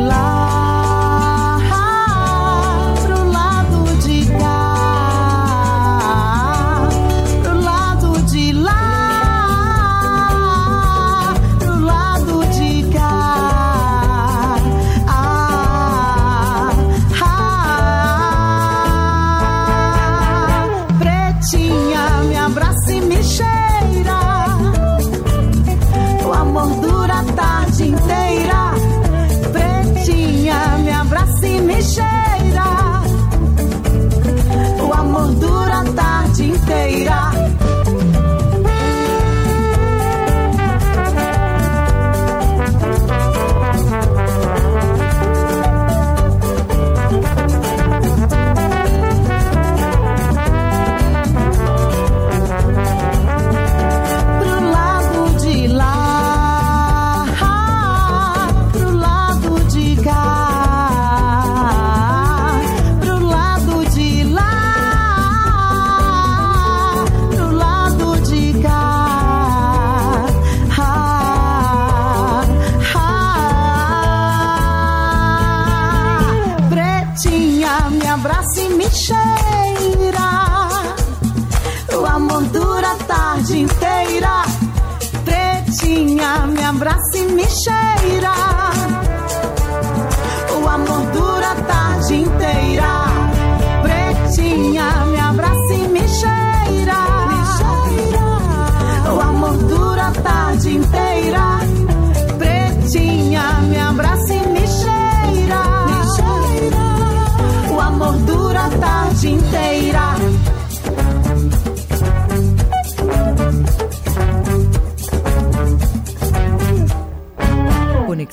Lado 0.08 0.29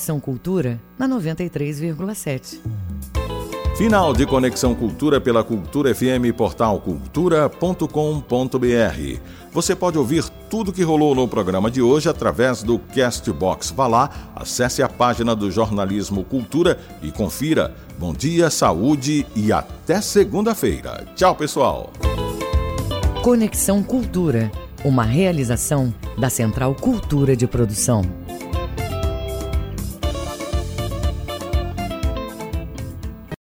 Conexão 0.07 0.21
Cultura 0.21 0.81
na 0.97 1.09
93,7. 1.09 2.61
Final 3.77 4.15
de 4.15 4.25
Conexão 4.25 4.73
Cultura 4.73 5.21
pela 5.21 5.43
Cultura 5.43 5.93
FM, 5.93 6.33
portal 6.37 6.81
cultura.com.br. 6.81 9.21
Você 9.51 9.75
pode 9.75 9.99
ouvir 9.99 10.23
tudo 10.49 10.73
que 10.73 10.85
rolou 10.85 11.13
no 11.13 11.27
programa 11.27 11.73
de 11.73 11.83
hoje 11.83 12.09
através 12.09 12.63
do 12.63 12.79
Castbox. 12.79 13.73
Vá 13.73 13.89
lá, 13.89 14.09
acesse 14.37 14.81
a 14.81 14.89
página 14.89 15.35
do 15.35 15.51
Jornalismo 15.51 16.23
Cultura 16.23 16.79
e 17.03 17.11
confira. 17.11 17.75
Bom 17.99 18.13
dia, 18.13 18.49
saúde 18.49 19.27
e 19.35 19.53
até 19.53 20.01
segunda-feira. 20.01 21.05
Tchau, 21.17 21.35
pessoal. 21.35 21.91
Conexão 23.25 23.83
Cultura, 23.83 24.53
uma 24.85 25.03
realização 25.03 25.93
da 26.17 26.31
Central 26.31 26.77
Cultura 26.77 27.35
de 27.35 27.49
Produção. 27.49 28.26